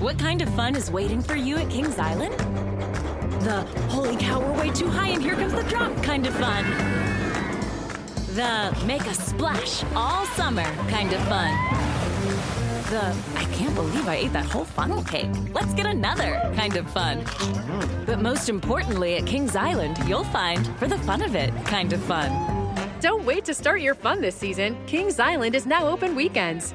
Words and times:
What 0.00 0.18
kind 0.18 0.42
of 0.42 0.50
fun 0.50 0.76
is 0.76 0.90
waiting 0.90 1.22
for 1.22 1.36
you 1.36 1.56
at 1.56 1.70
Kings 1.70 1.98
Island? 1.98 2.34
The 3.40 3.62
holy 3.88 4.14
cow, 4.16 4.40
we're 4.40 4.60
way 4.60 4.70
too 4.70 4.90
high 4.90 5.08
and 5.08 5.22
here 5.22 5.34
comes 5.34 5.54
the 5.54 5.62
drop 5.62 5.90
kind 6.02 6.26
of 6.26 6.34
fun. 6.34 6.64
The 8.34 8.76
make 8.84 9.06
a 9.06 9.14
splash 9.14 9.84
all 9.94 10.26
summer 10.26 10.64
kind 10.90 11.14
of 11.14 11.20
fun. 11.28 11.50
The 12.90 13.16
I 13.36 13.44
can't 13.54 13.74
believe 13.74 14.06
I 14.06 14.16
ate 14.16 14.34
that 14.34 14.44
whole 14.44 14.66
funnel 14.66 15.02
cake. 15.02 15.30
Let's 15.54 15.72
get 15.72 15.86
another 15.86 16.42
kind 16.54 16.76
of 16.76 16.90
fun. 16.90 17.24
But 18.04 18.20
most 18.20 18.50
importantly, 18.50 19.16
at 19.16 19.24
Kings 19.26 19.56
Island, 19.56 19.96
you'll 20.06 20.24
find 20.24 20.66
for 20.76 20.86
the 20.88 20.98
fun 20.98 21.22
of 21.22 21.34
it 21.34 21.54
kind 21.64 21.94
of 21.94 22.02
fun. 22.02 22.30
Don't 23.00 23.24
wait 23.24 23.46
to 23.46 23.54
start 23.54 23.80
your 23.80 23.94
fun 23.94 24.20
this 24.20 24.34
season. 24.34 24.76
Kings 24.86 25.18
Island 25.18 25.54
is 25.54 25.64
now 25.64 25.88
open 25.88 26.14
weekends. 26.14 26.74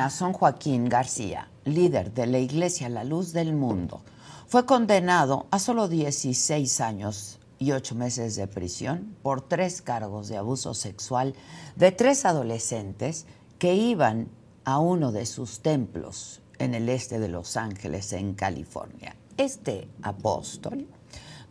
Nazón 0.00 0.32
Joaquín 0.32 0.88
García, 0.88 1.50
líder 1.66 2.14
de 2.14 2.26
la 2.26 2.38
Iglesia 2.38 2.88
La 2.88 3.04
Luz 3.04 3.34
del 3.34 3.52
Mundo, 3.52 4.00
fue 4.46 4.64
condenado 4.64 5.46
a 5.50 5.58
solo 5.58 5.88
16 5.88 6.80
años 6.80 7.38
y 7.58 7.72
8 7.72 7.96
meses 7.96 8.34
de 8.34 8.46
prisión 8.46 9.14
por 9.22 9.42
tres 9.42 9.82
cargos 9.82 10.28
de 10.28 10.38
abuso 10.38 10.72
sexual 10.72 11.34
de 11.76 11.92
tres 11.92 12.24
adolescentes 12.24 13.26
que 13.58 13.74
iban 13.74 14.28
a 14.64 14.78
uno 14.78 15.12
de 15.12 15.26
sus 15.26 15.60
templos 15.60 16.40
en 16.58 16.74
el 16.74 16.88
este 16.88 17.18
de 17.18 17.28
Los 17.28 17.58
Ángeles, 17.58 18.14
en 18.14 18.32
California. 18.32 19.16
Este 19.36 19.86
apóstol, 20.00 20.88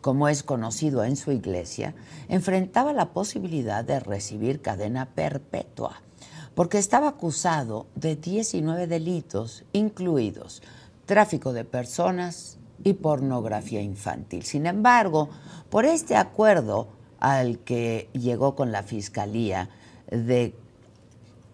como 0.02 0.28
es 0.28 0.42
conocido 0.42 1.04
en 1.04 1.18
su 1.18 1.32
iglesia, 1.32 1.94
enfrentaba 2.30 2.94
la 2.94 3.14
posibilidad 3.14 3.84
de 3.84 4.00
recibir 4.00 4.60
cadena 4.64 5.06
perpetua 5.06 6.02
porque 6.56 6.78
estaba 6.78 7.10
acusado 7.10 7.88
de 7.96 8.16
19 8.16 8.88
delitos, 8.88 9.64
incluidos 9.74 10.62
tráfico 11.06 11.54
de 11.54 11.66
personas 11.66 12.60
y 12.84 12.94
pornografía 12.94 13.82
infantil. 13.82 14.44
Sin 14.44 14.68
embargo, 14.68 15.30
por 15.72 15.86
este 15.86 16.16
acuerdo 16.16 16.88
al 17.20 17.60
que 17.60 18.10
llegó 18.14 18.56
con 18.56 18.72
la 18.72 18.84
Fiscalía 18.84 19.70
de 20.12 20.56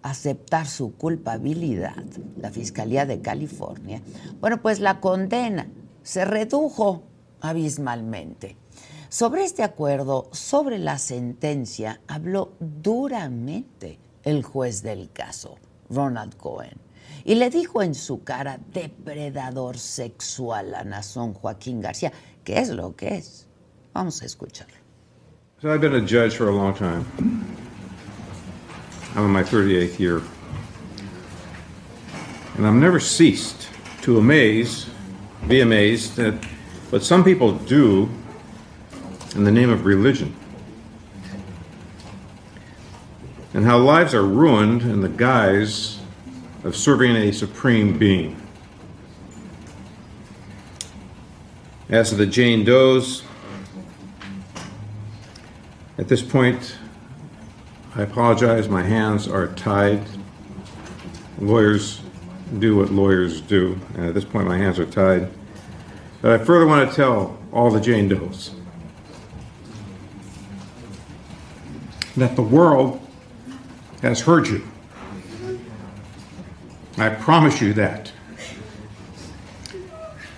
aceptar 0.02 0.66
su 0.66 0.94
culpabilidad, 0.94 2.04
la 2.38 2.50
Fiscalía 2.50 3.06
de 3.06 3.22
California, 3.22 4.02
bueno, 4.40 4.60
pues 4.60 4.78
la 4.78 5.00
condena 5.00 5.68
se 6.02 6.26
redujo 6.26 7.02
abismalmente. 7.40 8.56
Sobre 9.08 9.44
este 9.44 9.62
acuerdo, 9.62 10.28
sobre 10.32 10.78
la 10.78 10.98
sentencia, 10.98 12.02
habló 12.06 12.52
duramente 12.60 13.98
el 14.26 14.42
juez 14.42 14.82
del 14.82 15.10
caso, 15.12 15.56
Ronald 15.88 16.36
Cohen, 16.36 16.78
y 17.24 17.36
le 17.36 17.48
dijo 17.48 17.82
en 17.82 17.94
su 17.94 18.22
cara 18.24 18.58
depredador 18.72 19.78
sexual 19.78 20.74
a 20.74 20.84
Nazón 20.84 21.32
Joaquín 21.32 21.80
García, 21.80 22.12
¿qué 22.44 22.58
es 22.58 22.68
lo 22.70 22.94
que 22.94 23.16
es? 23.16 23.46
Vamos 23.94 24.20
a 24.22 24.26
escucharlo. 24.26 24.76
So 25.62 25.72
I've 25.72 25.80
been 25.80 25.94
a 25.94 26.06
judge 26.06 26.36
for 26.36 26.48
a 26.48 26.52
long 26.52 26.74
time. 26.74 27.06
I'm 29.14 29.24
in 29.24 29.30
my 29.30 29.42
38th 29.42 29.98
year. 29.98 30.20
And 32.56 32.66
I've 32.66 32.74
never 32.74 33.00
ceased 33.00 33.68
to 34.02 34.18
amaze, 34.18 34.86
be 35.48 35.62
amazed 35.62 36.18
at 36.18 36.34
what 36.90 37.02
some 37.02 37.24
people 37.24 37.52
do 37.52 38.08
in 39.34 39.44
the 39.44 39.50
name 39.50 39.70
of 39.70 39.86
religion. 39.86 40.34
And 43.56 43.64
how 43.64 43.78
lives 43.78 44.12
are 44.12 44.22
ruined 44.22 44.82
in 44.82 45.00
the 45.00 45.08
guise 45.08 45.98
of 46.62 46.76
serving 46.76 47.16
a 47.16 47.32
supreme 47.32 47.96
being. 47.96 48.36
As 51.88 52.10
to 52.10 52.16
the 52.16 52.26
Jane 52.26 52.66
Does, 52.66 53.22
at 55.96 56.06
this 56.06 56.20
point, 56.20 56.76
I 57.94 58.02
apologize, 58.02 58.68
my 58.68 58.82
hands 58.82 59.26
are 59.26 59.46
tied. 59.54 60.06
Lawyers 61.38 62.02
do 62.58 62.76
what 62.76 62.90
lawyers 62.90 63.40
do, 63.40 63.80
and 63.94 64.04
at 64.04 64.12
this 64.12 64.26
point, 64.26 64.46
my 64.46 64.58
hands 64.58 64.78
are 64.78 64.84
tied. 64.84 65.30
But 66.20 66.38
I 66.38 66.44
further 66.44 66.66
want 66.66 66.90
to 66.90 66.94
tell 66.94 67.38
all 67.52 67.70
the 67.70 67.80
Jane 67.80 68.08
Does 68.08 68.50
that 72.18 72.36
the 72.36 72.42
world 72.42 73.00
has 74.02 74.20
heard 74.20 74.46
you. 74.46 74.66
I 76.98 77.10
promise 77.10 77.60
you 77.60 77.72
that. 77.74 78.12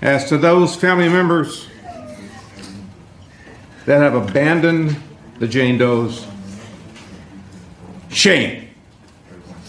As 0.03 0.29
to 0.29 0.39
those 0.39 0.77
family 0.77 1.09
members 1.09 1.69
that 3.87 4.01
have 4.01 4.15
abandoned 4.15 4.97
the 5.39 5.49
Jane 5.49 5.79
Does, 5.79 6.27
shame. 8.11 8.69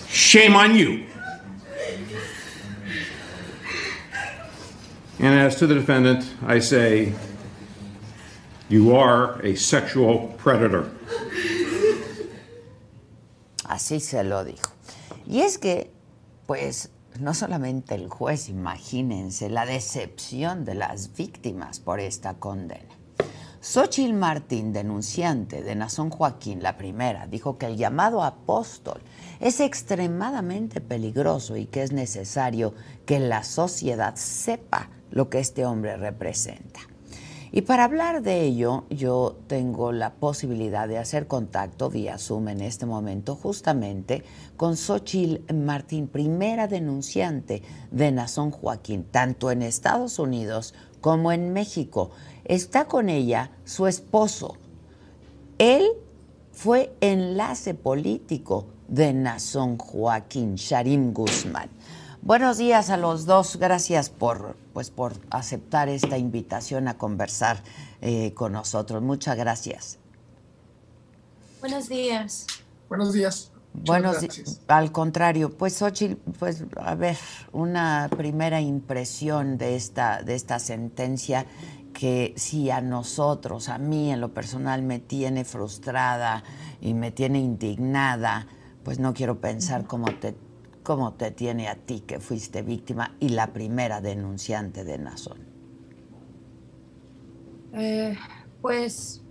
Shame 0.07 0.56
on 0.56 0.75
you. 0.75 1.06
And 5.19 5.39
as 5.39 5.57
to 5.57 5.67
the 5.67 5.75
defendant, 5.75 6.25
I 6.45 6.59
say, 6.59 7.13
you 8.69 8.95
are 8.95 9.41
a 9.41 9.56
sexual 9.56 10.33
predator. 10.38 10.89
Así 13.69 14.00
se 14.00 14.24
lo 14.24 14.44
dijo. 14.44 14.72
Y 15.28 15.41
es 15.41 15.59
que, 15.59 15.94
pues, 16.47 16.90
no 17.19 17.35
solamente 17.35 17.94
el 17.94 18.09
juez, 18.09 18.50
imagínense 18.50 19.47
la 19.47 19.68
decepción 19.68 20.66
de 20.66 20.74
las 20.74 21.16
víctimas 21.16 21.80
por 21.80 22.00
esta 22.00 22.34
condena. 22.34 22.96
Xochitl 23.62 24.13
Martín, 24.13 24.74
denunciante 24.74 25.62
de 25.62 25.75
Nazón 25.75 26.09
Joaquín, 26.09 26.63
la 26.63 26.78
primera, 26.78 27.28
dijo 27.28 27.59
que 27.59 27.68
el 27.68 27.78
llamado 27.78 28.24
apóstol 28.24 29.02
es 29.40 29.59
extremadamente 29.59 30.81
peligroso 30.81 31.56
y 31.56 31.68
que 31.68 31.84
es 31.84 31.91
necesario 31.91 32.74
que 33.06 33.19
la 33.19 33.44
sociedad 33.44 34.16
sepa 34.16 34.89
lo 35.12 35.30
que 35.30 35.38
este 35.38 35.63
hombre 35.63 35.95
representa. 35.95 36.80
Y 37.51 37.62
para 37.62 37.84
hablar 37.84 38.22
de 38.22 38.44
ello, 38.44 38.86
yo 38.90 39.36
tengo 39.48 39.92
la 39.92 40.13
posibilidad 40.13 40.88
de 40.88 41.00
hacer 41.00 41.28
contacto 41.28 41.90
vía 41.90 42.19
Zoom 42.19 42.50
en 42.50 42.62
este 42.62 42.86
momento 42.86 43.36
justamente 43.36 44.24
con 44.56 44.78
Xochitl 44.78 45.54
Martín, 45.54 46.07
primera 46.07 46.68
denunciante 46.68 47.63
de 47.90 48.12
Nazón 48.12 48.51
Joaquín, 48.51 49.04
tanto 49.04 49.50
en 49.50 49.63
Estados 49.63 50.19
Unidos 50.19 50.75
como 51.01 51.31
en 51.31 51.51
México. 51.51 52.12
Está 52.46 52.86
con 52.86 53.10
ella 53.10 53.51
su 53.66 53.88
esposo. 53.88 54.56
Él 55.57 55.88
fue 56.51 56.94
enlace 57.01 57.74
político 57.74 58.68
de 58.88 59.13
Nazón 59.13 59.78
Joaquín, 59.78 60.56
Sharim 60.56 61.13
Guzmán. 61.13 61.69
Buenos 62.21 62.57
días 62.57 62.89
a 62.89 62.98
los 62.98 63.25
dos. 63.25 63.57
Gracias 63.57 64.10
por, 64.10 64.56
pues, 64.74 64.89
por 64.89 65.13
aceptar 65.30 65.88
esta 65.88 66.18
invitación 66.18 66.88
a 66.88 66.98
conversar 66.98 67.63
eh, 68.01 68.33
con 68.33 68.51
nosotros. 68.51 69.01
Muchas 69.01 69.38
gracias. 69.38 69.98
Buenos 71.62 71.88
días. 71.88 72.45
Buenos 72.89 73.13
días. 73.13 73.51
Bueno, 73.71 74.12
al 74.68 74.92
contrario, 74.92 75.56
pues 75.56 75.77
Xochitl, 75.77 76.16
pues 76.39 76.63
a 76.77 76.95
ver, 76.95 77.18
una 77.51 78.10
primera 78.16 78.60
impresión 78.60 79.57
de 79.57 79.75
esta, 79.75 80.24
de 80.24 80.36
esta 80.36 80.60
sentencia 80.60 81.45
que 81.94 82.33
si 82.36 82.72
a 82.72 82.81
nosotros, 82.81 83.69
a 83.69 83.77
mí 83.77 84.12
en 84.12 84.22
lo 84.22 84.33
personal 84.33 84.81
me 84.81 85.00
tiene 85.00 85.45
frustrada 85.45 86.44
y 86.81 86.94
me 86.94 87.12
tiene 87.12 87.39
indignada, 87.39 88.48
pues 88.83 89.00
no 89.00 89.13
quiero 89.13 89.39
pensar 89.39 89.86
cómo 89.86 90.07
te, 90.19 90.36
cómo 90.83 91.13
te 91.13 91.31
tiene 91.31 91.67
a 91.67 91.75
ti 91.75 92.01
que 92.01 92.19
fuiste 92.19 92.61
víctima 92.61 93.15
y 93.19 93.29
la 93.29 93.53
primera 93.53 94.01
denunciante 94.01 94.83
de 94.83 94.97
Nazón. 94.97 95.39
Eh, 97.73 98.17
pues 98.61 99.21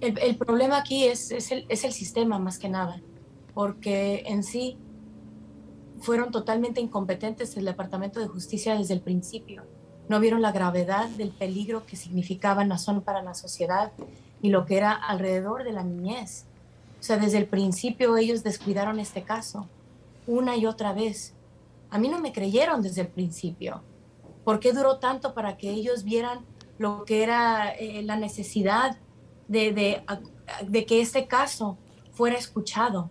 el, 0.00 0.36
problema 0.36 0.78
aquí 0.78 1.04
es, 1.04 1.30
es, 1.30 1.50
el, 1.50 1.66
es 1.68 1.84
el 1.84 1.92
sistema 1.92 2.38
más 2.38 2.58
que 2.58 2.68
nada, 2.68 3.00
porque 3.54 4.24
en 4.26 4.42
sí 4.42 4.78
fueron 6.00 6.30
totalmente 6.30 6.80
incompetentes 6.80 7.56
el 7.56 7.64
Departamento 7.64 8.20
de 8.20 8.28
Justicia 8.28 8.76
desde 8.76 8.94
el 8.94 9.00
principio. 9.00 9.64
No 10.08 10.20
vieron 10.20 10.42
la 10.42 10.52
gravedad 10.52 11.08
del 11.08 11.30
peligro 11.30 11.86
que 11.86 11.96
significaba 11.96 12.64
Nazón 12.64 13.02
para 13.02 13.22
la 13.22 13.34
sociedad 13.34 13.92
y 14.42 14.50
lo 14.50 14.66
que 14.66 14.76
era 14.76 14.92
alrededor 14.92 15.64
de 15.64 15.72
la 15.72 15.82
niñez. 15.82 16.44
O 17.04 17.06
sea, 17.06 17.18
desde 17.18 17.36
el 17.36 17.46
principio 17.46 18.16
ellos 18.16 18.42
descuidaron 18.42 18.98
este 18.98 19.24
caso, 19.24 19.68
una 20.26 20.56
y 20.56 20.64
otra 20.64 20.94
vez. 20.94 21.34
A 21.90 21.98
mí 21.98 22.08
no 22.08 22.18
me 22.18 22.32
creyeron 22.32 22.80
desde 22.80 23.02
el 23.02 23.08
principio. 23.08 23.82
¿Por 24.42 24.58
qué 24.58 24.72
duró 24.72 24.96
tanto 25.00 25.34
para 25.34 25.58
que 25.58 25.68
ellos 25.68 26.04
vieran 26.04 26.46
lo 26.78 27.04
que 27.04 27.22
era 27.22 27.74
eh, 27.74 28.02
la 28.04 28.16
necesidad 28.16 28.96
de, 29.48 30.02
de, 30.66 30.86
que 30.86 31.02
este 31.02 31.26
caso 31.26 31.76
fuera 32.12 32.38
escuchado. 32.38 33.10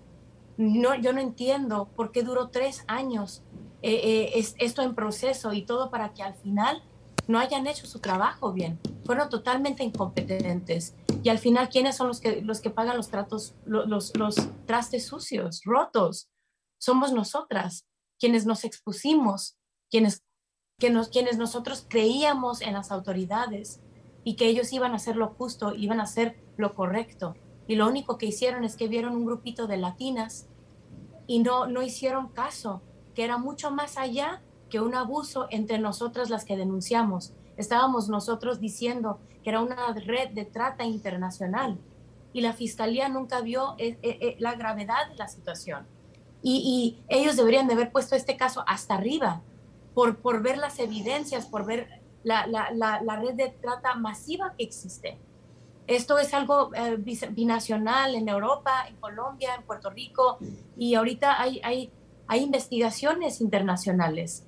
No, 0.58 0.96
yo 0.96 1.14
no 1.14 1.22
entiendo 1.22 1.88
por 1.96 2.12
qué 2.12 2.24
duró 2.24 2.48
tres 2.48 2.86
años 2.88 3.44
eh, 3.84 3.94
eh, 3.94 4.32
es, 4.40 4.56
esto 4.58 4.82
en 4.82 4.96
proceso 4.96 5.54
y 5.54 5.62
todo 5.62 5.92
para 5.92 6.16
que 6.16 6.24
al 6.24 6.34
final 6.34 6.82
no 7.28 7.40
hayan 7.40 7.68
hecho 7.68 7.88
su 7.88 8.00
trabajo 8.00 8.52
bien. 8.52 8.80
Fueron 9.06 9.30
totalmente 9.30 9.84
incompetentes. 9.84 10.96
Y 11.24 11.30
al 11.30 11.40
final, 11.40 11.70
¿quiénes 11.70 11.96
son 11.96 12.08
los 12.08 12.20
que, 12.20 12.42
los 12.42 12.62
que 12.62 12.70
pagan 12.70 12.98
los, 12.98 13.10
tratos, 13.10 13.56
los, 13.66 14.16
los 14.18 14.36
trastes 14.66 15.06
sucios, 15.06 15.62
rotos? 15.64 16.30
Somos 16.78 17.14
nosotras, 17.14 17.86
quienes 18.20 18.46
nos 18.46 18.66
expusimos, 18.66 19.58
quienes, 19.90 20.24
que 20.80 20.90
nos, 20.90 21.10
quienes 21.10 21.38
nosotros 21.38 21.86
creíamos 21.88 22.62
en 22.62 22.74
las 22.74 22.92
autoridades 22.92 23.82
y 24.24 24.36
que 24.36 24.48
ellos 24.48 24.74
iban 24.74 24.92
a 24.92 24.96
hacer 24.96 25.16
lo 25.16 25.30
justo, 25.30 25.74
iban 25.76 26.00
a 26.00 26.04
hacer 26.04 26.44
lo 26.58 26.76
correcto. 26.76 27.36
Y 27.68 27.76
lo 27.76 27.88
único 27.88 28.18
que 28.18 28.26
hicieron 28.26 28.64
es 28.64 28.76
que 28.76 28.88
vieron 28.88 29.16
un 29.16 29.26
grupito 29.26 29.68
de 29.68 29.78
latinas 29.78 30.48
y 31.28 31.40
no, 31.40 31.68
no 31.68 31.82
hicieron 31.82 32.30
caso, 32.30 32.82
que 33.14 33.24
era 33.24 33.38
mucho 33.38 33.72
más 33.72 33.98
allá 33.98 34.42
que 34.74 34.80
un 34.80 34.96
abuso 34.96 35.46
entre 35.52 35.78
nosotras 35.78 36.32
las 36.32 36.46
que 36.46 36.58
denunciamos. 36.58 37.32
Estábamos 37.58 38.10
nosotros 38.10 38.60
diciendo 38.60 39.20
que 39.44 39.52
era 39.52 39.62
una 39.62 39.94
red 39.94 40.30
de 40.30 40.46
trata 40.46 40.84
internacional 40.84 41.78
y 42.34 42.42
la 42.42 42.54
fiscalía 42.54 43.08
nunca 43.08 43.42
vio 43.42 43.76
eh, 43.78 44.00
eh, 44.02 44.18
eh, 44.20 44.36
la 44.40 44.56
gravedad 44.56 45.10
de 45.12 45.16
la 45.16 45.28
situación. 45.28 45.86
Y, 46.42 46.98
y, 46.98 47.04
ellos 47.08 47.36
deberían 47.36 47.68
de 47.68 47.76
haber 47.76 47.92
puesto 47.92 48.16
este 48.16 48.36
caso 48.36 48.64
hasta 48.66 48.96
arriba 48.96 49.44
por, 49.94 50.18
por 50.18 50.42
ver 50.42 50.58
las 50.58 50.80
evidencias, 50.80 51.46
por 51.46 51.68
ver 51.68 52.02
la, 52.24 52.48
la, 52.48 52.72
la, 52.72 53.16
red 53.18 53.36
de 53.36 53.50
trata 53.50 53.94
masiva 53.94 54.56
que 54.58 54.64
existe. 54.64 55.20
Esto 55.86 56.18
es 56.18 56.34
algo 56.34 56.72
eh, 56.74 56.98
binacional 57.30 58.16
en 58.16 58.28
Europa, 58.28 58.86
en 58.90 58.96
Colombia, 58.96 59.54
en 59.54 59.62
Puerto 59.68 59.92
Rico, 59.92 60.40
y 60.76 60.96
ahorita 60.96 61.40
hay, 61.40 61.62
hay, 61.64 61.92
hay 62.26 62.42
investigaciones 62.42 63.40
internacionales 63.40 64.48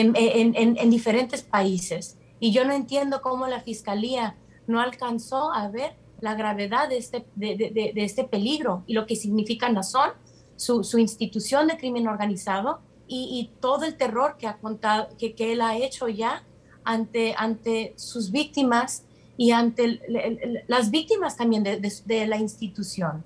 en, 0.00 0.14
en, 0.16 0.76
en, 0.78 0.90
diferentes 0.90 1.42
países. 1.42 2.16
Y 2.40 2.52
yo 2.52 2.64
no 2.64 2.72
entiendo 2.72 3.22
cómo 3.22 3.46
la 3.46 3.60
Fiscalía 3.60 4.36
no 4.66 4.80
alcanzó 4.80 5.52
a 5.52 5.68
ver 5.68 5.96
la 6.20 6.34
gravedad 6.34 6.88
de 6.88 6.98
este, 6.98 7.26
de, 7.34 7.56
de, 7.56 7.92
de 7.94 8.04
este 8.04 8.24
peligro 8.24 8.82
y 8.86 8.94
lo 8.94 9.06
que 9.06 9.16
significa 9.16 9.68
Nazón, 9.68 10.10
su, 10.56 10.84
su 10.84 10.98
institución 10.98 11.66
de 11.66 11.76
crimen 11.76 12.08
organizado 12.08 12.80
y, 13.06 13.50
y, 13.52 13.60
todo 13.60 13.84
el 13.84 13.96
terror 13.96 14.36
que, 14.38 14.46
ha 14.46 14.56
contado, 14.58 15.08
que, 15.18 15.34
que 15.34 15.52
él 15.52 15.60
ha 15.60 15.76
hecho 15.76 16.08
ya 16.08 16.42
ante, 16.84 17.34
ante 17.36 17.92
sus 17.96 18.30
víctimas 18.30 19.04
y 19.36 19.50
ante 19.50 20.00
las 20.68 20.90
víctimas 20.90 21.36
también 21.36 21.64
de, 21.64 22.26
la 22.26 22.36
institución. 22.36 23.24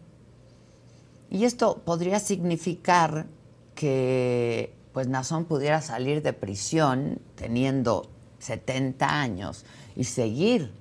Y 1.30 1.44
esto 1.44 1.82
podría 1.84 2.18
significar 2.18 3.26
que 3.74 4.72
pues 4.98 5.06
Nazón 5.06 5.44
pudiera 5.44 5.80
salir 5.80 6.22
de 6.22 6.32
prisión 6.32 7.20
teniendo 7.36 8.10
70 8.40 9.20
años 9.20 9.64
y 9.94 10.02
seguir 10.02 10.72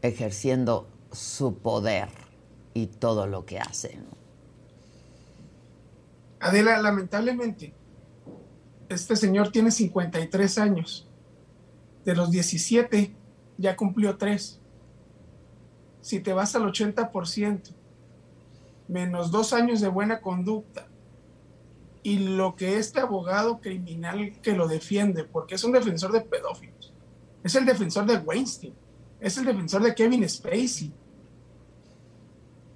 ejerciendo 0.00 0.88
su 1.12 1.58
poder 1.58 2.08
y 2.72 2.86
todo 2.86 3.26
lo 3.26 3.44
que 3.44 3.58
hace. 3.58 3.98
Adela, 6.40 6.80
lamentablemente, 6.80 7.74
este 8.88 9.14
señor 9.14 9.52
tiene 9.52 9.70
53 9.70 10.56
años 10.56 11.06
de 12.06 12.16
los 12.16 12.30
17 12.30 13.14
ya 13.58 13.76
cumplió 13.76 14.16
3. 14.16 14.58
Si 16.00 16.20
te 16.20 16.32
vas 16.32 16.56
al 16.56 16.62
80%, 16.62 17.74
menos 18.88 19.30
dos 19.30 19.52
años 19.52 19.82
de 19.82 19.88
buena 19.88 20.22
conducta, 20.22 20.88
y 22.06 22.20
lo 22.20 22.54
que 22.54 22.78
este 22.78 23.00
abogado 23.00 23.60
criminal 23.60 24.38
que 24.40 24.52
lo 24.52 24.68
defiende, 24.68 25.24
porque 25.24 25.56
es 25.56 25.64
un 25.64 25.72
defensor 25.72 26.12
de 26.12 26.20
pedófilos, 26.20 26.92
es 27.42 27.56
el 27.56 27.66
defensor 27.66 28.06
de 28.06 28.18
Weinstein, 28.18 28.72
es 29.18 29.36
el 29.38 29.44
defensor 29.44 29.82
de 29.82 29.92
Kevin 29.92 30.28
Spacey, 30.28 30.92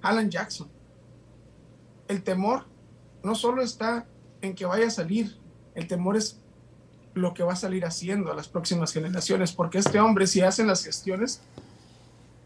Alan 0.01 0.29
Jackson. 0.29 0.67
El 2.09 2.23
temor 2.23 2.65
no 3.23 3.33
solo 3.33 3.61
está 3.61 4.05
en 4.41 4.53
que 4.53 4.65
vaya 4.65 4.87
a 4.87 4.91
salir, 4.91 5.37
el 5.75 5.87
temor 5.87 6.17
es 6.17 6.37
lo 7.13 7.33
que 7.33 7.43
va 7.43 7.53
a 7.53 7.55
salir 7.55 7.85
haciendo 7.85 8.33
a 8.33 8.35
las 8.35 8.49
próximas 8.49 8.91
generaciones, 8.91 9.53
porque 9.53 9.77
este 9.77 10.01
hombre, 10.01 10.27
si 10.27 10.41
hacen 10.41 10.67
las 10.67 10.83
gestiones, 10.83 11.39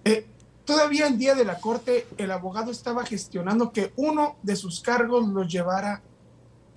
eh, 0.04 0.28
todavía 0.66 1.08
el 1.08 1.18
día 1.18 1.34
de 1.34 1.46
la 1.46 1.60
corte, 1.60 2.06
el 2.20 2.30
abogado 2.30 2.70
estaba 2.70 3.04
gestionando 3.08 3.72
que 3.72 3.92
uno 3.96 4.36
de 4.44 4.56
sus 4.56 4.82
cargos 4.82 5.28
lo 5.28 5.46
llevara 5.46 6.04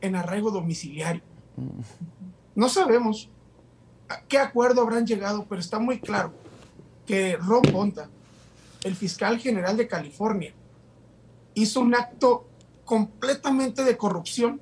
en 0.01 0.17
arraigo 0.17 0.51
domiciliario. 0.51 1.23
No 2.55 2.69
sabemos 2.69 3.31
a 4.09 4.21
qué 4.23 4.39
acuerdo 4.39 4.83
habrán 4.83 5.07
llegado, 5.07 5.47
pero 5.49 5.61
está 5.61 5.79
muy 5.79 6.01
claro 6.01 6.33
que 7.07 7.37
Ron 7.37 7.63
Ponta, 7.63 8.09
el 8.85 8.95
fiscal 8.95 9.39
general 9.39 9.77
de 9.77 9.89
California, 9.89 10.53
hizo 11.55 11.81
un 11.81 11.95
acto 11.95 12.47
completamente 12.85 13.85
de 13.85 13.97
corrupción 13.97 14.61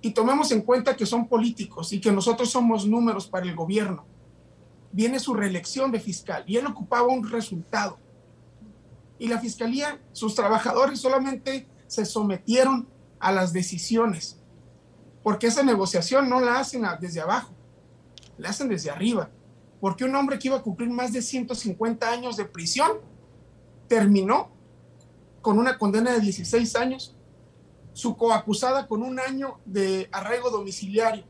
y 0.00 0.10
tomemos 0.10 0.50
en 0.52 0.62
cuenta 0.62 0.96
que 0.96 1.06
son 1.06 1.28
políticos 1.28 1.92
y 1.92 2.00
que 2.00 2.12
nosotros 2.12 2.50
somos 2.50 2.86
números 2.86 3.26
para 3.26 3.46
el 3.46 3.54
gobierno, 3.54 4.04
viene 4.92 5.18
su 5.18 5.34
reelección 5.34 5.90
de 5.90 6.00
fiscal 6.00 6.44
y 6.46 6.56
él 6.56 6.66
ocupaba 6.66 7.06
un 7.08 7.28
resultado. 7.28 7.98
Y 9.18 9.28
la 9.28 9.38
fiscalía, 9.38 10.00
sus 10.12 10.34
trabajadores 10.34 11.00
solamente 11.00 11.66
se 11.86 12.04
sometieron 12.04 12.86
a 13.18 13.32
las 13.32 13.52
decisiones, 13.52 14.38
porque 15.22 15.48
esa 15.48 15.62
negociación 15.62 16.28
no 16.28 16.40
la 16.40 16.58
hacen 16.58 16.84
desde 17.00 17.20
abajo, 17.20 17.52
la 18.38 18.50
hacen 18.50 18.68
desde 18.68 18.90
arriba, 18.90 19.30
porque 19.80 20.04
un 20.04 20.14
hombre 20.14 20.38
que 20.38 20.48
iba 20.48 20.56
a 20.56 20.62
cumplir 20.62 20.90
más 20.90 21.12
de 21.12 21.22
150 21.22 22.10
años 22.10 22.36
de 22.36 22.44
prisión 22.44 22.92
terminó 23.88 24.50
con 25.42 25.58
una 25.58 25.78
condena 25.78 26.12
de 26.12 26.20
16 26.20 26.76
años 26.76 27.16
su 27.92 28.16
coacusada 28.16 28.86
con 28.86 29.02
un 29.02 29.18
año 29.18 29.58
de 29.64 30.08
arraigo 30.12 30.50
domiciliario 30.50 31.24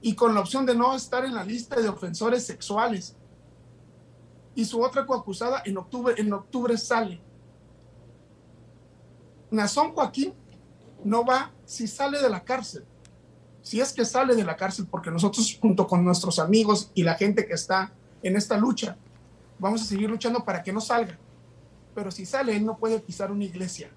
y 0.00 0.14
con 0.14 0.32
la 0.32 0.40
opción 0.40 0.66
de 0.66 0.74
no 0.76 0.94
estar 0.94 1.24
en 1.24 1.34
la 1.34 1.42
lista 1.42 1.80
de 1.80 1.88
ofensores 1.88 2.46
sexuales. 2.46 3.16
Y 4.54 4.66
su 4.66 4.80
otra 4.82 5.04
coacusada 5.04 5.62
en 5.64 5.76
octubre, 5.78 6.14
en 6.16 6.32
octubre 6.32 6.78
sale. 6.78 7.20
Nazón 9.50 9.92
Joaquín 9.94 10.34
no 11.04 11.24
va 11.24 11.52
si 11.64 11.86
sale 11.86 12.20
de 12.20 12.28
la 12.28 12.44
cárcel. 12.44 12.84
Si 13.62 13.80
es 13.80 13.92
que 13.92 14.04
sale 14.04 14.34
de 14.34 14.44
la 14.44 14.56
cárcel, 14.56 14.86
porque 14.90 15.10
nosotros 15.10 15.56
junto 15.60 15.86
con 15.86 16.04
nuestros 16.04 16.38
amigos 16.38 16.90
y 16.94 17.02
la 17.02 17.14
gente 17.14 17.46
que 17.46 17.54
está 17.54 17.92
en 18.22 18.36
esta 18.36 18.56
lucha, 18.58 18.96
vamos 19.58 19.82
a 19.82 19.84
seguir 19.84 20.10
luchando 20.10 20.44
para 20.44 20.62
que 20.62 20.72
no 20.72 20.80
salga. 20.80 21.18
Pero 21.94 22.10
si 22.10 22.26
sale, 22.26 22.56
él 22.56 22.66
no 22.66 22.76
puede 22.76 22.98
pisar 23.00 23.30
una 23.30 23.44
iglesia 23.44 23.90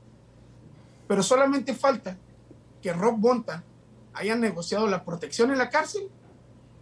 pero 1.08 1.24
solamente 1.24 1.74
falta 1.74 2.18
que 2.82 2.94
Rob 2.94 3.18
Bonta 3.18 3.64
haya 4.14 4.36
negociado 4.36 4.88
la 4.88 5.04
protección 5.04 5.52
en 5.52 5.58
la 5.58 5.70
cárcel 5.70 6.10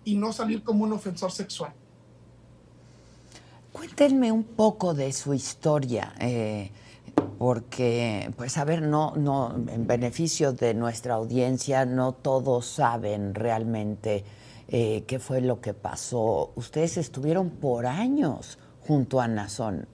y 0.03 0.15
no 0.15 0.33
salir 0.33 0.63
como 0.63 0.83
un 0.83 0.93
ofensor 0.93 1.31
sexual. 1.31 1.73
Cuéntenme 3.71 4.31
un 4.31 4.43
poco 4.43 4.93
de 4.93 5.11
su 5.11 5.33
historia. 5.33 6.13
Eh, 6.19 6.71
porque, 7.37 8.31
pues 8.37 8.57
a 8.57 8.63
ver, 8.63 8.81
no, 8.81 9.13
no, 9.15 9.55
en 9.67 9.87
beneficio 9.87 10.53
de 10.53 10.73
nuestra 10.73 11.15
audiencia, 11.15 11.85
no 11.85 12.13
todos 12.13 12.65
saben 12.65 13.35
realmente 13.35 14.23
eh, 14.67 15.03
qué 15.07 15.19
fue 15.19 15.41
lo 15.41 15.61
que 15.61 15.73
pasó. 15.73 16.51
Ustedes 16.55 16.97
estuvieron 16.97 17.49
por 17.49 17.85
años 17.85 18.57
junto 18.81 19.19
a 19.21 19.27
Nazón. 19.27 19.87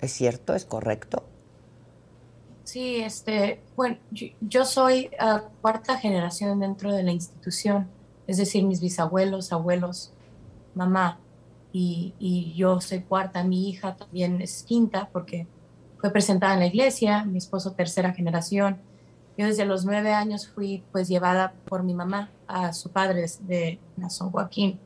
¿Es 0.00 0.12
cierto? 0.12 0.54
¿Es 0.54 0.64
correcto? 0.64 1.24
Sí, 2.64 2.96
este, 2.96 3.62
bueno, 3.76 3.96
yo, 4.40 4.64
soy 4.64 5.10
uh, 5.20 5.48
cuarta 5.60 5.98
generación 5.98 6.58
dentro 6.58 6.92
de 6.92 7.02
la 7.02 7.12
institución, 7.12 7.88
es 8.26 8.38
decir, 8.38 8.64
mis 8.64 8.80
bisabuelos, 8.80 9.52
abuelos, 9.52 10.12
mamá, 10.74 11.20
y 11.72 12.54
yo 12.56 12.80
soy 12.80 13.02
cuarta, 13.02 13.44
mi 13.44 13.68
hija 13.68 13.96
también 13.96 14.40
es 14.40 14.62
quinta 14.62 15.10
porque 15.12 15.46
presentada 16.12 16.54
en 16.54 16.60
la 16.60 16.66
iglesia, 16.66 17.24
mi 17.24 17.38
esposo 17.38 17.72
tercera 17.72 18.12
generación. 18.12 18.78
Yo 19.36 19.46
desde 19.46 19.64
los 19.64 19.84
nueve 19.84 20.12
años 20.12 20.48
fui 20.48 20.82
pues 20.92 21.08
llevada 21.08 21.52
por 21.66 21.82
mi 21.82 21.94
mamá 21.94 22.30
a 22.46 22.72
su 22.72 22.90
padre 22.90 23.26
de 23.40 23.78
Nazón 23.96 24.30
Joaquín 24.30 24.80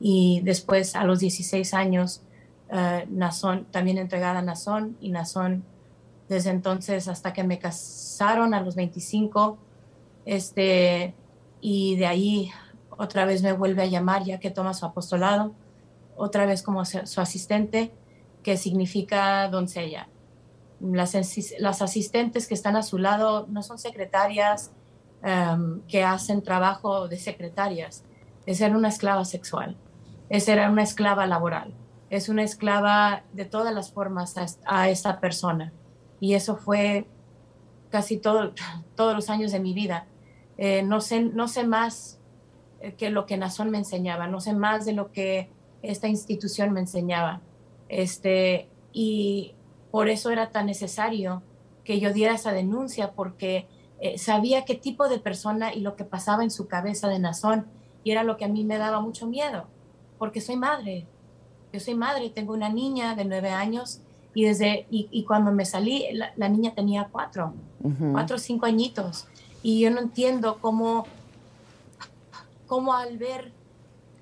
y 0.00 0.40
después 0.42 0.96
a 0.96 1.04
los 1.04 1.20
16 1.20 1.74
años 1.74 2.22
uh, 2.70 3.08
Nazón, 3.08 3.66
también 3.70 3.98
entregada 3.98 4.40
a 4.40 4.42
Nazón 4.42 4.96
y 5.00 5.10
Nazón 5.10 5.64
desde 6.28 6.50
entonces 6.50 7.08
hasta 7.08 7.32
que 7.32 7.44
me 7.44 7.58
casaron 7.58 8.54
a 8.54 8.60
los 8.60 8.74
25 8.74 9.58
este, 10.24 11.14
y 11.60 11.96
de 11.96 12.06
ahí 12.06 12.50
otra 12.90 13.24
vez 13.24 13.42
me 13.42 13.52
vuelve 13.52 13.82
a 13.82 13.86
llamar 13.86 14.24
ya 14.24 14.38
que 14.38 14.50
toma 14.50 14.74
su 14.74 14.86
apostolado, 14.86 15.52
otra 16.16 16.46
vez 16.46 16.62
como 16.62 16.84
su 16.84 17.20
asistente, 17.20 17.92
que 18.42 18.56
significa 18.56 19.48
doncella. 19.48 20.08
Las, 20.82 21.14
las 21.60 21.80
asistentes 21.80 22.48
que 22.48 22.54
están 22.54 22.76
a 22.76 22.82
su 22.82 22.98
lado 22.98 23.46
no 23.48 23.62
son 23.62 23.78
secretarias 23.78 24.72
em, 25.22 25.80
que 25.82 26.02
hacen 26.02 26.42
trabajo 26.42 27.06
de 27.06 27.16
secretarias, 27.18 28.04
es 28.46 28.58
ser 28.58 28.74
una 28.74 28.88
esclava 28.88 29.24
sexual, 29.24 29.76
es 30.28 30.44
ser 30.44 30.68
una 30.68 30.82
esclava 30.82 31.26
laboral, 31.26 31.72
es 32.10 32.28
una 32.28 32.42
esclava 32.42 33.22
de 33.32 33.44
todas 33.44 33.72
las 33.74 33.92
formas 33.92 34.34
a, 34.66 34.88
esta 34.90 35.20
persona. 35.20 35.72
Y 36.20 36.34
eso 36.34 36.56
fue 36.56 37.06
casi 37.90 38.18
todo, 38.18 38.52
todos 38.96 39.14
los 39.14 39.30
años 39.30 39.52
de 39.52 39.60
mi 39.60 39.74
vida. 39.74 40.06
Eh, 40.58 40.82
no, 40.82 41.00
sé, 41.00 41.20
no 41.20 41.48
sé 41.48 41.64
más 41.64 42.18
eh, 42.80 42.94
que 42.94 43.10
lo 43.10 43.24
que 43.24 43.36
Nazón 43.36 43.70
me 43.70 43.78
enseñaba, 43.78 44.26
no 44.26 44.40
sé 44.40 44.52
más 44.52 44.84
de 44.84 44.92
lo 44.92 45.12
que 45.12 45.48
esta 45.82 46.08
institución 46.08 46.72
me 46.72 46.80
enseñaba. 46.80 47.40
Este, 47.88 48.68
y 48.92 49.54
por 49.92 50.08
eso 50.08 50.30
era 50.30 50.50
tan 50.50 50.66
necesario 50.66 51.42
que 51.84 52.00
yo 52.00 52.12
diera 52.12 52.34
esa 52.34 52.50
denuncia, 52.50 53.12
porque 53.12 53.68
eh, 54.00 54.16
sabía 54.18 54.64
qué 54.64 54.74
tipo 54.74 55.08
de 55.08 55.18
persona 55.18 55.74
y 55.74 55.80
lo 55.80 55.96
que 55.96 56.04
pasaba 56.04 56.42
en 56.42 56.50
su 56.50 56.66
cabeza 56.66 57.08
de 57.08 57.18
Nazón, 57.18 57.66
y 58.02 58.10
era 58.10 58.24
lo 58.24 58.36
que 58.36 58.46
a 58.46 58.48
mí 58.48 58.64
me 58.64 58.78
daba 58.78 59.00
mucho 59.00 59.26
miedo, 59.26 59.66
porque 60.18 60.40
soy 60.40 60.56
madre. 60.56 61.06
Yo 61.72 61.78
soy 61.78 61.94
madre, 61.94 62.30
tengo 62.30 62.54
una 62.54 62.70
niña 62.70 63.14
de 63.14 63.26
nueve 63.26 63.50
años, 63.50 64.00
y, 64.34 64.44
desde, 64.44 64.86
y, 64.90 65.24
cuando 65.24 65.52
me 65.52 65.66
salí, 65.66 66.06
la, 66.14 66.48
niña 66.48 66.74
tenía 66.74 67.08
cuatro, 67.12 67.52
cuatro 68.12 68.36
o 68.36 68.38
cinco 68.38 68.64
añitos, 68.64 69.26
y 69.62 69.80
yo 69.80 69.90
no 69.90 70.00
entiendo 70.00 70.56
cómo, 70.58 71.04
cómo 72.66 72.94
al 72.94 73.18
ver 73.18 73.52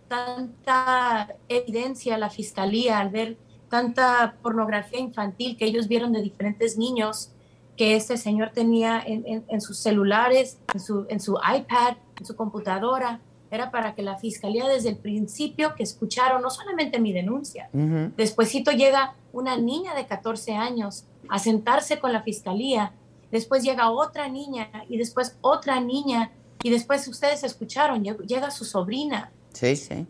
tanta 0.08 1.28
evidencia 1.48 2.18
la 2.18 2.28
fiscalía, 2.28 2.98
al 2.98 3.10
ver 3.10 3.38
tanta 3.70 4.34
pornografía 4.42 4.98
infantil 4.98 5.56
que 5.56 5.64
ellos 5.64 5.88
vieron 5.88 6.12
de 6.12 6.20
diferentes 6.20 6.76
niños 6.76 7.30
que 7.76 7.96
este 7.96 8.18
señor 8.18 8.50
tenía 8.52 9.02
en, 9.06 9.60
sus 9.62 9.78
celulares, 9.78 10.58
en 10.74 10.80
su, 10.80 11.06
en 11.08 11.18
su 11.18 11.36
iPad, 11.36 11.96
en 12.18 12.26
su 12.26 12.36
computadora. 12.36 13.20
Era 13.50 13.70
para 13.70 13.94
que 13.94 14.02
la 14.02 14.18
fiscalía 14.18 14.68
desde 14.68 14.90
el 14.90 14.96
principio 14.96 15.74
que 15.74 15.82
escucharon 15.82 16.42
no 16.42 16.50
solamente 16.50 17.00
mi 17.00 17.14
denuncia, 17.14 17.70
despuésito 17.72 18.70
llega 18.70 19.14
una 19.32 19.56
niña 19.56 19.94
de 19.94 20.06
14 20.06 20.52
años 20.52 21.04
a 21.30 21.38
sentarse 21.38 21.98
con 21.98 22.12
la 22.12 22.22
fiscalía, 22.22 22.92
después 23.32 23.62
llega 23.62 23.90
otra 23.90 24.28
niña 24.28 24.68
y 24.88 24.98
después 24.98 25.36
otra 25.40 25.80
niña 25.80 26.32
y 26.62 26.70
después 26.70 27.08
ustedes 27.08 27.42
escucharon, 27.44 28.04
llega 28.04 28.50
su 28.50 28.64
sobrina. 28.64 29.32
Sí, 29.52 29.74
sí 29.74 30.06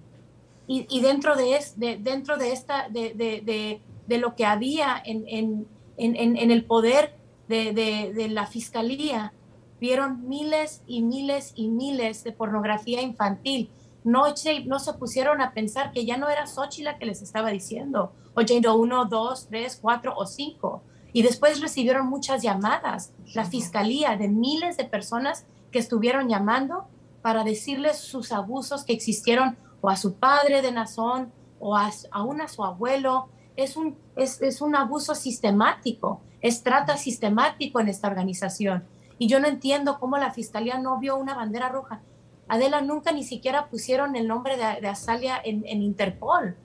y, 0.73 1.01
dentro 1.01 1.35
de, 1.35 1.57
es, 1.57 1.75
dentro 1.81 2.37
de 2.37 2.53
esta 2.53 2.89
de, 2.89 3.81
lo 4.07 4.37
que 4.37 4.45
había 4.45 5.03
en, 5.05 5.67
en, 5.97 6.51
el 6.51 6.65
poder 6.65 7.17
de, 7.49 8.29
la 8.31 8.47
fiscalía 8.47 9.33
vieron 9.81 10.29
miles 10.29 10.83
y 10.87 11.03
miles 11.03 11.55
y 11.57 11.67
miles 11.67 12.23
de 12.23 12.31
pornografía 12.31 13.03
infantil 13.03 13.69
no 14.05 14.27
no 14.67 14.79
se 14.79 14.93
pusieron 14.93 15.41
a 15.41 15.55
pensar 15.55 15.91
que 15.91 16.07
ya 16.07 16.17
no 16.17 16.29
era 16.29 16.47
Sochi 16.47 16.85
la 16.85 16.99
que 16.99 17.07
les 17.07 17.21
estaba 17.21 17.51
diciendo, 17.51 18.13
oyendo 18.35 18.77
uno, 18.77 19.07
dos, 19.07 19.49
tres, 19.49 19.77
cuatro 19.83 20.15
o 20.17 20.25
cinco. 20.25 20.85
Y 21.13 21.23
después 21.23 21.61
recibieron 21.61 22.07
muchas 22.07 22.43
llamadas, 22.43 23.13
la 23.35 23.45
fiscalía 23.45 24.17
de 24.17 24.29
miles 24.29 24.77
de 24.77 24.85
personas 24.85 25.47
que 25.73 25.81
estuvieron 25.81 26.29
llamando 26.29 26.87
para 27.23 27.43
decirles 27.43 27.99
sus 27.99 28.31
abusos 28.31 28.85
que 28.85 28.93
existieron 28.93 29.59
o 29.81 29.89
a 29.89 29.97
su 29.97 30.15
padre 30.15 30.63
de 30.63 30.73
Nazón 30.73 31.33
o 31.59 31.77
a, 31.77 31.91
aún 32.11 32.41
a 32.41 32.49
su 32.49 32.65
abuelo. 32.65 33.29
Es 33.57 33.77
un, 33.77 33.97
es, 34.17 34.41
es 34.43 34.61
un 34.61 34.75
abuso 34.75 35.15
sistemático, 35.15 36.21
es 36.41 36.63
trata 36.63 36.97
sistemático 36.97 37.81
en 37.81 37.89
esta 37.89 38.09
organización. 38.09 38.85
Y 39.19 39.29
yo 39.29 39.39
no 39.39 39.49
entiendo 39.49 39.99
cómo 39.99 40.17
la 40.17 40.33
fiscalía 40.33 40.79
no 40.79 40.99
vio 40.99 41.17
una 41.17 41.35
bandera 41.35 41.69
roja. 41.69 42.01
Adela, 42.49 42.81
nunca 42.81 43.13
ni 43.13 43.23
siquiera 43.23 43.69
pusieron 43.69 44.17
el 44.17 44.27
nombre 44.27 44.57
de, 44.57 44.81
de 44.81 44.89
Azalia 44.89 45.41
en, 45.45 45.63
en, 45.67 45.83
Interpol. 45.83 46.57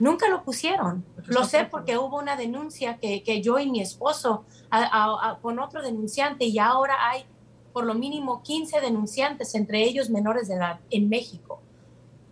Nunca 0.00 0.28
lo 0.28 0.42
pusieron. 0.42 1.04
Lo 1.26 1.44
sé 1.44 1.66
porque 1.70 1.98
hubo 1.98 2.18
una 2.18 2.36
denuncia 2.36 2.96
que, 2.96 3.22
que 3.22 3.42
yo 3.42 3.58
y 3.58 3.70
mi 3.70 3.80
esposo 3.80 4.44
con 5.40 5.60
otro 5.60 5.82
denunciante 5.82 6.46
y 6.46 6.58
ahora 6.58 6.96
hay 7.10 7.26
por 7.72 7.84
lo 7.84 7.94
mínimo 7.94 8.42
15 8.42 8.80
denunciantes, 8.80 9.54
entre 9.54 9.84
ellos 9.84 10.10
menores 10.10 10.48
de 10.48 10.54
edad, 10.54 10.80
en 10.90 11.08
México 11.08 11.60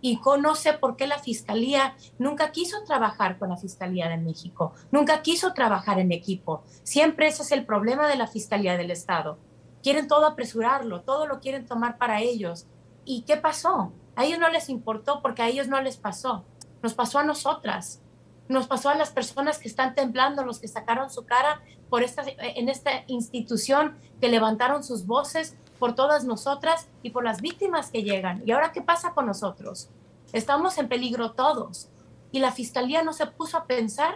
y 0.03 0.19
no 0.41 0.53
sé 0.53 0.73
por 0.73 0.97
qué 0.97 1.07
la 1.07 1.17
Fiscalía 1.17 1.95
nunca 2.19 2.51
quiso 2.51 2.83
trabajar 2.83 3.39
con 3.39 3.49
la 3.49 3.55
Fiscalía 3.55 4.09
de 4.09 4.17
México, 4.17 4.73
nunca 4.91 5.21
quiso 5.21 5.53
trabajar 5.53 5.97
en 5.97 6.11
equipo. 6.11 6.61
Siempre 6.83 7.27
ese 7.27 7.43
es 7.43 7.53
el 7.53 7.65
problema 7.65 8.05
de 8.09 8.17
la 8.17 8.27
Fiscalía 8.27 8.75
del 8.75 8.91
Estado. 8.91 9.37
Quieren 9.81 10.09
todo 10.09 10.25
apresurarlo, 10.25 11.03
todo 11.03 11.25
lo 11.25 11.39
quieren 11.39 11.65
tomar 11.65 11.97
para 11.97 12.19
ellos. 12.19 12.67
¿Y 13.05 13.21
qué 13.21 13.37
pasó? 13.37 13.93
A 14.17 14.25
ellos 14.25 14.39
no 14.39 14.49
les 14.49 14.67
importó 14.67 15.21
porque 15.21 15.41
a 15.41 15.47
ellos 15.47 15.69
no 15.69 15.81
les 15.81 15.95
pasó. 15.95 16.43
Nos 16.81 16.93
pasó 16.93 17.19
a 17.19 17.23
nosotras. 17.23 18.01
Nos 18.49 18.67
pasó 18.67 18.89
a 18.89 18.95
las 18.95 19.11
personas 19.11 19.57
que 19.57 19.69
están 19.69 19.95
temblando, 19.95 20.43
los 20.43 20.59
que 20.59 20.67
sacaron 20.67 21.11
su 21.11 21.25
cara 21.25 21.61
por 21.89 22.03
esta, 22.03 22.23
en 22.39 22.67
esta 22.67 23.05
institución, 23.07 23.97
que 24.19 24.27
levantaron 24.27 24.83
sus 24.83 25.05
voces 25.05 25.55
por 25.83 25.95
todas 25.95 26.23
nosotras 26.23 26.87
y 27.01 27.09
por 27.09 27.25
las 27.25 27.41
víctimas 27.41 27.91
que 27.91 28.03
llegan. 28.03 28.41
¿Y 28.45 28.53
ahora 28.53 28.71
qué 28.71 28.81
pasa 28.81 29.11
con 29.11 29.25
nosotros? 29.25 29.89
Estamos 30.31 30.77
en 30.77 30.87
peligro 30.87 31.31
todos. 31.33 31.89
Y 32.31 32.39
la 32.39 32.53
fiscalía 32.53 33.03
no 33.03 33.11
se 33.11 33.25
puso 33.27 33.57
a 33.57 33.65
pensar 33.65 34.15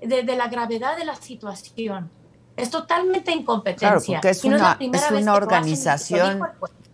de, 0.00 0.22
la 0.22 0.48
gravedad 0.48 0.96
de 0.96 1.04
la 1.04 1.14
situación. 1.14 2.10
Es 2.56 2.70
totalmente 2.70 3.30
incompetencia. 3.30 4.20
Claro, 4.20 4.30
es 4.30 4.42
una, 4.42 4.78
es 4.80 5.10
una 5.10 5.34
organización 5.34 6.40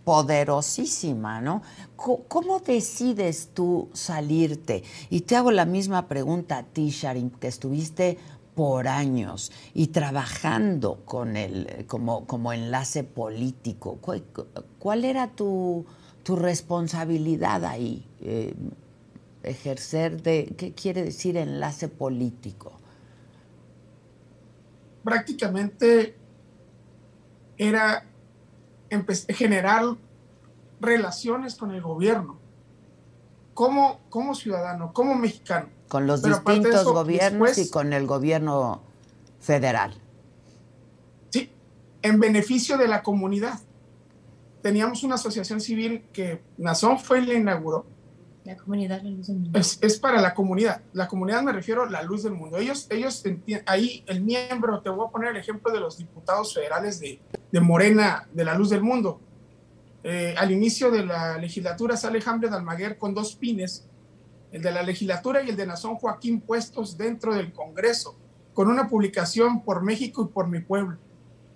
poderosísima, 0.03 1.39
¿no? 1.39 1.61
¿Cómo 1.95 2.59
decides 2.59 3.51
tú 3.53 3.87
salirte? 3.93 4.83
Y 5.09 5.21
te 5.21 5.37
hago 5.37 5.51
la 5.51 5.63
misma 5.63 6.09
pregunta 6.09 6.57
a 6.57 6.63
ti, 6.63 6.89
Sharim, 6.89 7.29
que 7.29 7.47
estuviste 7.47 8.17
por 8.59 8.89
años 8.89 9.53
y 9.73 9.87
trabajando 9.87 11.05
con 11.05 11.37
él 11.37 11.85
como, 11.87 12.27
como 12.27 12.51
enlace 12.51 13.05
político. 13.05 13.99
¿Cuál, 14.79 15.05
era 15.05 15.29
tu, 15.29 15.85
tu, 16.23 16.35
responsabilidad 16.35 17.63
ahí? 17.63 18.05
Eh, 18.19 18.53
ejercer 19.43 20.21
de, 20.21 20.53
¿qué 20.57 20.73
quiere 20.73 21.05
decir 21.05 21.37
enlace 21.37 21.87
político? 21.87 22.73
Prácticamente 25.05 26.17
era 27.57 28.03
generar 29.29 29.85
relaciones 30.81 31.55
con 31.55 31.71
el 31.71 31.81
gobierno, 31.81 32.37
como, 33.53 34.01
como 34.09 34.35
ciudadano, 34.35 34.91
como 34.91 35.15
mexicano 35.15 35.78
con 35.89 36.07
los 36.07 36.21
distintos 36.21 36.85
gobiernos 36.85 37.57
y 37.57 37.69
con 37.69 37.91
el 37.91 38.07
gobierno 38.07 38.81
federal. 39.41 39.95
Sí, 41.31 41.51
en 42.01 42.19
beneficio 42.19 42.77
de 42.77 42.87
la 42.87 43.03
comunidad. 43.03 43.59
Teníamos 44.61 45.03
una 45.03 45.15
asociación 45.15 45.59
civil 45.59 46.03
que 46.13 46.41
Nazón 46.57 46.99
fue 46.99 47.19
y 47.21 47.25
la 47.25 47.33
inauguró, 47.33 47.85
La 48.45 48.55
comunidad, 48.55 49.01
la 49.01 49.09
luz 49.09 49.27
del 49.27 49.37
mundo. 49.37 49.59
Es, 49.59 49.79
es, 49.81 49.99
para 49.99 50.21
la 50.21 50.33
comunidad. 50.33 50.81
La 50.93 51.07
comunidad 51.07 51.41
me 51.41 51.53
refiero 51.53 51.83
a 51.83 51.89
la 51.89 52.03
luz 52.03 52.23
del 52.23 52.33
mundo. 52.33 52.57
Ellos, 52.57 52.87
ellos 52.89 53.23
ahí 53.65 54.03
el 54.05 54.21
miembro, 54.21 54.81
te 54.81 54.89
voy 54.89 55.07
a 55.07 55.11
poner 55.11 55.31
el 55.31 55.37
ejemplo 55.37 55.71
de 55.71 55.79
los 55.79 55.97
diputados 55.97 56.53
federales 56.53 56.99
de, 56.99 57.19
de 57.51 57.59
Morena, 57.59 58.27
de 58.31 58.45
la 58.45 58.53
luz 58.53 58.69
del 58.69 58.83
mundo. 58.83 59.19
Eh, 60.03 60.35
al 60.37 60.51
inicio 60.51 60.91
de 60.91 61.05
la 61.05 61.37
legislatura 61.37 61.97
sale 61.97 62.21
Hamlet 62.25 62.53
Almaguer 62.53 62.97
con 62.97 63.13
dos 63.13 63.35
pines, 63.35 63.88
el 64.51 64.61
de 64.61 64.71
la 64.71 64.83
legislatura 64.83 65.43
y 65.43 65.49
el 65.49 65.55
de 65.55 65.67
Nazón 65.67 65.95
Joaquín 65.95 66.41
puestos 66.41 66.97
dentro 66.97 67.35
del 67.35 67.53
Congreso, 67.53 68.17
con 68.53 68.67
una 68.67 68.87
publicación 68.87 69.63
por 69.63 69.83
México 69.83 70.23
y 70.23 70.33
por 70.33 70.47
mi 70.47 70.59
pueblo. 70.59 70.97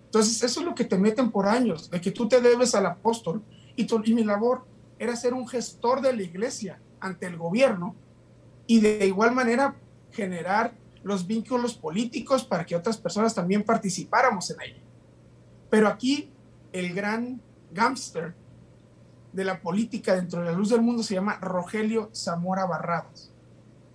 Entonces, 0.05 0.43
eso 0.43 0.59
es 0.59 0.65
lo 0.65 0.75
que 0.75 0.85
te 0.85 0.97
meten 0.97 1.31
por 1.31 1.47
años, 1.47 1.89
de 1.89 1.99
que 1.99 2.11
tú 2.11 2.27
te 2.27 2.39
debes 2.39 2.75
al 2.75 2.85
apóstol 2.85 3.41
y, 3.75 3.85
tu, 3.85 3.99
mi 3.99 4.23
labor 4.23 4.65
era 4.99 5.15
ser 5.15 5.33
un 5.33 5.47
gestor 5.47 6.01
de 6.01 6.13
la 6.13 6.21
iglesia 6.21 6.79
ante 6.99 7.25
el 7.25 7.35
gobierno 7.35 7.95
y 8.67 8.79
de 8.79 9.07
igual 9.07 9.33
manera 9.33 9.75
generar 10.11 10.75
los 11.01 11.27
vínculos 11.27 11.73
políticos 11.73 12.45
para 12.45 12.65
que 12.65 12.75
otras 12.75 12.97
personas 12.97 13.33
también 13.33 13.63
participáramos 13.63 14.49
en 14.51 14.61
ello. 14.61 14.81
Pero 15.69 15.87
aquí 15.87 16.29
el 16.71 16.93
gran 16.93 17.41
gángster 17.71 18.35
de 19.33 19.43
la 19.43 19.61
política 19.61 20.15
dentro 20.15 20.39
de 20.39 20.45
la 20.45 20.51
luz 20.53 20.69
del 20.69 20.81
mundo 20.81 21.03
se 21.03 21.15
llama 21.15 21.37
Rogelio 21.41 22.09
Zamora 22.13 22.65
Barradas. 22.65 23.31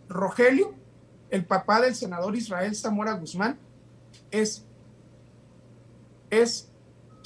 Rogelio, 0.09 0.75
el 1.31 1.45
papá 1.45 1.81
del 1.81 1.95
senador 1.95 2.37
Israel 2.37 2.75
Zamora 2.75 3.13
Guzmán, 3.13 3.59
es, 4.31 4.67
es 6.31 6.71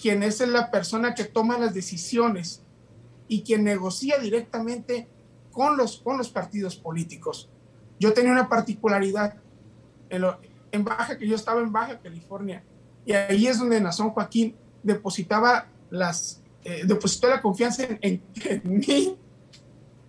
quien 0.01 0.23
es 0.23 0.41
la 0.47 0.71
persona 0.71 1.15
que 1.15 1.25
toma 1.25 1.59
las 1.59 1.75
decisiones 1.75 2.63
y 3.29 3.43
quien 3.43 3.65
negocia 3.65 4.19
directamente 4.19 5.09
con 5.53 5.77
los, 5.77 5.99
con 5.99 6.19
los 6.19 6.29
partidos 6.29 6.77
políticos. 6.77 7.49
Yo 7.99 8.13
tenía 8.13 8.33
una 8.33 8.49
particularidad 8.49 9.37
en, 10.11 10.85
Baja, 10.85 11.17
que 11.17 11.27
yo 11.27 11.35
estaba 11.35 11.61
en 11.61 11.73
Baja 11.73 12.01
California, 12.01 12.63
y 13.07 13.13
ahí 13.13 13.47
es 13.47 13.59
donde 13.59 13.81
Nazón 13.81 14.11
Joaquín 14.11 14.55
depositaba 14.83 15.69
las, 15.91 16.42
eh, 16.65 16.83
depositó 16.85 17.29
la 17.29 17.43
confianza 17.43 17.85
en, 18.01 18.23
mí 18.65 19.17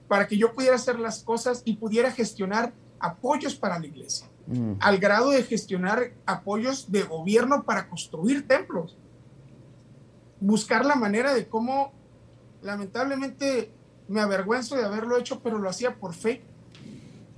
para 0.08 0.28
que 0.28 0.38
yo 0.38 0.54
pudiera 0.54 0.76
hacer 0.76 1.00
las 1.00 1.24
cosas 1.24 1.64
y 1.66 1.78
pudiera 1.78 2.12
gestionar 2.12 2.74
apoyos 3.00 3.56
para 3.56 3.80
la 3.80 3.88
iglesia, 3.88 4.28
mm. 4.46 4.74
al 4.80 5.00
grado 5.00 5.32
de 5.32 5.44
gestionar 5.44 6.14
apoyos 6.26 6.92
de 6.92 7.04
gobierno 7.04 7.64
para 7.64 7.90
construir 7.90 8.48
templos, 8.48 8.98
buscar 10.40 10.86
la 10.86 10.96
manera 10.96 11.34
de 11.34 11.48
cómo, 11.48 11.92
lamentablemente 12.62 13.72
me 14.08 14.22
avergüenzo 14.22 14.76
de 14.76 14.86
haberlo 14.86 15.18
hecho, 15.18 15.42
pero 15.42 15.58
lo 15.58 15.70
hacía 15.70 15.96
por 15.96 16.14
fe, 16.14 16.44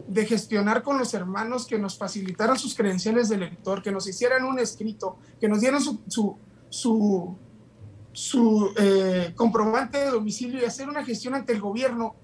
de 0.08 0.26
gestionar 0.26 0.84
con 0.84 0.98
los 0.98 1.14
hermanos 1.14 1.66
que 1.66 1.80
nos 1.80 1.98
facilitaran 1.98 2.60
sus 2.60 2.76
credenciales 2.76 3.30
de 3.30 3.38
lector, 3.38 3.82
que 3.82 3.92
nos 3.92 4.08
hicieran 4.08 4.44
un 4.44 4.60
escrito, 4.60 5.18
que 5.40 5.48
nos 5.48 5.62
dieran 5.62 5.82
su, 5.82 6.02
su, 6.08 6.38
su 6.70 7.38
su 8.16 8.74
eh, 8.78 9.34
comprobante 9.36 9.98
de 9.98 10.10
domicilio 10.10 10.62
y 10.62 10.64
hacer 10.66 10.88
una 10.88 11.04
gestión 11.04 11.36
ante 11.36 11.52
el 11.52 11.60
gobierno 11.60 12.16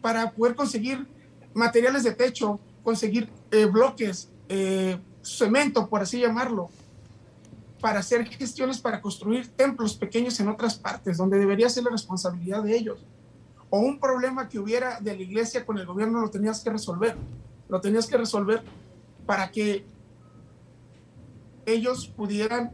para 0.00 0.32
poder 0.32 0.56
conseguir 0.56 1.06
materiales 1.54 2.02
de 2.02 2.10
techo, 2.10 2.58
conseguir 2.82 3.30
eh, 3.52 3.66
bloques, 3.66 4.28
eh, 4.48 4.98
cemento, 5.22 5.88
por 5.88 6.02
así 6.02 6.18
llamarlo, 6.18 6.70
para 7.80 8.00
hacer 8.00 8.26
gestiones 8.26 8.80
para 8.80 9.00
construir 9.00 9.46
templos 9.46 9.94
pequeños 9.94 10.40
en 10.40 10.48
otras 10.48 10.74
partes, 10.74 11.18
donde 11.18 11.38
debería 11.38 11.68
ser 11.68 11.84
la 11.84 11.90
responsabilidad 11.90 12.64
de 12.64 12.76
ellos. 12.76 13.06
O 13.70 13.78
un 13.78 14.00
problema 14.00 14.48
que 14.48 14.58
hubiera 14.58 14.98
de 14.98 15.14
la 15.14 15.22
iglesia 15.22 15.64
con 15.64 15.78
el 15.78 15.86
gobierno 15.86 16.20
lo 16.20 16.30
tenías 16.30 16.64
que 16.64 16.70
resolver. 16.70 17.16
Lo 17.68 17.80
tenías 17.80 18.08
que 18.08 18.16
resolver 18.16 18.64
para 19.24 19.52
que 19.52 19.86
ellos 21.64 22.08
pudieran 22.08 22.72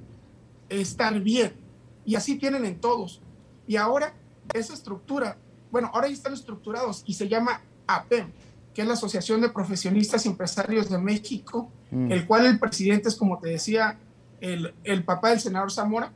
estar 0.71 1.21
bien 1.21 1.68
y 2.09 2.17
así 2.17 2.38
tienen 2.38 2.65
en 2.65 2.81
todos. 2.81 3.21
Y 3.67 3.77
ahora 3.77 4.15
esa 4.55 4.73
estructura, 4.73 5.37
bueno, 5.71 5.91
ahora 5.93 6.09
ya 6.09 6.15
están 6.15 6.33
estructurados 6.33 7.03
y 7.05 7.12
se 7.12 7.29
llama 7.29 7.61
APEM, 7.87 8.33
que 8.73 8.81
es 8.81 8.88
la 8.88 8.95
Asociación 8.95 9.43
de 9.43 9.50
Profesionistas 9.50 10.25
y 10.25 10.31
Empresarios 10.31 10.89
de 10.89 10.97
México, 10.97 11.71
mm. 11.91 12.11
el 12.11 12.26
cual 12.26 12.47
el 12.47 12.59
presidente 12.59 13.11
es, 13.11 13.15
como 13.15 13.39
te 13.39 13.50
decía, 13.50 13.99
el, 14.41 14.73
el 14.85 15.04
papá 15.04 15.28
del 15.28 15.41
senador 15.41 15.71
Zamora. 15.71 16.11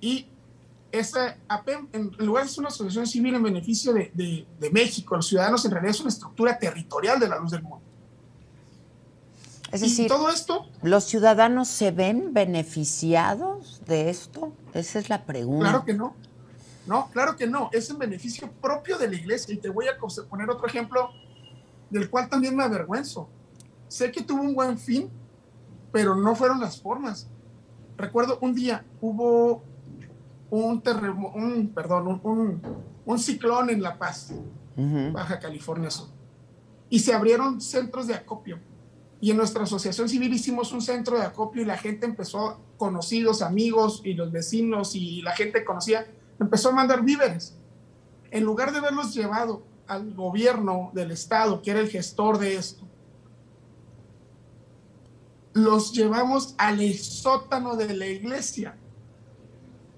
Y 0.00 0.28
esa 0.90 1.36
APEM, 1.46 1.88
en 1.92 2.12
lugar 2.24 2.44
de 2.44 2.48
ser 2.48 2.60
una 2.60 2.68
asociación 2.68 3.06
civil 3.06 3.34
en 3.34 3.42
beneficio 3.42 3.92
de, 3.92 4.12
de, 4.14 4.46
de 4.58 4.70
México, 4.70 5.14
los 5.14 5.28
ciudadanos, 5.28 5.62
en 5.66 5.72
realidad 5.72 5.90
es 5.90 6.00
una 6.00 6.08
estructura 6.08 6.58
territorial 6.58 7.20
de 7.20 7.28
la 7.28 7.38
luz 7.38 7.50
del 7.50 7.62
mundo. 7.62 7.83
Es 9.74 9.80
decir, 9.80 10.06
todo 10.06 10.28
esto, 10.28 10.68
¿los 10.82 11.02
ciudadanos 11.02 11.66
se 11.66 11.90
ven 11.90 12.32
beneficiados 12.32 13.82
de 13.84 14.08
esto? 14.08 14.52
Esa 14.72 15.00
es 15.00 15.08
la 15.08 15.24
pregunta. 15.24 15.68
Claro 15.68 15.84
que 15.84 15.94
no. 15.94 16.14
No, 16.86 17.10
claro 17.10 17.34
que 17.34 17.48
no. 17.48 17.70
Es 17.72 17.90
en 17.90 17.98
beneficio 17.98 18.48
propio 18.62 18.98
de 18.98 19.08
la 19.08 19.16
iglesia. 19.16 19.52
Y 19.52 19.56
te 19.56 19.68
voy 19.70 19.86
a 19.88 19.96
poner 20.28 20.48
otro 20.48 20.68
ejemplo 20.68 21.10
del 21.90 22.08
cual 22.08 22.28
también 22.28 22.54
me 22.54 22.62
avergüenzo. 22.62 23.28
Sé 23.88 24.12
que 24.12 24.22
tuvo 24.22 24.42
un 24.42 24.54
buen 24.54 24.78
fin, 24.78 25.10
pero 25.90 26.14
no 26.14 26.36
fueron 26.36 26.60
las 26.60 26.80
formas. 26.80 27.26
Recuerdo 27.96 28.38
un 28.42 28.54
día 28.54 28.84
hubo 29.00 29.64
un 30.50 30.82
terremoto, 30.82 31.36
un, 31.36 31.66
perdón, 31.74 32.20
un, 32.22 32.62
un, 33.04 33.18
ciclón 33.18 33.70
en 33.70 33.82
La 33.82 33.98
Paz, 33.98 34.32
Baja 34.76 35.40
California 35.40 35.90
Sur, 35.90 36.10
y 36.88 37.00
se 37.00 37.12
abrieron 37.12 37.60
centros 37.60 38.06
de 38.06 38.14
acopio 38.14 38.60
y 39.20 39.30
en 39.30 39.36
nuestra 39.36 39.64
asociación 39.64 40.08
civil 40.08 40.32
hicimos 40.32 40.72
un 40.72 40.82
centro 40.82 41.18
de 41.18 41.24
acopio 41.24 41.62
y 41.62 41.64
la 41.64 41.78
gente 41.78 42.06
empezó, 42.06 42.60
conocidos, 42.76 43.42
amigos 43.42 44.02
y 44.04 44.14
los 44.14 44.30
vecinos 44.30 44.94
y 44.94 45.22
la 45.22 45.34
gente 45.34 45.64
conocía, 45.64 46.06
empezó 46.38 46.70
a 46.70 46.72
mandar 46.72 47.02
víveres. 47.02 47.56
En 48.30 48.44
lugar 48.44 48.72
de 48.72 48.78
haberlos 48.78 49.14
llevado 49.14 49.62
al 49.86 50.14
gobierno 50.14 50.90
del 50.92 51.10
Estado, 51.10 51.62
que 51.62 51.70
era 51.70 51.80
el 51.80 51.88
gestor 51.88 52.38
de 52.38 52.56
esto, 52.56 52.84
los 55.52 55.92
llevamos 55.92 56.54
al 56.58 56.92
sótano 56.94 57.76
de 57.76 57.94
la 57.94 58.06
iglesia. 58.06 58.76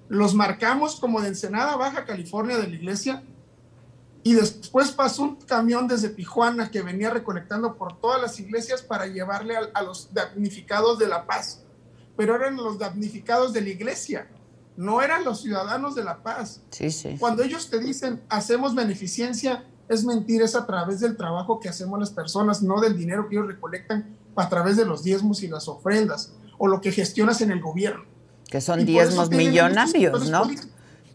Los 0.08 0.34
marcamos 0.34 1.00
como 1.00 1.20
de 1.20 1.28
Ensenada, 1.28 1.76
Baja 1.76 2.04
California, 2.04 2.58
de 2.58 2.68
la 2.68 2.74
iglesia, 2.74 3.24
y 4.26 4.34
después 4.34 4.90
pasó 4.90 5.22
un 5.22 5.36
camión 5.36 5.86
desde 5.86 6.08
Tijuana 6.08 6.68
que 6.68 6.82
venía 6.82 7.10
recolectando 7.10 7.76
por 7.76 8.00
todas 8.00 8.20
las 8.20 8.40
iglesias 8.40 8.82
para 8.82 9.06
llevarle 9.06 9.54
a, 9.72 9.82
los 9.82 10.12
damnificados 10.12 10.98
de 10.98 11.06
La 11.06 11.26
Paz. 11.26 11.62
Pero 12.16 12.34
eran 12.34 12.56
los 12.56 12.76
damnificados 12.76 13.52
de 13.52 13.60
la 13.60 13.68
iglesia, 13.68 14.26
no 14.76 15.00
eran 15.00 15.24
los 15.24 15.42
ciudadanos 15.42 15.94
de 15.94 16.02
La 16.02 16.24
Paz. 16.24 16.60
Sí, 16.70 16.90
sí. 16.90 17.16
Cuando 17.20 17.44
ellos 17.44 17.70
te 17.70 17.78
dicen 17.78 18.20
hacemos 18.28 18.74
beneficencia, 18.74 19.64
es 19.88 20.04
mentir, 20.04 20.42
es 20.42 20.56
a 20.56 20.66
través 20.66 20.98
del 20.98 21.16
trabajo 21.16 21.60
que 21.60 21.68
hacemos 21.68 22.00
las 22.00 22.10
personas, 22.10 22.64
no 22.64 22.80
del 22.80 22.98
dinero 22.98 23.28
que 23.28 23.36
ellos 23.36 23.46
recolectan 23.46 24.16
a 24.34 24.48
través 24.48 24.76
de 24.76 24.86
los 24.86 25.04
diezmos 25.04 25.44
y 25.44 25.46
las 25.46 25.68
ofrendas 25.68 26.32
o 26.58 26.66
lo 26.66 26.80
que 26.80 26.90
gestionas 26.90 27.42
en 27.42 27.52
el 27.52 27.60
gobierno. 27.60 28.04
Que 28.50 28.60
son 28.60 28.84
diezmos 28.84 29.30
millonarios, 29.30 30.28
¿no? 30.28 30.50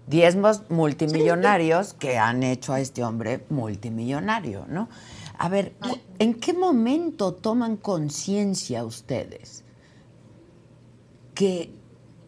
Diezmos 0.08 0.70
multimillonarios 0.70 1.94
que 1.94 2.18
han 2.18 2.44
hecho 2.44 2.74
a 2.74 2.80
este 2.80 3.04
hombre 3.04 3.46
multimillonario, 3.50 4.66
¿no? 4.68 4.90
A 5.38 5.50
ver, 5.50 5.74
¿en 6.20 6.36
qué 6.36 6.54
momento 6.54 7.34
toman 7.34 7.78
conciencia 7.78 8.86
ustedes 8.86 9.64
que 11.34 11.72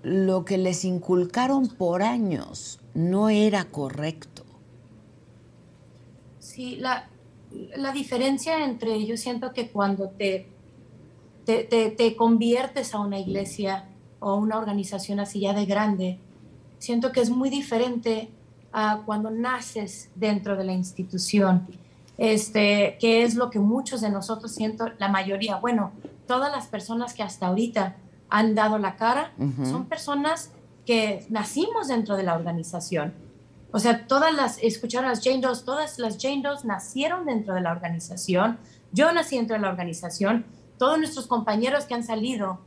lo 0.01 0.45
que 0.45 0.57
les 0.57 0.83
inculcaron 0.83 1.67
por 1.67 2.01
años 2.01 2.79
no 2.93 3.29
era 3.29 3.65
correcto? 3.65 4.43
Sí, 6.39 6.77
la, 6.77 7.07
diferencia 7.93 8.65
entre, 8.65 9.05
yo 9.05 9.15
siento 9.15 9.53
que 9.53 9.69
cuando 9.69 10.09
te, 10.09 10.47
te, 11.45 11.63
te 11.63 12.15
conviertes 12.15 12.95
a 12.95 12.99
una 12.99 13.19
iglesia 13.19 13.89
o 14.19 14.36
una 14.36 14.57
organización 14.57 15.19
así 15.19 15.41
ya 15.41 15.53
de 15.53 15.65
grande, 15.65 16.19
siento 16.84 17.13
que 17.13 17.22
es 17.22 17.30
muy 17.30 17.50
diferente 17.50 18.30
a 18.74 19.04
cuando 19.06 19.32
naces 19.32 20.10
dentro 20.15 20.58
de 20.58 20.65
la 20.65 20.74
institución, 20.74 21.65
este, 22.17 22.98
que 23.00 23.24
es 23.24 23.36
lo 23.36 23.50
que 23.50 23.60
muchos 23.60 24.02
de 24.02 24.10
nosotros 24.10 24.52
siento, 24.52 24.91
la 24.98 25.08
mayoría, 25.08 25.56
bueno, 25.56 25.93
todas 26.28 26.52
las 26.52 26.67
personas 26.67 27.13
que 27.13 27.24
hasta 27.24 27.48
ahorita 27.48 27.96
han 28.30 28.54
dado 28.54 28.80
la 28.80 28.98
cara, 28.98 29.32
son 29.63 29.86
personas 29.86 30.52
que 30.86 31.26
nacimos 31.30 31.88
dentro 31.88 32.17
de 32.17 32.24
la 32.24 32.36
organización. 32.36 33.13
O 33.72 33.80
sea, 33.80 34.06
todas 34.06 34.34
las, 34.34 34.58
escucharon 34.62 35.10
las 35.10 35.24
Jane 35.24 35.39
Does, 35.39 35.63
todas 35.63 35.98
las 36.00 36.17
Jane 36.22 36.41
Does 36.41 36.65
nacieron 36.65 37.26
dentro 37.26 37.54
de 37.54 37.62
la 37.62 37.72
organización. 37.72 38.58
Yo 38.91 39.10
nací 39.13 39.38
dentro 39.38 39.56
de 39.56 39.62
la 39.62 39.69
organización. 39.69 40.46
Todos 40.78 40.98
nuestros 40.98 41.28
compañeros 41.28 41.86
que 41.86 41.93
han 41.93 42.04
salido 42.04 42.60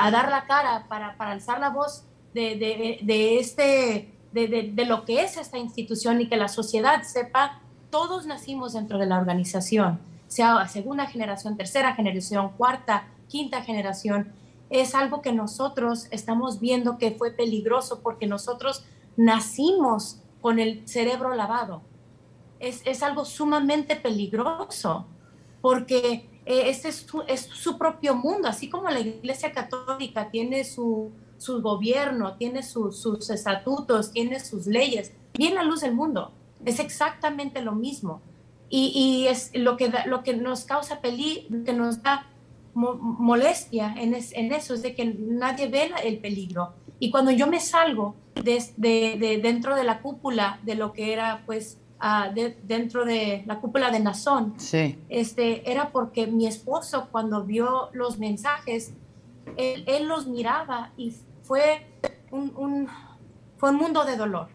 a 0.00 0.10
dar 0.10 0.30
la 0.30 0.46
cara 0.46 0.86
para, 0.88 1.18
para 1.18 1.32
alzar 1.32 1.60
la 1.60 1.68
voz 1.68 2.04
de, 2.34 2.98
de, 3.00 3.38
este, 3.38 4.12
de, 4.32 4.72
de, 4.74 4.84
lo 4.86 5.04
que 5.04 5.22
es 5.22 5.36
esta 5.36 5.56
institución 5.56 6.20
y 6.20 6.28
que 6.28 6.36
la 6.36 6.48
sociedad 6.48 7.02
sepa 7.02 7.60
todos 7.90 8.26
nacimos 8.26 8.72
dentro 8.72 8.98
de 8.98 9.06
la 9.06 9.18
organización, 9.18 10.00
sea 10.26 10.66
segunda 10.66 11.06
generación, 11.06 11.56
tercera 11.56 11.94
generación, 11.94 12.50
cuarta, 12.56 13.06
quinta 13.28 13.62
generación, 13.62 14.32
es 14.68 14.96
algo 14.96 15.22
que 15.22 15.32
nosotros 15.32 16.08
estamos 16.10 16.58
viendo 16.58 16.98
que 16.98 17.12
fue 17.12 17.30
peligroso 17.30 18.00
porque 18.02 18.26
nosotros 18.26 18.84
nacimos 19.16 20.20
con 20.40 20.58
el 20.58 20.86
cerebro 20.88 21.34
lavado. 21.34 21.82
Es, 22.58 22.82
es 22.84 23.02
algo 23.02 23.24
sumamente 23.24 23.94
peligroso 23.94 25.06
porque 25.60 26.28
eh, 26.46 26.68
este 26.68 26.88
es 26.88 27.06
es 27.28 27.40
su, 27.42 27.78
propio 27.78 28.14
mundo, 28.14 28.48
así 28.48 28.68
como 28.68 28.90
la 28.90 29.00
Iglesia 29.00 29.52
Católica 29.52 30.30
tiene 30.30 30.64
su, 30.64 31.12
su 31.44 31.60
gobierno, 31.60 32.36
tiene 32.36 32.62
sus 32.62 33.30
estatutos, 33.30 34.10
tiene 34.10 34.40
sus 34.40 34.66
leyes, 34.66 35.12
bien 35.34 35.54
la 35.54 35.62
luz 35.62 35.82
del 35.82 35.94
mundo. 35.94 36.32
Es 36.64 36.80
exactamente 36.80 37.60
lo 37.60 37.72
mismo. 37.72 38.22
Y, 38.70 38.92
y 38.94 39.28
es 39.28 39.50
lo 39.54 39.76
que, 39.76 39.92
lo 40.06 40.22
que 40.22 40.34
nos 40.34 40.64
causa 40.64 41.00
peligro, 41.00 41.64
que 41.64 41.72
nos 41.72 42.02
da 42.02 42.26
molestia 42.74 43.94
en, 43.96 44.14
en, 44.14 44.52
eso, 44.52 44.74
es 44.74 44.82
de 44.82 44.94
que 44.94 45.04
nadie 45.04 45.68
ve 45.68 45.92
el 46.02 46.18
peligro. 46.18 46.72
Y 46.98 47.10
cuando 47.10 47.30
yo 47.30 47.46
me 47.46 47.60
salgo 47.60 48.14
de, 48.34 48.64
de, 48.76 49.38
dentro 49.42 49.76
de 49.76 49.84
la 49.84 50.00
cúpula 50.00 50.58
de 50.62 50.74
lo 50.74 50.92
que 50.92 51.12
era, 51.12 51.42
pues, 51.46 51.78
uh, 52.00 52.34
dentro 52.64 53.04
de 53.04 53.44
la 53.46 53.60
cúpula 53.60 53.90
de 53.90 54.00
Nazón, 54.00 54.54
sí. 54.56 54.98
este, 55.08 55.70
era 55.70 55.90
porque 55.90 56.26
mi 56.26 56.46
esposo, 56.46 57.08
cuando 57.12 57.44
vio 57.44 57.90
los 57.92 58.18
mensajes, 58.18 58.94
él, 59.56 59.84
él 59.86 60.08
los 60.08 60.26
miraba 60.26 60.92
y 60.96 61.14
fue 61.44 61.86
un, 62.32 62.52
un, 62.56 62.88
fue 63.56 63.70
un 63.70 63.76
mundo 63.76 64.04
de 64.04 64.16
dolor. 64.16 64.48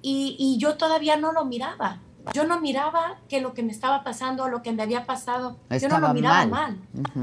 Y, 0.00 0.36
y 0.38 0.58
yo 0.58 0.76
todavía 0.76 1.16
no 1.16 1.32
lo 1.32 1.44
miraba 1.44 2.00
yo 2.34 2.46
no 2.46 2.60
miraba 2.60 3.18
que 3.28 3.40
lo 3.40 3.54
que 3.54 3.62
me 3.62 3.72
estaba 3.72 4.04
pasando, 4.04 4.48
lo 4.48 4.62
que 4.62 4.72
me 4.72 4.82
había 4.82 5.06
pasado, 5.06 5.56
yo 5.70 5.88
no 5.88 6.00
lo 6.00 6.14
miraba 6.14 6.46
mal. 6.46 6.78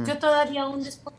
Yo 0.05 0.17
todavía 0.17 0.63
aún 0.63 0.83
después, 0.83 1.15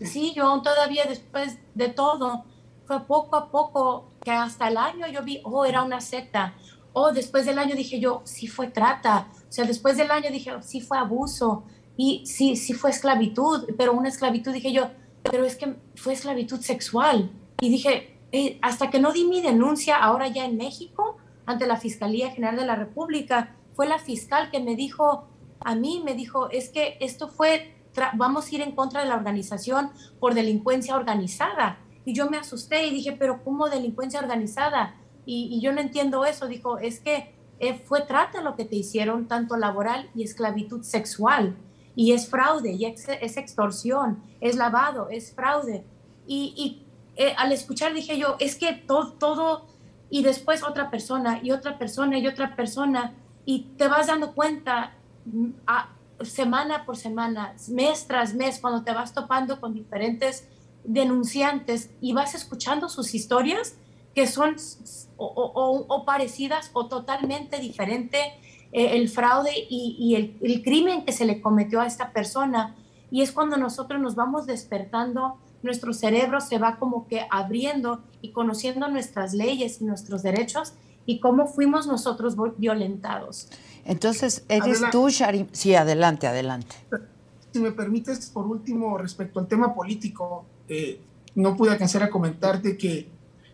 sí, 0.00 0.32
yo 0.34 0.46
aún 0.46 0.62
todavía 0.62 1.04
después 1.06 1.58
de 1.74 1.88
todo, 1.88 2.44
fue 2.86 3.00
poco 3.00 3.36
a 3.36 3.50
poco 3.50 4.10
que 4.22 4.30
hasta 4.30 4.68
el 4.68 4.76
año 4.76 5.06
yo 5.08 5.22
vi, 5.22 5.40
oh, 5.44 5.64
era 5.64 5.82
una 5.82 6.00
secta. 6.00 6.54
Oh, 6.92 7.12
después 7.12 7.46
del 7.46 7.58
año 7.58 7.74
dije 7.74 8.00
yo, 8.00 8.22
sí 8.24 8.46
fue 8.46 8.68
trata. 8.68 9.28
O 9.48 9.52
sea, 9.52 9.64
después 9.64 9.96
del 9.96 10.10
año 10.10 10.30
dije, 10.30 10.52
sí 10.62 10.80
fue 10.80 10.98
abuso. 10.98 11.64
Y 11.96 12.24
sí, 12.26 12.56
sí 12.56 12.74
fue 12.74 12.90
esclavitud, 12.90 13.70
pero 13.76 13.92
una 13.92 14.08
esclavitud 14.08 14.52
dije 14.52 14.72
yo, 14.72 14.90
pero 15.30 15.44
es 15.44 15.56
que 15.56 15.76
fue 15.94 16.12
esclavitud 16.12 16.60
sexual. 16.60 17.30
Y 17.60 17.70
dije, 17.70 18.18
eh, 18.32 18.58
hasta 18.62 18.90
que 18.90 19.00
no 19.00 19.12
di 19.12 19.24
mi 19.24 19.40
denuncia 19.40 19.96
ahora 19.96 20.28
ya 20.28 20.44
en 20.44 20.56
México, 20.56 21.16
ante 21.46 21.66
la 21.66 21.76
Fiscalía 21.76 22.30
General 22.30 22.56
de 22.56 22.66
la 22.66 22.76
República. 22.76 23.54
Fue 23.74 23.86
la 23.86 23.98
fiscal 23.98 24.50
que 24.50 24.60
me 24.60 24.74
dijo, 24.74 25.28
a 25.60 25.74
mí 25.74 26.02
me 26.04 26.14
dijo, 26.14 26.50
es 26.50 26.68
que 26.68 26.98
esto 27.00 27.28
fue, 27.28 27.74
vamos 28.14 28.46
a 28.46 28.54
ir 28.54 28.60
en 28.60 28.72
contra 28.72 29.00
de 29.02 29.08
la 29.08 29.14
organización 29.14 29.90
por 30.18 30.34
delincuencia 30.34 30.96
organizada. 30.96 31.78
Y 32.04 32.14
yo 32.14 32.28
me 32.28 32.36
asusté 32.36 32.86
y 32.86 32.90
dije, 32.90 33.12
pero 33.12 33.42
¿cómo 33.42 33.68
delincuencia 33.68 34.20
organizada? 34.20 34.96
Y, 35.24 35.60
yo 35.60 35.72
no 35.72 35.80
entiendo 35.80 36.24
eso. 36.24 36.46
Dijo, 36.46 36.78
es 36.78 37.00
que 37.00 37.34
eh, 37.58 37.74
fue 37.74 38.02
trata 38.02 38.42
lo 38.42 38.54
que 38.54 38.64
te 38.64 38.76
hicieron, 38.76 39.26
tanto 39.26 39.56
laboral 39.56 40.10
y 40.14 40.22
esclavitud 40.22 40.82
sexual. 40.82 41.56
Y 41.96 42.12
es 42.12 42.28
fraude, 42.28 42.72
y 42.72 42.84
es, 42.84 43.36
extorsión, 43.36 44.22
es 44.40 44.54
lavado, 44.54 45.08
es 45.10 45.32
fraude. 45.32 45.82
Y, 46.28 46.82
eh, 47.16 47.34
al 47.36 47.50
escuchar 47.50 47.94
dije 47.94 48.18
yo, 48.18 48.36
es 48.38 48.54
que 48.56 48.74
todo, 48.74 49.14
todo 49.14 49.66
y 50.10 50.22
después 50.22 50.62
otra 50.62 50.90
persona 50.90 51.40
y 51.42 51.50
otra 51.50 51.78
persona 51.78 52.18
y 52.18 52.26
otra 52.26 52.54
persona 52.54 53.14
y 53.46 53.60
te 53.78 53.88
vas 53.88 54.08
dando 54.08 54.34
cuenta 54.34 54.92
mm, 55.24 55.48
a, 55.66 55.88
semana 56.24 56.84
por 56.86 56.96
semana, 56.96 57.54
mes 57.68 58.06
tras 58.06 58.34
mes, 58.34 58.58
cuando 58.60 58.82
te 58.82 58.92
vas 58.92 59.12
topando 59.12 59.60
con 59.60 59.74
diferentes 59.74 60.48
denunciantes 60.84 61.90
y 62.00 62.12
vas 62.12 62.34
escuchando 62.34 62.88
sus 62.88 63.14
historias 63.14 63.76
que 64.14 64.26
son 64.26 64.56
o, 65.18 66.04
parecidas 66.06 66.70
o 66.72 66.86
totalmente 66.86 67.58
diferente 67.58 68.18
eh, 68.72 68.96
el 68.96 69.08
fraude 69.08 69.52
y, 69.68 69.96
y 69.98 70.14
el, 70.14 70.36
el 70.42 70.62
crimen 70.62 71.04
que 71.04 71.12
se 71.12 71.24
le 71.24 71.40
cometió 71.40 71.80
a 71.80 71.86
esta 71.86 72.12
persona. 72.12 72.76
Y 73.10 73.22
es 73.22 73.32
cuando 73.32 73.56
nosotros 73.56 74.00
nos 74.00 74.14
vamos 74.14 74.46
despertando 74.46 75.38
nuestro 75.62 75.92
cerebro 75.92 76.40
se 76.40 76.58
va 76.58 76.78
como 76.78 77.06
que 77.06 77.26
abriendo 77.30 78.02
y 78.22 78.32
conociendo 78.32 78.88
nuestras 78.88 79.34
leyes 79.34 79.80
y 79.80 79.84
nuestros 79.84 80.22
derechos 80.22 80.74
y 81.04 81.20
cómo 81.20 81.46
fuimos 81.46 81.86
nosotros 81.86 82.36
violentados. 82.56 83.48
Entonces, 83.84 84.44
¿eres 84.48 84.82
tú, 84.90 85.08
Sharim? 85.08 85.46
Sí, 85.52 85.74
adelante, 85.74 86.26
adelante. 86.26 86.74
Si 87.52 87.60
me 87.60 87.72
permites, 87.72 88.30
por 88.30 88.46
último, 88.46 88.98
respecto 88.98 89.38
al 89.38 89.46
tema 89.46 89.74
político, 89.74 90.44
eh, 90.68 91.00
no 91.34 91.56
pude 91.56 91.70
alcanzar 91.70 92.02
a 92.02 92.10
comentarte 92.10 92.76
que 92.76 93.08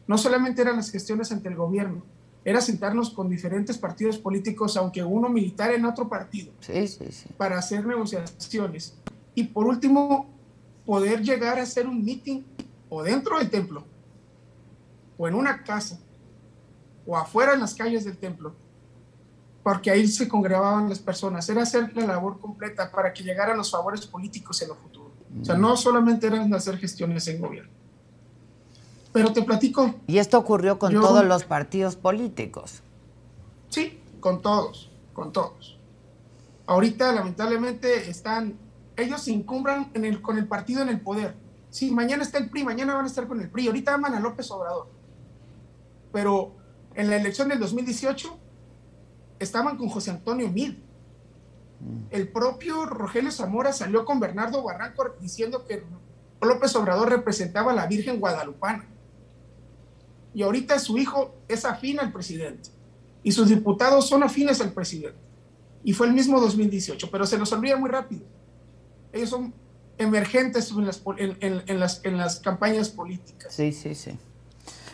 no 0.06 0.16
solamente 0.16 0.62
eran 0.62 0.76
las 0.76 0.90
gestiones 0.90 1.30
ante 1.30 1.48
el 1.48 1.56
gobierno, 1.56 2.02
era 2.44 2.60
sentarnos 2.60 3.10
con 3.10 3.28
diferentes 3.28 3.78
partidos 3.78 4.18
políticos, 4.18 4.76
aunque 4.76 5.02
uno 5.02 5.28
militar 5.28 5.72
en 5.72 5.84
otro 5.84 6.08
partido, 6.08 6.52
sí, 6.60 6.88
sí, 6.88 7.06
sí. 7.10 7.28
para 7.36 7.58
hacer 7.58 7.86
negociaciones. 7.86 8.94
Y 9.34 9.44
por 9.44 9.66
último, 9.66 10.28
poder 10.84 11.22
llegar 11.22 11.58
a 11.58 11.62
hacer 11.62 11.86
un 11.86 12.04
meeting 12.04 12.42
o 12.88 13.02
dentro 13.02 13.38
del 13.38 13.48
templo, 13.48 13.84
o 15.16 15.28
en 15.28 15.34
una 15.34 15.62
casa, 15.62 15.98
o 17.06 17.16
afuera 17.16 17.54
en 17.54 17.60
las 17.60 17.74
calles 17.74 18.04
del 18.04 18.16
templo, 18.16 18.54
porque 19.62 19.90
ahí 19.90 20.06
se 20.08 20.28
congregaban 20.28 20.88
las 20.88 20.98
personas. 20.98 21.48
Era 21.48 21.62
hacer 21.62 21.96
la 21.96 22.06
labor 22.06 22.40
completa 22.40 22.90
para 22.90 23.12
que 23.12 23.22
llegaran 23.22 23.56
los 23.56 23.70
favores 23.70 24.06
políticos 24.06 24.60
en 24.62 24.68
lo 24.68 24.74
futuro. 24.74 25.12
O 25.40 25.44
sea, 25.44 25.56
no 25.56 25.76
solamente 25.76 26.26
eran 26.26 26.52
hacer 26.52 26.76
gestiones 26.76 27.26
en 27.28 27.40
gobierno. 27.40 27.81
Pero 29.12 29.32
te 29.32 29.42
platico. 29.42 29.94
Y 30.06 30.18
esto 30.18 30.38
ocurrió 30.38 30.78
con 30.78 30.92
todos 30.92 31.24
los 31.24 31.44
partidos 31.44 31.96
políticos. 31.96 32.82
Sí, 33.68 34.00
con 34.20 34.42
todos, 34.42 34.90
con 35.12 35.32
todos. 35.32 35.78
Ahorita, 36.66 37.12
lamentablemente, 37.12 38.08
están 38.08 38.58
ellos 38.96 39.22
se 39.22 39.32
incumbran 39.32 39.90
en 39.94 40.04
el, 40.04 40.20
con 40.20 40.38
el 40.38 40.46
partido 40.46 40.82
en 40.82 40.88
el 40.88 41.00
poder. 41.00 41.34
Sí, 41.70 41.90
mañana 41.90 42.22
está 42.22 42.38
el 42.38 42.50
PRI, 42.50 42.64
mañana 42.64 42.94
van 42.94 43.04
a 43.04 43.08
estar 43.08 43.26
con 43.26 43.40
el 43.40 43.48
PRI. 43.48 43.68
Ahorita 43.68 43.94
aman 43.94 44.14
a 44.14 44.20
López 44.20 44.50
Obrador. 44.50 44.88
Pero 46.12 46.54
en 46.94 47.08
la 47.08 47.16
elección 47.16 47.48
del 47.48 47.58
2018 47.58 48.38
estaban 49.38 49.76
con 49.78 49.88
José 49.88 50.10
Antonio 50.10 50.48
Mid. 50.48 50.74
Mm. 51.80 52.04
El 52.10 52.28
propio 52.28 52.84
Rogelio 52.84 53.30
Zamora 53.30 53.72
salió 53.72 54.04
con 54.04 54.20
Bernardo 54.20 54.62
Barranco 54.62 55.04
diciendo 55.20 55.64
que 55.66 55.82
López 56.42 56.76
Obrador 56.76 57.08
representaba 57.08 57.72
a 57.72 57.74
la 57.74 57.86
Virgen 57.86 58.20
Guadalupana. 58.20 58.86
Y 60.34 60.42
ahorita 60.42 60.78
su 60.78 60.98
hijo 60.98 61.34
es 61.48 61.64
afín 61.64 62.00
al 62.00 62.12
presidente. 62.12 62.70
Y 63.22 63.32
sus 63.32 63.48
diputados 63.48 64.08
son 64.08 64.22
afines 64.22 64.60
al 64.60 64.72
presidente. 64.72 65.18
Y 65.84 65.92
fue 65.92 66.06
el 66.06 66.12
mismo 66.12 66.40
2018, 66.40 67.10
pero 67.10 67.26
se 67.26 67.38
nos 67.38 67.52
olvida 67.52 67.76
muy 67.76 67.90
rápido 67.90 68.22
ellos 69.12 69.30
son 69.30 69.52
emergentes 69.98 70.70
en 70.70 70.86
las, 70.86 71.02
en, 71.06 71.80
las, 71.80 72.00
en 72.04 72.16
las 72.16 72.40
campañas 72.40 72.88
políticas. 72.88 73.52
Sí, 73.54 73.72
sí, 73.72 73.94
sí. 73.94 74.18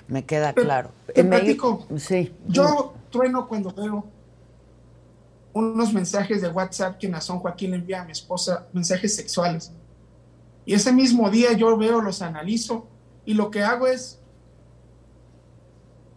Me 0.09 0.24
queda 0.24 0.53
claro. 0.53 0.90
Te 1.14 1.24
platico, 1.24 1.87
sí. 1.96 2.35
Yo 2.46 2.94
trueno 3.11 3.46
cuando 3.46 3.72
veo 3.72 4.07
unos 5.53 5.92
mensajes 5.92 6.42
de 6.42 6.48
WhatsApp 6.48 6.98
que 6.98 7.09
Nazón 7.09 7.38
Joaquín 7.38 7.74
envía 7.74 8.03
a 8.03 8.05
mi 8.05 8.12
esposa, 8.12 8.66
mensajes 8.72 9.14
sexuales. 9.14 9.72
Y 10.64 10.74
ese 10.74 10.92
mismo 10.92 11.31
día 11.31 11.53
yo 11.53 11.77
veo, 11.77 12.01
los 12.01 12.22
analizo 12.22 12.87
y 13.24 13.35
lo 13.35 13.51
que 13.51 13.62
hago 13.62 13.87
es 13.87 14.18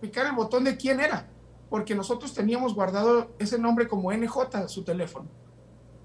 picar 0.01 0.25
el 0.25 0.33
botón 0.33 0.63
de 0.63 0.75
quién 0.75 0.99
era, 0.99 1.27
porque 1.69 1.95
nosotros 1.95 2.33
teníamos 2.33 2.73
guardado 2.73 3.31
ese 3.39 3.57
nombre 3.57 3.87
como 3.87 4.11
NJ, 4.11 4.67
su 4.67 4.83
teléfono. 4.83 5.27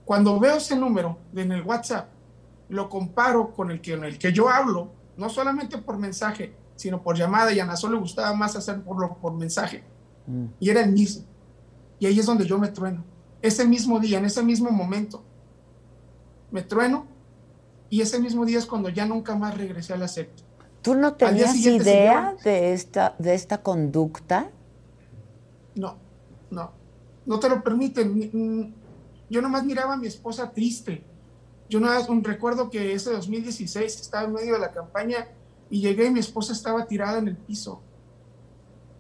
Cuando 0.04 0.38
veo 0.38 0.56
ese 0.56 0.76
número 0.76 1.18
en 1.35 1.50
el 1.50 1.62
WhatsApp, 1.62 2.09
lo 2.68 2.88
comparo 2.88 3.52
con 3.52 3.70
el 3.70 3.80
que, 3.80 3.94
en 3.94 4.04
el 4.04 4.18
que 4.18 4.32
yo 4.32 4.48
hablo, 4.48 4.92
no 5.16 5.28
solamente 5.28 5.78
por 5.78 5.98
mensaje, 5.98 6.54
sino 6.76 7.02
por 7.02 7.16
llamada, 7.16 7.52
y 7.52 7.59
a 7.59 7.64
Nazón 7.64 7.92
le 7.92 7.98
gustaba 7.98 8.32
más 8.35 8.54
hacer 8.54 8.82
por, 8.82 9.16
por 9.16 9.32
mensaje. 9.32 9.82
Mm. 10.26 10.46
Y 10.61 10.70
era 10.70 10.82
el 10.82 10.92
mismo. 10.92 11.24
Y 11.98 12.06
ahí 12.06 12.18
es 12.18 12.26
donde 12.26 12.46
yo 12.46 12.59
me 12.59 12.68
trueno. 12.68 13.02
Ese 13.40 13.64
mismo 13.64 13.98
día, 13.98 14.18
en 14.18 14.26
ese 14.26 14.42
mismo 14.42 14.70
momento, 14.70 15.24
me 16.50 16.62
trueno 16.62 17.06
y 17.88 18.00
ese 18.00 18.18
mismo 18.18 18.44
día 18.44 18.59
es 18.59 18.66
cuando 18.66 18.88
ya 18.88 19.06
nunca 19.06 19.35
más 19.35 19.56
regresé 19.56 19.94
al 19.94 20.02
acepto. 20.02 20.42
¿Tú 20.87 20.94
no 20.94 21.14
tenías 21.14 21.57
idea 21.57 22.37
de 22.44 22.72
esta, 22.72 23.16
de 23.18 23.35
esta 23.35 23.62
conducta? 23.62 24.51
No, 25.75 25.96
no, 26.51 26.70
no 27.27 27.40
te 27.40 27.49
lo 27.49 27.62
permiten 27.62 28.75
yo 29.29 29.42
nomás 29.42 29.64
miraba 29.64 29.94
a 29.94 29.96
mi 29.96 30.07
esposa 30.07 30.53
triste. 30.53 31.03
Yo 31.68 31.81
no 31.81 31.88
un 32.09 32.22
recuerdo 32.22 32.70
que 32.70 32.92
ese 32.92 33.12
2016 33.12 34.01
estaba 34.01 34.25
en 34.25 34.33
medio 34.33 34.55
de 34.55 34.61
la 34.61 34.70
campaña 34.70 35.27
y 35.68 35.81
llegué 35.81 36.07
y 36.07 36.11
mi 36.11 36.20
esposa 36.20 36.53
estaba 36.53 36.87
tirada 36.87 37.18
en 37.18 37.27
el 37.27 37.37
piso. 37.37 37.83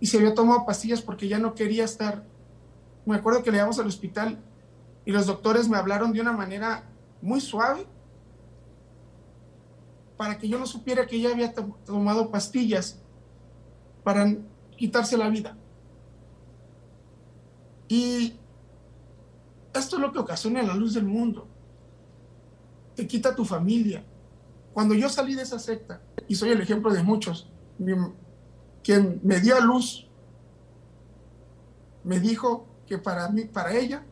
Y 0.00 0.06
se 0.06 0.16
había 0.16 0.34
tomado 0.34 0.66
pastillas 0.66 1.00
porque 1.00 1.28
ya 1.28 1.38
no 1.38 1.54
quería 1.54 1.84
estar 1.84 2.24
me 3.06 3.14
acuerdo 3.14 3.44
que 3.44 3.52
le 3.52 3.58
llevamos 3.58 3.78
al 3.78 3.86
hospital 3.86 4.36
y 5.04 5.12
los 5.12 5.26
doctores 5.26 5.68
me 5.68 5.76
hablaron 5.76 6.12
de 6.12 6.20
una 6.20 6.32
manera 6.32 6.82
muy 7.22 7.40
suave 7.40 7.86
para 10.16 10.38
que 10.38 10.48
yo 10.48 10.58
no 10.58 10.66
supiera 10.66 11.06
que 11.06 11.16
ella 11.16 11.30
había 11.30 11.52
tomado 11.52 12.30
pastillas 12.30 13.00
para 14.02 14.36
quitarse 14.76 15.16
la 15.16 15.28
vida. 15.28 15.56
Y 17.88 18.34
esto 19.74 19.96
es 19.96 20.02
lo 20.02 20.12
que 20.12 20.18
ocasiona 20.18 20.62
la 20.62 20.74
luz 20.74 20.94
del 20.94 21.04
mundo. 21.04 21.46
Te 22.94 23.06
quita 23.06 23.34
tu 23.34 23.44
familia. 23.44 24.04
Cuando 24.72 24.94
yo 24.94 25.08
salí 25.08 25.34
de 25.34 25.42
esa 25.42 25.58
secta, 25.58 26.00
y 26.28 26.34
soy 26.34 26.50
el 26.50 26.60
ejemplo 26.60 26.92
de 26.92 27.02
muchos, 27.02 27.50
quien 28.82 29.20
me 29.22 29.40
dio 29.40 29.56
a 29.56 29.60
luz, 29.60 30.06
me 32.04 32.20
dijo 32.20 32.66
que 32.86 32.98
para 32.98 33.28
mí, 33.28 33.44
para 33.44 33.74
ella, 33.74 34.04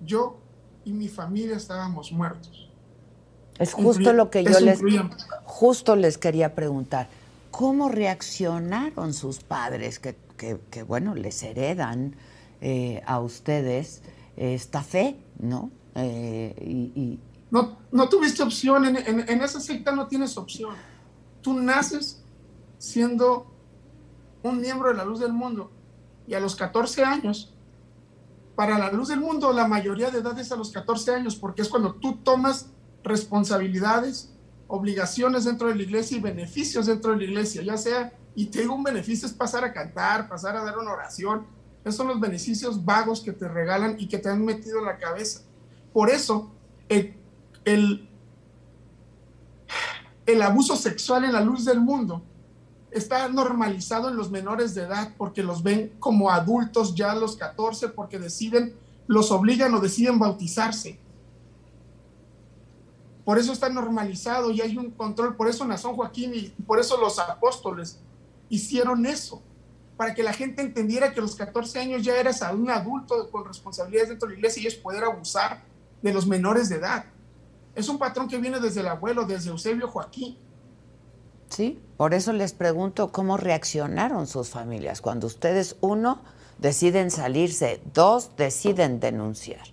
yo 0.00 0.40
y 0.84 0.92
mi 0.92 1.08
familia 1.08 1.56
estábamos 1.56 2.10
muertos. 2.12 2.67
Es 3.58 3.72
justo 3.72 4.12
lo 4.12 4.30
que 4.30 4.44
yo 4.44 4.60
les 4.60 4.80
justo 5.44 5.96
les 5.96 6.18
quería 6.18 6.54
preguntar. 6.54 7.08
¿Cómo 7.50 7.88
reaccionaron 7.88 9.14
sus 9.14 9.40
padres 9.40 9.98
que, 9.98 10.14
que, 10.36 10.82
bueno, 10.84 11.14
les 11.14 11.42
heredan 11.42 12.14
eh, 12.60 13.02
a 13.06 13.18
ustedes 13.20 14.02
esta 14.36 14.82
fe, 14.82 15.16
¿no? 15.40 15.70
Eh, 15.96 16.54
y, 16.60 17.18
No, 17.50 17.78
no 17.90 18.08
tuviste 18.08 18.42
opción, 18.42 18.84
en, 18.84 18.96
en, 19.28 19.42
esa 19.42 19.60
secta 19.60 19.90
no 19.90 20.06
tienes 20.06 20.36
opción. 20.36 20.74
Tú 21.42 21.54
naces 21.54 22.22
siendo 22.78 23.46
un 24.42 24.60
miembro 24.60 24.90
de 24.90 24.94
la 24.94 25.04
luz 25.04 25.18
del 25.18 25.32
mundo 25.32 25.72
y 26.28 26.34
a 26.34 26.40
los 26.40 26.54
14 26.54 27.02
años, 27.02 27.52
para 28.54 28.78
la 28.78 28.92
luz 28.92 29.08
del 29.08 29.20
mundo 29.20 29.52
la 29.52 29.66
mayoría 29.66 30.10
de 30.10 30.18
edad 30.18 30.38
es 30.38 30.52
a 30.52 30.56
los 30.56 30.70
14 30.70 31.14
años 31.14 31.34
porque 31.36 31.62
es 31.62 31.68
cuando 31.68 31.94
tú 31.94 32.18
tomas 32.18 32.66
responsabilidades, 33.04 34.32
obligaciones 34.66 35.44
dentro 35.44 35.68
de 35.68 35.74
la 35.74 35.82
iglesia 35.82 36.16
y 36.16 36.20
beneficios 36.20 36.86
dentro 36.86 37.12
de 37.12 37.18
la 37.18 37.24
iglesia, 37.24 37.62
ya 37.62 37.76
sea, 37.76 38.12
y 38.34 38.46
te 38.46 38.66
un 38.68 38.82
beneficio 38.82 39.26
es 39.26 39.34
pasar 39.34 39.64
a 39.64 39.72
cantar, 39.72 40.28
pasar 40.28 40.56
a 40.56 40.62
dar 40.62 40.78
una 40.78 40.92
oración, 40.92 41.46
esos 41.82 41.96
son 41.96 42.08
los 42.08 42.20
beneficios 42.20 42.84
vagos 42.84 43.20
que 43.20 43.32
te 43.32 43.48
regalan 43.48 43.96
y 43.98 44.08
que 44.08 44.18
te 44.18 44.28
han 44.28 44.44
metido 44.44 44.78
en 44.80 44.84
la 44.84 44.98
cabeza. 44.98 45.40
Por 45.92 46.10
eso, 46.10 46.50
el, 46.88 47.16
el, 47.64 48.08
el 50.26 50.42
abuso 50.42 50.76
sexual 50.76 51.24
en 51.24 51.32
la 51.32 51.40
luz 51.40 51.64
del 51.64 51.80
mundo 51.80 52.22
está 52.90 53.28
normalizado 53.28 54.08
en 54.08 54.16
los 54.16 54.30
menores 54.30 54.74
de 54.74 54.82
edad 54.82 55.14
porque 55.16 55.42
los 55.42 55.62
ven 55.62 55.94
como 55.98 56.30
adultos 56.30 56.94
ya 56.94 57.12
a 57.12 57.16
los 57.16 57.36
14 57.36 57.88
porque 57.88 58.18
deciden, 58.18 58.74
los 59.06 59.30
obligan 59.30 59.74
o 59.74 59.80
deciden 59.80 60.18
bautizarse. 60.18 60.98
Por 63.28 63.38
eso 63.38 63.52
está 63.52 63.68
normalizado 63.68 64.50
y 64.50 64.62
hay 64.62 64.78
un 64.78 64.90
control. 64.90 65.36
Por 65.36 65.50
eso 65.50 65.66
Nazón 65.66 65.96
Joaquín 65.96 66.32
y 66.34 66.48
por 66.62 66.80
eso 66.80 66.96
los 66.96 67.18
apóstoles 67.18 67.98
hicieron 68.48 69.04
eso 69.04 69.42
para 69.98 70.14
que 70.14 70.22
la 70.22 70.32
gente 70.32 70.62
entendiera 70.62 71.12
que 71.12 71.20
a 71.20 71.22
los 71.24 71.36
14 71.36 71.78
años 71.78 72.02
ya 72.02 72.16
eras 72.16 72.40
un 72.54 72.70
adulto 72.70 73.30
con 73.30 73.44
responsabilidades 73.44 74.08
dentro 74.08 74.28
de 74.28 74.32
la 74.32 74.38
iglesia 74.38 74.62
y 74.62 74.66
ellos 74.66 74.80
poder 74.80 75.04
abusar 75.04 75.62
de 76.00 76.14
los 76.14 76.26
menores 76.26 76.70
de 76.70 76.76
edad. 76.76 77.04
Es 77.74 77.90
un 77.90 77.98
patrón 77.98 78.28
que 78.28 78.38
viene 78.38 78.60
desde 78.60 78.80
el 78.80 78.88
abuelo, 78.88 79.26
desde 79.26 79.50
Eusebio 79.50 79.88
Joaquín. 79.88 80.38
Sí, 81.50 81.78
por 81.98 82.14
eso 82.14 82.32
les 82.32 82.54
pregunto 82.54 83.12
cómo 83.12 83.36
reaccionaron 83.36 84.26
sus 84.26 84.48
familias 84.48 85.02
cuando 85.02 85.26
ustedes, 85.26 85.76
uno, 85.82 86.22
deciden 86.56 87.10
salirse, 87.10 87.82
dos, 87.92 88.30
deciden 88.38 89.00
denunciar. 89.00 89.66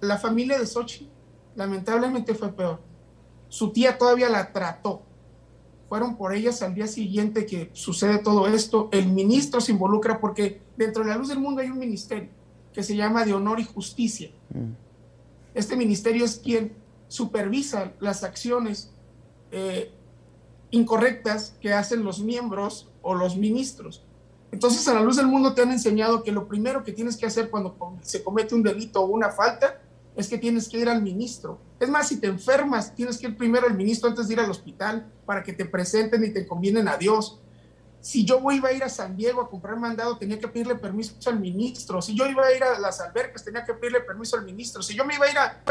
La 0.00 0.18
familia 0.18 0.58
de 0.58 0.66
Sochi 0.66 1.08
lamentablemente 1.54 2.34
fue 2.34 2.52
peor. 2.52 2.80
Su 3.48 3.72
tía 3.72 3.98
todavía 3.98 4.28
la 4.28 4.52
trató, 4.52 5.02
fueron 5.92 6.16
por 6.16 6.32
ellas 6.32 6.62
al 6.62 6.74
día 6.74 6.86
siguiente 6.86 7.44
que 7.44 7.68
sucede 7.74 8.16
todo 8.16 8.46
esto. 8.46 8.88
El 8.92 9.08
ministro 9.08 9.60
se 9.60 9.72
involucra 9.72 10.20
porque 10.20 10.62
dentro 10.74 11.04
de 11.04 11.10
la 11.10 11.18
luz 11.18 11.28
del 11.28 11.38
mundo 11.38 11.60
hay 11.60 11.68
un 11.68 11.78
ministerio 11.78 12.30
que 12.72 12.82
se 12.82 12.96
llama 12.96 13.26
de 13.26 13.34
honor 13.34 13.60
y 13.60 13.64
justicia. 13.64 14.30
Mm. 14.54 14.72
Este 15.52 15.76
ministerio 15.76 16.24
es 16.24 16.38
quien 16.38 16.72
supervisa 17.08 17.92
las 18.00 18.24
acciones 18.24 18.90
eh, 19.50 19.92
incorrectas 20.70 21.58
que 21.60 21.74
hacen 21.74 22.04
los 22.04 22.20
miembros 22.20 22.90
o 23.02 23.14
los 23.14 23.36
ministros. 23.36 24.02
Entonces, 24.50 24.88
a 24.88 24.94
la 24.94 25.02
luz 25.02 25.16
del 25.16 25.26
mundo 25.26 25.52
te 25.52 25.60
han 25.60 25.72
enseñado 25.72 26.22
que 26.22 26.32
lo 26.32 26.48
primero 26.48 26.84
que 26.84 26.92
tienes 26.92 27.18
que 27.18 27.26
hacer 27.26 27.50
cuando 27.50 27.76
se 28.00 28.24
comete 28.24 28.54
un 28.54 28.62
delito 28.62 29.02
o 29.02 29.08
una 29.08 29.28
falta 29.28 29.81
es 30.14 30.28
que 30.28 30.38
tienes 30.38 30.68
que 30.68 30.78
ir 30.78 30.88
al 30.88 31.02
ministro. 31.02 31.60
Es 31.80 31.88
más, 31.88 32.08
si 32.08 32.20
te 32.20 32.26
enfermas, 32.26 32.94
tienes 32.94 33.18
que 33.18 33.28
ir 33.28 33.36
primero 33.36 33.66
al 33.66 33.74
ministro 33.74 34.10
antes 34.10 34.28
de 34.28 34.34
ir 34.34 34.40
al 34.40 34.50
hospital 34.50 35.10
para 35.24 35.42
que 35.42 35.52
te 35.52 35.64
presenten 35.64 36.22
y 36.24 36.30
te 36.30 36.46
convienen 36.46 36.88
a 36.88 36.96
Dios. 36.96 37.40
Si 38.00 38.24
yo 38.24 38.40
iba 38.50 38.68
a 38.68 38.72
ir 38.72 38.82
a 38.82 38.88
San 38.88 39.16
Diego 39.16 39.40
a 39.40 39.48
comprar 39.48 39.78
mandado, 39.78 40.18
tenía 40.18 40.38
que 40.38 40.48
pedirle 40.48 40.74
permiso 40.74 41.14
al 41.30 41.40
ministro. 41.40 42.02
Si 42.02 42.14
yo 42.16 42.26
iba 42.26 42.44
a 42.44 42.52
ir 42.52 42.62
a 42.62 42.78
las 42.78 43.00
albercas, 43.00 43.44
tenía 43.44 43.64
que 43.64 43.74
pedirle 43.74 44.00
permiso 44.00 44.36
al 44.36 44.44
ministro. 44.44 44.82
Si 44.82 44.94
yo 44.94 45.04
me 45.04 45.14
iba 45.14 45.26
a 45.26 45.30
ir 45.30 45.38
a, 45.38 45.62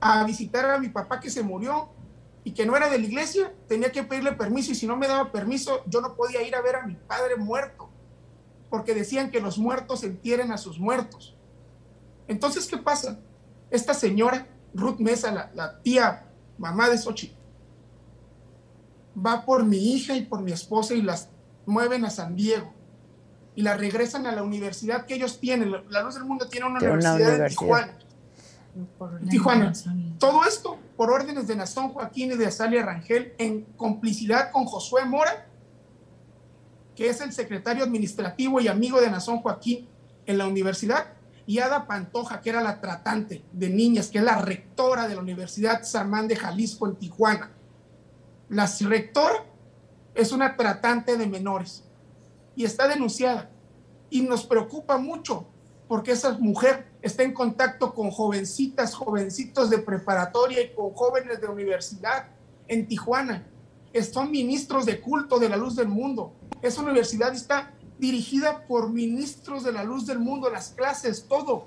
a 0.00 0.24
visitar 0.24 0.64
a 0.70 0.78
mi 0.78 0.88
papá 0.88 1.20
que 1.20 1.28
se 1.30 1.42
murió 1.42 1.90
y 2.42 2.52
que 2.52 2.64
no 2.64 2.76
era 2.76 2.88
de 2.88 2.98
la 2.98 3.04
iglesia, 3.04 3.52
tenía 3.68 3.92
que 3.92 4.02
pedirle 4.02 4.32
permiso. 4.32 4.72
Y 4.72 4.76
si 4.76 4.86
no 4.86 4.96
me 4.96 5.08
daba 5.08 5.30
permiso, 5.30 5.82
yo 5.86 6.00
no 6.00 6.14
podía 6.14 6.42
ir 6.42 6.54
a 6.54 6.62
ver 6.62 6.76
a 6.76 6.86
mi 6.86 6.94
padre 6.94 7.36
muerto, 7.36 7.90
porque 8.70 8.94
decían 8.94 9.30
que 9.30 9.40
los 9.40 9.58
muertos 9.58 10.04
entierren 10.04 10.52
a 10.52 10.58
sus 10.58 10.78
muertos. 10.78 11.36
Entonces, 12.28 12.66
¿qué 12.68 12.78
pasa? 12.78 13.18
Esta 13.70 13.94
señora, 13.94 14.46
Ruth 14.74 14.98
Mesa, 14.98 15.50
la, 15.54 15.80
tía 15.82 16.26
mamá 16.58 16.88
de 16.88 16.98
Sochi, 16.98 17.34
va 19.14 19.44
por 19.44 19.64
mi 19.64 19.94
hija 19.94 20.14
y 20.16 20.22
por 20.22 20.42
mi 20.42 20.52
esposa 20.52 20.94
y 20.94 21.02
las 21.02 21.28
mueven 21.66 22.04
a 22.04 22.10
San 22.10 22.36
Diego 22.36 22.72
y 23.54 23.62
las 23.62 23.78
regresan 23.78 24.26
a 24.26 24.32
la 24.32 24.42
universidad 24.42 25.06
que 25.06 25.14
ellos 25.14 25.40
tienen. 25.40 25.72
La 25.88 26.02
Luz 26.02 26.14
del 26.14 26.24
Mundo 26.24 26.48
tiene 26.48 26.66
una, 26.66 26.78
universidad, 26.78 27.40
en 27.40 27.48
Tijuana. 27.48 27.98
Tijuana. 29.28 29.72
Todo 30.18 30.44
esto 30.44 30.78
por 30.96 31.10
órdenes 31.10 31.46
de 31.46 31.56
Nazón 31.56 31.90
Joaquín 31.90 32.32
y 32.32 32.36
de 32.36 32.46
Azalia 32.46 32.84
Rangel 32.84 33.34
en 33.38 33.64
complicidad 33.76 34.50
con 34.52 34.64
Josué 34.64 35.04
Mora, 35.04 35.46
que 36.94 37.08
es 37.08 37.20
el 37.20 37.32
secretario 37.32 37.84
administrativo 37.84 38.60
y 38.60 38.68
amigo 38.68 39.00
de 39.00 39.10
Nazón 39.10 39.40
Joaquín 39.40 39.88
en 40.26 40.38
la 40.38 40.46
universidad, 40.46 41.14
y 41.50 41.58
Ada 41.58 41.88
Pantoja, 41.88 42.40
que 42.40 42.50
era 42.50 42.62
la 42.62 42.80
tratante 42.80 43.42
de 43.50 43.68
niñas, 43.70 44.06
que 44.06 44.18
es 44.18 44.24
la 44.24 44.40
rectora 44.40 45.08
de 45.08 45.16
la 45.16 45.20
Universidad 45.20 45.82
Samán 45.82 46.28
de 46.28 46.36
Jalisco 46.36 46.86
en 46.86 46.94
Tijuana. 46.94 47.50
La 48.48 48.70
rectora 48.82 49.46
es 50.14 50.30
una 50.30 50.56
tratante 50.56 51.16
de 51.16 51.26
menores 51.26 51.82
y 52.54 52.64
está 52.64 52.86
denunciada. 52.86 53.50
Y 54.10 54.22
nos 54.22 54.46
preocupa 54.46 54.96
mucho 54.96 55.48
porque 55.88 56.12
esa 56.12 56.38
mujer 56.38 56.86
está 57.02 57.24
en 57.24 57.34
contacto 57.34 57.94
con 57.94 58.12
jovencitas, 58.12 58.94
jovencitos 58.94 59.70
de 59.70 59.78
preparatoria 59.78 60.62
y 60.62 60.72
con 60.72 60.92
jóvenes 60.92 61.40
de 61.40 61.48
universidad 61.48 62.28
en 62.68 62.86
Tijuana. 62.86 63.44
Son 64.12 64.30
ministros 64.30 64.86
de 64.86 65.00
culto 65.00 65.40
de 65.40 65.48
la 65.48 65.56
luz 65.56 65.74
del 65.74 65.88
mundo. 65.88 66.32
Esa 66.62 66.80
universidad 66.80 67.34
está 67.34 67.74
dirigida 68.00 68.66
por 68.66 68.90
ministros 68.90 69.62
de 69.62 69.72
la 69.72 69.84
luz 69.84 70.06
del 70.06 70.18
mundo, 70.18 70.50
las 70.50 70.70
clases, 70.70 71.26
todo. 71.28 71.66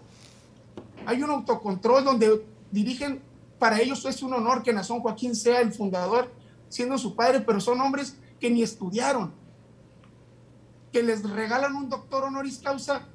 Hay 1.05 1.21
un 1.21 1.29
autocontrol 1.29 2.03
donde 2.03 2.45
dirigen, 2.71 3.21
para 3.59 3.79
ellos 3.79 4.03
es 4.05 4.23
un 4.23 4.33
honor 4.33 4.63
que 4.63 4.73
Nazón 4.73 4.99
Joaquín 4.99 5.35
sea 5.35 5.61
el 5.61 5.71
fundador, 5.71 6.31
siendo 6.69 6.97
su 6.97 7.15
padre, 7.15 7.39
pero 7.41 7.61
son 7.61 7.79
hombres 7.79 8.17
que 8.39 8.49
ni 8.49 8.63
estudiaron, 8.63 9.31
que 10.91 11.03
les 11.03 11.23
regalan 11.29 11.75
un 11.75 11.87
doctor 11.87 12.23
honoris 12.23 12.57
causa 12.57 13.07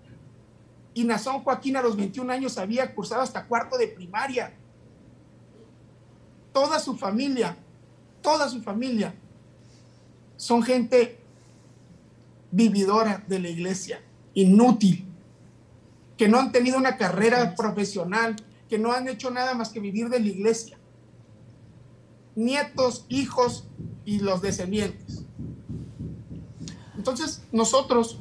y 0.94 1.04
Nazón 1.04 1.40
Joaquín 1.40 1.76
a 1.76 1.82
los 1.82 1.96
21 1.96 2.32
años 2.32 2.56
había 2.56 2.94
cursado 2.94 3.22
hasta 3.22 3.46
cuarto 3.46 3.76
de 3.76 3.88
primaria. 3.88 4.54
Toda 6.52 6.78
su 6.78 6.96
familia, 6.96 7.56
toda 8.22 8.48
su 8.48 8.62
familia 8.62 9.14
son 10.36 10.62
gente 10.62 11.20
vividora 12.50 13.24
de 13.28 13.38
la 13.40 13.48
iglesia, 13.48 14.00
inútil, 14.34 15.06
que 16.16 16.28
no 16.28 16.38
han 16.38 16.52
tenido 16.52 16.76
una 16.76 16.96
carrera 16.96 17.54
profesional, 17.54 18.36
que 18.68 18.78
no 18.78 18.92
han 18.92 19.08
hecho 19.08 19.30
nada 19.30 19.54
más 19.54 19.70
que 19.70 19.80
vivir 19.80 20.08
de 20.08 20.20
la 20.20 20.28
iglesia. 20.28 20.78
Nietos, 22.34 23.06
hijos 23.08 23.68
y 24.04 24.20
los 24.20 24.42
descendientes. 24.42 25.24
Entonces, 26.96 27.42
nosotros, 27.52 28.20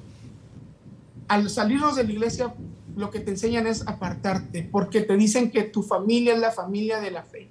al 1.27 1.49
salirnos 1.49 1.95
de 1.95 2.03
la 2.03 2.11
iglesia, 2.11 2.53
lo 2.95 3.11
que 3.11 3.19
te 3.19 3.31
enseñan 3.31 3.67
es 3.67 3.87
apartarte, 3.87 4.67
porque 4.71 5.01
te 5.01 5.17
dicen 5.17 5.51
que 5.51 5.63
tu 5.63 5.83
familia 5.83 6.33
es 6.33 6.39
la 6.39 6.51
familia 6.51 6.99
de 6.99 7.11
la 7.11 7.23
fe. 7.23 7.49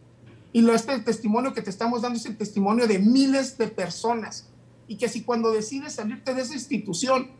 Y 0.52 0.68
este 0.70 0.98
testimonio 1.00 1.52
que 1.52 1.62
te 1.62 1.70
estamos 1.70 2.02
dando 2.02 2.18
es 2.18 2.26
el 2.26 2.36
testimonio 2.36 2.86
de 2.86 2.98
miles 2.98 3.58
de 3.58 3.68
personas 3.68 4.48
y 4.88 4.96
que 4.96 5.09
si 5.09 5.22
cuando 5.22 5.51
decides 5.51 5.94
salirte 5.94 6.35
de 6.35 6.42
esa 6.42 6.55
institución 6.55 7.31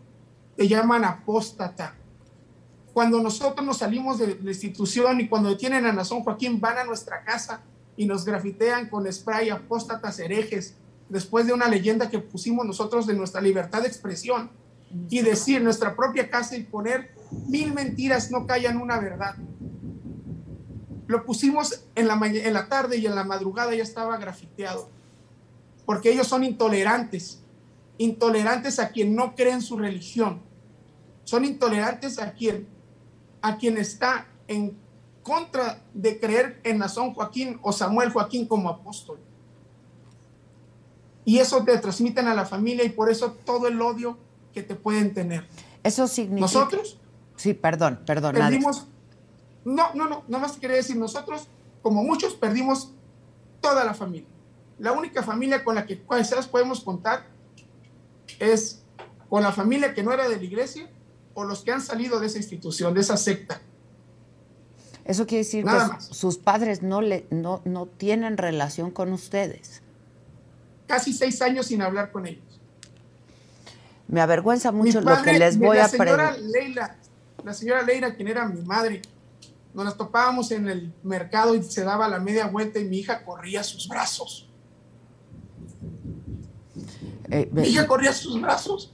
te 0.57 0.69
llaman 0.69 1.05
apóstata, 1.05 1.95
Cuando 2.93 3.21
nosotros 3.21 3.65
nos 3.67 3.77
salimos 3.79 4.19
de 4.19 4.39
la 4.43 4.51
institución 4.51 5.21
y 5.21 5.29
cuando 5.29 5.51
detienen 5.51 5.85
a 5.85 5.93
Nazón 5.93 6.23
Joaquín, 6.23 6.61
van 6.61 6.79
a 6.79 6.85
nuestra 6.85 7.23
casa 7.25 7.61
y 7.95 8.07
nos 8.07 8.25
grafitean 8.25 8.89
con 8.89 9.11
spray 9.13 9.51
apóstatas 9.51 10.19
herejes, 10.19 10.77
después 11.11 11.47
de 11.47 11.53
una 11.53 11.69
leyenda 11.69 12.09
que 12.09 12.19
pusimos 12.19 12.65
nosotros 12.65 13.07
de 13.07 13.15
nuestra 13.15 13.43
libertad 13.43 13.83
de 13.83 13.89
expresión 13.89 14.51
y 15.11 15.21
decir 15.21 15.63
nuestra 15.63 15.95
propia 15.95 16.31
casa 16.31 16.57
y 16.57 16.63
poner 16.63 17.11
mil 17.49 17.75
mentiras 17.75 18.31
no 18.31 18.47
callan 18.47 18.79
una 18.79 18.99
verdad. 18.99 19.37
Lo 21.07 21.25
pusimos 21.25 21.85
en 21.95 22.09
la, 22.09 22.19
en 22.23 22.55
la 22.55 22.69
tarde 22.69 22.97
y 22.97 23.07
en 23.07 23.15
la 23.15 23.25
madrugada 23.25 23.75
ya 23.75 23.83
estaba 23.83 24.17
grafiteado, 24.17 24.91
porque 25.87 26.11
ellos 26.11 26.27
son 26.27 26.45
intolerantes, 26.45 27.41
intolerantes 27.97 28.79
a 28.79 28.91
quien 28.91 29.15
no 29.15 29.35
cree 29.35 29.53
en 29.53 29.63
su 29.63 29.79
religión, 29.79 30.43
son 31.25 31.45
intolerantes 31.45 32.19
a 32.19 32.33
quien, 32.33 32.69
a 33.41 33.57
quien 33.57 33.79
está 33.79 34.27
en 34.49 34.77
contra 35.23 35.83
de 35.95 36.21
creer 36.21 36.61
en 36.63 36.79
Nazón 36.79 37.15
Joaquín 37.15 37.59
o 37.63 37.73
Samuel 37.73 38.11
Joaquín 38.11 38.47
como 38.47 38.69
apóstol. 38.69 39.19
Y 41.25 41.39
eso 41.39 41.65
te 41.65 41.77
transmiten 41.79 42.29
a 42.29 42.35
la 42.35 42.47
familia 42.47 42.85
y 42.85 42.91
por 42.91 43.11
eso 43.11 43.33
todo 43.45 43.67
el 43.67 43.81
odio 43.81 44.17
que 44.55 44.63
te 44.63 44.77
pueden 44.77 45.13
tener. 45.13 45.49
Eso 45.83 46.07
significa... 46.07 46.43
Nosotros... 46.43 46.99
Sí, 47.35 47.55
perdón, 47.55 48.01
perdón. 48.07 48.35
Perdimos... 48.35 48.87
No, 49.65 49.93
no, 49.95 50.09
no, 50.09 50.23
nada 50.29 50.47
más 50.47 50.57
quería 50.59 50.77
decir, 50.77 50.97
nosotros, 50.97 51.49
como 51.83 52.05
muchos, 52.05 52.35
perdimos 52.35 52.93
toda 53.61 53.85
la 53.85 53.95
familia. 53.95 54.29
La 54.79 54.93
única 54.93 55.23
familia 55.23 55.65
con 55.65 55.75
la 55.75 55.87
que 55.87 56.03
quizás 56.03 56.47
podemos 56.47 56.81
contar 56.81 57.27
es 58.39 58.83
con 59.29 59.43
la 59.43 59.53
familia 59.53 59.95
que 59.95 60.03
no 60.03 60.13
era 60.13 60.29
de 60.29 60.37
la 60.37 60.43
iglesia 60.43 60.89
o 61.35 61.45
los 61.45 61.63
que 61.63 61.73
han 61.73 61.83
salido 61.83 62.21
de 62.21 62.27
esa 62.27 62.39
institución, 62.39 62.95
de 62.95 63.01
esa 63.01 63.17
secta. 63.17 63.61
Eso 65.05 65.27
quiere 65.27 65.45
decir 65.45 65.65
que 65.65 66.15
sus 66.15 66.37
padres 66.37 66.83
no, 66.83 67.01
le, 67.01 67.27
no, 67.31 67.63
no 67.65 67.87
tienen 67.87 68.37
relación 68.37 68.91
con 68.91 69.13
ustedes. 69.13 69.83
Casi 70.87 71.13
seis 71.13 71.41
años 71.43 71.67
sin 71.67 71.81
hablar 71.83 72.11
con 72.11 72.27
ellos. 72.27 72.61
Me 74.09 74.21
avergüenza 74.21 74.73
mucho 74.73 75.01
lo 75.01 75.23
que 75.23 75.33
les 75.33 75.59
voy 75.59 75.79
a 75.79 75.89
preguntar. 75.89 76.37
La 77.45 77.55
señora 77.55 77.83
Leila, 77.83 78.15
quien 78.15 78.29
era 78.29 78.49
mi 78.49 78.63
madre, 78.63 79.03
nos 79.75 79.85
las 79.85 79.97
topábamos 79.97 80.51
en 80.51 80.69
el 80.69 80.93
mercado 81.03 81.55
y 81.55 81.63
se 81.63 81.85
daba 81.85 82.09
la 82.09 82.19
media 82.19 82.47
vuelta 82.47 82.79
y 82.79 82.85
mi 82.85 82.99
hija 82.99 83.25
corría 83.25 83.61
a 83.61 83.65
sus 83.65 83.89
brazos. 83.89 84.46
Eh, 87.29 87.87
corría 87.87 88.11
a 88.11 88.15
sus 88.15 88.41
brazos 88.41 88.93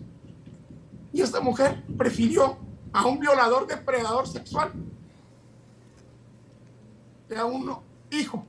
y 1.13 1.21
esta 1.21 1.41
mujer 1.41 1.85
prefirió 1.97 2.57
a 2.93 3.07
un 3.07 3.19
violador 3.19 3.67
depredador 3.67 4.27
sexual 4.27 4.73
que 7.29 7.37
a 7.37 7.45
un 7.45 7.77
hijo 8.11 8.47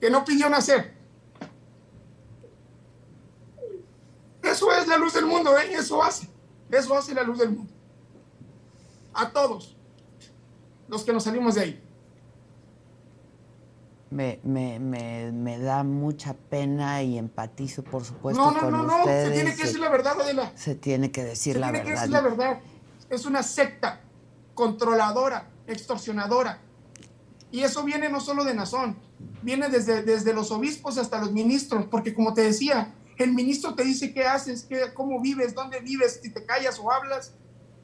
que 0.00 0.10
no 0.10 0.24
pidió 0.24 0.48
nacer. 0.48 0.94
Eso 4.42 4.72
es 4.72 4.86
la 4.86 4.96
luz 4.96 5.14
del 5.14 5.26
mundo, 5.26 5.58
¿eh? 5.58 5.72
Eso 5.72 6.02
hace. 6.02 6.28
Eso 6.70 6.96
hace 6.96 7.14
la 7.14 7.22
luz 7.22 7.38
del 7.38 7.50
mundo. 7.50 7.72
A 9.12 9.30
todos 9.30 9.76
los 10.88 11.02
que 11.02 11.12
nos 11.12 11.24
salimos 11.24 11.56
de 11.56 11.60
ahí. 11.60 11.85
Me, 14.08 14.38
me, 14.44 14.78
me, 14.78 15.32
me, 15.32 15.58
da 15.58 15.82
mucha 15.82 16.34
pena 16.34 17.02
y 17.02 17.18
empatizo, 17.18 17.82
por 17.82 18.04
supuesto, 18.04 18.40
no, 18.40 18.52
no, 18.52 18.60
con 18.60 18.70
no, 18.70 18.82
no, 18.84 19.04
se 19.04 19.30
tiene 19.32 19.56
que 19.56 19.64
decir 19.64 19.80
la 19.80 19.88
verdad, 19.88 20.20
Adela. 20.20 20.52
Se 20.54 20.74
tiene 20.76 21.10
que 21.10 21.24
decir 21.24 21.56
la 21.56 21.72
verdad. 21.72 21.80
Se 21.80 21.84
tiene 21.84 21.94
que 21.96 22.00
decir 22.00 22.12
la 22.12 22.20
verdad. 22.20 22.60
Es 23.10 23.26
una 23.26 23.42
secta 23.42 24.00
controladora, 24.54 25.48
extorsionadora. 25.66 26.60
Y 27.50 27.62
eso 27.62 27.82
viene 27.84 28.08
no 28.08 28.20
solo 28.20 28.44
de 28.44 28.54
Nazón, 28.54 28.96
viene 29.42 29.68
desde, 29.68 30.02
desde 30.02 30.32
los 30.32 30.50
obispos 30.50 30.98
hasta 30.98 31.18
los 31.18 31.32
ministros, 31.32 31.86
porque 31.90 32.14
como 32.14 32.34
te 32.34 32.42
decía, 32.42 32.94
el 33.18 33.32
ministro 33.32 33.74
te 33.74 33.84
dice 33.84 34.12
qué 34.12 34.24
haces, 34.24 34.64
qué, 34.68 34.92
cómo 34.92 35.20
vives, 35.20 35.54
dónde 35.54 35.80
vives, 35.80 36.20
si 36.22 36.30
te 36.30 36.44
callas 36.44 36.78
o 36.78 36.90
hablas. 36.90 37.34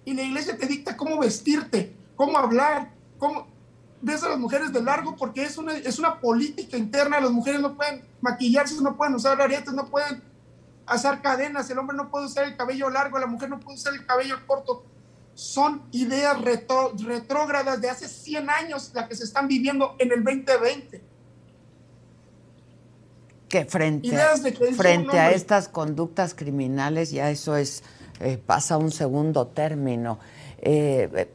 Y 0.04 0.14
la 0.14 0.22
iglesia 0.22 0.56
te 0.56 0.66
dicta 0.66 0.96
cómo 0.96 1.18
vestirte, 1.18 1.96
cómo 2.16 2.36
hablar, 2.38 2.92
cómo... 3.18 3.46
Ves 4.02 4.22
a 4.24 4.28
las 4.28 4.38
mujeres 4.38 4.72
de 4.72 4.82
largo 4.82 5.16
porque 5.16 5.44
es 5.44 5.56
una, 5.56 5.76
es 5.76 5.98
una 5.98 6.20
política 6.20 6.76
interna. 6.76 7.20
Las 7.20 7.30
mujeres 7.30 7.60
no 7.60 7.74
pueden 7.74 8.02
maquillarse, 8.20 8.80
no 8.82 8.96
pueden 8.96 9.14
usar 9.14 9.40
aretes, 9.40 9.72
no 9.72 9.86
pueden 9.86 10.22
hacer 10.86 11.20
cadenas. 11.22 11.70
El 11.70 11.78
hombre 11.78 11.96
no 11.96 12.10
puede 12.10 12.26
usar 12.26 12.44
el 12.44 12.56
cabello 12.56 12.90
largo, 12.90 13.18
la 13.18 13.26
mujer 13.26 13.48
no 13.48 13.60
puede 13.60 13.78
usar 13.78 13.94
el 13.94 14.04
cabello 14.04 14.36
corto. 14.46 14.84
Son 15.34 15.82
ideas 15.92 16.36
retrógradas 16.40 17.80
de 17.80 17.88
hace 17.88 18.08
100 18.08 18.50
años 18.50 18.90
las 18.92 19.08
que 19.08 19.14
se 19.14 19.24
están 19.24 19.48
viviendo 19.48 19.96
en 19.98 20.12
el 20.12 20.22
2020 20.22 21.12
que 23.48 23.66
frente, 23.66 24.18
a, 24.18 24.34
frente 24.74 25.18
a 25.18 25.30
estas 25.30 25.68
conductas 25.68 26.32
criminales 26.32 27.10
ya 27.10 27.28
eso 27.30 27.54
es 27.54 27.82
eh, 28.20 28.38
pasa 28.38 28.74
a 28.74 28.78
un 28.78 28.92
segundo 28.92 29.48
término. 29.48 30.18
Eh, 30.64 31.28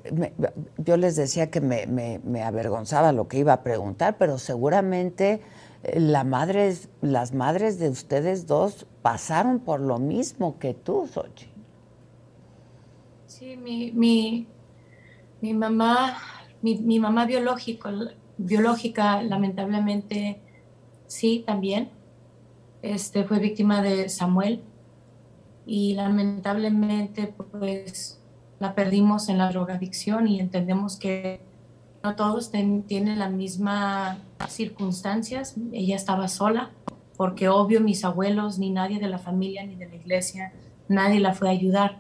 yo 0.78 0.96
les 0.96 1.18
decía 1.18 1.52
que 1.52 1.60
me, 1.60 1.86
me, 1.86 2.44
avergonzaba 2.44 3.12
lo 3.12 3.28
que 3.28 3.40
iba 3.40 3.52
a 3.52 3.62
preguntar, 3.62 4.18
pero 4.18 4.38
seguramente 4.38 5.42
eh, 5.84 6.00
las 6.00 7.34
madres 7.34 7.80
de 7.80 7.90
ustedes 7.90 8.48
dos 8.48 8.88
pasaron 9.02 9.60
por 9.60 9.82
lo 9.82 10.00
mismo 10.00 10.58
que 10.60 10.74
tú, 10.74 11.08
Sochi. 11.12 11.50
Sí, 13.26 13.58
mi, 13.58 13.92
mi, 13.92 14.48
mi 15.42 15.54
mamá, 15.54 16.18
mi, 16.62 16.78
mi 16.78 16.98
mamá 16.98 17.26
biológico, 17.26 17.90
biológica, 18.38 19.22
lamentablemente, 19.24 20.42
sí, 21.08 21.44
también 21.46 21.90
este, 22.82 23.26
fue 23.26 23.40
víctima 23.40 23.82
de 23.82 24.08
Samuel 24.08 24.64
y 25.66 25.96
lamentablemente 25.96 27.28
pues 27.28 28.22
la 28.60 28.74
perdimos 28.74 29.30
en 29.30 29.38
la 29.38 29.50
drogadicción 29.50 30.28
y 30.28 30.40
entendemos 30.40 30.98
que 30.98 31.42
no 32.04 32.16
todos 32.16 32.52
tienen 32.52 33.20
las 33.20 33.32
mismas 33.32 34.18
circunstancias. 34.48 35.56
Ella 35.72 35.96
estaba 35.96 36.28
sola 36.28 36.72
porque 37.18 37.50
obvio 37.50 37.82
mis 37.82 38.06
abuelos, 38.06 38.60
ni 38.60 38.70
nadie 38.70 39.00
de 39.00 39.08
la 39.08 39.18
familia, 39.18 39.66
ni 39.66 39.76
de 39.76 39.88
la 39.88 39.96
iglesia, 39.96 40.54
nadie 40.88 41.20
la 41.20 41.34
fue 41.34 41.50
a 41.50 41.52
ayudar. 41.52 42.00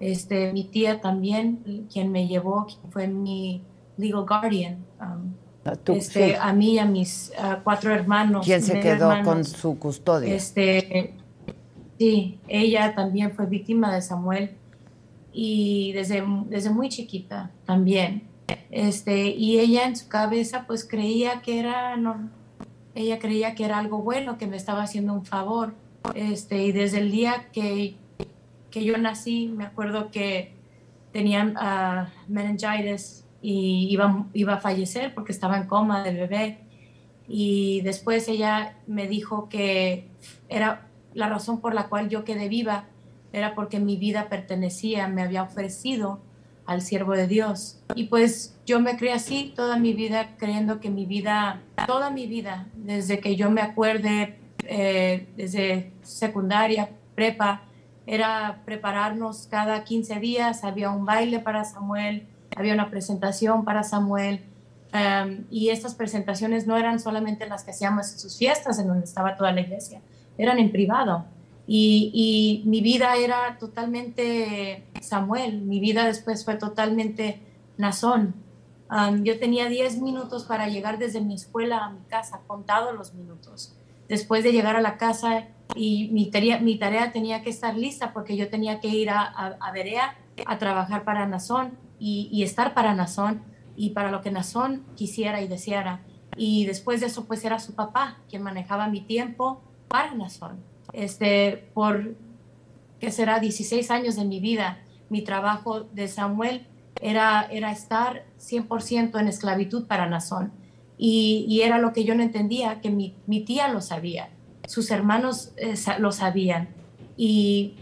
Este, 0.00 0.52
mi 0.52 0.64
tía 0.64 1.00
también, 1.00 1.86
quien 1.90 2.10
me 2.10 2.26
llevó, 2.26 2.66
quien 2.66 2.92
fue 2.92 3.06
mi 3.06 3.62
legal 3.96 4.26
guardian, 4.26 4.84
um, 5.00 5.32
este, 5.94 6.36
a 6.36 6.52
mí 6.52 6.74
y 6.74 6.78
a 6.78 6.84
mis 6.84 7.32
cuatro 7.62 7.94
hermanos. 7.94 8.44
¿Quién 8.44 8.60
se 8.60 8.80
quedó 8.80 9.10
con 9.22 9.44
su 9.44 9.78
custodia? 9.78 10.34
Este, 10.34 11.14
sí, 11.96 12.40
ella 12.48 12.94
también 12.94 13.32
fue 13.32 13.46
víctima 13.46 13.94
de 13.94 14.02
Samuel 14.02 14.56
y 15.34 15.92
desde, 15.92 16.24
desde 16.48 16.70
muy 16.70 16.88
chiquita 16.88 17.50
también. 17.66 18.22
Este, 18.70 19.28
y 19.28 19.58
ella 19.58 19.86
en 19.86 19.96
su 19.96 20.08
cabeza 20.08 20.64
pues 20.66 20.84
creía 20.84 21.42
que 21.42 21.58
era, 21.58 21.96
no, 21.96 22.30
ella 22.94 23.18
creía 23.18 23.54
que 23.54 23.64
era 23.64 23.78
algo 23.78 23.98
bueno, 23.98 24.38
que 24.38 24.46
me 24.46 24.56
estaba 24.56 24.82
haciendo 24.82 25.12
un 25.12 25.26
favor. 25.26 25.74
Este, 26.14 26.64
y 26.64 26.72
desde 26.72 26.98
el 26.98 27.10
día 27.10 27.48
que, 27.52 27.96
que 28.70 28.84
yo 28.84 28.96
nací, 28.96 29.48
me 29.48 29.64
acuerdo 29.64 30.10
que 30.10 30.52
tenía 31.12 31.44
uh, 31.44 32.32
meningitis 32.32 33.24
y 33.42 33.88
iba, 33.90 34.26
iba 34.32 34.54
a 34.54 34.60
fallecer 34.60 35.14
porque 35.14 35.32
estaba 35.32 35.56
en 35.56 35.66
coma 35.66 36.04
del 36.04 36.16
bebé. 36.16 36.58
Y 37.26 37.80
después 37.80 38.28
ella 38.28 38.76
me 38.86 39.08
dijo 39.08 39.48
que 39.48 40.08
era 40.48 40.86
la 41.14 41.28
razón 41.28 41.60
por 41.60 41.74
la 41.74 41.88
cual 41.88 42.08
yo 42.08 42.24
quedé 42.24 42.48
viva, 42.48 42.86
era 43.34 43.56
porque 43.56 43.80
mi 43.80 43.96
vida 43.96 44.28
pertenecía, 44.28 45.08
me 45.08 45.20
había 45.20 45.42
ofrecido 45.42 46.20
al 46.66 46.82
siervo 46.82 47.14
de 47.14 47.26
Dios. 47.26 47.80
Y 47.96 48.04
pues 48.04 48.56
yo 48.64 48.78
me 48.78 48.96
creí 48.96 49.10
así 49.10 49.52
toda 49.56 49.76
mi 49.76 49.92
vida, 49.92 50.36
creyendo 50.38 50.78
que 50.78 50.88
mi 50.88 51.04
vida, 51.04 51.60
toda 51.84 52.10
mi 52.10 52.28
vida, 52.28 52.68
desde 52.76 53.18
que 53.18 53.34
yo 53.34 53.50
me 53.50 53.60
acuerde, 53.60 54.38
eh, 54.62 55.26
desde 55.36 55.92
secundaria, 56.02 56.90
prepa, 57.16 57.62
era 58.06 58.62
prepararnos 58.64 59.48
cada 59.50 59.82
15 59.82 60.20
días, 60.20 60.62
había 60.62 60.90
un 60.90 61.04
baile 61.04 61.40
para 61.40 61.64
Samuel, 61.64 62.28
había 62.56 62.72
una 62.72 62.88
presentación 62.88 63.64
para 63.64 63.82
Samuel. 63.82 64.44
Y 65.50 65.70
estas 65.70 65.96
presentaciones 65.96 66.68
no 66.68 66.76
eran 66.76 67.00
solamente 67.00 67.48
las 67.48 67.64
que 67.64 67.72
hacíamos 67.72 68.12
en 68.12 68.18
sus 68.20 68.38
fiestas, 68.38 68.78
en 68.78 68.86
donde 68.86 69.04
estaba 69.04 69.36
toda 69.36 69.50
la 69.50 69.60
iglesia, 69.60 70.00
eran 70.38 70.60
en 70.60 70.70
privado. 70.70 71.24
Y, 71.66 72.62
mi 72.66 72.80
vida 72.80 73.16
era 73.16 73.56
totalmente 73.58 74.86
Samuel, 75.00 75.62
mi 75.62 75.80
vida 75.80 76.06
después 76.06 76.44
fue 76.44 76.56
totalmente 76.56 77.40
Nazón. 77.78 78.34
Em, 78.90 79.24
yo 79.24 79.38
tenía 79.38 79.68
10 79.68 80.00
minutos 80.00 80.44
para 80.44 80.68
llegar 80.68 80.98
desde 80.98 81.20
mi 81.20 81.34
escuela 81.34 81.86
a 81.86 81.90
mi 81.90 82.04
casa, 82.08 82.40
contados 82.46 82.94
los 82.94 83.14
minutos. 83.14 83.74
Después 84.08 84.44
de 84.44 84.52
llegar 84.52 84.76
a 84.76 84.82
la 84.82 84.98
casa 84.98 85.48
y 85.74 86.08
mi 86.12 86.30
tarea, 86.30 86.60
mi 86.60 86.78
tarea 86.78 87.12
tenía 87.12 87.42
que 87.42 87.50
estar 87.50 87.74
lista 87.76 88.12
porque 88.12 88.36
yo 88.36 88.50
tenía 88.50 88.80
que 88.80 88.88
ir 88.88 89.08
a, 89.08 89.22
a, 89.22 89.56
a 89.60 89.72
Berea 89.72 90.16
a 90.46 90.58
trabajar 90.58 91.04
para 91.04 91.26
Nazón 91.26 91.78
y, 91.98 92.42
estar 92.42 92.74
para 92.74 92.94
Nazón 92.94 93.42
y 93.76 93.90
para 93.90 94.10
lo 94.10 94.20
que 94.20 94.30
Nazón 94.30 94.84
quisiera 94.96 95.40
y 95.40 95.48
deseara. 95.48 96.00
Y 96.36 96.66
después 96.66 97.00
de 97.00 97.06
eso, 97.06 97.24
pues 97.24 97.44
era 97.44 97.58
su 97.58 97.74
papá 97.74 98.18
quien 98.28 98.42
manejaba 98.42 98.88
mi 98.88 99.00
tiempo 99.00 99.62
para 99.88 100.14
Nazón. 100.14 100.62
Este, 100.94 101.68
por, 101.74 102.14
que 103.00 103.10
será 103.10 103.40
16 103.40 103.90
años 103.90 104.16
de 104.16 104.24
mi 104.24 104.40
vida, 104.40 104.78
mi 105.10 105.22
trabajo 105.22 105.80
de 105.80 106.08
Samuel 106.08 106.66
era, 107.00 107.48
era 107.50 107.72
estar 107.72 108.24
100% 108.38 109.20
en 109.20 109.28
esclavitud 109.28 109.86
para 109.86 110.08
Nazón. 110.08 110.52
Y, 110.96 111.60
era 111.62 111.78
lo 111.78 111.92
que 111.92 112.04
yo 112.04 112.14
no 112.14 112.22
entendía, 112.22 112.80
que 112.80 112.90
mi, 112.90 113.14
mi 113.26 113.40
tía 113.40 113.68
lo 113.68 113.80
sabía, 113.80 114.30
sus 114.66 114.90
hermanos 114.90 115.52
eh, 115.56 115.74
lo 115.98 116.12
sabían. 116.12 116.68
Y 117.16 117.74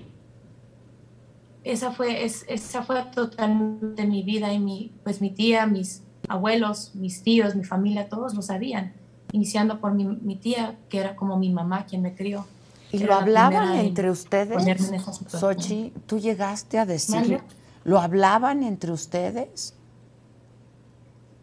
esa 1.62 1.92
fue, 1.92 2.24
es, 2.24 2.44
esa 2.48 2.82
fue 2.82 3.02
totalmente 3.14 4.06
mi 4.06 4.22
vida 4.22 4.52
y 4.52 4.58
mi, 4.58 4.92
pues 5.04 5.20
mi 5.20 5.30
tía, 5.30 5.66
mis 5.66 6.02
abuelos, 6.28 6.94
mis 6.94 7.22
tíos, 7.22 7.54
mi 7.54 7.64
familia, 7.64 8.08
todos 8.08 8.34
lo 8.34 8.42
sabían, 8.42 8.94
iniciando 9.32 9.78
por 9.78 9.92
mi, 9.92 10.04
mi 10.04 10.36
tía, 10.36 10.78
que 10.88 10.98
era 10.98 11.14
como 11.14 11.36
mi 11.36 11.50
mamá 11.50 11.84
quien 11.86 12.02
me 12.02 12.14
crió. 12.14 12.46
¿Y 12.92 12.98
lo 12.98 13.14
hablaban 13.14 13.74
entre 13.78 14.10
ustedes? 14.10 14.62
Sochi, 15.28 15.92
¿tú 16.06 16.18
llegaste 16.18 16.78
a 16.78 16.86
decirlo? 16.86 17.40
¿Lo 17.84 17.98
hablaban 17.98 18.62
entre 18.62 18.92
ustedes? 18.92 19.74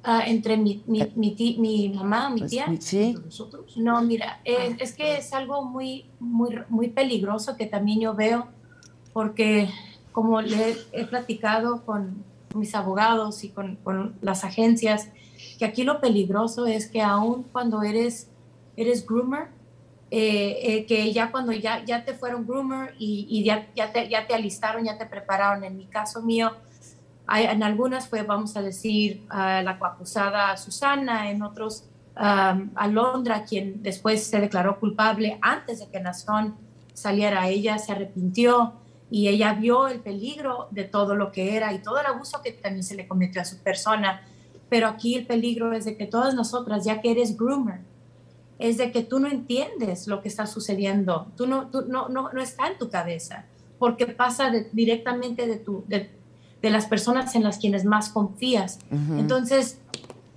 Ah, 0.04 0.24
entre 0.26 0.56
mi, 0.56 0.82
mi, 0.88 1.12
mi, 1.16 1.58
mi, 1.60 1.90
mamá, 1.90 2.30
mi 2.30 2.40
pues, 2.40 2.52
tía. 2.52 2.68
Sí. 2.80 3.16
No, 3.76 4.02
mira, 4.02 4.40
es, 4.46 4.76
es, 4.80 4.94
que 4.94 5.18
es 5.18 5.34
algo 5.34 5.64
muy, 5.66 6.06
muy, 6.20 6.60
muy 6.70 6.88
peligroso 6.88 7.58
que 7.58 7.66
también 7.66 8.00
yo 8.00 8.14
veo, 8.14 8.48
porque 9.12 9.70
como 10.14 10.42
le 10.42 10.78
he 10.94 11.06
platicado 11.06 11.84
con 11.86 12.24
mis 12.56 12.74
abogados 12.76 13.44
y 13.44 13.50
con, 13.50 13.76
con 13.84 14.16
las 14.22 14.46
agencias, 14.46 15.10
que 15.58 15.66
aquí 15.66 15.84
lo 15.84 16.00
peligroso 16.00 16.66
es 16.66 16.88
que 16.88 17.02
aún 17.02 17.44
cuando 17.52 17.84
eres, 17.84 18.30
eres 18.78 19.06
groomer, 19.06 19.50
eh, 20.12 20.60
eh, 20.64 20.86
que 20.86 21.14
ya 21.14 21.32
cuando 21.32 21.52
ya, 21.52 21.84
ya 21.86 22.04
te 22.04 22.14
fueron 22.14 22.48
groomer 22.48 22.96
y, 22.98 23.44
ya, 23.44 23.68
ya, 23.76 23.92
te, 23.92 24.10
ya 24.10 24.26
te 24.26 24.34
alistaron, 24.34 24.84
ya 24.84 24.98
te 24.98 25.06
prepararon, 25.06 25.64
en 25.64 25.78
mi 25.78 25.86
caso 25.86 26.22
mío, 26.22 26.52
hay, 27.28 27.46
en 27.46 27.62
algunas 27.62 28.08
fue, 28.08 28.24
vamos 28.24 28.58
a 28.58 28.62
decir, 28.62 29.26
la 29.30 29.78
coacusada 29.78 30.58
Susana, 30.58 31.30
en 31.30 31.44
otros 31.44 31.86
um, 32.18 32.72
Alondra, 32.76 33.44
quien 33.44 33.84
después 33.84 34.24
se 34.24 34.42
declaró 34.42 34.80
culpable 34.80 35.38
antes 35.42 35.80
de 35.80 35.90
que 35.90 36.00
Nazón 36.00 36.56
saliera. 36.94 37.48
Ella 37.48 37.78
se 37.78 37.92
arrepintió 37.92 38.74
y 39.10 39.28
ella 39.28 39.54
vio 39.54 39.88
el 39.88 40.00
peligro 40.00 40.68
de 40.72 40.84
todo 40.84 41.16
lo 41.16 41.32
que 41.32 41.56
era 41.56 41.74
y 41.74 41.80
todo 41.80 42.00
el 42.00 42.06
abuso 42.06 42.42
que 42.44 42.52
también 42.52 42.84
se 42.84 42.96
le 42.96 43.08
cometió 43.08 43.42
a 43.42 43.46
su 43.46 43.58
persona. 43.60 44.22
Pero 44.70 44.88
aquí 44.88 45.16
el 45.16 45.26
peligro 45.26 45.74
es 45.74 45.86
de 45.86 45.98
que 45.98 46.06
todas 46.06 46.36
nosotras, 46.36 46.86
ya 46.86 47.02
que 47.02 47.12
eres 47.12 47.38
groomer, 47.38 47.82
es 48.60 48.78
de 48.78 48.92
que 48.92 49.04
tú 49.04 49.20
no 49.20 49.28
entiendes 49.28 50.08
lo 50.08 50.22
que 50.22 50.28
está 50.28 50.46
sucediendo, 50.46 51.32
tú 51.36 51.48
no, 51.48 51.68
tú 51.68 51.86
no, 51.88 52.10
no, 52.10 52.32
no 52.32 52.42
está 52.42 52.68
en 52.68 52.78
tu 52.78 52.90
cabeza, 52.90 53.46
porque 53.80 54.06
pasa 54.06 54.52
directamente 54.72 55.48
de, 55.48 55.58
tu, 55.58 55.84
de, 55.88 56.12
de, 56.62 56.70
las 56.70 56.86
personas 56.86 57.34
en 57.36 57.44
las 57.44 57.58
quienes 57.58 57.86
más 57.86 58.10
confías. 58.10 58.80
Entonces, 58.92 59.80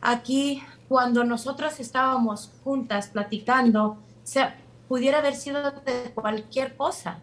aquí, 0.00 0.62
cuando 0.88 1.24
nosotras 1.24 1.80
estábamos 1.80 2.52
juntas 2.62 3.08
platicando, 3.08 3.98
se, 4.22 4.46
pudiera 4.92 5.20
haber 5.20 5.34
sido 5.34 5.70
de 5.70 6.12
cualquier 6.14 6.76
cosa 6.76 7.18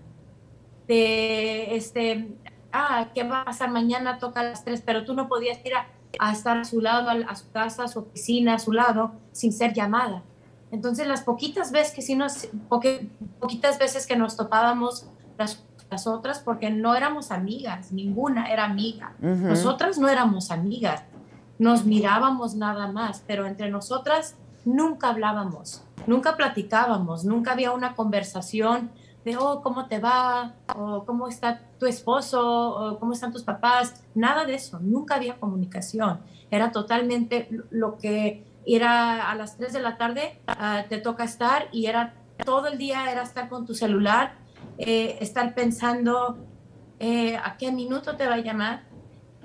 de, 0.87 1.75
este, 1.75 2.35
ah, 2.71 3.09
¿qué 3.13 3.23
va 3.23 3.41
a 3.41 3.45
pasar 3.45 3.69
mañana? 3.69 4.17
Toca 4.17 4.39
a 4.39 4.43
las 4.43 4.65
tres, 4.65 4.81
pero 4.83 5.05
tú 5.05 5.13
no 5.13 5.29
podías 5.29 5.63
ir 5.63 5.73
a, 5.75 6.31
estar 6.31 6.57
a 6.57 6.65
su 6.65 6.81
lado, 6.81 7.11
a, 7.11 7.35
su 7.35 7.51
casa, 7.51 7.83
a 7.83 7.87
su 7.87 7.99
oficina, 7.99 8.55
a 8.55 8.59
su 8.59 8.71
lado, 8.71 9.11
sin 9.31 9.53
ser 9.53 9.73
llamada. 9.73 10.23
Entonces, 10.71 11.07
las 11.07 11.21
poquitas 11.21 11.71
veces 11.71 11.93
que 11.93 12.01
sí 12.01 12.15
nos, 12.15 12.47
poquitas 12.69 13.79
veces 13.79 14.05
que 14.05 14.15
nos 14.15 14.37
topábamos 14.37 15.07
las, 15.37 15.63
las, 15.89 16.05
otras, 16.05 16.39
porque 16.39 16.69
no 16.69 16.95
éramos 16.95 17.31
amigas, 17.31 17.91
ninguna 17.91 18.51
era 18.51 18.65
amiga. 18.65 19.15
Nosotras 19.19 19.97
no 19.97 20.07
éramos 20.09 20.51
amigas, 20.51 21.03
nos 21.57 21.85
mirábamos 21.85 22.55
nada 22.55 22.91
más, 22.91 23.23
pero 23.25 23.45
entre 23.45 23.69
nosotras 23.69 24.35
nunca 24.63 25.09
hablábamos, 25.09 25.83
nunca 26.05 26.37
platicábamos, 26.37 27.25
nunca 27.25 27.53
había 27.53 27.71
una 27.71 27.95
conversación 27.95 28.91
de, 29.25 29.37
oh, 29.37 29.61
¿cómo 29.61 29.87
te 29.87 29.99
va? 29.99 30.53
O 30.75 31.03
¿cómo 31.05 31.27
está 31.27 31.61
tu 31.77 31.85
esposo? 31.85 32.41
O 32.41 32.99
¿cómo 32.99 33.13
están 33.13 33.33
tus 33.33 33.43
papás? 33.43 34.03
Nada 34.15 34.45
de 34.45 34.55
eso, 34.55 34.79
nunca 34.79 35.15
había 35.15 35.39
comunicación. 35.39 36.19
Era 36.51 36.71
totalmente 36.71 37.49
lo 37.69 37.97
que 37.97 38.45
era 38.65 39.29
a 39.29 39.35
las 39.35 39.57
3 39.57 39.73
de 39.73 39.79
la 39.81 39.97
tarde, 39.97 40.41
ah, 40.47 40.85
te 40.89 40.97
toca 40.97 41.23
estar 41.23 41.67
y 41.71 41.87
era 41.87 42.15
todo 42.43 42.67
el 42.67 42.77
día 42.77 43.11
era 43.11 43.23
estar 43.23 43.49
con 43.49 43.65
tu 43.65 43.73
celular, 43.73 44.33
eh, 44.77 45.17
estar 45.21 45.53
pensando 45.53 46.37
eh, 46.99 47.37
a 47.37 47.57
qué 47.57 47.71
minuto 47.71 48.15
te 48.15 48.27
va 48.27 48.35
a 48.35 48.39
llamar, 48.39 48.83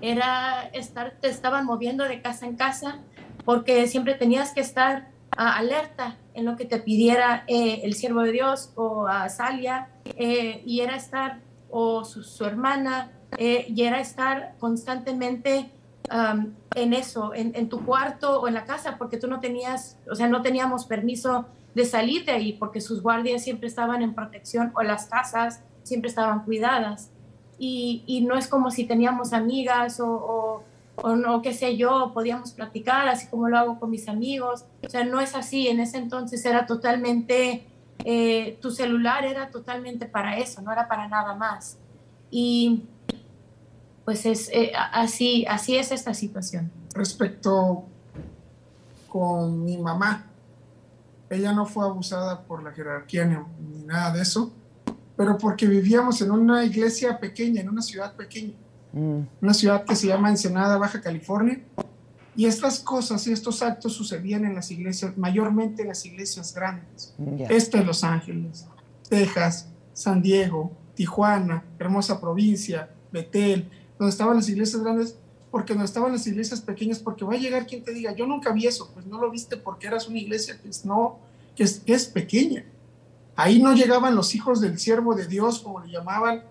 era 0.00 0.68
estar, 0.72 1.16
te 1.20 1.28
estaban 1.28 1.64
moviendo 1.64 2.04
de 2.04 2.20
casa 2.20 2.46
en 2.46 2.56
casa 2.56 3.00
porque 3.44 3.86
siempre 3.86 4.14
tenías 4.14 4.52
que 4.52 4.60
estar 4.60 5.08
alerta 5.36 6.16
en 6.34 6.44
lo 6.44 6.56
que 6.56 6.64
te 6.64 6.78
pidiera 6.78 7.44
eh, 7.48 7.80
el 7.82 7.94
siervo 7.94 8.22
de 8.22 8.32
Dios 8.32 8.72
o 8.76 9.08
a 9.08 9.28
Salia, 9.28 9.88
y 10.16 10.80
era 10.80 10.94
estar, 10.94 11.40
o 11.70 12.04
su, 12.04 12.44
hermana, 12.44 13.10
y 13.36 13.82
era 13.82 14.00
estar 14.00 14.54
constantemente 14.60 15.72
en 16.10 16.92
eso, 16.92 17.32
en, 17.34 17.68
tu 17.68 17.84
cuarto 17.84 18.40
o 18.40 18.48
en 18.48 18.54
la 18.54 18.64
casa, 18.64 18.96
porque 18.98 19.16
tú 19.16 19.26
no 19.26 19.40
tenías, 19.40 19.98
o 20.10 20.14
sea, 20.14 20.28
no 20.28 20.42
teníamos 20.42 20.84
permiso 20.84 21.46
de 21.74 21.84
salir 21.84 22.24
de 22.24 22.32
ahí, 22.32 22.52
porque 22.52 22.80
sus 22.80 23.02
guardias 23.02 23.42
siempre 23.42 23.68
estaban 23.68 24.02
en 24.02 24.14
protección 24.14 24.72
o 24.74 24.82
las 24.82 25.06
casas 25.06 25.62
siempre 25.82 26.08
estaban 26.08 26.44
cuidadas. 26.44 27.10
Y, 27.58 28.24
no 28.26 28.36
es 28.36 28.48
como 28.48 28.70
si 28.70 28.84
teníamos 28.84 29.32
amigas 29.32 30.00
o 30.00 30.64
o 30.96 31.16
no, 31.16 31.42
qué 31.42 31.52
sé 31.52 31.76
yo, 31.76 32.12
podíamos 32.14 32.52
platicar, 32.52 33.08
así 33.08 33.26
como 33.26 33.48
lo 33.48 33.58
hago 33.58 33.80
con 33.80 33.90
mis 33.90 34.08
amigos. 34.08 34.64
O 34.86 34.88
sea, 34.88 35.04
no 35.04 35.20
es 35.20 35.34
así. 35.34 35.68
En 35.68 35.80
ese 35.80 35.98
entonces 35.98 36.44
era 36.44 36.66
totalmente, 36.66 37.66
eh, 38.04 38.58
tu 38.60 38.70
celular 38.70 39.24
era 39.24 39.50
totalmente 39.50 40.06
para 40.06 40.38
eso, 40.38 40.62
no 40.62 40.72
era 40.72 40.88
para 40.88 41.08
nada 41.08 41.34
más. 41.34 41.78
Y 42.30 42.84
pues 44.04 44.26
es 44.26 44.48
eh, 44.52 44.72
así, 44.92 45.44
así 45.48 45.76
es 45.76 45.92
esta 45.92 46.14
situación. 46.14 46.70
Respecto 46.94 47.84
con 49.08 49.64
mi 49.64 49.78
mamá, 49.78 50.26
ella 51.30 51.52
no 51.52 51.66
fue 51.66 51.84
abusada 51.84 52.42
por 52.42 52.62
la 52.62 52.72
jerarquía 52.72 53.24
ni, 53.24 53.36
ni 53.68 53.84
nada 53.84 54.12
de 54.12 54.22
eso, 54.22 54.52
pero 55.16 55.38
porque 55.38 55.66
vivíamos 55.66 56.20
en 56.20 56.30
una 56.30 56.64
iglesia 56.64 57.18
pequeña, 57.18 57.60
en 57.60 57.68
una 57.68 57.82
ciudad 57.82 58.14
pequeña 58.14 58.54
una 58.94 59.54
ciudad 59.54 59.84
que 59.84 59.96
se 59.96 60.06
llama 60.06 60.30
Ensenada, 60.30 60.78
Baja 60.78 61.00
California. 61.00 61.60
Y 62.36 62.46
estas 62.46 62.80
cosas 62.80 63.26
y 63.26 63.32
estos 63.32 63.62
actos 63.62 63.92
sucedían 63.92 64.44
en 64.44 64.54
las 64.54 64.70
iglesias, 64.70 65.16
mayormente 65.16 65.82
en 65.82 65.88
las 65.88 66.04
iglesias 66.04 66.54
grandes. 66.54 67.14
Este 67.48 67.78
es 67.78 67.86
Los 67.86 68.02
Ángeles, 68.02 68.66
Texas, 69.08 69.68
San 69.92 70.20
Diego, 70.20 70.72
Tijuana, 70.94 71.64
hermosa 71.78 72.20
provincia, 72.20 72.90
Betel, 73.12 73.70
donde 74.04 74.12
estaban 74.12 74.36
las 74.36 74.48
iglesias 74.48 74.82
grandes, 74.82 75.16
porque 75.50 75.74
no 75.74 75.84
estaban 75.84 76.12
las 76.12 76.26
iglesias 76.26 76.60
pequeñas, 76.60 76.98
porque 76.98 77.24
va 77.24 77.34
a 77.34 77.38
llegar 77.38 77.66
quien 77.66 77.82
te 77.82 77.94
diga, 77.94 78.14
yo 78.14 78.26
nunca 78.26 78.52
vi 78.52 78.66
eso, 78.66 78.90
pues 78.92 79.06
no 79.06 79.18
lo 79.18 79.30
viste 79.30 79.56
porque 79.56 79.86
eras 79.86 80.08
una 80.08 80.18
iglesia 80.18 80.58
que 80.60 80.68
es, 80.68 80.84
no, 80.84 81.18
que 81.56 81.62
es, 81.62 81.80
que 81.80 81.94
es 81.94 82.06
pequeña. 82.06 82.64
Ahí 83.34 83.62
no 83.62 83.72
llegaban 83.72 84.14
los 84.14 84.34
hijos 84.34 84.60
del 84.60 84.78
siervo 84.78 85.14
de 85.14 85.26
Dios, 85.26 85.60
como 85.60 85.80
le 85.80 85.90
llamaban, 85.90 86.44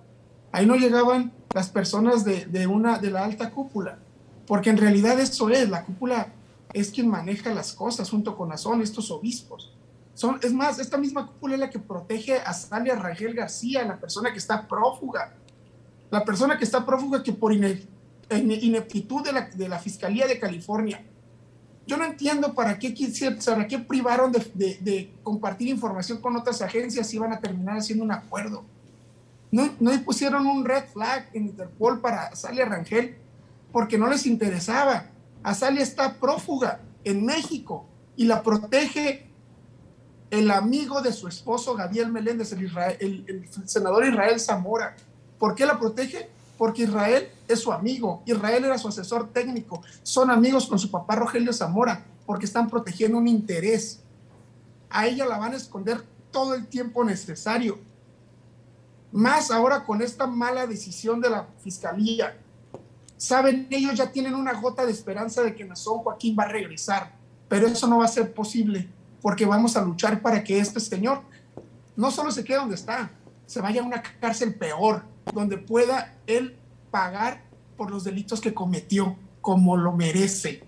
ahí 0.52 0.66
no 0.66 0.76
llegaban 0.76 1.32
las 1.54 1.70
personas 1.70 2.26
de, 2.26 2.68
una, 2.68 2.98
de 2.98 3.12
la 3.12 3.24
alta 3.24 3.52
cúpula, 3.52 4.00
porque 4.48 4.70
en 4.70 4.78
realidad 4.78 5.20
eso 5.20 5.50
es, 5.50 5.70
la 5.70 5.86
cúpula 5.86 6.34
es 6.74 6.90
quien 6.90 7.08
maneja 7.08 7.54
las 7.54 7.74
cosas 7.74 8.10
junto 8.10 8.36
con 8.36 8.52
Azón, 8.52 8.82
estos 8.82 9.12
obispos. 9.12 9.72
Son, 10.16 10.40
es 10.42 10.54
más, 10.54 10.80
esta 10.80 10.98
misma 10.98 11.28
cúpula 11.28 11.54
es 11.54 11.60
la 11.60 11.70
que 11.70 11.80
protege 11.80 12.38
a 12.38 12.54
Salia 12.54 12.96
Rangel 12.96 13.34
García, 13.34 13.84
la 13.84 14.00
persona 14.00 14.32
que 14.32 14.40
está 14.40 14.68
prófuga, 14.68 15.34
la 16.14 16.24
persona 16.24 16.58
que 16.60 16.64
está 16.64 16.86
prófuga 16.86 17.24
que 17.24 17.34
por 17.34 17.52
ineptitud 17.54 19.24
de 19.24 19.34
la, 19.34 19.50
de 19.50 19.68
la 19.68 19.80
Fiscalía 19.80 20.28
de 20.28 20.40
California. 20.40 21.04
Yo 21.88 21.98
no 21.98 22.06
entiendo 22.06 22.54
para 22.54 22.78
qué, 22.78 22.94
para 23.44 23.68
qué 23.68 23.80
privaron 23.80 24.32
de, 24.32 25.12
compartir 25.24 25.70
información 25.70 26.22
con 26.22 26.36
otras 26.36 26.62
agencias 26.62 27.12
y 27.12 27.16
iban 27.18 27.34
a 27.34 27.40
terminar 27.40 27.78
haciendo 27.78 28.06
un 28.06 28.12
acuerdo 28.12 28.64
no, 29.52 29.72
no 29.80 29.92
pusieron 30.04 30.48
un 30.48 30.66
red 30.66 30.84
flag 30.86 31.30
en 31.34 31.46
Interpol 31.46 32.00
para 32.00 32.28
Azalia 32.28 32.66
Rangel 32.66 33.16
porque 33.72 34.00
no 34.00 34.08
les 34.08 34.26
interesaba. 34.26 35.12
Azalia 35.44 35.84
está 35.84 36.16
prófuga 36.20 36.80
en 37.04 37.24
México 37.24 37.88
y 38.16 38.26
la 38.26 38.42
protege 38.42 39.30
el 40.32 40.50
amigo 40.50 41.02
de 41.02 41.14
su 41.14 41.28
esposo 41.28 41.76
Gabriel 41.76 42.12
Meléndez, 42.12 42.52
el, 42.52 43.26
el, 43.28 43.48
senador 43.68 44.06
Israel 44.06 44.40
Zamora. 44.40 44.96
¿Por 45.44 45.56
qué 45.56 45.66
la 45.66 45.78
protege? 45.78 46.30
Porque 46.58 46.84
Israel 46.84 47.30
es 47.50 47.60
su 47.60 47.74
amigo, 47.74 48.24
Israel 48.26 48.64
era 48.64 48.78
su 48.78 48.88
asesor 48.88 49.34
técnico, 49.34 49.82
son 50.02 50.32
amigos 50.32 50.68
con 50.68 50.80
su 50.80 50.90
papá 50.90 51.18
Rogelio 51.18 51.52
Zamora, 51.52 52.06
porque 52.26 52.46
están 52.46 52.70
protegiendo 52.70 53.18
un 53.18 53.28
interés. 53.28 54.00
A 54.90 55.06
ella 55.06 55.26
la 55.26 55.38
van 55.38 55.52
a 55.52 55.58
esconder 55.58 56.02
todo 56.32 56.54
el 56.54 56.68
tiempo 56.68 57.04
necesario. 57.04 57.78
Más 59.12 59.52
ahora 59.52 59.84
con 59.84 60.02
esta 60.02 60.28
mala 60.28 60.66
decisión 60.66 61.20
de 61.20 61.32
la 61.32 61.46
fiscalía. 61.62 62.38
Saben, 63.18 63.68
ellos 63.70 63.96
ya 63.96 64.14
tienen 64.14 64.36
una 64.36 64.54
gota 64.54 64.86
de 64.86 64.94
esperanza 64.94 65.44
de 65.44 65.54
que 65.54 65.66
Nazón 65.66 65.98
Joaquín 65.98 66.38
va 66.40 66.44
a 66.44 66.54
regresar, 66.54 67.18
pero 67.50 67.68
eso 67.68 67.86
no 67.86 67.98
va 67.98 68.06
a 68.06 68.08
ser 68.08 68.34
posible 68.34 68.88
porque 69.22 69.46
vamos 69.46 69.76
a 69.76 69.82
luchar 69.82 70.22
para 70.22 70.42
que 70.42 70.58
este 70.58 70.80
señor 70.80 71.20
no 71.98 72.12
solo 72.12 72.32
se 72.32 72.46
quede 72.46 72.60
donde 72.60 72.76
está, 72.76 73.12
se 73.46 73.60
vaya 73.60 73.82
a 73.82 73.86
una 73.86 74.02
cárcel 74.02 74.56
peor, 74.56 75.12
donde 75.34 75.58
pueda 75.58 76.16
él 76.28 76.58
pagar 76.92 77.44
por 77.78 77.92
los 77.92 78.04
delitos 78.04 78.42
que 78.42 78.54
cometió 78.54 79.16
como 79.42 79.78
lo 79.78 79.94
merece. 79.94 80.64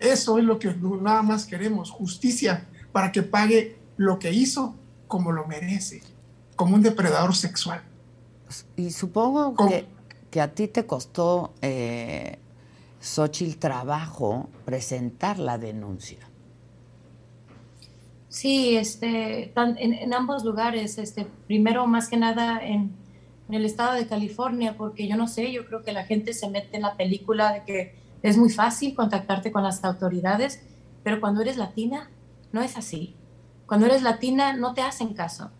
Eso 0.00 0.38
es 0.38 0.44
lo 0.44 0.58
que 0.58 0.74
nada 0.74 1.22
más 1.22 1.46
queremos, 1.46 1.90
justicia 1.90 2.66
para 2.92 3.12
que 3.12 3.22
pague 3.22 3.76
lo 3.96 4.18
que 4.18 4.32
hizo 4.32 4.74
como 5.06 5.32
lo 5.32 5.46
merece, 5.46 6.02
como 6.56 6.74
un 6.74 6.82
depredador 6.82 7.34
sexual. 7.34 7.82
Y 8.76 8.90
supongo 8.90 9.54
que, 9.56 9.86
que, 10.30 10.40
a 10.40 10.54
ti 10.54 10.68
te 10.68 10.86
costó, 10.86 11.52
eh, 11.62 12.38
Xochitl, 13.00 13.58
trabajo 13.58 14.48
presentar 14.64 15.38
la 15.38 15.58
denuncia. 15.58 16.18
Sí, 18.28 18.76
este, 18.76 19.52
en, 19.54 20.14
ambos 20.14 20.42
lugares, 20.42 20.96
este, 20.96 21.26
primero 21.46 21.86
más 21.86 22.08
que 22.08 22.16
nada 22.16 22.60
en, 22.64 22.92
en, 23.52 23.60
el 23.60 23.66
estado 23.66 23.92
de 23.94 24.06
California, 24.06 24.76
porque 24.76 25.06
yo 25.06 25.16
no 25.16 25.28
sé, 25.28 25.52
yo 25.52 25.66
creo 25.66 25.82
que 25.82 25.92
la 25.92 26.04
gente 26.04 26.32
se 26.32 26.48
mete 26.48 26.76
en 26.76 26.82
la 26.82 26.96
película 26.96 27.52
de 27.52 27.64
que 27.64 27.94
es 28.22 28.36
muy 28.36 28.50
fácil 28.50 28.94
contactarte 28.94 29.52
con 29.52 29.62
las 29.62 29.84
autoridades, 29.84 30.62
pero 31.02 31.20
cuando 31.20 31.42
eres 31.42 31.56
latina, 31.56 32.10
no 32.52 32.62
es 32.62 32.76
así. 32.76 33.16
Cuando 33.66 33.86
eres 33.86 34.02
latina, 34.02 34.54
no 34.54 34.74
te 34.74 34.82
hacen 34.82 35.14
caso. 35.14 35.50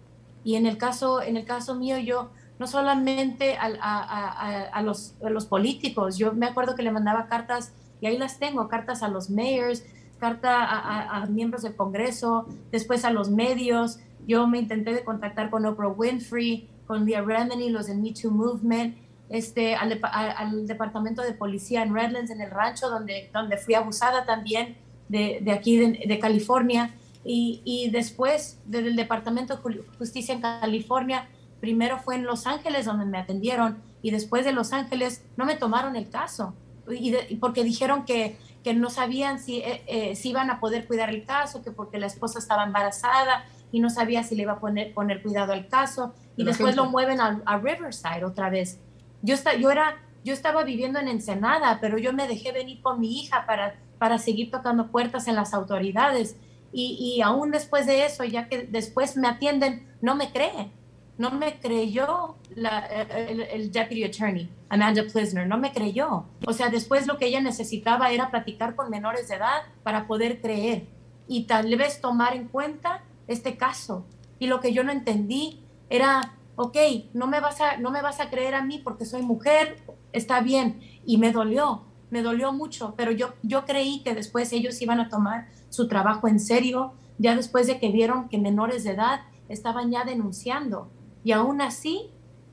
Y 0.44 0.56
en 0.56 0.66
el 0.66 0.78
caso, 0.78 1.22
en 1.22 1.36
el 1.36 1.44
caso 1.44 1.74
mío, 1.74 1.98
yo 1.98 2.30
no 2.58 2.66
solamente 2.66 3.56
a, 3.56 3.70
a, 3.80 4.62
a, 4.68 4.82
los, 4.82 5.14
a 5.24 5.30
los 5.30 5.46
políticos, 5.46 6.18
yo 6.18 6.32
me 6.32 6.46
acuerdo 6.46 6.74
que 6.74 6.82
le 6.82 6.92
mandaba 6.92 7.26
cartas, 7.26 7.72
y 8.00 8.06
ahí 8.06 8.18
las 8.18 8.38
tengo, 8.38 8.68
cartas 8.68 9.02
a 9.02 9.08
los 9.08 9.30
mayors, 9.30 9.84
carta 10.22 10.62
a, 10.62 11.26
miembros 11.26 11.62
del 11.62 11.74
Congreso, 11.74 12.46
después 12.70 13.04
a 13.04 13.10
los 13.10 13.28
medios. 13.28 13.98
Yo 14.24 14.46
me 14.46 14.60
intenté 14.60 14.94
de 14.94 15.02
contactar 15.02 15.50
con 15.50 15.66
Oprah 15.66 15.88
Winfrey, 15.88 16.68
con 16.92 17.06
Leah 17.06 17.22
Remini, 17.22 17.70
los 17.70 17.86
del 17.86 17.96
Me 17.96 18.12
Too 18.12 18.30
Movement, 18.30 18.98
este, 19.30 19.74
al, 19.74 19.98
al, 20.02 20.66
departamento 20.66 21.22
de 21.22 21.32
policía 21.32 21.82
en 21.82 21.94
Redlands, 21.94 22.30
en 22.30 22.42
el 22.42 22.50
rancho, 22.50 22.90
donde, 22.90 23.30
donde 23.32 23.56
fui 23.56 23.72
abusada 23.72 24.26
también 24.26 24.76
de, 25.08 25.38
de 25.40 25.52
aquí 25.52 25.78
de, 25.78 26.04
de 26.06 26.18
California. 26.18 26.94
Y, 27.24 27.62
y, 27.64 27.88
después 27.88 28.58
del 28.66 28.94
Departamento 28.94 29.56
de 29.56 29.82
Justicia 29.96 30.34
en 30.34 30.42
California, 30.42 31.28
primero 31.62 31.98
fue 31.98 32.16
en 32.16 32.24
Los 32.24 32.46
Ángeles 32.46 32.84
donde 32.84 33.06
me 33.06 33.16
atendieron 33.16 33.78
y 34.02 34.10
después 34.10 34.44
de 34.44 34.52
Los 34.52 34.74
Ángeles 34.74 35.24
no 35.38 35.46
me 35.46 35.54
tomaron 35.54 35.96
el 35.96 36.10
caso 36.10 36.54
y 36.90 37.36
porque 37.36 37.64
dijeron 37.64 38.04
que 38.04 38.36
que 38.62 38.74
no 38.74 38.90
sabían 38.90 39.38
si, 39.38 39.58
eh, 39.58 39.82
eh, 39.86 40.16
si 40.16 40.30
iban 40.30 40.50
a 40.50 40.60
poder 40.60 40.86
cuidar 40.86 41.10
el 41.10 41.24
caso, 41.24 41.62
que 41.62 41.72
porque 41.72 41.98
la 41.98 42.06
esposa 42.06 42.38
estaba 42.38 42.64
embarazada 42.64 43.44
y 43.72 43.80
no 43.80 43.90
sabía 43.90 44.22
si 44.22 44.36
le 44.36 44.42
iba 44.42 44.52
a 44.52 44.60
poner, 44.60 44.94
poner 44.94 45.22
cuidado 45.22 45.52
al 45.52 45.66
caso, 45.66 46.14
y 46.36 46.44
después 46.44 46.76
lo 46.76 46.86
mueven 46.86 47.20
a, 47.20 47.58
Riverside 47.58 48.24
otra 48.24 48.50
vez. 48.50 48.78
Yo, 49.22 49.34
está, 49.34 49.56
yo, 49.56 49.70
era, 49.70 49.96
yo 50.24 50.32
estaba 50.32 50.62
viviendo 50.62 51.00
en 51.00 51.08
Ensenada, 51.08 51.78
pero 51.80 51.98
yo 51.98 52.12
me 52.12 52.28
dejé 52.28 52.52
venir 52.52 52.80
con 52.82 53.00
mi 53.00 53.20
hija 53.20 53.44
para, 53.46 53.74
para 53.98 54.18
seguir 54.18 54.50
tocando 54.50 54.88
puertas 54.88 55.26
en 55.26 55.34
las 55.34 55.54
autoridades. 55.54 56.36
Y, 56.72 57.16
y 57.16 57.22
aún 57.22 57.50
después 57.50 57.86
de 57.86 58.06
eso, 58.06 58.24
ya 58.24 58.48
que 58.48 58.64
después 58.64 59.16
me 59.16 59.28
atienden, 59.28 59.88
no 60.00 60.14
me 60.14 60.30
creen 60.30 60.72
no 61.18 61.30
me 61.30 61.58
creyó 61.60 62.36
la, 62.54 62.80
el, 62.80 63.70
deputy 63.70 64.04
attorney, 64.04 64.50
Amanda 64.68 65.04
Plisner, 65.04 65.46
no 65.46 65.58
me 65.58 65.72
creyó. 65.72 66.24
O 66.46 66.52
sea, 66.52 66.68
después 66.68 67.06
lo 67.06 67.18
que 67.18 67.26
ella 67.26 67.40
necesitaba 67.40 68.10
era 68.10 68.30
platicar 68.30 68.74
con 68.74 68.90
menores 68.90 69.28
de 69.28 69.36
edad 69.36 69.62
para 69.82 70.06
poder 70.06 70.40
creer 70.40 70.86
y 71.28 71.44
tal 71.44 71.76
vez 71.76 72.00
tomar 72.00 72.34
en 72.34 72.48
cuenta 72.48 73.02
este 73.26 73.56
caso. 73.56 74.06
Y 74.38 74.46
lo 74.46 74.60
que 74.60 74.72
yo 74.72 74.84
no 74.84 74.92
entendí 74.92 75.64
era, 75.88 76.34
ok, 76.56 76.76
no 77.14 77.26
me 77.26 77.40
vas 77.40 77.60
a, 77.60 77.76
no 77.76 77.90
me 77.90 78.02
vas 78.02 78.20
a 78.20 78.30
creer 78.30 78.54
a 78.54 78.64
mí 78.64 78.80
porque 78.82 79.04
soy 79.04 79.22
mujer, 79.22 79.78
está 80.12 80.40
bien. 80.40 80.80
Y 81.04 81.18
me 81.18 81.32
dolió, 81.32 81.82
me 82.10 82.22
dolió 82.22 82.52
mucho, 82.52 82.94
pero 82.96 83.10
yo, 83.10 83.34
yo 83.42 83.64
creí 83.64 84.00
que 84.00 84.14
después 84.14 84.52
ellos 84.52 84.80
iban 84.82 85.00
a 85.00 85.08
tomar 85.08 85.48
su 85.70 85.88
trabajo 85.88 86.28
en 86.28 86.40
serio, 86.40 86.92
ya 87.18 87.36
después 87.36 87.66
de 87.66 87.78
que 87.78 87.90
vieron 87.90 88.28
que 88.28 88.38
menores 88.38 88.84
de 88.84 88.92
edad 88.92 89.20
estaban 89.48 89.90
ya 89.90 90.04
denunciando 90.04 90.90
y 91.24 91.32
aún 91.32 91.60
así, 91.60 92.10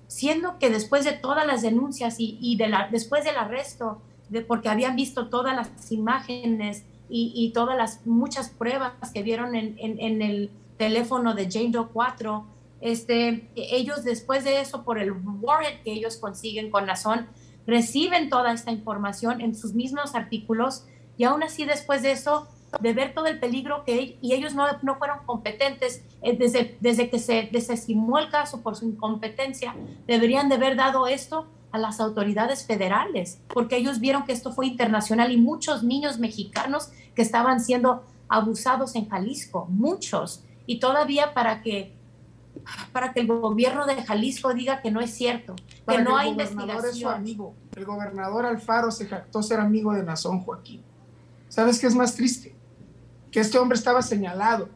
siendo 0.07 0.59
que 0.59 0.69
después 0.69 1.05
de 1.05 1.13
todas 1.13 1.45
las 1.45 1.61
denuncias 1.61 2.15
y, 2.19 2.55
de 2.57 2.67
la, 2.67 2.87
después 2.89 3.23
del 3.23 3.37
arresto, 3.37 4.01
de, 4.29 4.41
porque 4.41 4.69
habían 4.69 4.95
visto 4.95 5.29
todas 5.29 5.55
las 5.55 5.91
imágenes 5.91 6.83
y, 7.09 7.51
todas 7.53 7.75
las 7.75 8.05
muchas 8.05 8.49
pruebas 8.49 8.93
que 9.13 9.23
vieron 9.23 9.55
en, 9.55 9.75
en, 9.79 10.21
el 10.21 10.51
teléfono 10.77 11.33
de 11.33 11.49
Jane 11.49 11.71
Doe 11.71 11.87
4, 11.91 12.45
este, 12.81 13.49
ellos 13.55 14.03
después 14.03 14.43
de 14.43 14.61
eso, 14.61 14.83
por 14.83 14.99
el 14.99 15.11
warrant 15.11 15.81
que 15.83 15.91
ellos 15.91 16.17
consiguen 16.17 16.69
con 16.69 16.85
Nazón, 16.85 17.27
reciben 17.65 18.29
toda 18.29 18.53
esta 18.53 18.71
información 18.71 19.41
en 19.41 19.55
sus 19.55 19.73
mismos 19.73 20.15
artículos 20.15 20.85
y 21.17 21.23
aún 21.23 21.43
así 21.43 21.65
después 21.65 22.01
de 22.01 22.11
eso 22.11 22.47
de 22.79 22.93
ver 22.93 23.13
todo 23.13 23.25
el 23.25 23.39
peligro 23.39 23.83
que 23.83 24.17
y 24.21 24.33
ellos 24.33 24.53
no, 24.53 24.65
no 24.83 24.95
fueron 24.97 25.19
competentes 25.25 26.03
eh, 26.21 26.37
desde, 26.37 26.77
desde 26.79 27.09
que 27.09 27.19
se 27.19 27.49
desestimó 27.51 28.19
el 28.19 28.29
caso 28.29 28.61
por 28.61 28.75
su 28.75 28.85
incompetencia, 28.85 29.75
deberían 30.05 30.49
de 30.49 30.55
haber 30.55 30.75
dado 30.75 31.07
esto 31.07 31.47
a 31.71 31.77
las 31.77 31.99
autoridades 31.99 32.65
federales, 32.65 33.39
porque 33.53 33.77
ellos 33.77 33.99
vieron 33.99 34.25
que 34.25 34.31
esto 34.31 34.53
fue 34.53 34.67
internacional 34.67 35.31
y 35.31 35.37
muchos 35.37 35.83
niños 35.83 36.19
mexicanos 36.19 36.89
que 37.15 37.21
estaban 37.21 37.59
siendo 37.59 38.03
abusados 38.27 38.95
en 38.95 39.07
Jalisco, 39.07 39.67
muchos, 39.69 40.43
y 40.65 40.79
todavía 40.79 41.33
para 41.33 41.61
que 41.61 41.97
para 42.91 43.13
que 43.13 43.21
el 43.21 43.27
gobierno 43.27 43.85
de 43.85 44.03
Jalisco 44.03 44.53
diga 44.53 44.81
que 44.81 44.91
no 44.91 44.99
es 44.99 45.11
cierto, 45.11 45.55
que 45.87 46.01
no 46.01 46.17
hay 46.17 46.29
investigación. 46.29 46.85
Es 46.85 46.99
su 46.99 47.07
amigo. 47.07 47.53
El 47.75 47.85
gobernador 47.85 48.45
Alfaro 48.45 48.91
se 48.91 49.07
jactó 49.07 49.41
ser 49.41 49.59
amigo 49.59 49.93
de 49.93 50.03
Nazón 50.03 50.41
Joaquín. 50.41 50.83
¿Sabes 51.47 51.79
qué 51.79 51.87
es 51.87 51.95
más 51.95 52.15
triste? 52.15 52.59
que 53.31 53.39
este 53.39 53.57
hombre 53.57 53.77
estaba 53.77 54.01
señalado 54.01 54.69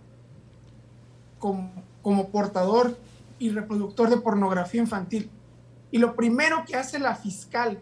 como, 1.39 1.71
como 2.01 2.29
portador 2.29 2.97
y 3.39 3.49
reproductor 3.49 4.09
de 4.09 4.17
pornografía 4.17 4.81
infantil. 4.81 5.29
Y 5.93 5.99
lo 5.99 6.15
primero 6.15 6.65
que 6.65 6.75
hace 6.75 6.97
la 6.97 7.15
fiscal 7.15 7.79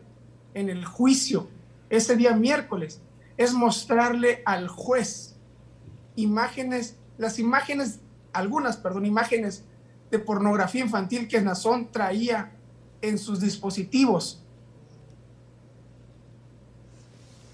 en 0.54 0.70
el 0.70 0.84
juicio 0.84 1.48
ese 1.90 2.18
día 2.18 2.36
miércoles 2.36 3.00
es 3.38 3.54
mostrarle 3.54 4.44
al 4.46 4.68
juez 4.68 5.38
imágenes, 6.18 6.98
las 7.18 7.40
imágenes, 7.40 8.02
algunas, 8.34 8.76
perdón, 8.76 9.06
imágenes 9.06 9.64
de 10.10 10.20
pornografía 10.20 10.82
infantil 10.82 11.30
que 11.30 11.40
Nazón 11.40 11.90
traía 11.90 12.52
en 13.02 13.18
sus 13.18 13.40
dispositivos. 13.40 14.44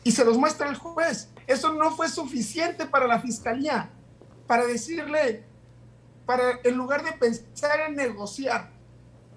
Y 0.03 0.11
se 0.11 0.25
los 0.25 0.39
muestra 0.39 0.69
al 0.69 0.75
juez. 0.75 1.29
Eso 1.45 1.71
no 1.71 1.91
fue 1.91 2.09
suficiente 2.09 2.87
para 2.87 3.05
la 3.05 3.21
fiscalía, 3.21 3.91
para 4.47 4.65
decirle, 4.65 5.43
para 6.25 6.59
en 6.63 6.75
lugar 6.75 7.05
de 7.05 7.11
pensar 7.11 7.79
en 7.87 7.95
negociar, 7.95 8.71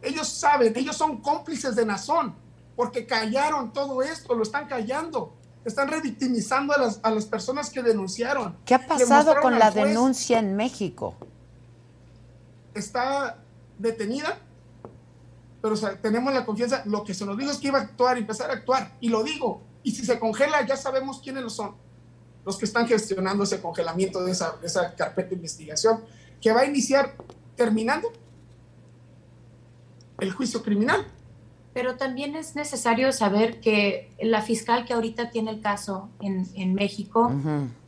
ellos 0.02 0.28
saben, 0.28 0.72
ellos 0.76 0.96
son 0.96 1.20
cómplices 1.20 1.76
de 1.76 1.86
Nazón, 1.86 2.34
porque 2.76 3.06
callaron 3.06 3.72
todo 3.72 4.02
esto, 4.02 4.34
lo 4.34 4.42
están 4.42 4.66
callando, 4.66 5.34
están 5.64 5.88
revictimizando 5.88 6.74
a 6.74 6.78
las, 6.78 7.00
a 7.02 7.10
las 7.10 7.26
personas 7.26 7.70
que 7.70 7.82
denunciaron. 7.82 8.56
¿Qué 8.64 8.74
ha 8.74 8.86
pasado 8.86 9.34
con 9.40 9.58
la 9.58 9.70
denuncia 9.70 10.38
en 10.38 10.56
México? 10.56 11.14
Está 12.74 13.38
detenida, 13.78 14.38
pero 15.60 15.76
tenemos 16.00 16.32
la 16.32 16.46
confianza, 16.46 16.82
lo 16.86 17.04
que 17.04 17.14
se 17.14 17.26
nos 17.26 17.36
dijo 17.36 17.50
es 17.50 17.58
que 17.58 17.68
iba 17.68 17.78
a 17.78 17.82
actuar, 17.82 18.16
empezar 18.16 18.50
a 18.50 18.54
actuar, 18.54 18.96
y 19.00 19.08
lo 19.08 19.22
digo, 19.22 19.62
y 19.82 19.92
si 19.92 20.04
se 20.04 20.18
congela 20.18 20.64
ya 20.66 20.76
sabemos 20.76 21.20
quiénes 21.20 21.42
lo 21.42 21.50
son 21.50 21.74
los 22.44 22.56
que 22.56 22.64
están 22.64 22.86
gestionando 22.86 23.44
ese 23.44 23.60
congelamiento 23.60 24.24
de 24.24 24.32
esa, 24.32 24.56
esa 24.62 24.94
carpeta 24.94 25.30
de 25.30 25.36
investigación, 25.36 26.02
que 26.40 26.52
va 26.52 26.60
a 26.60 26.64
iniciar 26.64 27.14
terminando 27.54 28.10
el 30.20 30.32
juicio 30.32 30.62
criminal. 30.62 31.06
Pero 31.72 31.96
también 31.96 32.34
es 32.34 32.56
necesario 32.56 33.12
saber 33.12 33.60
que 33.60 34.10
la 34.20 34.42
fiscal 34.42 34.84
que 34.84 34.92
ahorita 34.92 35.30
tiene 35.30 35.52
el 35.52 35.60
caso 35.60 36.08
en, 36.20 36.46
en 36.54 36.74
México 36.74 37.32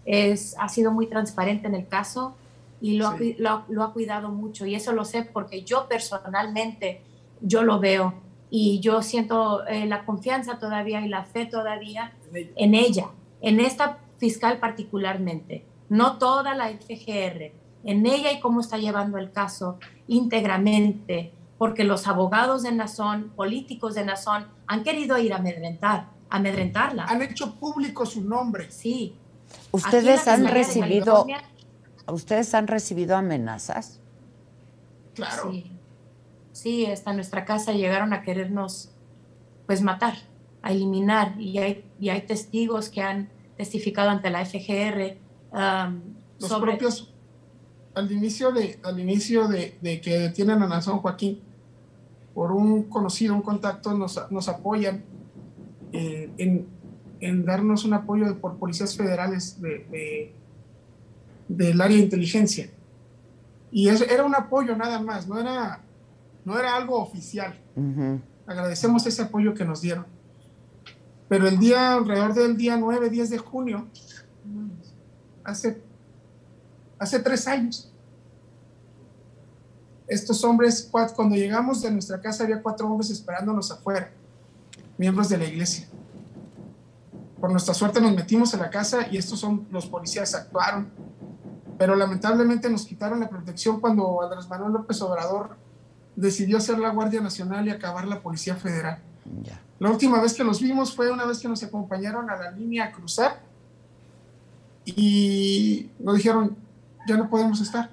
es, 0.05 0.55
ha 0.59 0.68
sido 0.68 0.93
muy 0.93 1.09
transparente 1.09 1.66
en 1.66 1.74
el 1.74 1.89
caso 1.89 2.37
y 2.80 2.97
lo, 2.97 3.16
lo, 3.39 3.64
lo, 3.68 3.83
ha 3.83 3.93
cuidado 3.93 4.28
mucho. 4.30 4.66
Y 4.66 4.74
eso 4.76 4.93
lo 4.93 5.05
sé 5.05 5.22
porque 5.22 5.62
yo 5.64 5.89
personalmente, 5.89 7.03
yo 7.41 7.62
lo 7.62 7.80
veo. 7.80 8.14
y 8.55 8.80
yo 8.80 9.03
siento 9.03 9.66
eh, 9.66 9.87
la 9.87 10.05
confianza 10.05 10.59
todavía 10.59 11.01
y 11.01 11.09
la 11.09 11.24
fe 11.24 11.47
todavía 11.47 12.12
en 12.35 12.74
ella, 12.74 13.07
en 13.41 13.61
esta 13.61 13.99
fiscal 14.18 14.59
particularmente, 14.59 15.64
no 15.89 16.18
toda 16.18 16.55
la 16.55 16.68
FGR, 16.68 17.51
en 17.85 18.07
ella 18.07 18.30
y 18.30 18.41
cómo 18.41 18.61
está 18.61 18.76
llevando 18.76 19.16
el 19.16 19.33
caso 19.33 19.78
íntegramente, 20.07 21.33
porque 21.62 21.84
los 21.84 22.08
abogados 22.08 22.64
de 22.64 22.72
Nazón, 22.72 23.30
políticos 23.36 23.94
de 23.94 24.04
Nazón, 24.04 24.48
han 24.66 24.82
querido 24.82 25.16
ir 25.16 25.32
a 25.32 25.36
amedrentar, 25.36 26.08
amedrentarla. 26.28 27.04
Han 27.04 27.22
hecho 27.22 27.54
público 27.54 28.04
su 28.04 28.24
nombre. 28.24 28.68
Sí. 28.72 29.14
¿Ustedes 29.70 30.26
han 30.26 30.44
recibido, 30.48 31.24
¿ustedes 32.08 32.52
han 32.54 32.66
recibido 32.66 33.16
amenazas? 33.16 34.00
Claro. 35.14 35.52
Sí. 35.52 35.70
sí, 36.50 36.86
hasta 36.86 37.12
nuestra 37.12 37.44
casa 37.44 37.70
llegaron 37.70 38.12
a 38.12 38.22
querernos, 38.22 38.90
pues, 39.66 39.82
matar, 39.82 40.14
a 40.62 40.72
eliminar, 40.72 41.40
y 41.40 41.58
hay, 41.58 41.84
y 42.00 42.08
hay 42.08 42.22
testigos 42.22 42.88
que 42.88 43.02
han 43.02 43.30
testificado 43.56 44.10
ante 44.10 44.30
la 44.30 44.44
FGR 44.44 45.16
um, 45.52 46.00
Los 46.40 46.48
sobre... 46.50 46.72
propios, 46.72 47.14
al 47.94 48.10
inicio, 48.10 48.50
de, 48.50 48.80
al 48.82 48.98
inicio 48.98 49.46
de, 49.46 49.78
de 49.80 50.00
que 50.00 50.18
detienen 50.18 50.60
a 50.60 50.66
Nazón 50.66 50.98
Joaquín, 50.98 51.51
por 52.35 52.53
un 52.53 52.85
conocido, 52.85 53.35
un 53.35 53.43
contacto, 53.43 53.95
nos, 53.95 54.20
nos 54.30 54.49
apoyan 54.49 55.05
eh, 55.93 56.30
en, 56.39 56.66
en, 57.20 57.45
darnos 57.45 57.85
un 57.85 57.95
apoyo 57.95 58.26
de, 58.26 58.35
por 58.35 58.57
policías 58.57 58.97
federales 58.97 59.61
de, 59.61 59.87
de, 59.91 60.35
del 61.49 61.80
área 61.80 61.97
de 61.97 62.03
inteligencia. 62.03 62.70
Y 63.70 63.89
eso 63.89 64.05
era 64.05 64.24
un 64.24 64.35
apoyo 64.35 64.76
nada 64.76 65.01
más, 65.01 65.28
no 65.28 65.39
era, 65.39 65.80
no 66.45 66.59
era 66.59 66.76
algo 66.76 66.99
oficial. 66.99 67.59
Uh 67.76 67.80
-huh. 67.80 68.20
Agradecemos 68.47 69.07
ese 69.07 69.22
apoyo 69.22 69.55
que 69.55 69.64
nos 69.64 69.80
dieron. 69.80 70.07
Pero 71.28 71.49
el 71.49 71.59
día, 71.59 71.95
alrededor 71.95 72.35
del 72.35 72.57
día 72.57 72.76
9, 72.76 73.09
10 73.09 73.30
de 73.30 73.39
junio, 73.39 73.87
hace, 75.45 75.83
hace 76.99 77.18
tres 77.20 77.47
años, 77.49 77.91
estos 80.12 80.44
hombres, 80.44 80.90
cuando 81.14 81.36
llegamos 81.36 81.82
de 81.82 81.90
nuestra 81.90 82.20
casa 82.20 82.44
había 82.44 82.62
cuatro 82.62 82.86
hombres 82.86 83.10
esperándonos 83.10 83.70
afuera, 83.70 84.10
miembros 84.98 85.28
de 85.28 85.38
la 85.38 85.44
iglesia. 85.44 85.88
Por 87.40 87.50
nuestra 87.50 87.74
suerte 87.74 88.00
nos 88.00 88.14
metimos 88.14 88.54
a 88.54 88.58
la 88.58 88.70
casa 88.70 89.08
y 89.10 89.16
estos 89.16 89.40
son 89.40 89.66
los 89.70 89.86
policías 89.86 90.34
actuaron, 90.34 90.90
pero 91.78 91.96
lamentablemente 91.96 92.68
nos 92.70 92.84
quitaron 92.84 93.20
la 93.20 93.28
protección 93.28 93.80
cuando 93.80 94.22
Andrés 94.22 94.48
Manuel 94.48 94.72
López 94.72 95.00
Obrador 95.02 95.56
decidió 96.14 96.58
hacer 96.58 96.78
la 96.78 96.90
Guardia 96.90 97.20
Nacional 97.20 97.66
y 97.66 97.70
acabar 97.70 98.06
la 98.06 98.20
Policía 98.20 98.54
Federal. 98.54 98.98
La 99.78 99.90
última 99.90 100.20
vez 100.20 100.34
que 100.34 100.44
los 100.44 100.60
vimos 100.60 100.94
fue 100.94 101.10
una 101.10 101.24
vez 101.24 101.38
que 101.38 101.48
nos 101.48 101.62
acompañaron 101.62 102.30
a 102.30 102.36
la 102.36 102.50
línea 102.52 102.84
a 102.84 102.92
cruzar 102.92 103.40
y 104.84 105.90
nos 105.98 106.16
dijeron, 106.16 106.56
ya 107.08 107.16
no 107.16 107.28
podemos 107.28 107.60
estar 107.60 107.90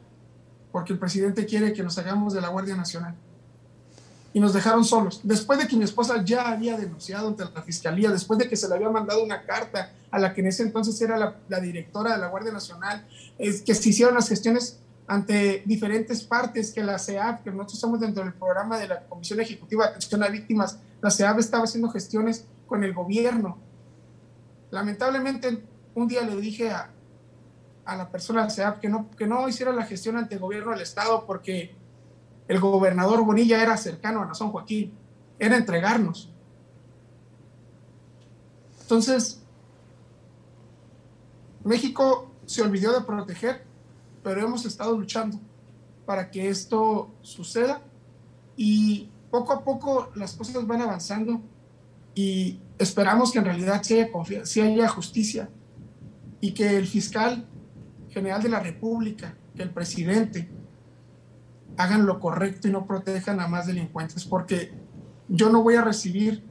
porque 0.71 0.93
el 0.93 0.99
presidente 0.99 1.45
quiere 1.45 1.73
que 1.73 1.83
nos 1.83 1.97
hagamos 1.97 2.33
de 2.33 2.41
la 2.41 2.49
Guardia 2.49 2.75
Nacional. 2.75 3.15
Y 4.31 4.39
nos 4.39 4.53
dejaron 4.53 4.85
solos. 4.85 5.21
Después 5.23 5.57
de 5.57 5.67
que 5.67 5.75
mi 5.75 5.83
esposa 5.83 6.23
ya 6.23 6.49
había 6.49 6.77
denunciado 6.77 7.27
ante 7.27 7.43
la 7.45 7.63
fiscalía, 7.63 8.11
después 8.11 8.37
de 8.37 8.47
que 8.47 8.55
se 8.55 8.67
le 8.69 8.75
había 8.75 8.89
mandado 8.89 9.23
una 9.23 9.43
carta 9.43 9.91
a 10.11 10.19
la 10.19 10.33
que 10.33 10.41
en 10.41 10.47
ese 10.47 10.63
entonces 10.63 11.01
era 11.01 11.17
la, 11.17 11.37
la 11.47 11.59
directora 11.59 12.13
de 12.13 12.19
la 12.19 12.27
Guardia 12.27 12.51
Nacional, 12.51 13.07
es 13.39 13.61
que 13.63 13.73
se 13.73 13.89
hicieron 13.89 14.13
las 14.13 14.29
gestiones 14.29 14.79
ante 15.07 15.63
diferentes 15.65 16.21
partes, 16.23 16.71
que 16.71 16.83
la 16.83 16.99
CEAP, 16.99 17.43
que 17.43 17.49
nosotros 17.49 17.73
estamos 17.75 17.99
dentro 17.99 18.23
del 18.23 18.33
programa 18.33 18.77
de 18.77 18.87
la 18.87 18.99
Comisión 19.05 19.39
Ejecutiva 19.39 19.85
de 19.85 19.89
Atención 19.89 20.21
a 20.21 20.27
Víctimas, 20.27 20.77
la 21.01 21.09
CEAP 21.09 21.39
estaba 21.39 21.63
haciendo 21.63 21.89
gestiones 21.89 22.45
con 22.67 22.83
el 22.83 22.93
gobierno. 22.93 23.57
Lamentablemente, 24.69 25.63
un 25.95 26.07
día 26.07 26.21
le 26.21 26.35
dije 26.35 26.69
a, 26.69 26.91
a 27.89 27.95
la 27.95 28.09
persona 28.09 28.43
de 28.43 28.51
CEAP 28.51 28.79
que 28.79 28.89
no, 28.89 29.09
que 29.11 29.25
no 29.25 29.47
hiciera 29.49 29.73
la 29.73 29.85
gestión 29.85 30.17
ante 30.17 30.35
el 30.35 30.41
gobierno 30.41 30.71
del 30.71 30.81
Estado 30.81 31.25
porque 31.25 31.75
el 32.47 32.59
gobernador 32.59 33.23
Bonilla 33.23 33.61
era 33.61 33.77
cercano 33.77 34.21
a 34.21 34.25
Nazón 34.25 34.51
Joaquín, 34.51 34.93
era 35.37 35.57
entregarnos. 35.57 36.31
Entonces, 38.81 39.41
México 41.63 42.31
se 42.45 42.61
olvidó 42.61 42.93
de 42.93 43.05
proteger, 43.05 43.63
pero 44.23 44.41
hemos 44.41 44.65
estado 44.65 44.97
luchando 44.97 45.39
para 46.05 46.31
que 46.31 46.49
esto 46.49 47.11
suceda 47.21 47.81
y 48.57 49.09
poco 49.29 49.53
a 49.53 49.63
poco 49.63 50.11
las 50.15 50.33
cosas 50.33 50.65
van 50.65 50.81
avanzando 50.81 51.41
y 52.15 52.59
esperamos 52.79 53.31
que 53.31 53.39
en 53.39 53.45
realidad 53.45 53.81
sí 53.83 53.99
haya, 53.99 54.45
sí 54.45 54.61
haya 54.61 54.87
justicia 54.87 55.49
y 56.41 56.53
que 56.53 56.77
el 56.77 56.87
fiscal 56.87 57.47
general 58.09 58.41
de 58.41 58.49
la 58.49 58.59
República, 58.59 59.35
que 59.55 59.63
el 59.63 59.71
presidente 59.71 60.49
hagan 61.77 62.05
lo 62.05 62.19
correcto 62.19 62.67
y 62.67 62.71
no 62.71 62.85
protejan 62.85 63.39
a 63.39 63.47
más 63.47 63.67
delincuentes, 63.67 64.25
porque 64.25 64.73
yo 65.27 65.49
no 65.49 65.63
voy 65.63 65.75
a 65.75 65.81
recibir 65.81 66.43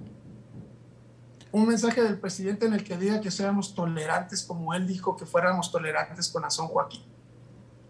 un 1.50 1.66
mensaje 1.66 2.02
del 2.02 2.18
presidente 2.18 2.66
en 2.66 2.74
el 2.74 2.84
que 2.84 2.96
diga 2.96 3.20
que 3.20 3.30
seamos 3.30 3.74
tolerantes, 3.74 4.42
como 4.42 4.74
él 4.74 4.86
dijo 4.86 5.16
que 5.16 5.26
fuéramos 5.26 5.70
tolerantes 5.70 6.28
con 6.28 6.44
Azón 6.44 6.68
Joaquín. 6.68 7.02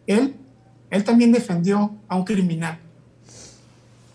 Él, 0.07 0.37
él 0.91 1.05
también 1.05 1.33
defendió 1.33 1.95
a 2.09 2.17
un 2.17 2.25
criminal, 2.25 2.79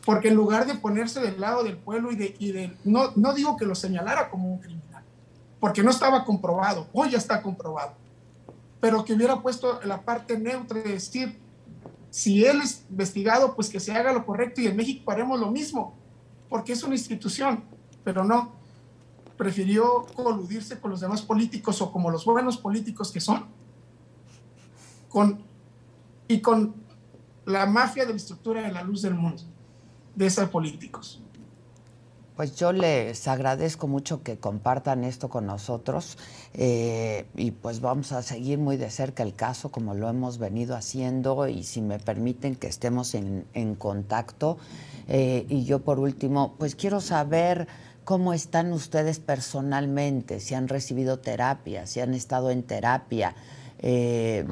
porque 0.06 0.30
en 0.30 0.36
lugar 0.36 0.66
de 0.66 0.76
ponerse 0.76 1.22
del 1.22 1.40
lado 1.40 1.64
del 1.64 1.78
pueblo 1.78 2.12
y 2.12 2.16
de, 2.16 2.36
y 2.40 2.52
de 2.52 2.76
no, 2.84 3.12
no 3.16 3.34
digo 3.34 3.56
que 3.56 3.66
lo 3.66 3.76
señalara 3.76 4.30
como 4.30 4.52
un 4.52 4.60
criminal, 4.60 5.04
porque 5.60 5.84
no 5.84 5.92
estaba 5.92 6.26
comprobado, 6.26 6.88
hoy 6.94 7.12
ya 7.12 7.18
está 7.18 7.42
comprobado 7.42 8.03
pero 8.84 9.06
que 9.06 9.14
hubiera 9.14 9.42
puesto 9.42 9.80
la 9.86 10.02
parte 10.02 10.38
neutra 10.38 10.82
de 10.82 10.92
decir, 10.92 11.40
si 12.10 12.44
él 12.44 12.60
es 12.60 12.86
investigado, 12.90 13.56
pues 13.56 13.70
que 13.70 13.80
se 13.80 13.94
haga 13.94 14.12
lo 14.12 14.26
correcto 14.26 14.60
y 14.60 14.68
en 14.68 14.76
México 14.76 15.10
haremos 15.10 15.40
lo 15.40 15.50
mismo, 15.50 15.96
porque 16.50 16.74
es 16.74 16.84
una 16.84 16.94
institución, 16.94 17.64
pero 18.04 18.26
no, 18.26 18.52
prefirió 19.38 20.06
coludirse 20.14 20.82
con 20.82 20.92
los 20.92 21.00
demás 21.00 21.22
políticos 21.22 21.82
o 21.82 21.94
como 21.94 22.12
los 22.12 22.26
buenos 22.26 22.58
políticos 22.58 23.10
que 23.14 23.22
son, 23.22 23.46
con, 25.08 25.42
y 26.28 26.42
con 26.42 26.76
la 27.46 27.66
mafia 27.66 28.04
de 28.04 28.10
la 28.10 28.18
estructura 28.18 28.64
de 28.64 28.74
la 28.74 28.84
luz 28.84 29.02
del 29.02 29.14
mundo, 29.14 29.44
de 30.14 30.26
esos 30.26 30.50
políticos. 30.50 31.24
Pues 32.36 32.56
yo 32.56 32.74
les 32.74 33.28
agradezco 33.28 33.88
mucho 33.88 34.24
que 34.24 34.38
compartan 34.38 35.04
esto 35.04 35.30
con 35.30 35.46
nosotros 35.46 36.18
eh, 36.56 37.26
y 37.36 37.52
pues 37.52 37.80
vamos 37.80 38.12
a 38.12 38.24
seguir 38.24 38.58
muy 38.58 38.76
de 38.78 38.90
cerca 38.90 39.22
el 39.22 39.36
caso 39.36 39.72
como 39.72 39.94
lo 39.94 40.10
hemos 40.10 40.40
venido 40.40 40.76
haciendo 40.76 41.48
y 41.48 41.64
si 41.64 41.82
me 41.82 42.00
permiten 42.00 42.56
que 42.56 42.68
estemos 42.68 43.14
en, 43.14 43.46
en 43.54 43.76
contacto. 43.76 44.58
Eh, 45.08 45.46
y 45.48 45.64
yo 45.66 45.80
por 45.84 46.00
último, 46.00 46.56
pues 46.58 46.76
quiero 46.76 47.02
saber 47.02 47.68
cómo 48.04 48.34
están 48.34 48.74
ustedes 48.74 49.20
personalmente, 49.20 50.40
si 50.40 50.56
han 50.56 50.68
recibido 50.68 51.20
terapia, 51.20 51.88
si 51.88 52.00
han 52.00 52.14
estado 52.14 52.52
en 52.52 52.64
terapia. 52.64 53.36
Eh, 53.80 54.46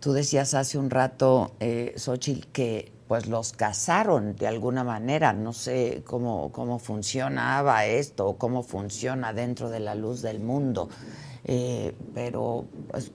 tú 0.00 0.12
decías 0.12 0.54
hace 0.54 0.78
un 0.78 0.90
rato, 0.90 1.52
eh, 1.60 1.94
Xochitl, 1.96 2.48
que 2.48 2.92
pues 3.08 3.26
los 3.26 3.52
casaron 3.52 4.36
de 4.36 4.46
alguna 4.46 4.84
manera. 4.84 5.32
No 5.32 5.54
sé 5.54 6.02
cómo, 6.04 6.52
cómo 6.52 6.78
funcionaba 6.78 7.86
esto, 7.86 8.36
cómo 8.36 8.62
funciona 8.62 9.32
dentro 9.32 9.70
de 9.70 9.80
la 9.80 9.94
luz 9.94 10.20
del 10.20 10.40
mundo. 10.40 10.90
Eh, 11.44 11.94
pero, 12.14 12.66
pues, 12.90 13.10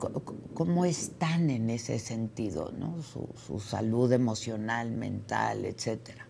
¿cómo 0.56 0.86
están 0.86 1.52
en 1.52 1.70
ese 1.70 2.00
sentido? 2.00 2.72
¿no? 2.76 2.96
Su, 3.04 3.60
salud 3.60 4.12
emocional, 4.12 4.92
mental, 4.92 5.66
etcétera. 5.66 6.28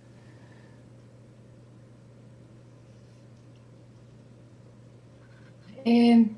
Eh, 5.85 6.35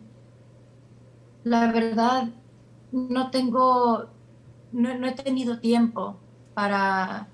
la 1.44 1.72
verdad, 1.72 2.30
no 2.92 3.32
tengo, 3.32 4.10
no 4.72 5.08
he 5.08 5.12
tenido 5.14 5.60
tiempo 5.60 6.20
para, 6.56 7.28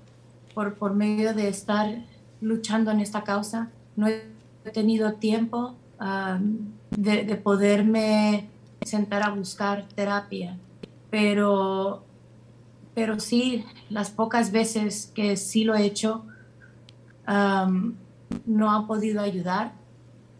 por, 0.52 0.74
por, 0.74 0.94
medio 0.94 1.32
de 1.32 1.48
estar 1.48 2.04
luchando 2.40 2.90
en 2.90 3.00
esta 3.00 3.22
causa, 3.22 3.70
no 3.96 4.08
he 4.08 4.70
tenido 4.72 5.14
tiempo 5.14 5.76
um, 6.00 6.72
de, 6.90 7.24
de, 7.24 7.36
poderme 7.36 8.48
sentar 8.84 9.22
a 9.22 9.30
buscar 9.30 9.86
terapia, 9.94 10.58
pero, 11.08 12.04
pero 12.94 13.20
sí, 13.20 13.64
las 13.88 14.10
pocas 14.10 14.50
veces 14.50 15.10
que 15.14 15.36
sí 15.36 15.64
lo 15.64 15.76
he 15.76 15.84
hecho, 15.84 16.26
um, 17.28 17.94
no 18.44 18.70
han 18.70 18.86
podido 18.86 19.22
ayudar. 19.22 19.80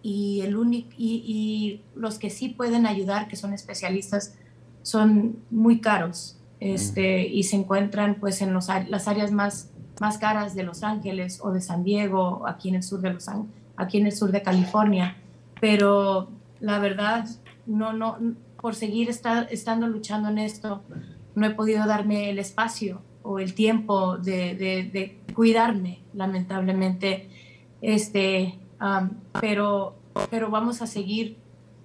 Y, 0.05 0.41
el 0.41 0.57
único, 0.57 0.91
y, 0.99 1.23
y 1.25 1.85
los 1.95 2.19
que 2.19 2.29
sí 2.29 2.49
pueden 2.49 2.87
ayudar, 2.87 3.29
que 3.29 3.37
son 3.37 3.53
especialistas, 3.53 4.35
son 4.83 5.37
muy 5.49 5.81
caros 5.81 6.42
este, 6.63 7.27
y 7.27 7.43
se 7.43 7.57
encuentran 7.57 8.15
pues 8.21 8.41
en 8.41 8.55
los, 8.55 8.69
las 8.69 9.09
áreas 9.09 9.33
más, 9.33 9.71
más 10.01 10.19
caras 10.19 10.55
de 10.55 10.63
Los 10.63 10.85
Ángeles 10.85 11.41
o 11.43 11.51
de 11.51 11.61
San 11.61 11.83
Diego, 11.83 12.47
aquí 12.47 12.69
en 12.69 12.77
el 12.77 12.85
sur 12.85 13.01
de 13.01 13.13
Los 13.13 13.27
aquí 13.75 13.99
en 13.99 14.07
el 14.07 14.13
sur 14.13 14.31
de 14.31 14.43
California. 14.43 15.17
Pero 15.61 16.29
la 16.61 16.79
verdad, 16.79 17.29
no, 17.67 17.93
no, 17.93 18.17
por 18.61 18.77
seguir 18.77 19.11
estar, 19.11 19.49
estando 19.51 19.89
luchando 19.89 20.29
en 20.29 20.39
esto, 20.39 20.85
no 21.35 21.47
he 21.47 21.51
podido 21.51 21.85
darme 21.85 22.31
el 22.31 22.39
espacio 22.39 23.03
o 23.25 23.41
el 23.41 23.55
tiempo 23.55 24.19
de, 24.19 25.19
cuidarme, 25.35 25.99
lamentablemente. 26.15 27.29
Este, 27.81 28.57
pero, 29.41 29.97
pero 30.31 30.49
vamos 30.49 30.81
a 30.81 30.87
seguir 30.87 31.39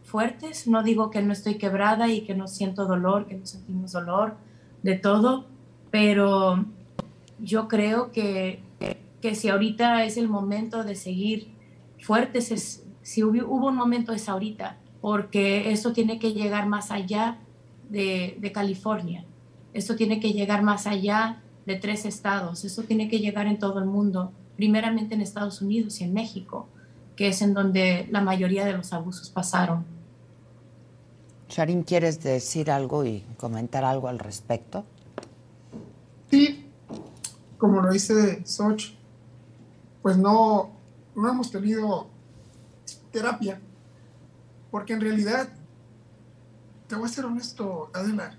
fuertes. 0.03 0.67
No 0.67 0.83
digo 0.83 1.09
que 1.09 1.23
no 1.23 1.33
estoy 1.33 1.55
quebrada 1.55 2.09
y 2.09 2.21
que 2.21 2.35
no 2.35 2.47
siento 2.47 2.85
dolor, 2.85 3.25
que 3.25 3.37
no 3.37 3.45
sentimos 3.47 3.91
dolor 3.93 4.45
de 4.83 4.95
todo, 4.95 5.45
pero 5.91 6.65
yo 7.39 7.67
creo 7.67 8.11
que, 8.11 8.61
que 9.21 9.35
si 9.35 9.49
ahorita 9.49 10.03
es 10.05 10.17
el 10.17 10.29
momento 10.29 10.83
de 10.83 10.95
seguir 10.95 11.49
fuertes, 12.01 12.51
es, 12.51 12.83
si 13.01 13.23
hubo, 13.23 13.67
un 13.67 13.75
momento 13.75 14.13
es 14.13 14.29
ahorita, 14.29 14.77
porque 15.01 15.71
esto 15.71 15.93
tiene 15.93 16.19
que 16.19 16.33
llegar 16.33 16.67
más 16.67 16.91
allá 16.91 17.37
de, 17.89 18.37
de 18.39 18.51
California. 18.51 19.25
Esto 19.73 19.95
tiene 19.95 20.19
que 20.19 20.33
llegar 20.33 20.63
más 20.63 20.87
allá 20.87 21.41
de 21.65 21.75
tres 21.75 22.05
estados. 22.05 22.65
Esto 22.65 22.83
tiene 22.83 23.07
que 23.09 23.19
llegar 23.19 23.47
en 23.47 23.59
todo 23.59 23.79
el 23.79 23.85
mundo, 23.85 24.31
primeramente 24.55 25.15
en 25.15 25.21
Estados 25.21 25.61
Unidos 25.61 26.01
y 26.01 26.05
en 26.05 26.13
México, 26.13 26.67
que 27.15 27.27
es 27.27 27.41
en 27.41 27.53
donde 27.53 28.07
la 28.09 28.21
mayoría 28.21 28.65
de 28.65 28.73
los 28.73 28.93
abusos 28.93 29.29
pasaron. 29.29 29.85
Sharim, 31.49 31.83
¿quieres 31.83 32.21
decir 32.21 32.69
algo 32.69 33.05
y 33.05 33.21
comentar 33.37 33.85
algo 33.85 34.07
al 34.07 34.19
respecto? 34.19 34.85
Sí, 36.29 36.69
como 37.57 37.81
lo 37.81 37.91
dice 37.91 38.45
Soch, 38.45 38.91
pues 40.01 40.17
no, 40.17 40.71
no 41.15 41.29
hemos 41.29 41.49
tenido 41.49 42.07
terapia, 43.11 43.59
porque 44.69 44.93
en 44.93 45.01
realidad, 45.01 45.47
te 46.87 46.95
voy 46.95 47.05
a 47.05 47.11
ser 47.11 47.25
honesto, 47.25 47.89
Adela, 47.93 48.35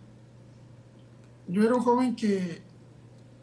yo 1.47 1.65
era 1.65 1.75
un 1.75 1.83
joven 1.83 2.15
que, 2.15 2.63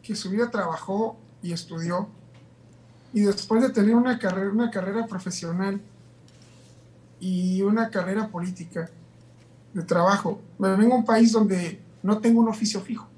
que 0.02 0.14
su 0.14 0.30
vida 0.30 0.48
trabajó 0.50 1.16
y 1.42 1.52
estudió, 1.52 2.08
y 3.12 3.22
después 3.22 3.62
de 3.62 3.70
tener 3.70 3.96
una 3.96 4.18
carrera, 4.18 4.50
una 4.50 4.70
carrera 4.70 5.06
profesional 5.06 5.80
y 7.18 7.62
una 7.62 7.90
carrera 7.90 8.28
política 8.28 8.90
de 9.72 9.82
trabajo, 9.82 10.40
me 10.58 10.74
vengo 10.76 10.94
a 10.94 10.98
un 10.98 11.04
país 11.04 11.32
donde 11.32 11.80
no 12.02 12.18
tengo 12.18 12.40
un 12.40 12.48
oficio 12.48 12.80
fijo. 12.80 13.08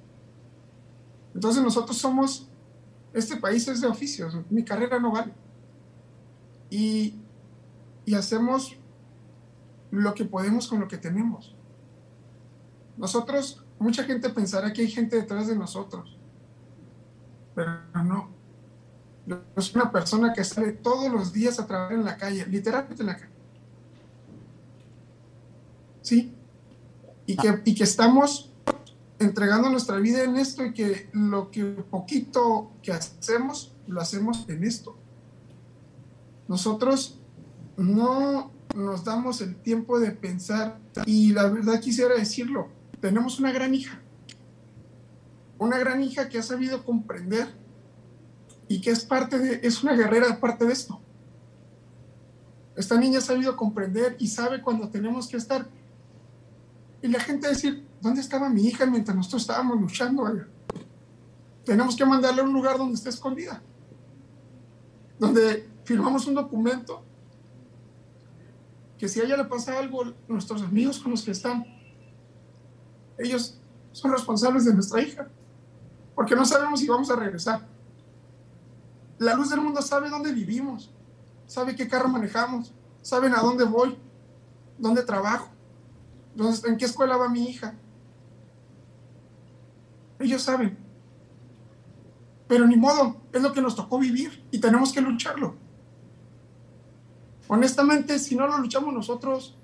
Entonces 1.34 1.62
nosotros 1.62 1.96
somos, 1.96 2.48
este 3.12 3.36
país 3.36 3.68
es 3.68 3.80
de 3.80 3.86
oficios, 3.86 4.36
mi 4.50 4.64
carrera 4.64 4.98
no 4.98 5.12
vale. 5.12 5.32
Y, 6.70 7.14
y 8.04 8.14
hacemos 8.14 8.76
lo 9.90 10.14
que 10.14 10.24
podemos 10.24 10.66
con 10.68 10.80
lo 10.80 10.88
que 10.88 10.98
tenemos. 10.98 11.54
Nosotros, 12.96 13.64
mucha 13.78 14.04
gente 14.04 14.28
pensará 14.30 14.72
que 14.72 14.82
hay 14.82 14.90
gente 14.90 15.16
detrás 15.16 15.46
de 15.46 15.56
nosotros, 15.56 16.18
pero 17.54 17.70
no. 18.04 18.30
Yo 19.26 19.42
soy 19.58 19.80
una 19.80 19.92
persona 19.92 20.32
que 20.32 20.42
sale 20.42 20.72
todos 20.72 21.12
los 21.12 21.32
días 21.32 21.60
a 21.60 21.66
trabajar 21.66 21.92
en 21.92 22.04
la 22.04 22.16
calle, 22.16 22.46
literalmente 22.46 23.02
en 23.02 23.06
la 23.06 23.16
calle. 23.16 23.32
¿Sí? 26.02 26.34
Y 27.28 27.36
que, 27.36 27.60
y 27.64 27.74
que 27.74 27.84
estamos 27.84 28.50
entregando 29.18 29.68
nuestra 29.70 29.98
vida 29.98 30.24
en 30.24 30.36
esto 30.36 30.64
y 30.64 30.72
que 30.72 31.10
lo 31.12 31.50
que 31.50 31.64
poquito 31.64 32.72
que 32.82 32.92
hacemos, 32.92 33.74
lo 33.86 34.00
hacemos 34.00 34.48
en 34.48 34.64
esto. 34.64 34.96
Nosotros 36.48 37.20
no 37.76 38.50
nos 38.74 39.04
damos 39.04 39.40
el 39.40 39.56
tiempo 39.56 39.98
de 39.98 40.10
pensar 40.10 40.80
y 41.06 41.32
la 41.32 41.48
verdad 41.48 41.80
quisiera 41.80 42.14
decirlo, 42.14 42.68
tenemos 43.00 43.38
una 43.38 43.52
gran 43.52 43.74
hija, 43.74 44.00
una 45.58 45.78
gran 45.78 46.02
hija 46.02 46.28
que 46.28 46.38
ha 46.38 46.42
sabido 46.42 46.84
comprender 46.84 47.48
y 48.68 48.80
que 48.80 48.90
es 48.90 49.04
parte 49.04 49.38
de, 49.38 49.60
es 49.62 49.82
una 49.82 49.94
guerrera 49.94 50.40
parte 50.40 50.64
de 50.64 50.72
esto. 50.72 51.00
Esta 52.76 52.96
niña 52.96 53.18
ha 53.18 53.22
sabido 53.22 53.56
comprender 53.56 54.16
y 54.20 54.28
sabe 54.28 54.62
cuando 54.62 54.88
tenemos 54.88 55.26
que 55.26 55.36
estar. 55.36 55.68
Y 57.00 57.08
la 57.08 57.20
gente 57.20 57.48
decir, 57.48 57.86
¿dónde 58.00 58.20
estaba 58.20 58.48
mi 58.48 58.62
hija 58.66 58.86
mientras 58.86 59.16
nosotros 59.16 59.42
estábamos 59.42 59.80
luchando? 59.80 60.24
Tenemos 61.64 61.96
que 61.96 62.04
mandarle 62.04 62.40
a 62.40 62.44
un 62.44 62.52
lugar 62.52 62.76
donde 62.76 62.94
esté 62.94 63.10
escondida, 63.10 63.62
donde 65.18 65.68
firmamos 65.84 66.26
un 66.26 66.34
documento 66.34 67.04
que 68.98 69.08
si 69.08 69.20
a 69.20 69.24
ella 69.24 69.36
le 69.36 69.44
pasa 69.44 69.78
algo, 69.78 70.12
nuestros 70.26 70.60
amigos 70.62 70.98
con 70.98 71.12
los 71.12 71.22
que 71.22 71.30
están, 71.30 71.64
ellos 73.16 73.60
son 73.92 74.10
responsables 74.10 74.64
de 74.64 74.74
nuestra 74.74 75.00
hija, 75.00 75.28
porque 76.16 76.34
no 76.34 76.44
sabemos 76.44 76.80
si 76.80 76.88
vamos 76.88 77.08
a 77.10 77.16
regresar. 77.16 77.64
La 79.18 79.34
luz 79.34 79.50
del 79.50 79.60
mundo 79.60 79.82
sabe 79.82 80.10
dónde 80.10 80.32
vivimos, 80.32 80.90
sabe 81.46 81.76
qué 81.76 81.86
carro 81.86 82.08
manejamos, 82.08 82.72
saben 83.02 83.34
a 83.34 83.40
dónde 83.40 83.64
voy, 83.64 83.96
dónde 84.78 85.04
trabajo 85.04 85.57
en 86.38 86.76
qué 86.76 86.84
escuela 86.84 87.16
va 87.16 87.28
mi 87.28 87.48
hija. 87.48 87.74
Ellos 90.18 90.42
saben. 90.42 90.76
Pero 92.46 92.66
ni 92.66 92.76
modo, 92.76 93.16
es 93.32 93.42
lo 93.42 93.52
que 93.52 93.60
nos 93.60 93.76
tocó 93.76 93.98
vivir 93.98 94.42
y 94.50 94.58
tenemos 94.58 94.92
que 94.92 95.00
lucharlo. 95.00 95.54
Honestamente, 97.48 98.18
si 98.18 98.36
no 98.36 98.46
lo 98.46 98.58
luchamos 98.58 98.92
nosotros, 98.92 99.56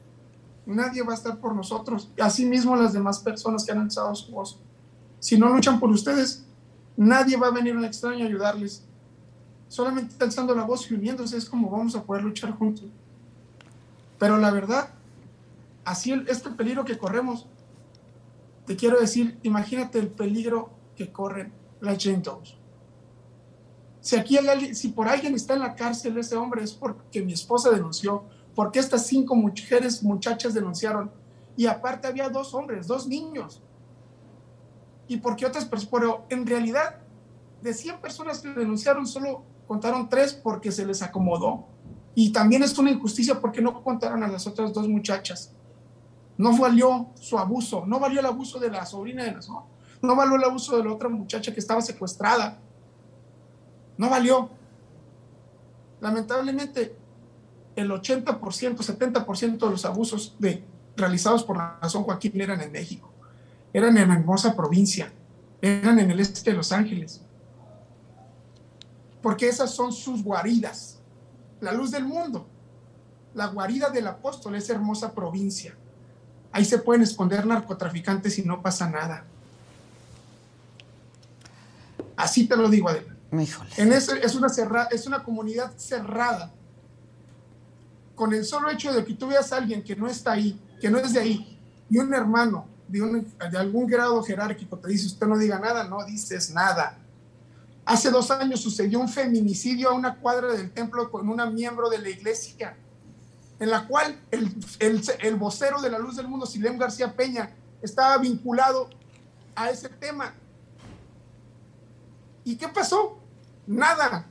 nadie 0.66 1.02
va 1.02 1.12
a 1.12 1.16
estar 1.16 1.38
por 1.38 1.54
nosotros. 1.54 2.10
Y 2.16 2.20
así 2.20 2.44
mismo 2.44 2.76
las 2.76 2.92
demás 2.92 3.20
personas 3.20 3.64
que 3.64 3.72
han 3.72 3.78
alzado 3.78 4.14
su 4.14 4.32
voz. 4.32 4.58
Si 5.18 5.38
no 5.38 5.48
luchan 5.48 5.80
por 5.80 5.90
ustedes, 5.90 6.44
nadie 6.96 7.36
va 7.36 7.48
a 7.48 7.52
venir 7.52 7.76
un 7.76 7.84
extraño 7.84 8.24
a 8.24 8.28
ayudarles. 8.28 8.84
Solamente 9.68 10.22
alzando 10.22 10.54
la 10.54 10.64
voz 10.64 10.90
y 10.90 10.94
uniéndose 10.94 11.36
es 11.36 11.48
como 11.48 11.70
vamos 11.70 11.94
a 11.96 12.02
poder 12.02 12.22
luchar 12.22 12.52
juntos. 12.52 12.86
Pero 14.18 14.38
la 14.38 14.50
verdad 14.50 14.90
así 15.84 16.12
este 16.28 16.50
peligro 16.50 16.84
que 16.84 16.98
corremos, 16.98 17.46
te 18.66 18.76
quiero 18.76 18.98
decir, 18.98 19.38
imagínate 19.42 19.98
el 19.98 20.08
peligro 20.08 20.70
que 20.96 21.12
corren 21.12 21.52
las 21.80 22.02
Gentos. 22.02 22.58
Si 24.00 24.16
aquí 24.16 24.38
si 24.72 24.88
por 24.88 25.08
alguien 25.08 25.34
está 25.34 25.54
en 25.54 25.60
la 25.60 25.74
cárcel 25.74 26.18
ese 26.18 26.36
hombre 26.36 26.62
es 26.62 26.72
porque 26.72 27.22
mi 27.22 27.32
esposa 27.32 27.70
denunció, 27.70 28.24
porque 28.54 28.78
estas 28.78 29.06
cinco 29.06 29.34
mujeres, 29.34 30.02
muchachas 30.02 30.54
denunciaron, 30.54 31.10
y 31.56 31.66
aparte 31.66 32.06
había 32.08 32.28
dos 32.28 32.54
hombres, 32.54 32.86
dos 32.86 33.06
niños. 33.06 33.62
Y 35.08 35.18
porque 35.18 35.46
otras 35.46 35.64
personas, 35.64 35.90
pero 35.90 36.26
en 36.30 36.46
realidad 36.46 37.00
de 37.62 37.72
100 37.72 38.00
personas 38.00 38.40
que 38.40 38.48
denunciaron 38.48 39.06
solo 39.06 39.42
contaron 39.66 40.08
tres 40.08 40.34
porque 40.34 40.70
se 40.70 40.84
les 40.84 41.02
acomodó. 41.02 41.66
Y 42.14 42.30
también 42.30 42.62
es 42.62 42.76
una 42.78 42.90
injusticia 42.90 43.40
porque 43.40 43.60
no 43.60 43.82
contaron 43.82 44.22
a 44.22 44.28
las 44.28 44.46
otras 44.46 44.72
dos 44.72 44.88
muchachas. 44.88 45.52
No 46.36 46.56
valió 46.58 47.08
su 47.14 47.38
abuso, 47.38 47.84
no 47.86 48.00
valió 48.00 48.20
el 48.20 48.26
abuso 48.26 48.58
de 48.58 48.70
la 48.70 48.84
sobrina 48.84 49.24
de 49.24 49.32
las 49.32 49.48
no, 49.48 49.66
no 50.02 50.16
valió 50.16 50.36
el 50.36 50.44
abuso 50.44 50.76
de 50.76 50.84
la 50.84 50.92
otra 50.92 51.08
muchacha 51.08 51.52
que 51.52 51.60
estaba 51.60 51.80
secuestrada. 51.80 52.58
No 53.96 54.10
valió. 54.10 54.50
Lamentablemente, 56.00 56.96
el 57.76 57.90
80%, 57.90 58.76
70% 58.76 59.58
de 59.58 59.70
los 59.70 59.84
abusos 59.84 60.36
realizados 60.96 61.44
por 61.44 61.56
la 61.56 61.78
Razón 61.80 62.02
Joaquín 62.02 62.40
eran 62.40 62.60
en 62.60 62.72
México, 62.72 63.10
eran 63.72 63.96
en 63.96 64.08
la 64.08 64.14
hermosa 64.14 64.54
provincia, 64.54 65.12
eran 65.60 65.98
en 65.98 66.10
el 66.10 66.20
este 66.20 66.50
de 66.50 66.56
Los 66.56 66.72
Ángeles. 66.72 67.22
Porque 69.22 69.48
esas 69.48 69.70
son 69.70 69.92
sus 69.92 70.22
guaridas. 70.22 71.00
La 71.60 71.72
luz 71.72 71.90
del 71.90 72.04
mundo. 72.04 72.46
La 73.32 73.46
guarida 73.46 73.88
del 73.88 74.06
apóstol 74.06 74.54
es 74.54 74.68
hermosa 74.68 75.14
provincia. 75.14 75.74
Ahí 76.54 76.64
se 76.64 76.78
pueden 76.78 77.02
esconder 77.02 77.44
narcotraficantes 77.44 78.38
y 78.38 78.42
no 78.42 78.62
pasa 78.62 78.88
nada. 78.88 79.24
Así 82.14 82.46
te 82.46 82.56
lo 82.56 82.68
digo, 82.68 82.88
Adela. 82.88 83.12
En 83.76 83.92
ese, 83.92 84.24
es, 84.24 84.36
una 84.36 84.46
es 84.92 85.06
una 85.08 85.24
comunidad 85.24 85.72
cerrada. 85.76 86.52
Con 88.14 88.32
el 88.32 88.44
solo 88.44 88.70
hecho 88.70 88.92
de 88.92 89.04
que 89.04 89.14
tú 89.14 89.26
veas 89.26 89.52
a 89.52 89.56
alguien 89.56 89.82
que 89.82 89.96
no 89.96 90.06
está 90.06 90.30
ahí, 90.30 90.56
que 90.80 90.88
no 90.88 90.98
es 90.98 91.12
de 91.12 91.18
ahí, 91.18 91.58
y 91.90 91.98
un 91.98 92.14
hermano 92.14 92.68
de, 92.86 93.26
de 93.50 93.58
algún 93.58 93.88
grado 93.88 94.22
jerárquico 94.22 94.78
te 94.78 94.86
dice, 94.86 95.06
usted 95.06 95.26
no 95.26 95.36
diga 95.36 95.58
nada, 95.58 95.88
no 95.88 96.04
dices 96.04 96.50
nada. 96.50 96.96
Hace 97.84 98.12
dos 98.12 98.30
años 98.30 98.60
sucedió 98.60 99.00
un 99.00 99.08
feminicidio 99.08 99.88
a 99.88 99.92
una 99.92 100.14
cuadra 100.20 100.52
del 100.52 100.70
templo 100.70 101.10
con 101.10 101.28
una 101.28 101.46
miembro 101.46 101.90
de 101.90 101.98
la 101.98 102.10
iglesia 102.10 102.76
en 103.60 103.70
la 103.70 103.86
cual 103.86 104.18
el, 104.30 105.36
vocero 105.36 105.80
de 105.80 105.90
la 105.90 105.98
luz 105.98 106.16
del 106.16 106.28
mundo, 106.28 106.46
Silem 106.46 106.78
García 106.78 107.14
Peña, 107.14 107.50
estaba 107.82 108.16
vinculado 108.18 108.90
a 109.54 109.70
ese 109.70 109.88
tema. 109.88 110.34
¿Y 112.44 112.56
qué 112.56 112.68
pasó? 112.68 113.18
Nada. 113.66 114.26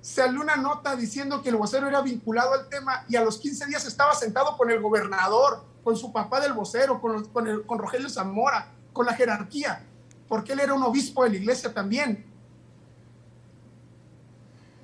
Salió 0.00 0.40
una 0.40 0.56
nota 0.56 0.96
diciendo 0.96 1.42
que 1.42 1.50
el 1.50 1.56
vocero 1.56 1.88
era 1.88 2.00
vinculado 2.00 2.54
al 2.54 2.68
tema 2.68 3.04
y 3.08 3.16
a 3.16 3.22
los 3.22 3.38
15 3.38 3.66
días 3.66 3.84
estaba 3.84 4.14
sentado 4.14 4.56
con 4.56 4.70
el 4.70 4.80
gobernador, 4.80 5.64
con 5.84 5.96
su 5.96 6.12
papá 6.12 6.40
del 6.40 6.52
vocero, 6.52 7.00
con, 7.00 7.26
con, 7.28 7.62
con 7.64 7.78
Rogelio 7.78 8.08
Zamora, 8.08 8.72
con 8.92 9.04
la 9.04 9.14
jerarquía, 9.14 9.84
porque 10.28 10.52
él 10.52 10.60
era 10.60 10.72
un 10.72 10.82
obispo 10.82 11.24
de 11.24 11.30
la 11.30 11.36
iglesia 11.36 11.74
también. 11.74 12.24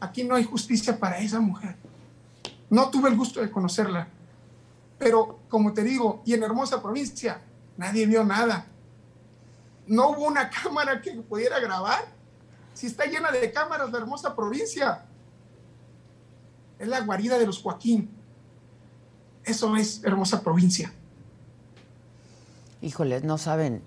Aquí 0.01 0.25
no 0.25 0.35
hay 0.35 0.45
justicia 0.45 0.99
para 0.99 1.19
esa 1.19 1.41
mujer. 1.41 1.77
No 2.71 2.91
tuve 2.91 3.09
el 3.09 3.17
gusto 3.17 3.41
de 3.41 3.51
conocerla, 3.51 4.09
pero 4.99 5.41
como 5.49 5.73
te 5.73 5.83
digo, 5.83 6.23
y 6.25 6.35
en 6.35 6.43
hermosa 6.43 6.83
provincia, 6.83 7.43
nadie 7.77 8.07
vio 8.07 8.25
nada. 8.25 8.67
No 9.87 10.11
hubo 10.11 10.27
una 10.27 10.51
cámara 10.63 11.01
que 11.01 11.13
pudiera 11.13 11.61
grabar. 11.61 12.05
Si 12.75 12.87
está 12.87 13.07
llena 13.07 13.31
de 13.31 13.53
cámaras 13.53 13.91
la 13.91 13.99
hermosa 13.99 14.35
provincia, 14.35 15.07
es 16.79 16.89
la 16.89 17.01
guarida 17.01 17.39
de 17.39 17.47
los 17.47 17.63
Joaquín. 17.63 18.11
Eso 19.45 19.77
es 19.77 20.03
hermosa 20.05 20.43
provincia. 20.43 20.93
Híjoles, 22.83 23.25
no 23.25 23.39
saben 23.39 23.83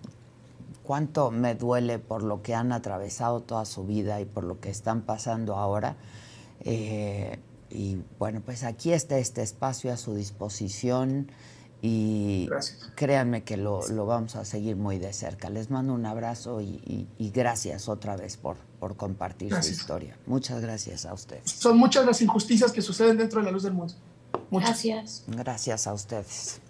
cuánto 0.83 1.29
me 1.29 1.53
duele 1.53 1.99
por 1.99 2.23
lo 2.23 2.41
que 2.41 2.55
han 2.55 2.71
atravesado 2.71 3.41
toda 3.41 3.65
su 3.65 3.85
vida 3.85 4.21
y 4.21 4.25
por 4.25 4.43
lo 4.43 4.59
que 4.59 4.69
están 4.69 5.01
pasando 5.01 5.55
ahora. 5.55 5.97
Eh, 6.61 7.39
y 7.69 7.97
bueno, 8.17 8.41
pues 8.43 8.63
aquí 8.63 8.93
está 8.93 9.17
este 9.17 9.41
espacio 9.41 9.91
a 9.91 9.97
su 9.97 10.15
disposición 10.15 11.31
y 11.81 12.49
créanme 12.95 13.43
que 13.43 13.55
lo, 13.55 13.81
vamos 14.05 14.35
a 14.35 14.43
seguir 14.43 14.75
muy 14.75 14.99
de 14.99 15.13
cerca. 15.13 15.49
Les 15.49 15.69
mando 15.69 15.93
un 15.93 16.05
abrazo 16.05 16.61
y, 16.61 17.07
gracias 17.33 17.87
otra 17.87 18.17
vez 18.17 18.37
por, 18.37 18.57
por 18.79 18.97
compartir 18.97 19.53
su 19.63 19.71
historia. 19.71 20.17
Muchas 20.25 20.61
gracias 20.61 21.05
a 21.05 21.13
ustedes. 21.13 21.49
Son 21.51 21.77
muchas 21.77 22.05
las 22.05 22.21
injusticias 22.21 22.71
que 22.71 22.81
suceden 22.81 23.17
dentro 23.17 23.39
de 23.39 23.45
la 23.45 23.51
luz 23.51 23.63
del 23.63 23.73
mundo. 23.73 23.93
Gracias. 24.51 25.23
Gracias 25.27 25.87
a 25.87 25.93
ustedes. 25.93 26.61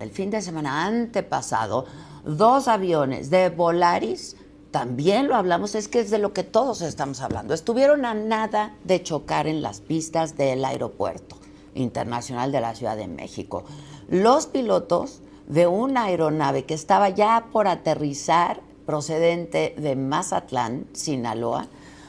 El 0.00 0.10
fin 0.10 0.30
de 0.30 0.40
semana 0.40 0.86
antepasado, 0.86 1.84
dos 2.24 2.68
aviones 2.68 3.28
de 3.28 3.50
Volaris, 3.50 4.36
también 4.70 5.28
lo 5.28 5.34
hablamos, 5.34 5.74
es 5.74 5.88
que 5.88 6.00
es 6.00 6.10
de 6.10 6.18
lo 6.18 6.32
que 6.32 6.44
todos 6.44 6.82
estamos 6.82 7.20
hablando, 7.20 7.54
estuvieron 7.54 8.04
a 8.04 8.14
nada 8.14 8.74
de 8.84 9.02
chocar 9.02 9.46
en 9.46 9.62
las 9.62 9.80
pistas 9.80 10.36
del 10.36 10.64
aeropuerto 10.64 11.36
internacional 11.74 12.52
de 12.52 12.60
la 12.60 12.74
Ciudad 12.74 12.96
de 12.96 13.08
México. 13.08 13.64
Los 14.08 14.46
pilotos 14.46 15.20
de 15.48 15.66
una 15.66 16.04
aeronave 16.04 16.64
que 16.64 16.74
estaba 16.74 17.08
ya 17.08 17.46
por 17.52 17.68
aterrizar 17.68 18.60
procedente 18.86 19.74
de 19.76 19.96
Mazatlán, 19.96 20.86
Sinaloa, 20.92 21.66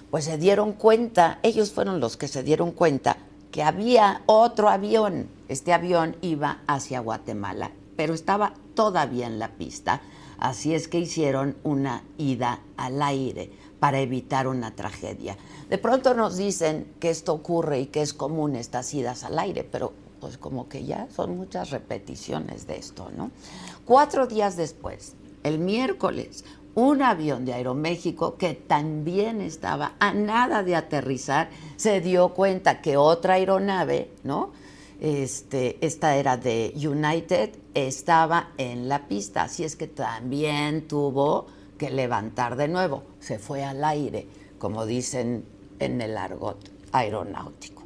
pues 0.09 0.25
se 0.25 0.37
dieron 0.37 0.73
cuenta, 0.73 1.39
ellos 1.43 1.71
fueron 1.71 1.99
los 1.99 2.17
que 2.17 2.27
se 2.27 2.43
dieron 2.43 2.71
cuenta 2.71 3.17
que 3.51 3.63
había 3.63 4.23
otro 4.25 4.69
avión. 4.69 5.29
Este 5.47 5.73
avión 5.73 6.15
iba 6.21 6.59
hacia 6.67 6.99
Guatemala 6.99 7.71
pero 8.01 8.15
estaba 8.15 8.53
todavía 8.73 9.27
en 9.27 9.37
la 9.37 9.49
pista, 9.49 10.01
así 10.41 10.75
es 10.75 10.89
que 10.89 10.99
hicieron 10.99 11.55
una 11.63 12.03
ida 12.17 12.59
al 12.75 13.01
aire 13.01 13.51
para 13.79 13.99
evitar 14.01 14.47
una 14.47 14.75
tragedia. 14.75 15.37
De 15.69 15.77
pronto 15.77 16.13
nos 16.13 16.35
dicen 16.35 16.93
que 16.99 17.09
esto 17.09 17.33
ocurre 17.33 17.79
y 17.79 17.85
que 17.85 18.01
es 18.01 18.13
común 18.13 18.57
estas 18.57 18.93
idas 18.93 19.23
al 19.23 19.39
aire, 19.39 19.63
pero 19.63 19.93
pues 20.19 20.37
como 20.37 20.67
que 20.67 20.83
ya 20.83 21.07
son 21.15 21.37
muchas 21.37 21.69
repeticiones 21.69 22.67
de 22.67 22.77
esto, 22.77 23.09
¿no? 23.15 23.31
Cuatro 23.85 24.27
días 24.27 24.57
después, 24.57 25.15
el 25.43 25.57
miércoles, 25.57 26.43
un 26.75 27.01
avión 27.01 27.45
de 27.45 27.53
Aeroméxico 27.53 28.37
que 28.37 28.53
también 28.53 29.41
estaba 29.41 29.93
a 29.99 30.13
nada 30.13 30.63
de 30.63 30.75
aterrizar, 30.75 31.49
se 31.75 32.01
dio 32.01 32.29
cuenta 32.29 32.81
que 32.81 32.97
otra 32.97 33.35
aeronave, 33.35 34.11
¿no? 34.23 34.51
Este, 34.99 35.77
esta 35.85 36.15
era 36.15 36.37
de 36.37 36.73
United, 36.75 37.55
estaba 37.73 38.51
en 38.57 38.89
la 38.89 39.07
pista, 39.07 39.43
así 39.43 39.63
es 39.63 39.75
que 39.75 39.87
también 39.87 40.87
tuvo 40.87 41.47
que 41.77 41.89
levantar 41.89 42.55
de 42.55 42.67
nuevo, 42.67 43.03
se 43.19 43.39
fue 43.39 43.63
al 43.63 43.83
aire, 43.83 44.27
como 44.59 44.85
dicen 44.85 45.45
en 45.79 46.01
el 46.01 46.17
argot 46.17 46.57
aeronáutico. 46.91 47.83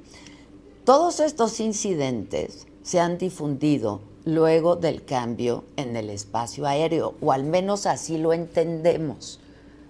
Todos 0.84 1.20
estos 1.20 1.60
incidentes 1.60 2.68
se 2.84 3.00
han 3.00 3.18
difundido 3.18 4.02
luego 4.26 4.76
del 4.76 5.06
cambio 5.06 5.64
en 5.78 5.96
el 5.96 6.10
espacio 6.10 6.66
aéreo, 6.66 7.16
o 7.22 7.32
al 7.32 7.44
menos 7.44 7.86
así 7.86 8.18
lo 8.18 8.34
entendemos, 8.34 9.40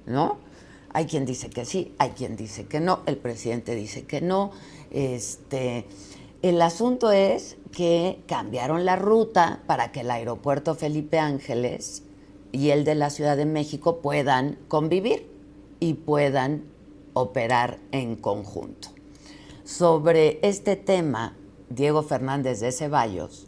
¿no? 0.06 0.38
Hay 0.93 1.06
quien 1.06 1.26
dice 1.26 1.50
que 1.50 1.66
sí, 1.66 1.93
hay 1.98 2.12
quien 2.12 2.38
dice 2.38 2.68
que 2.68 2.80
no, 2.80 3.02
el 3.06 3.18
presidente 3.18 3.76
dice 3.76 4.06
que 4.06 4.22
no, 4.22 4.52
este, 4.91 5.86
el 6.41 6.62
asunto 6.62 7.12
es 7.12 7.58
que 7.76 8.24
cambiaron 8.26 8.86
la 8.86 8.96
ruta 8.96 9.62
para 9.68 9.92
que 9.92 10.00
el 10.00 10.10
aeropuerto 10.10 10.76
Felipe 10.76 11.20
Ángeles 11.20 12.04
y 12.54 12.70
el 12.70 12.86
de 12.86 12.96
la 12.96 13.10
Ciudad 13.10 13.36
de 13.36 13.46
México 13.46 13.98
puedan 13.98 14.58
convivir 14.70 15.30
y 15.82 15.96
puedan 15.96 16.64
operar 17.14 17.80
en 17.92 18.16
conjunto. 18.16 18.90
Sobre 19.66 20.40
este 20.42 20.78
tema, 20.78 21.36
Diego 21.70 22.02
Fernández 22.02 22.62
de 22.62 22.72
Ceballos 22.72 23.48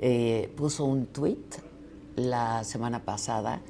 eh, 0.00 0.52
puso 0.56 0.84
un 0.84 1.06
tuit 1.06 1.56
la 2.14 2.62
semana 2.62 3.04
pasada, 3.04 3.60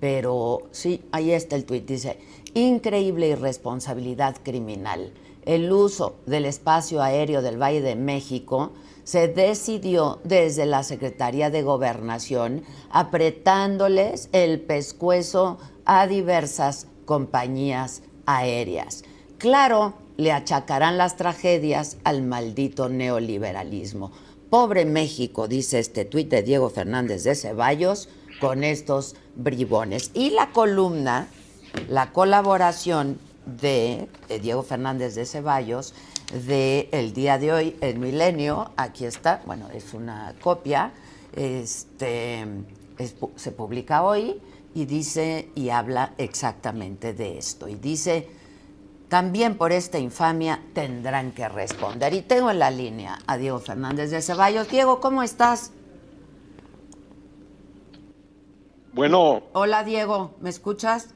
pero 0.00 0.68
sí, 0.70 1.02
ahí 1.12 1.30
está 1.30 1.56
el 1.56 1.64
tuit, 1.64 1.86
dice, 1.86 2.18
increíble 2.52 3.28
irresponsabilidad 3.28 4.36
criminal 4.42 5.12
el 5.46 5.72
uso 5.72 6.16
del 6.26 6.44
espacio 6.44 7.00
aéreo 7.00 7.40
del 7.40 7.60
Valle 7.60 7.80
de 7.80 7.94
México 7.94 8.72
se 9.06 9.28
decidió 9.28 10.18
desde 10.24 10.66
la 10.66 10.82
Secretaría 10.82 11.48
de 11.48 11.62
Gobernación 11.62 12.64
apretándoles 12.90 14.28
el 14.32 14.60
pescuezo 14.60 15.58
a 15.84 16.08
diversas 16.08 16.88
compañías 17.04 18.02
aéreas. 18.26 19.04
Claro, 19.38 19.94
le 20.16 20.32
achacarán 20.32 20.98
las 20.98 21.14
tragedias 21.14 21.98
al 22.02 22.22
maldito 22.22 22.88
neoliberalismo. 22.88 24.10
Pobre 24.50 24.84
México, 24.84 25.46
dice 25.46 25.78
este 25.78 26.04
tuit 26.04 26.28
de 26.28 26.42
Diego 26.42 26.68
Fernández 26.68 27.22
de 27.22 27.36
Ceballos, 27.36 28.08
con 28.40 28.64
estos 28.64 29.14
bribones. 29.36 30.10
Y 30.14 30.30
la 30.30 30.50
columna, 30.50 31.28
la 31.88 32.12
colaboración 32.12 33.20
de, 33.46 34.08
Diego 34.42 34.64
Fernández 34.64 35.14
de 35.14 35.26
Ceballos 35.26 35.94
de 36.32 36.88
el 36.92 37.12
día 37.12 37.38
de 37.38 37.52
hoy, 37.52 37.76
el 37.80 37.98
milenio, 37.98 38.72
aquí 38.76 39.04
está, 39.04 39.42
bueno, 39.46 39.68
es 39.72 39.94
una 39.94 40.34
copia, 40.40 40.92
este, 41.32 42.44
se 43.36 43.52
publica 43.52 44.02
hoy 44.02 44.40
y 44.74 44.84
dice 44.84 45.50
y 45.54 45.70
habla 45.70 46.14
exactamente 46.18 47.14
de 47.14 47.38
esto. 47.38 47.68
Y 47.68 47.76
dice, 47.76 48.28
también 49.08 49.56
por 49.56 49.72
esta 49.72 49.98
infamia 49.98 50.60
tendrán 50.74 51.32
que 51.32 51.48
responder. 51.48 52.12
Y 52.12 52.22
tengo 52.22 52.50
en 52.50 52.58
la 52.58 52.70
línea 52.70 53.18
a 53.26 53.36
Diego 53.36 53.58
Fernández 53.60 54.10
de 54.10 54.20
Ceballos. 54.20 54.68
Diego, 54.68 55.00
¿cómo 55.00 55.22
estás? 55.22 55.70
Bueno. 58.92 59.42
Hola 59.52 59.84
Diego, 59.84 60.34
¿me 60.40 60.50
escuchas? 60.50 61.15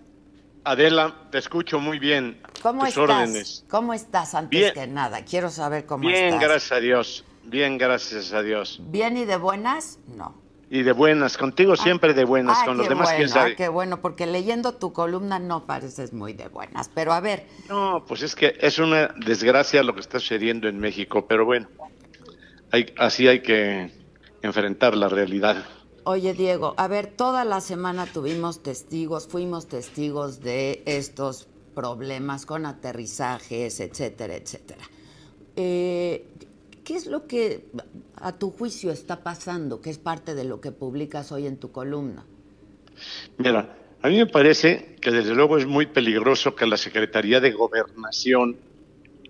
Adela, 0.65 1.15
te 1.31 1.39
escucho 1.39 1.81
muy 1.81 1.99
bien. 1.99 2.41
¿Cómo 2.63 2.85
estás? 2.85 3.65
¿Cómo 3.69 3.95
estás 3.95 4.35
antes 4.35 4.73
que 4.73 4.87
nada? 4.87 5.25
Quiero 5.25 5.49
saber 5.49 5.87
cómo 5.87 6.09
estás. 6.09 6.23
Bien, 6.23 6.39
gracias 6.39 6.73
a 6.73 6.81
Dios. 6.81 7.25
Bien, 7.45 7.79
gracias 7.79 8.33
a 8.33 8.43
Dios. 8.43 8.81
¿Bien 8.85 9.17
y 9.17 9.25
de 9.25 9.37
buenas? 9.37 9.99
No. 10.07 10.35
Y 10.69 10.83
de 10.83 10.93
buenas, 10.93 11.37
contigo 11.37 11.73
ah, 11.73 11.77
siempre 11.77 12.15
de 12.15 12.25
buenas, 12.25 12.63
con 12.63 12.77
los 12.77 12.89
demás 12.89 13.11
quién 13.17 13.29
sabe. 13.29 13.57
qué 13.57 13.69
bueno, 13.69 14.01
porque 14.01 14.27
leyendo 14.27 14.75
tu 14.75 14.93
columna 14.93 15.41
no 15.41 15.67
pareces 15.67 16.13
muy 16.13 16.33
de 16.33 16.47
buenas, 16.47 16.89
pero 16.95 17.13
a 17.13 17.19
ver. 17.19 17.47
No, 17.69 18.05
pues 18.07 18.23
es 18.23 18.37
que 18.37 18.57
es 18.61 18.79
una 18.79 19.09
desgracia 19.17 19.83
lo 19.83 19.95
que 19.95 20.01
está 20.01 20.21
sucediendo 20.21 20.69
en 20.69 20.79
México, 20.79 21.27
pero 21.27 21.45
bueno, 21.45 21.67
hay, 22.71 22.95
así 22.99 23.27
hay 23.27 23.41
que 23.41 23.91
enfrentar 24.43 24.97
la 24.97 25.09
realidad. 25.09 25.65
Oye, 26.13 26.35
Diego, 26.35 26.75
a 26.77 26.89
ver, 26.89 27.07
toda 27.07 27.45
la 27.45 27.61
semana 27.61 28.05
tuvimos 28.05 28.65
testigos, 28.65 29.29
fuimos 29.29 29.69
testigos 29.69 30.41
de 30.41 30.83
estos 30.85 31.47
problemas 31.73 32.47
con 32.47 32.67
aterrizajes, 32.67 33.79
etcétera, 33.79 34.35
etcétera. 34.35 34.83
Eh, 35.55 36.25
¿Qué 36.83 36.97
es 36.97 37.07
lo 37.07 37.29
que 37.29 37.67
a 38.17 38.33
tu 38.33 38.51
juicio 38.51 38.91
está 38.91 39.23
pasando, 39.23 39.81
que 39.81 39.91
es 39.91 39.99
parte 39.99 40.35
de 40.35 40.43
lo 40.43 40.61
que 40.61 40.73
publicas 40.73 41.31
hoy 41.31 41.47
en 41.47 41.59
tu 41.59 41.71
columna? 41.71 42.25
Mira, 43.39 43.77
a 44.03 44.09
mí 44.09 44.17
me 44.17 44.27
parece 44.27 44.97
que 45.01 45.13
desde 45.13 45.33
luego 45.33 45.59
es 45.59 45.67
muy 45.67 45.87
peligroso 45.87 46.57
que 46.57 46.67
la 46.67 46.77
Secretaría 46.77 47.39
de 47.39 47.53
Gobernación, 47.53 48.57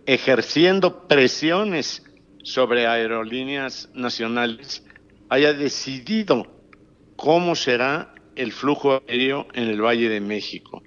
ejerciendo 0.07 1.07
presiones 1.07 2.05
sobre 2.43 2.87
aerolíneas 2.87 3.91
nacionales, 3.93 4.83
haya 5.29 5.53
decidido 5.53 6.59
cómo 7.21 7.55
será 7.55 8.15
el 8.35 8.51
flujo 8.51 9.03
aéreo 9.07 9.47
en 9.53 9.69
el 9.69 9.83
Valle 9.83 10.09
de 10.09 10.23
México. 10.23 10.83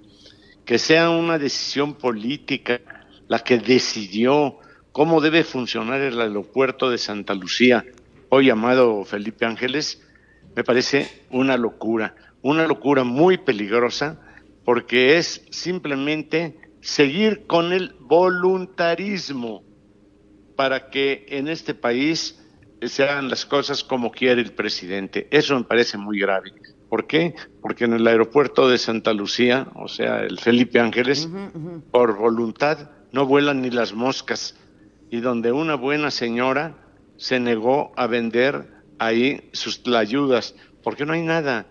Que 0.64 0.80
sea 0.80 1.10
una 1.10 1.38
decisión 1.38 1.94
política 1.94 2.80
la 3.28 3.38
que 3.38 3.58
decidió 3.58 4.58
cómo 4.90 5.20
debe 5.20 5.44
funcionar 5.44 6.00
el 6.00 6.20
aeropuerto 6.20 6.90
de 6.90 6.98
Santa 6.98 7.34
Lucía, 7.34 7.84
hoy 8.30 8.46
llamado 8.46 9.04
Felipe 9.04 9.46
Ángeles, 9.46 10.02
me 10.56 10.64
parece 10.64 11.08
una 11.30 11.56
locura, 11.56 12.16
una 12.42 12.66
locura 12.66 13.04
muy 13.04 13.38
peligrosa 13.38 14.20
porque 14.64 15.18
es 15.18 15.46
simplemente 15.50 16.58
seguir 16.80 17.46
con 17.46 17.72
el 17.72 17.94
voluntarismo 18.00 19.62
para 20.56 20.90
que 20.90 21.26
en 21.28 21.46
este 21.46 21.74
país 21.74 22.43
se 22.82 23.04
hagan 23.04 23.28
las 23.28 23.46
cosas 23.46 23.84
como 23.84 24.10
quiere 24.10 24.42
el 24.42 24.52
presidente. 24.52 25.28
Eso 25.30 25.56
me 25.56 25.64
parece 25.64 25.98
muy 25.98 26.18
grave. 26.18 26.52
¿Por 26.88 27.06
qué? 27.06 27.34
Porque 27.60 27.84
en 27.84 27.94
el 27.94 28.06
aeropuerto 28.06 28.68
de 28.68 28.78
Santa 28.78 29.12
Lucía, 29.12 29.68
o 29.74 29.88
sea, 29.88 30.20
el 30.20 30.38
Felipe 30.38 30.78
Ángeles, 30.78 31.28
por 31.90 32.16
voluntad 32.16 32.90
no 33.12 33.26
vuelan 33.26 33.62
ni 33.62 33.70
las 33.70 33.94
moscas. 33.94 34.56
Y 35.10 35.20
donde 35.20 35.52
una 35.52 35.76
buena 35.76 36.10
señora 36.10 36.74
se 37.16 37.40
negó 37.40 37.92
a 37.96 38.06
vender 38.06 38.68
ahí 38.98 39.48
sus 39.52 39.80
ayudas, 39.88 40.54
porque 40.82 41.06
no 41.06 41.12
hay 41.12 41.22
nada, 41.22 41.66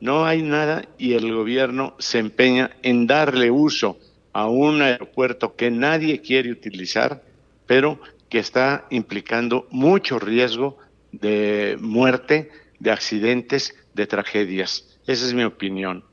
no 0.00 0.24
hay 0.24 0.42
nada 0.42 0.84
y 0.98 1.14
el 1.14 1.32
gobierno 1.32 1.94
se 1.98 2.18
empeña 2.18 2.70
en 2.82 3.06
darle 3.06 3.50
uso 3.50 3.98
a 4.32 4.48
un 4.48 4.82
aeropuerto 4.82 5.56
que 5.56 5.70
nadie 5.70 6.20
quiere 6.20 6.50
utilizar, 6.50 7.22
pero 7.66 7.98
que 8.28 8.38
está 8.38 8.86
implicando 8.90 9.66
mucho 9.70 10.18
riesgo 10.18 10.78
de 11.12 11.76
muerte, 11.80 12.50
de 12.78 12.90
accidentes, 12.90 13.74
de 13.94 14.06
tragedias. 14.06 14.98
Esa 15.06 15.26
es 15.26 15.34
mi 15.34 15.44
opinión. 15.44 16.04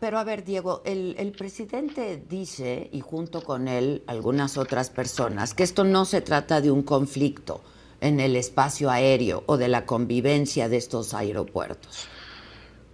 Pero 0.00 0.18
a 0.18 0.24
ver, 0.24 0.44
Diego, 0.44 0.82
el, 0.84 1.14
el, 1.18 1.32
presidente 1.32 2.20
dice, 2.28 2.88
y 2.92 3.00
junto 3.00 3.42
con 3.42 3.68
él 3.68 4.02
algunas 4.06 4.58
otras 4.58 4.90
personas, 4.90 5.54
que 5.54 5.62
esto 5.62 5.84
no 5.84 6.04
se 6.04 6.20
trata 6.20 6.60
de 6.60 6.70
un 6.70 6.82
conflicto 6.82 7.62
en 8.00 8.18
el 8.18 8.34
espacio 8.34 8.90
aéreo 8.90 9.44
o 9.46 9.56
de 9.56 9.68
la 9.68 9.86
convivencia 9.86 10.68
de 10.68 10.76
estos 10.76 11.14
aeropuertos. 11.14 12.08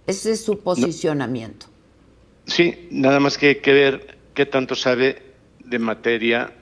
Ese 0.05 0.31
es 0.31 0.45
su 0.45 0.59
posicionamiento. 0.59 1.65
Sí, 2.45 2.87
nada 2.91 3.19
más 3.19 3.37
que 3.37 3.59
que 3.59 3.73
ver 3.73 4.17
qué 4.33 4.45
tanto 4.45 4.75
sabe 4.75 5.23
de 5.59 5.79
materia 5.79 6.53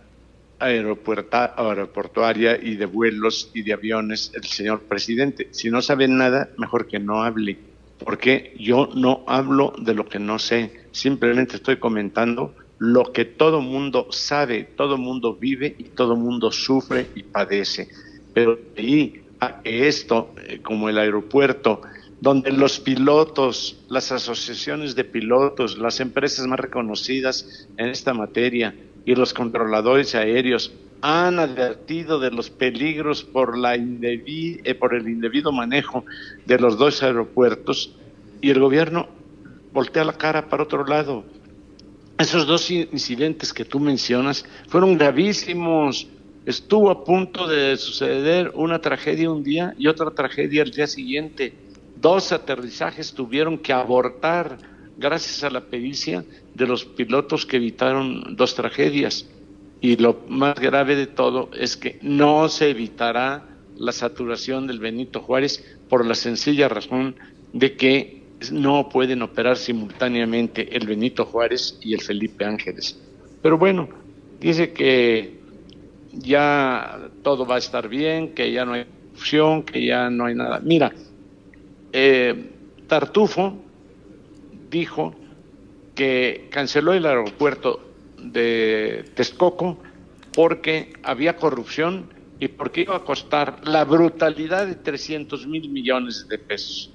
aeroportuaria 0.60 2.58
y 2.62 2.76
de 2.76 2.86
vuelos 2.86 3.52
y 3.54 3.64
de 3.64 3.74
aviones 3.74 4.32
el 4.34 4.44
señor 4.44 4.82
presidente. 4.82 5.50
Si 5.52 5.70
no 5.70 5.82
sabe 5.82 6.08
nada, 6.08 6.50
mejor 6.58 6.88
que 6.88 7.00
no 7.00 7.24
hable, 7.24 7.58
porque 8.00 8.56
yo 8.60 8.90
no 8.96 9.24
hablo 9.28 9.74
de 9.78 9.94
lo 9.94 10.06
que 10.06 10.20
no 10.20 10.40
sé, 10.40 10.88
simplemente 10.92 11.58
estoy 11.58 11.78
comentando 11.78 12.56
lo 12.78 13.12
que 13.14 13.26
todo 13.26 13.62
mundo 13.62 14.08
sabe, 14.12 14.64
todo 14.64 14.98
mundo 14.98 15.36
vive 15.36 15.76
y 15.78 15.84
todo 15.86 16.16
mundo 16.16 16.52
sufre 16.52 17.08
y 17.16 17.24
padece. 17.24 17.88
Pero 18.34 18.60
ahí 18.78 19.22
a 19.40 19.62
esto, 19.64 20.34
eh, 20.48 20.60
como 20.62 20.90
el 20.90 20.98
aeropuerto, 20.98 21.82
donde 22.20 22.52
los 22.52 22.80
pilotos, 22.80 23.86
las 23.90 24.12
asociaciones 24.12 24.96
de 24.96 25.04
pilotos, 25.04 25.78
las 25.78 26.00
empresas 26.00 26.48
más 26.48 26.60
reconocidas 26.60 27.68
en 27.78 27.88
esta 27.88 28.14
materia 28.14 28.74
y 29.06 29.16
los 29.16 29.34
controladores 29.34 30.16
aéreos 30.16 30.74
han 31.02 31.40
advertido 31.40 32.20
de 32.20 32.32
los 32.32 32.50
peligros 32.50 33.24
por, 33.24 33.58
la 33.58 33.76
eh, 33.76 34.76
por 34.80 34.96
el 34.96 35.08
indebido 35.08 35.52
manejo 35.52 36.04
de 36.46 36.58
los 36.58 36.78
dos 36.78 37.04
aeropuertos 37.04 37.96
y 38.42 38.50
el 38.50 38.60
gobierno 38.60 39.08
voltea 39.72 40.04
la 40.04 40.14
cara 40.14 40.50
para 40.50 40.64
otro 40.64 40.86
lado. 40.86 41.24
Esos 42.18 42.48
dos 42.48 42.72
incidentes 42.72 43.54
que 43.54 43.66
tú 43.66 43.80
mencionas 43.80 44.46
fueron 44.68 44.98
gravísimos. 44.98 46.08
Estuvo 46.46 46.90
a 46.90 47.04
punto 47.04 47.48
de 47.48 47.76
suceder 47.76 48.52
una 48.56 48.80
tragedia 48.80 49.30
un 49.30 49.44
día 49.44 49.76
y 49.78 49.88
otra 49.88 50.12
tragedia 50.12 50.64
al 50.64 50.72
día 50.72 50.88
siguiente 50.88 51.54
Dos 52.06 52.32
aterrizajes 52.32 53.14
tuvieron 53.14 53.58
que 53.58 53.74
abortar 53.74 54.58
gracias 54.98 55.44
a 55.44 55.50
la 55.50 55.62
pericia 55.62 56.24
de 56.54 56.68
los 56.68 56.86
pilotos 56.86 57.46
que 57.46 57.58
evitaron 57.58 58.36
dos 58.36 58.56
tragedias. 58.56 59.28
Y 59.82 59.98
lo 59.98 60.24
más 60.30 60.56
grave 60.56 60.96
de 60.96 61.08
todo 61.08 61.50
es 61.54 61.78
que 61.78 62.00
no 62.02 62.50
se 62.50 62.70
evitará 62.70 63.50
la 63.78 63.92
saturación 63.92 64.68
del 64.68 64.80
Benito 64.80 65.22
Juárez 65.22 65.64
por 65.90 66.06
la 66.06 66.16
sencilla 66.16 66.70
razón 66.70 67.16
de 67.54 67.76
que 67.76 68.24
no 68.52 68.90
pueden 68.90 69.22
operar 69.22 69.58
simultáneamente 69.58 70.76
el 70.76 70.88
Benito 70.88 71.26
Juárez 71.26 71.78
y 71.82 71.94
el 71.94 72.02
Felipe 72.02 72.46
Ángeles. 72.46 73.00
Pero 73.42 73.58
bueno, 73.58 73.90
dice 74.40 74.72
que 74.72 75.40
ya 76.12 77.10
todo 77.22 77.46
va 77.46 77.56
a 77.56 77.60
estar 77.60 77.88
bien, 77.88 78.34
que 78.34 78.52
ya 78.52 78.66
no 78.66 78.74
hay 78.74 78.86
fusión, 79.14 79.64
que 79.64 79.86
ya 79.86 80.10
no 80.10 80.26
hay 80.26 80.36
nada. 80.36 80.60
Mira, 80.64 80.92
eh, 81.92 82.52
Tartufo 82.88 83.65
dijo 84.76 85.16
que 85.96 86.50
canceló 86.52 86.92
el 86.92 87.06
aeropuerto 87.06 87.80
de 88.18 89.06
Texcoco 89.16 89.78
porque 90.34 90.92
había 91.02 91.38
corrupción 91.38 92.10
y 92.42 92.50
porque 92.50 92.82
iba 92.82 92.98
a 92.98 93.06
costar 93.06 93.66
la 93.66 93.86
brutalidad 93.86 94.68
de 94.68 94.76
300 94.76 95.48
mil 95.48 95.70
millones 95.70 96.28
de 96.28 96.38
pesos. 96.38 96.92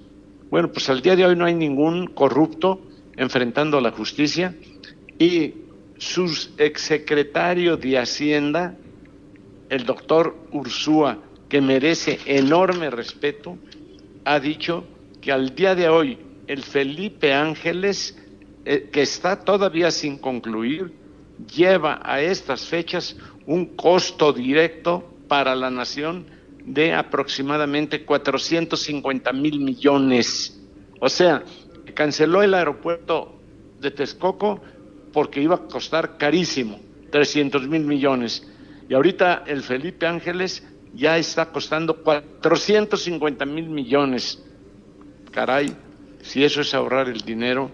Bueno, 0.51 0.71
pues 0.71 0.91
al 0.91 1.01
día 1.01 1.17
de 1.17 1.25
hoy 1.25 1.37
no 1.37 1.47
hay 1.47 1.55
ningún 1.55 2.09
corrupto 2.09 2.83
enfrentando 3.17 3.79
a 3.79 3.81
la 3.81 3.93
justicia 3.93 4.55
y 5.19 5.55
su 5.97 6.25
exsecretario 6.59 7.79
de 7.79 7.99
Hacienda, 7.99 8.77
el 9.71 9.87
doctor 9.87 10.37
Ursúa, 10.53 11.19
que 11.49 11.63
merece 11.63 12.19
enorme 12.27 12.91
respeto, 12.91 13.57
ha 14.27 14.39
dicho 14.39 14.85
que 15.23 15.33
al 15.33 15.55
día 15.55 15.75
de 15.75 15.89
hoy 15.89 16.19
el 16.51 16.65
Felipe 16.65 17.33
Ángeles, 17.33 18.19
eh, 18.65 18.89
que 18.91 19.03
está 19.03 19.39
todavía 19.39 19.93
sin 19.93 20.19
concluir, 20.19 20.93
lleva 21.55 22.01
a 22.03 22.21
estas 22.21 22.67
fechas 22.67 23.17
un 23.47 23.77
costo 23.77 24.33
directo 24.33 25.15
para 25.29 25.55
la 25.55 25.71
nación 25.71 26.27
de 26.65 26.93
aproximadamente 26.93 28.05
450 28.05 29.33
mil 29.33 29.61
millones. 29.61 30.61
O 30.99 31.09
sea, 31.09 31.45
canceló 31.95 32.43
el 32.43 32.55
aeropuerto 32.55 33.33
de 33.81 33.93
Texcoco 33.93 34.61
porque 35.13 35.41
iba 35.41 35.55
a 35.55 35.69
costar 35.69 36.19
carísimo, 36.19 36.81
300 37.13 37.69
mil 37.69 37.85
millones. 37.85 38.45
Y 38.89 38.95
ahorita 38.95 39.45
el 39.47 39.63
Felipe 39.63 40.05
Ángeles 40.05 40.67
ya 40.95 41.17
está 41.17 41.53
costando 41.53 42.03
450 42.03 43.47
mil 43.47 43.69
millones. 43.69 44.43
Caray, 45.31 45.73
si 46.23 46.45
eso 46.45 46.61
es 46.61 46.75
ahorrar 46.75 47.09
el 47.09 47.21
dinero, 47.21 47.71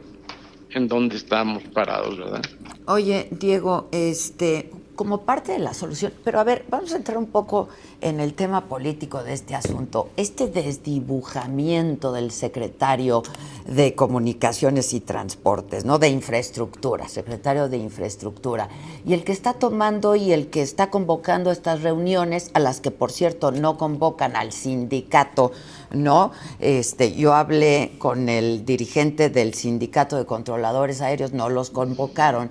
¿en 0.71 0.89
dónde 0.89 1.17
estamos 1.17 1.63
parados, 1.65 2.19
verdad? 2.19 2.43
Oye, 2.87 3.29
Diego, 3.31 3.89
este, 3.93 4.71
como 4.97 5.23
parte 5.23 5.53
de 5.53 5.59
la 5.59 5.75
solución, 5.75 6.13
pero 6.25 6.41
a 6.41 6.45
ver, 6.45 6.65
vamos 6.69 6.93
a 6.93 6.97
entrar 6.97 7.19
un 7.19 7.27
poco 7.27 7.69
en 8.01 8.19
el 8.21 8.35
tema 8.35 8.67
político 8.67 9.23
de 9.23 9.33
este 9.33 9.55
asunto. 9.55 10.09
Este 10.17 10.49
desdibujamiento 10.49 12.13
del 12.13 12.31
secretario 12.31 13.23
de 13.67 13.95
Comunicaciones 13.95 14.93
y 14.95 15.01
Transportes, 15.01 15.85
¿no? 15.85 15.99
De 15.99 16.09
infraestructura, 16.09 17.09
secretario 17.09 17.69
de 17.69 17.77
infraestructura, 17.77 18.69
y 19.05 19.13
el 19.13 19.25
que 19.25 19.33
está 19.33 19.55
tomando 19.55 20.17
y 20.17 20.33
el 20.33 20.49
que 20.49 20.63
está 20.63 20.91
convocando 20.91 21.51
estas 21.51 21.83
reuniones, 21.83 22.51
a 22.55 22.61
las 22.61 22.81
que 22.81 22.91
por 22.91 23.13
cierto 23.13 23.53
no 23.53 23.77
convocan 23.77 24.37
al 24.37 24.53
sindicato, 24.53 25.53
¿no? 25.91 26.33
Este, 26.61 27.15
yo 27.15 27.35
hablé 27.35 27.93
con 27.99 28.29
el 28.29 28.65
dirigente 28.65 29.31
del 29.31 29.55
sindicato 29.55 30.17
de 30.17 30.27
controladores 30.27 31.01
aéreos, 31.01 31.33
no 31.33 31.49
los 31.49 31.71
convocaron 31.71 32.51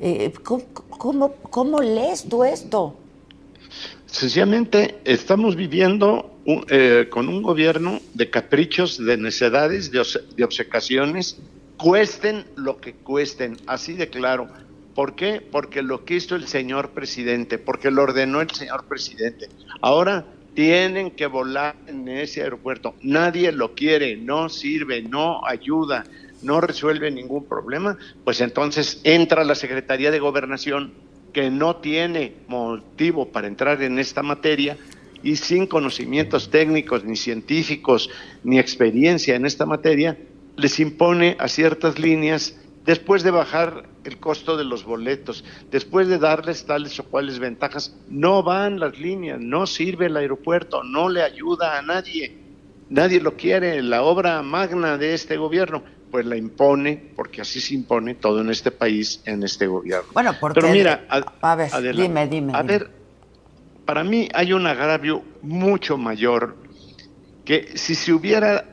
eh, 0.00 0.32
¿cómo, 0.42 1.34
cómo, 1.50 1.80
lees 1.80 2.28
tú 2.28 2.44
esto? 2.44 2.96
Sencillamente 4.06 5.00
estamos 5.04 5.56
viviendo 5.56 6.38
eh, 6.68 7.08
con 7.10 7.28
un 7.28 7.42
gobierno 7.42 8.00
de 8.14 8.30
caprichos, 8.30 9.04
de 9.04 9.16
necedades, 9.16 9.90
de, 9.90 10.04
de 10.36 10.44
obcecaciones, 10.44 11.38
cuesten 11.76 12.44
lo 12.56 12.80
que 12.80 12.94
cuesten, 12.94 13.56
así 13.66 13.94
de 13.94 14.08
claro. 14.08 14.48
¿Por 14.94 15.16
qué? 15.16 15.40
Porque 15.40 15.82
lo 15.82 16.04
quiso 16.04 16.36
el 16.36 16.46
señor 16.46 16.90
presidente, 16.90 17.58
porque 17.58 17.90
lo 17.90 18.02
ordenó 18.02 18.40
el 18.40 18.50
señor 18.50 18.84
presidente. 18.84 19.48
Ahora 19.80 20.24
tienen 20.54 21.10
que 21.10 21.26
volar 21.26 21.76
en 21.86 22.08
ese 22.08 22.42
aeropuerto. 22.42 22.94
Nadie 23.02 23.52
lo 23.52 23.74
quiere, 23.74 24.16
no 24.16 24.48
sirve, 24.48 25.02
no 25.02 25.44
ayuda, 25.46 26.04
no 26.42 26.60
resuelve 26.60 27.10
ningún 27.10 27.44
problema, 27.44 27.98
pues 28.24 28.40
entonces 28.40 29.00
entra 29.04 29.44
la 29.44 29.54
Secretaría 29.54 30.10
de 30.10 30.20
Gobernación, 30.20 30.92
que 31.32 31.50
no 31.50 31.76
tiene 31.76 32.34
motivo 32.46 33.30
para 33.32 33.48
entrar 33.48 33.82
en 33.82 33.98
esta 33.98 34.22
materia, 34.22 34.76
y 35.24 35.36
sin 35.36 35.66
conocimientos 35.66 36.50
técnicos, 36.50 37.02
ni 37.04 37.16
científicos, 37.16 38.10
ni 38.44 38.58
experiencia 38.58 39.34
en 39.34 39.46
esta 39.46 39.64
materia, 39.64 40.18
les 40.56 40.78
impone 40.78 41.34
a 41.40 41.48
ciertas 41.48 41.98
líneas 41.98 42.56
después 42.84 43.22
de 43.22 43.30
bajar 43.30 43.88
el 44.04 44.18
costo 44.18 44.56
de 44.56 44.64
los 44.64 44.84
boletos, 44.84 45.44
después 45.70 46.08
de 46.08 46.18
darles 46.18 46.66
tales 46.66 46.98
o 47.00 47.04
cuales 47.04 47.38
ventajas, 47.38 47.96
no 48.08 48.42
van 48.42 48.78
las 48.78 48.98
líneas, 48.98 49.40
no 49.40 49.66
sirve 49.66 50.06
el 50.06 50.16
aeropuerto, 50.16 50.84
no 50.84 51.08
le 51.08 51.22
ayuda 51.22 51.78
a 51.78 51.82
nadie, 51.82 52.36
nadie 52.90 53.20
lo 53.20 53.36
quiere, 53.36 53.82
la 53.82 54.02
obra 54.02 54.42
magna 54.42 54.98
de 54.98 55.14
este 55.14 55.36
gobierno, 55.36 55.82
pues 56.10 56.26
la 56.26 56.36
impone, 56.36 57.12
porque 57.16 57.40
así 57.40 57.60
se 57.60 57.74
impone 57.74 58.14
todo 58.14 58.40
en 58.40 58.50
este 58.50 58.70
país, 58.70 59.22
en 59.24 59.42
este 59.42 59.66
gobierno. 59.66 60.10
Bueno, 60.12 60.32
porque... 60.38 60.60
Pero 60.60 60.72
mira, 60.72 61.06
a, 61.08 61.56
ver, 61.56 61.96
dime, 61.96 62.28
dime. 62.28 62.52
A 62.54 62.62
ver, 62.62 62.90
para 63.84 64.04
mí 64.04 64.28
hay 64.32 64.52
un 64.52 64.66
agravio 64.66 65.22
mucho 65.42 65.96
mayor 65.96 66.56
que 67.44 67.76
si 67.76 67.94
se 67.94 68.12
hubiera 68.12 68.64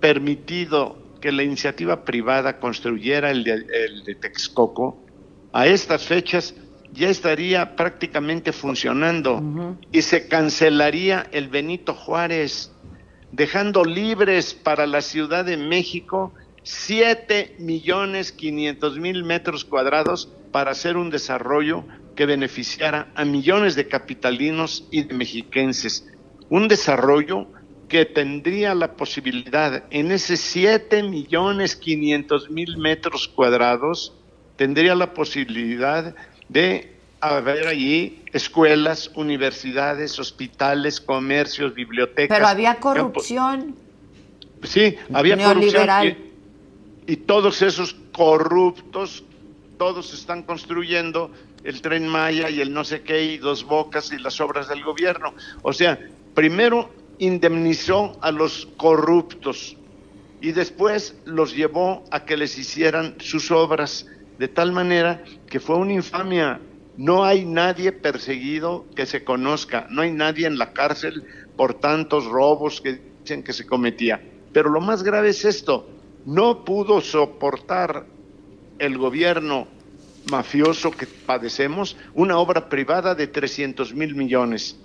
permitido 0.00 1.01
que 1.22 1.32
la 1.32 1.42
iniciativa 1.42 2.04
privada 2.04 2.58
construyera 2.58 3.30
el 3.30 3.44
de, 3.44 4.14
Texcoco, 4.20 5.02
a 5.52 5.66
estas 5.66 6.04
fechas 6.04 6.54
ya 6.92 7.08
estaría 7.08 7.76
prácticamente 7.76 8.52
funcionando 8.52 9.78
y 9.90 10.02
se 10.02 10.28
cancelaría 10.28 11.26
el 11.32 11.48
Benito 11.48 11.94
Juárez, 11.94 12.72
dejando 13.30 13.84
libres 13.84 14.52
para 14.52 14.86
la 14.86 15.00
Ciudad 15.00 15.46
de 15.46 15.56
México 15.56 16.34
7 16.64 17.56
millones 17.58 18.32
500 18.32 18.98
mil 18.98 19.24
metros 19.24 19.64
cuadrados 19.64 20.28
para 20.50 20.72
hacer 20.72 20.96
un 20.96 21.10
desarrollo 21.10 21.84
que 22.14 22.26
beneficiara 22.26 23.10
a 23.14 23.24
millones 23.24 23.74
de 23.74 23.88
capitalinos 23.88 24.86
y 24.90 25.04
de 25.04 25.14
mexiquenses. 25.14 26.06
Un 26.50 26.68
desarrollo 26.68 27.46
que 27.92 28.06
tendría 28.06 28.74
la 28.74 28.96
posibilidad 28.96 29.84
en 29.90 30.12
ese 30.12 30.38
7 30.38 31.02
millones 31.02 31.76
500 31.76 32.48
mil 32.48 32.78
metros 32.78 33.28
cuadrados, 33.28 34.14
tendría 34.56 34.94
la 34.94 35.12
posibilidad 35.12 36.14
de 36.48 36.96
haber 37.20 37.66
allí 37.66 38.22
escuelas, 38.32 39.10
universidades, 39.14 40.18
hospitales, 40.18 41.02
comercios, 41.02 41.74
bibliotecas. 41.74 42.34
Pero 42.34 42.48
había 42.48 42.76
corrupción. 42.76 43.76
Sí, 44.62 44.96
había 45.12 45.36
corrupción. 45.36 46.16
Y, 47.06 47.12
y 47.12 47.16
todos 47.16 47.60
esos 47.60 47.94
corruptos, 48.16 49.22
todos 49.76 50.14
están 50.14 50.44
construyendo 50.44 51.30
el 51.62 51.82
tren 51.82 52.08
Maya 52.08 52.48
y 52.48 52.62
el 52.62 52.72
no 52.72 52.84
sé 52.84 53.02
qué 53.02 53.22
y 53.22 53.36
dos 53.36 53.64
bocas 53.64 54.10
y 54.12 54.18
las 54.18 54.40
obras 54.40 54.66
del 54.66 54.82
gobierno. 54.82 55.34
O 55.60 55.74
sea, 55.74 55.98
primero 56.34 57.01
indemnizó 57.22 58.18
a 58.20 58.32
los 58.32 58.66
corruptos 58.76 59.76
y 60.40 60.50
después 60.50 61.14
los 61.24 61.54
llevó 61.54 62.02
a 62.10 62.24
que 62.24 62.36
les 62.36 62.58
hicieran 62.58 63.14
sus 63.20 63.52
obras, 63.52 64.06
de 64.40 64.48
tal 64.48 64.72
manera 64.72 65.22
que 65.48 65.60
fue 65.60 65.76
una 65.76 65.92
infamia. 65.92 66.60
No 66.96 67.24
hay 67.24 67.44
nadie 67.44 67.92
perseguido 67.92 68.86
que 68.96 69.06
se 69.06 69.22
conozca, 69.22 69.86
no 69.88 70.02
hay 70.02 70.10
nadie 70.10 70.48
en 70.48 70.58
la 70.58 70.72
cárcel 70.72 71.22
por 71.56 71.74
tantos 71.74 72.26
robos 72.26 72.80
que 72.80 73.00
dicen 73.20 73.44
que 73.44 73.52
se 73.52 73.66
cometía. 73.66 74.20
Pero 74.52 74.68
lo 74.68 74.80
más 74.80 75.04
grave 75.04 75.28
es 75.28 75.44
esto, 75.44 75.88
no 76.26 76.64
pudo 76.64 77.00
soportar 77.00 78.04
el 78.80 78.98
gobierno 78.98 79.68
mafioso 80.28 80.90
que 80.90 81.06
padecemos 81.06 81.96
una 82.14 82.38
obra 82.38 82.68
privada 82.68 83.14
de 83.14 83.28
300 83.28 83.94
mil 83.94 84.16
millones 84.16 84.76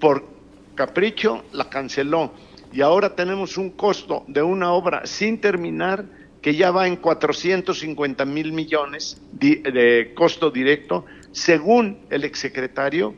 por 0.00 0.33
capricho 0.74 1.44
la 1.52 1.68
canceló 1.68 2.32
y 2.72 2.80
ahora 2.80 3.14
tenemos 3.14 3.56
un 3.56 3.70
costo 3.70 4.24
de 4.26 4.42
una 4.42 4.72
obra 4.72 5.06
sin 5.06 5.40
terminar 5.40 6.04
que 6.42 6.54
ya 6.54 6.70
va 6.70 6.86
en 6.86 6.96
450 6.96 8.24
mil 8.26 8.52
millones 8.52 9.18
de, 9.32 10.12
costo 10.14 10.50
directo, 10.50 11.06
según 11.32 12.00
el 12.10 12.24
exsecretario 12.24 13.14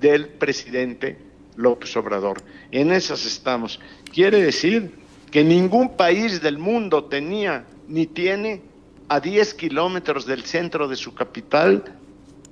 del 0.00 0.26
presidente 0.26 1.18
López 1.54 1.96
Obrador. 1.96 2.42
En 2.72 2.90
esas 2.90 3.26
estamos. 3.26 3.78
Quiere 4.12 4.42
decir 4.42 4.90
que 5.30 5.44
ningún 5.44 5.96
país 5.96 6.42
del 6.42 6.58
mundo 6.58 7.04
tenía 7.04 7.64
ni 7.86 8.06
tiene 8.06 8.62
a 9.08 9.20
10 9.20 9.54
kilómetros 9.54 10.26
del 10.26 10.42
centro 10.42 10.88
de 10.88 10.96
su 10.96 11.14
capital 11.14 11.84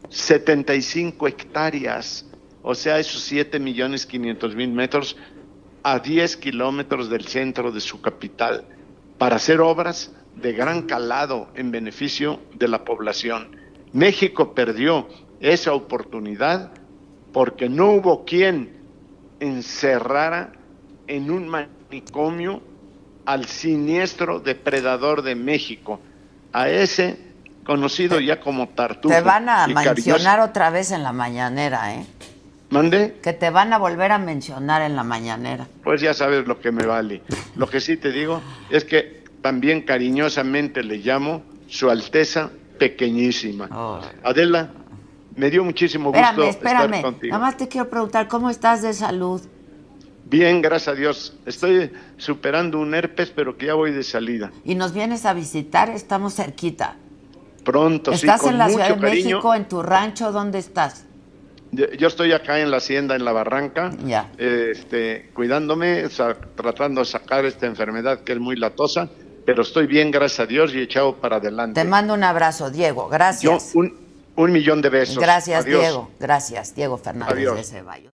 75 0.09 1.27
hectáreas 1.27 2.27
o 2.69 2.75
sea, 2.75 2.99
esos 2.99 3.23
7 3.23 3.61
millones 3.61 4.07
500 4.07 4.57
mil 4.57 4.73
metros 4.73 5.17
a 5.85 6.01
10 6.01 6.37
kilómetros 6.39 7.09
del 7.09 7.25
centro 7.25 7.71
de 7.71 7.79
su 7.79 8.01
capital, 8.01 8.65
para 9.19 9.37
hacer 9.37 9.61
obras 9.61 10.13
de 10.35 10.53
gran 10.53 10.83
calado 10.83 11.47
en 11.55 11.71
beneficio 11.71 12.41
de 12.55 12.67
la 12.67 12.85
población. 12.85 13.57
México 13.93 14.53
perdió 14.53 15.07
esa 15.39 15.75
oportunidad 15.75 16.73
porque 17.33 17.69
no 17.69 17.93
hubo 17.93 18.25
quien 18.25 18.77
encerrara 19.39 20.51
en 21.07 21.31
un 21.31 21.47
manicomio 21.47 22.63
al 23.27 23.47
siniestro 23.47 24.41
depredador 24.41 25.23
de 25.23 25.37
México, 25.37 26.01
a 26.53 26.69
ese 26.69 27.17
conocido 27.65 28.19
ya 28.19 28.41
como 28.41 28.71
Tartufo. 28.71 29.15
Te 29.15 29.21
van 29.21 29.49
a 29.49 29.69
mencionar 29.69 30.41
otra 30.41 30.71
vez 30.71 30.91
en 30.91 31.05
la 31.05 31.13
mañanera, 31.13 31.95
¿eh? 31.95 32.05
¿Mande? 32.71 33.19
Que 33.23 33.33
te 33.33 33.51
van 33.51 33.73
a 33.73 33.79
volver 33.79 34.13
a 34.13 34.19
mencionar 34.19 34.83
en 34.83 34.97
la 34.97 35.05
mañanera. 35.05 35.67
Pues 35.85 36.01
ya 36.01 36.15
sabes 36.15 36.47
lo 36.47 36.61
que 36.61 36.73
me 36.73 36.85
vale. 36.85 37.23
Lo 37.55 37.69
que 37.69 37.81
sí 37.81 37.97
te 37.97 38.11
digo 38.11 38.43
es 38.71 38.85
que 38.85 39.25
también 39.41 39.83
cariñosamente 39.83 40.83
le 40.83 40.99
llamo 40.99 41.43
Su 41.69 41.91
Alteza 41.91 42.51
Pequeñísima. 42.79 43.69
Adela, 44.25 44.71
me 45.37 45.51
dio 45.51 45.63
muchísimo 45.63 46.13
gusto 46.13 46.45
estar 46.45 47.01
contigo. 47.01 47.33
Nada 47.33 47.47
más 47.47 47.57
te 47.57 47.69
quiero 47.69 47.89
preguntar, 47.89 48.27
¿cómo 48.27 48.51
estás 48.51 48.83
de 48.83 48.93
salud? 48.93 49.41
Bien, 50.29 50.61
gracias 50.61 50.89
a 50.89 50.99
Dios. 50.99 51.37
Estoy 51.47 51.93
superando 52.17 52.81
un 52.81 52.93
herpes, 52.95 53.31
pero 53.31 53.57
que 53.57 53.67
ya 53.67 53.75
voy 53.75 53.93
de 53.93 54.03
salida. 54.03 54.51
¿Y 54.65 54.75
nos 54.75 54.93
vienes 54.93 55.25
a 55.25 55.33
visitar? 55.35 55.89
Estamos 55.91 56.35
cerquita. 56.35 56.97
Pronto, 57.63 58.13
¿Estás 58.13 58.45
en 58.45 58.59
la 58.59 58.69
Ciudad 58.69 58.89
de 58.89 58.97
México, 58.97 59.55
en 59.55 59.69
tu 59.69 59.83
rancho? 59.83 60.33
¿Dónde 60.33 60.59
estás? 60.59 61.05
Yo 61.99 62.09
estoy 62.09 62.33
acá 62.33 62.61
en 62.61 62.71
la 62.71 62.79
hacienda, 62.79 63.17
en 63.17 63.25
la 63.25 63.33
barranca, 63.33 63.93
este, 64.39 65.31
cuidándome, 65.35 66.09
tratando 66.55 67.01
de 67.03 67.07
sacar 67.07 67.45
esta 67.45 67.67
enfermedad 67.67 68.21
que 68.21 68.33
es 68.33 68.39
muy 68.39 68.57
latosa, 68.57 69.09
pero 69.45 69.63
estoy 69.63 69.87
bien, 69.87 70.11
gracias 70.11 70.41
a 70.41 70.47
Dios, 70.47 70.75
y 70.75 70.81
echado 70.81 71.17
para 71.17 71.37
adelante. 71.37 71.81
Te 71.81 71.87
mando 71.87 72.15
un 72.15 72.25
abrazo, 72.25 72.71
Diego. 72.71 73.09
Gracias. 73.09 73.75
Yo, 73.75 73.81
un, 74.35 74.53
millón 74.53 74.83
de 74.83 74.89
besos. 74.89 75.19
Gracias, 75.19 75.65
Diego. 75.65 76.11
Gracias, 76.19 76.75
Diego 76.75 76.99
Fernández 76.99 77.55
de 77.55 77.65
Ceballos. 77.65 78.16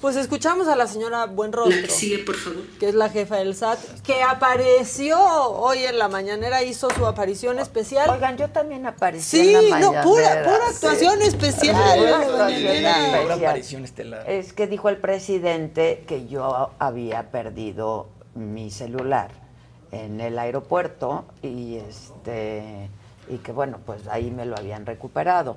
Pues 0.00 0.16
escuchamos 0.16 0.66
a 0.66 0.76
la 0.76 0.86
señora 0.86 1.26
Buenrostro. 1.26 1.90
sigue, 1.90 2.18
por 2.20 2.34
favor. 2.34 2.62
Que 2.78 2.88
es 2.88 2.94
la 2.94 3.10
jefa 3.10 3.36
del 3.36 3.54
SAT, 3.54 3.78
que 4.02 4.22
apareció 4.22 5.18
hoy 5.20 5.84
en 5.84 5.98
la 5.98 6.08
mañanera, 6.08 6.62
hizo 6.62 6.88
su 6.90 7.06
aparición 7.06 7.58
especial. 7.58 8.08
Oigan, 8.08 8.38
yo 8.38 8.48
también 8.48 8.86
aparecí 8.86 9.42
sí, 9.42 9.54
en 9.54 9.70
la 9.70 9.76
mañanera. 9.76 10.02
no, 10.02 10.10
pura, 10.10 10.42
pura 10.42 10.68
actuación 10.70 11.20
especial. 11.20 11.76
Pura 11.98 13.34
aparición 13.34 13.84
estelar. 13.84 14.28
Es 14.30 14.54
que 14.54 14.66
dijo 14.66 14.88
el 14.88 14.96
presidente 14.96 16.04
que 16.06 16.26
yo 16.26 16.70
había 16.78 17.30
perdido 17.30 18.08
mi 18.34 18.70
celular 18.70 19.30
en 19.92 20.22
el 20.22 20.38
aeropuerto 20.38 21.26
y 21.42 21.76
este 21.76 22.88
y 23.28 23.38
que 23.38 23.52
bueno, 23.52 23.78
pues 23.84 24.08
ahí 24.08 24.30
me 24.30 24.46
lo 24.46 24.56
habían 24.56 24.86
recuperado. 24.86 25.56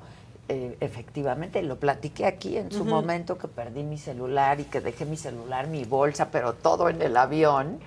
Eh, 0.56 0.78
efectivamente, 0.82 1.64
lo 1.64 1.80
platiqué 1.80 2.28
aquí 2.28 2.58
en 2.58 2.72
su 2.72 2.86
momento 2.86 3.40
que 3.40 3.48
perdí 3.48 3.82
mi 3.82 3.98
celular 3.98 4.60
y 4.60 4.66
que 4.66 4.82
dejé 4.82 5.04
mi 5.04 5.18
celular, 5.18 5.66
mi 5.66 5.84
bolsa, 5.84 6.30
pero 6.30 6.54
todo 6.54 6.90
en 6.90 7.02
el 7.02 7.18
avión 7.18 7.80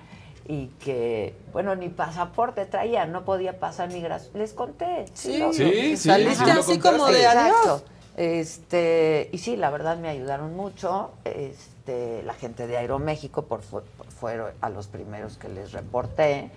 y 0.49 0.67
que, 0.83 1.33
bueno, 1.53 1.77
ni 1.77 1.87
pasaporte 1.87 2.65
traía, 2.65 3.05
no 3.05 3.23
podía 3.23 3.57
pasar 3.57 3.89
migración. 3.93 4.37
Les 4.37 4.51
conté. 4.51 5.05
Sí, 5.13 5.41
sí, 5.53 5.95
saliste 5.95 6.51
así 6.51 6.77
como 6.77 7.07
de 7.07 7.25
adiós. 7.25 7.83
Este, 8.17 9.29
y 9.31 9.37
sí, 9.37 9.55
la 9.55 9.69
verdad 9.69 9.97
me 9.97 10.09
ayudaron 10.09 10.53
mucho. 10.53 11.11
Este, 11.23 12.21
la 12.23 12.33
gente 12.33 12.67
de 12.67 12.75
Aeroméxico 12.75 13.43
por, 13.43 13.61
fueron 13.61 14.51
a 14.59 14.69
los 14.69 14.87
primeros 14.87 15.37
que 15.37 15.47
les 15.47 15.71
reporté 15.71 16.51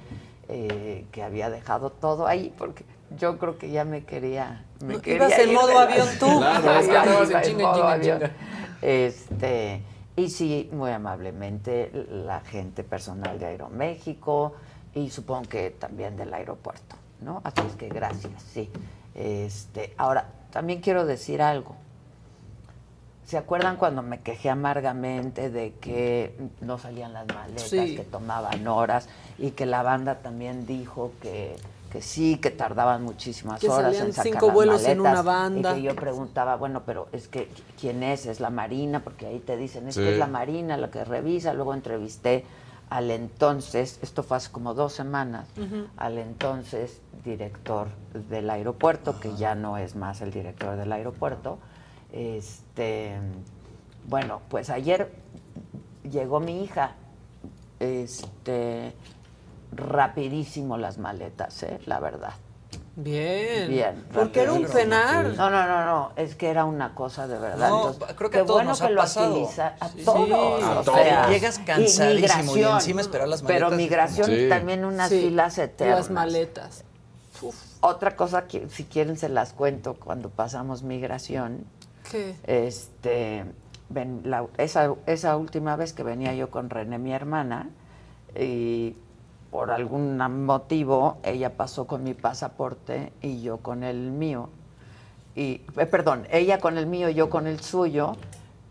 eh, 0.48 1.06
que 1.12 1.22
había 1.22 1.50
dejado 1.50 1.90
todo 1.90 2.26
ahí 2.26 2.52
porque 2.58 2.84
yo 3.16 3.38
creo 3.38 3.58
que 3.58 3.70
ya 3.70 3.84
me 3.84 4.02
quería. 4.02 4.64
Me 4.84 4.94
ibas 5.04 5.38
en 5.38 5.54
modo 5.54 5.78
avión 5.78 6.08
tú. 6.18 6.38
Claro, 6.38 7.24
en 7.24 8.32
Este, 8.82 9.82
y 10.16 10.30
sí, 10.30 10.70
muy 10.72 10.90
amablemente, 10.90 11.90
la 12.10 12.40
gente 12.40 12.82
personal 12.82 13.38
de 13.38 13.46
Aeroméxico 13.46 14.54
y 14.94 15.10
supongo 15.10 15.48
que 15.48 15.70
también 15.70 16.16
del 16.16 16.32
aeropuerto. 16.32 16.96
¿no? 17.20 17.40
Así 17.44 17.60
es 17.68 17.76
que 17.76 17.88
gracias, 17.88 18.42
sí. 18.42 18.70
Este, 19.14 19.94
ahora, 19.98 20.26
también 20.50 20.80
quiero 20.80 21.04
decir 21.04 21.42
algo. 21.42 21.76
¿Se 23.24 23.38
acuerdan 23.38 23.76
cuando 23.76 24.02
me 24.02 24.20
quejé 24.20 24.50
amargamente 24.50 25.50
de 25.50 25.74
que 25.74 26.36
no 26.60 26.78
salían 26.78 27.12
las 27.12 27.26
maletas, 27.28 27.68
Sí. 27.68 27.94
que 27.94 28.02
tomaban 28.02 28.66
horas 28.66 29.08
y 29.38 29.52
que 29.52 29.66
la 29.66 29.82
banda 29.82 30.16
también 30.16 30.66
dijo 30.66 31.12
que, 31.22 31.56
que 31.90 32.00
sí, 32.02 32.36
que 32.38 32.50
tardaban 32.50 33.02
muchísimas 33.02 33.60
Que 33.60 33.68
horas 33.68 33.96
en 33.96 34.12
sacar 34.12 34.32
cinco 34.32 34.46
las 34.46 34.54
vuelos 34.54 34.84
en 34.84 34.98
maletas, 34.98 35.12
una 35.12 35.22
banda. 35.22 35.72
Y 35.72 35.74
que 35.76 35.82
yo 35.88 35.96
preguntaba, 35.96 36.56
bueno, 36.56 36.82
pero 36.86 37.08
es 37.12 37.28
que 37.28 37.48
¿quién 37.80 38.02
es? 38.02 38.26
¿Es 38.26 38.40
la 38.40 38.50
Marina? 38.50 39.02
Porque 39.02 39.26
ahí 39.26 39.40
te 39.40 39.56
dicen, 39.56 39.88
es 39.88 39.96
Sí. 39.96 40.00
que 40.00 40.12
es 40.12 40.18
la 40.18 40.26
Marina 40.28 40.76
la 40.76 40.90
que 40.90 41.04
revisa. 41.04 41.52
Luego 41.52 41.74
entrevisté 41.74 42.44
al 42.90 43.10
entonces, 43.10 43.98
esto 44.02 44.22
fue 44.22 44.36
hace 44.38 44.50
como 44.50 44.74
dos 44.74 44.92
semanas, 44.92 45.46
al 45.96 46.18
entonces 46.18 47.00
director 47.24 47.88
del 48.28 48.50
aeropuerto, 48.50 49.20
que 49.20 49.36
ya 49.36 49.54
no 49.54 49.76
es 49.76 49.94
más 49.94 50.20
el 50.22 50.32
director 50.32 50.76
del 50.76 50.90
aeropuerto. 50.90 51.58
Este, 52.12 53.16
bueno, 54.08 54.40
pues 54.48 54.70
ayer 54.70 55.12
llegó 56.02 56.40
mi 56.40 56.64
hija, 56.64 56.94
este, 57.78 58.92
rapidísimo 59.72 60.76
las 60.78 60.98
maletas, 60.98 61.62
¿eh? 61.62 61.80
la 61.86 62.00
verdad. 62.00 62.32
Bien. 62.96 63.68
Bien. 63.70 64.04
Porque 64.12 64.42
era 64.42 64.52
un 64.52 64.64
penar. 64.66 65.24
No, 65.36 65.48
no, 65.48 65.66
no, 65.66 65.84
no, 65.86 66.12
es 66.16 66.34
que 66.34 66.50
era 66.50 66.64
una 66.64 66.94
cosa 66.94 67.26
de 67.26 67.38
verdad. 67.38 67.70
No, 67.70 67.88
Entonces, 67.92 68.16
creo 68.16 68.30
que 68.30 68.38
a 68.38 68.40
qué 68.40 68.46
todos 68.46 68.56
bueno 68.58 68.70
nos 68.70 68.80
que 68.80 68.86
ha 68.86 68.90
lo 68.90 69.00
pasado. 69.00 69.30
agiliza 69.32 69.74
a 69.80 69.88
Sí. 69.88 70.04
todos. 70.04 70.26
Sí. 70.26 70.32
o 70.32 70.78
A 70.80 70.82
todos. 70.82 70.98
sea, 70.98 71.28
Llegas 71.30 71.58
cansadísimo 71.60 72.10
y 72.10 72.14
migración, 72.16 72.74
encima 72.74 73.00
esperar 73.00 73.28
las 73.28 73.42
Pero 73.42 73.70
maletas. 73.70 73.78
migración 73.78 74.26
Sí. 74.26 74.48
también 74.48 74.84
unas 74.84 75.08
Sí, 75.08 75.20
filas 75.20 75.56
eternas. 75.58 75.96
Las 75.98 76.10
maletas. 76.10 76.84
Otra 77.80 78.16
cosa 78.16 78.46
que 78.46 78.68
si 78.68 78.84
quieren 78.84 79.16
se 79.16 79.30
las 79.30 79.52
cuento 79.54 79.94
cuando 79.94 80.28
pasamos 80.28 80.82
migración. 80.82 81.64
¿Qué? 82.10 82.34
Este, 82.44 83.46
ven, 83.88 84.20
la- 84.24 84.46
esa, 84.58 84.94
esa 85.06 85.36
última 85.38 85.76
vez 85.76 85.94
que 85.94 86.02
venía 86.02 86.34
yo 86.34 86.50
con 86.50 86.68
René, 86.68 86.98
mi 86.98 87.12
hermana, 87.14 87.70
y 88.38 88.94
por 89.50 89.70
algún 89.70 90.16
motivo 90.44 91.18
ella 91.22 91.56
pasó 91.56 91.86
con 91.86 92.04
mi 92.04 92.14
pasaporte 92.14 93.12
y 93.20 93.42
yo 93.42 93.58
con 93.58 93.82
el 93.82 94.10
mío. 94.10 94.48
Y, 95.34 95.62
eh, 95.76 95.86
perdón, 95.86 96.26
ella 96.30 96.58
con 96.58 96.78
el 96.78 96.86
mío, 96.86 97.08
yo 97.08 97.30
con 97.30 97.46
el 97.46 97.60
suyo. 97.60 98.12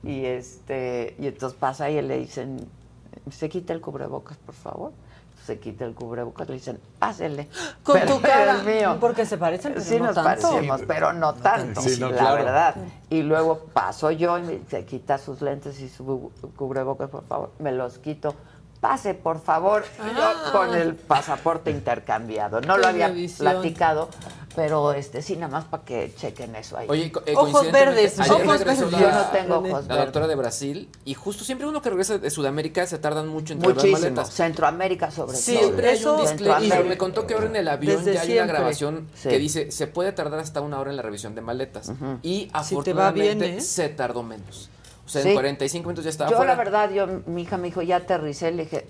Y 0.03 0.26
este, 0.26 1.15
y 1.19 1.27
entonces 1.27 1.57
pasa 1.60 1.89
y 1.89 2.01
le 2.01 2.19
dicen, 2.19 2.65
se 3.31 3.49
quita 3.49 3.73
el 3.73 3.81
cubrebocas, 3.81 4.38
por 4.38 4.56
favor. 4.56 4.91
Se 5.45 5.57
quita 5.60 5.84
el 5.84 5.93
cubrebocas, 5.95 6.47
le 6.47 6.56
dicen, 6.56 6.80
pásele. 6.99 7.49
Con 7.84 7.99
Pero 7.99 8.15
tu 8.18 8.22
cara. 8.22 8.60
el 8.60 8.65
mío. 8.65 8.97
Porque 8.99 9.26
se 9.26 9.38
parecen, 9.38 9.73
pero 9.73 9.84
sí 9.84 9.97
no 9.97 10.06
nos 10.07 10.15
tanto. 10.15 10.47
parecemos, 10.49 10.81
pero 10.88 11.11
no 11.14 11.34
tanto, 11.34 11.81
Sí, 11.81 11.99
no, 11.99 12.10
la 12.11 12.18
claro. 12.18 12.35
verdad. 12.43 12.76
Y 13.10 13.23
luego 13.23 13.60
paso 13.73 14.11
yo 14.11 14.38
y 14.38 14.43
me- 14.43 14.60
se 14.69 14.85
quita 14.85 15.18
sus 15.18 15.41
lentes 15.41 15.80
y 15.81 15.89
su 15.89 16.31
cubrebocas, 16.56 17.10
por 17.10 17.23
favor. 17.23 17.51
Me 17.57 17.72
los 17.72 17.97
quito. 17.97 18.35
Pase, 18.80 19.14
por 19.14 19.41
favor, 19.41 19.84
yo 20.15 20.51
con 20.53 20.73
el 20.73 20.95
pasaporte 20.95 21.69
intercambiado. 21.69 22.61
No 22.61 22.76
Qué 22.76 22.81
lo 22.81 22.88
había 22.88 23.07
revisión. 23.10 23.51
platicado, 23.51 24.07
pero 24.56 24.93
este 24.93 25.22
sí, 25.22 25.35
nada 25.35 25.51
más 25.51 25.65
para 25.65 25.84
que 25.84 26.14
chequen 26.15 26.56
eso 26.56 26.77
ahí. 26.77 26.88
Oye, 26.89 27.11
eh, 27.26 27.34
Ojos 27.35 27.69
verdes, 27.73 28.18
ojos 28.22 28.45
verdes. 28.45 28.80
la- 28.89 28.99
yo 28.99 29.11
no 29.11 29.22
tengo 29.34 29.56
ojos 29.57 29.69
La 29.69 29.95
verdes. 29.95 30.06
doctora 30.06 30.27
de 30.27 30.35
Brasil, 30.35 30.89
y 31.03 31.14
justo 31.14 31.43
siempre 31.43 31.68
uno 31.68 31.81
que 31.81 31.89
regresa 31.89 32.19
de 32.19 32.30
Sudamérica 32.30 32.88
se 32.88 32.97
tardan 32.99 33.27
mucho 33.27 33.51
en 33.51 33.60
traer 33.60 33.76
las 33.76 33.84
Muchísimo. 33.85 34.11
maletas. 34.15 34.34
Centroamérica 34.34 35.11
sobre 35.11 35.35
Sí, 35.35 35.56
todo. 35.56 35.64
Siempre 35.64 35.89
hay 35.89 36.06
un 36.06 36.22
disclaimer. 36.22 36.85
Y 36.85 36.89
me 36.89 36.97
contó 36.97 37.27
que 37.27 37.34
ahora 37.34 37.47
en 37.47 37.56
el 37.57 37.68
avión 37.68 37.97
Desde 37.97 38.14
ya 38.14 38.22
hay 38.22 38.27
siempre. 38.27 38.43
una 38.45 38.53
grabación 38.60 39.10
Sí. 39.14 39.27
que 39.27 39.38
dice 39.39 39.72
se 39.72 39.88
puede 39.88 40.14
tardar 40.14 40.39
hasta 40.39 40.61
una 40.61 40.80
hora 40.80 40.89
en 40.89 40.95
la 40.95 41.01
revisión 41.03 41.35
de 41.35 41.41
maletas. 41.41 41.91
Y 42.22 42.39
Si 42.39 42.45
te 42.45 42.53
va 42.53 42.60
afortunadamente 42.61 43.45
bien, 43.45 43.57
¿eh? 43.60 43.61
se 43.61 43.89
tardó 43.89 44.23
menos. 44.23 44.69
O 45.10 45.11
sea, 45.11 45.23
Sí. 45.23 45.30
en 45.30 45.34
45 45.34 45.88
minutos 45.88 46.03
ya 46.03 46.11
estaba 46.11 46.30
Yo 46.30 46.38
fuera. 46.38 46.52
la 46.52 46.57
verdad, 46.57 46.91
yo, 46.91 47.07
mi 47.26 47.41
hija 47.41 47.57
me 47.57 47.64
dijo, 47.69 47.81
ya 47.81 47.95
aterricé, 47.95 48.52
le 48.52 48.65
dije, 48.65 48.86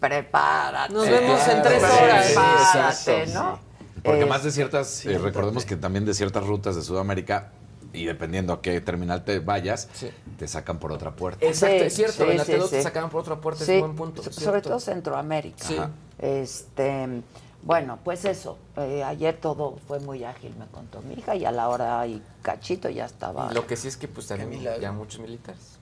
prepárate. 0.00 0.94
Nos 0.94 1.06
vemos 1.06 1.46
en 1.48 1.62
tres 1.62 1.82
Sí, 1.82 2.02
horas. 2.02 2.26
sí, 2.26 2.32
Prepárate, 2.32 3.22
exacto, 3.22 3.34
¿no? 3.34 3.58
Porque 4.02 4.22
Es- 4.22 4.28
más 4.28 4.42
de 4.42 4.50
ciertas, 4.52 5.04
eh, 5.04 5.18
recordemos 5.18 5.66
que 5.66 5.76
también 5.76 6.06
de 6.06 6.14
ciertas 6.14 6.46
rutas 6.46 6.76
de 6.76 6.82
Sudamérica, 6.82 7.50
y 7.92 8.06
dependiendo 8.06 8.54
a 8.54 8.62
qué 8.62 8.80
terminal 8.80 9.22
te 9.22 9.40
vayas, 9.40 9.88
Sí. 9.92 10.10
te 10.38 10.48
sacan 10.48 10.78
por 10.78 10.92
otra 10.92 11.10
puerta. 11.10 11.44
Exacto, 11.44 11.76
Sí, 11.80 11.84
es 11.84 11.94
cierto. 11.94 12.24
sí, 12.24 12.30
en 12.30 12.36
la 12.38 12.44
sí, 12.46 12.52
T2 12.52 12.64
sí. 12.70 12.76
te 12.76 12.82
sacaban 12.82 13.10
por 13.10 13.20
otra 13.20 13.36
puerta, 13.36 13.62
Sí, 13.66 13.72
es 13.74 13.82
un 13.82 13.94
buen 13.96 14.12
punto. 14.12 14.22
so- 14.22 14.32
sobre 14.32 14.62
todo 14.62 14.80
Centroamérica. 14.80 15.62
Sí. 15.66 15.76
Este, 16.18 17.20
bueno, 17.62 17.98
pues 18.04 18.24
eso. 18.24 18.58
eh, 18.76 19.02
ayer 19.04 19.36
todo 19.36 19.76
fue 19.86 20.00
muy 20.00 20.24
ágil, 20.24 20.54
me 20.58 20.66
contó 20.66 21.00
mi 21.02 21.14
hija, 21.14 21.34
y 21.34 21.44
a 21.44 21.52
la 21.52 21.68
hora 21.68 22.06
y 22.06 22.22
cachito 22.42 22.88
ya 22.88 23.04
estaba. 23.06 23.52
Lo 23.52 23.66
que 23.66 23.76
sí 23.76 23.88
es 23.88 23.96
que 23.96 24.08
pues 24.08 24.26
también 24.28 24.62
ya 24.80 24.92
muchos 24.92 25.20
militares. 25.20 25.76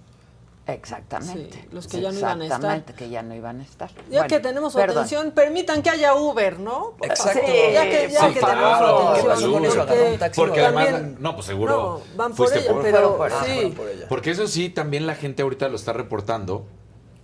Exactamente. 0.66 1.60
Sí, 1.62 1.68
los 1.72 1.86
que 1.86 2.00
ya 2.02 2.12
no 2.12 2.18
iban 2.18 2.42
a 2.42 2.44
estar. 2.44 2.58
Exactamente, 2.58 2.92
que 2.92 3.08
ya 3.08 3.22
no 3.22 3.34
iban 3.34 3.60
a 3.60 3.62
estar. 3.62 3.88
Ya 3.88 4.02
Bueno, 4.10 4.26
que 4.28 4.40
tenemos 4.40 4.72
su 4.74 4.78
perdón. 4.78 4.98
atención, 4.98 5.30
permitan 5.30 5.80
que 5.82 5.88
haya 5.88 6.14
Uber, 6.14 6.60
¿no? 6.60 6.92
Exacto. 7.00 7.40
Sí, 7.42 7.52
Ya 7.72 7.84
que, 7.84 8.10
ya 8.12 8.20
sí, 8.28 8.34
que 8.34 8.40
claro. 8.40 9.14
tenemos 9.14 9.38
su 9.72 9.76
¿Qué 9.76 9.80
atención. 9.80 10.30
porque 10.34 10.60
además, 10.60 11.02
no, 11.20 11.34
pues 11.34 11.46
seguro. 11.46 12.02
No, 12.10 12.16
van 12.16 12.34
por 12.34 12.52
ella, 12.54 12.70
por- 12.70 12.82
pero 12.82 13.16
por- 13.16 13.32
ah, 13.32 13.42
sí. 13.46 13.72
por 13.74 13.88
ella. 13.88 14.06
Porque 14.10 14.30
eso 14.30 14.46
sí, 14.46 14.68
también 14.68 15.06
la 15.06 15.14
gente 15.14 15.42
ahorita 15.42 15.68
lo 15.68 15.76
está 15.76 15.94
reportando. 15.94 16.66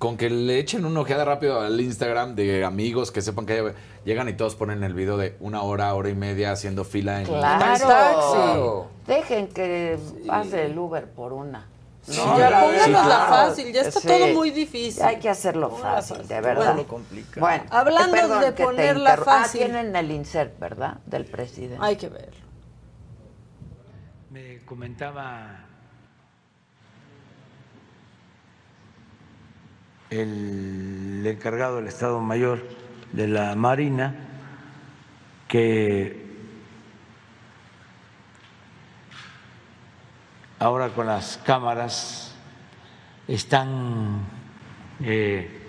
Con 0.05 0.19
que 0.19 0.29
le 0.29 0.59
echen 0.59 0.85
una 0.85 1.01
ojeada 1.01 1.25
rápido 1.25 1.63
al 1.63 1.81
Instagram 1.81 2.35
de 2.35 2.63
amigos 2.63 3.11
que 3.11 3.23
sepan 3.23 3.47
que 3.47 3.73
llegan 4.05 4.29
y 4.29 4.35
todos 4.35 4.55
ponen 4.55 4.85
el 4.85 4.93
video 4.93 5.17
de 5.17 5.35
una 5.41 5.63
hora, 5.63 5.95
hora 5.95 6.11
y 6.11 6.15
media 6.15 6.53
haciendo 6.53 6.85
fila 6.85 7.21
en 7.23 7.27
Claro. 7.27 8.91
taxi. 9.07 9.11
Dejen 9.11 9.49
que 9.49 9.99
pase 10.27 10.67
el 10.67 10.79
Uber 10.79 11.07
por 11.11 11.33
una. 11.33 11.69
ya 12.07 12.61
pónganosla 12.61 13.27
fácil, 13.31 13.73
ya 13.73 13.81
está 13.81 14.01
Sí. 14.01 14.07
todo 14.09 14.27
muy 14.35 14.51
difícil. 14.51 15.03
Hay 15.05 15.17
que 15.21 15.31
hacerlo 15.31 15.71
fácil, 15.71 16.17
fácil. 16.19 16.29
de 16.29 16.41
verdad. 16.43 16.77
Complica. 16.87 17.41
Bueno, 17.41 17.65
Hablando 17.71 18.15
eh, 18.15 18.21
perdón 18.21 18.41
de 18.43 18.53
ponerla 18.53 19.17
fácil. 19.17 19.63
Ah, 19.63 19.65
tienen 19.73 19.97
el 19.97 20.11
insert, 20.11 20.59
¿verdad? 20.59 20.99
Del 21.07 21.25
presidente. 21.25 21.79
Hay 21.81 21.97
que 21.97 22.11
ver. 22.11 22.35
Me 24.31 24.59
comentaba 24.67 25.64
el 30.15 31.27
encargado 31.27 31.77
del 31.77 31.89
Estado 31.89 32.21
Mayor 32.21 32.63
de 33.13 33.29
la 33.29 33.55
Marina 33.55 34.15
que 35.49 36.25
ahora 40.59 40.89
con 40.91 41.07
las 41.07 41.39
cámaras 41.39 42.35
están 43.29 44.21
eh, 45.01 45.61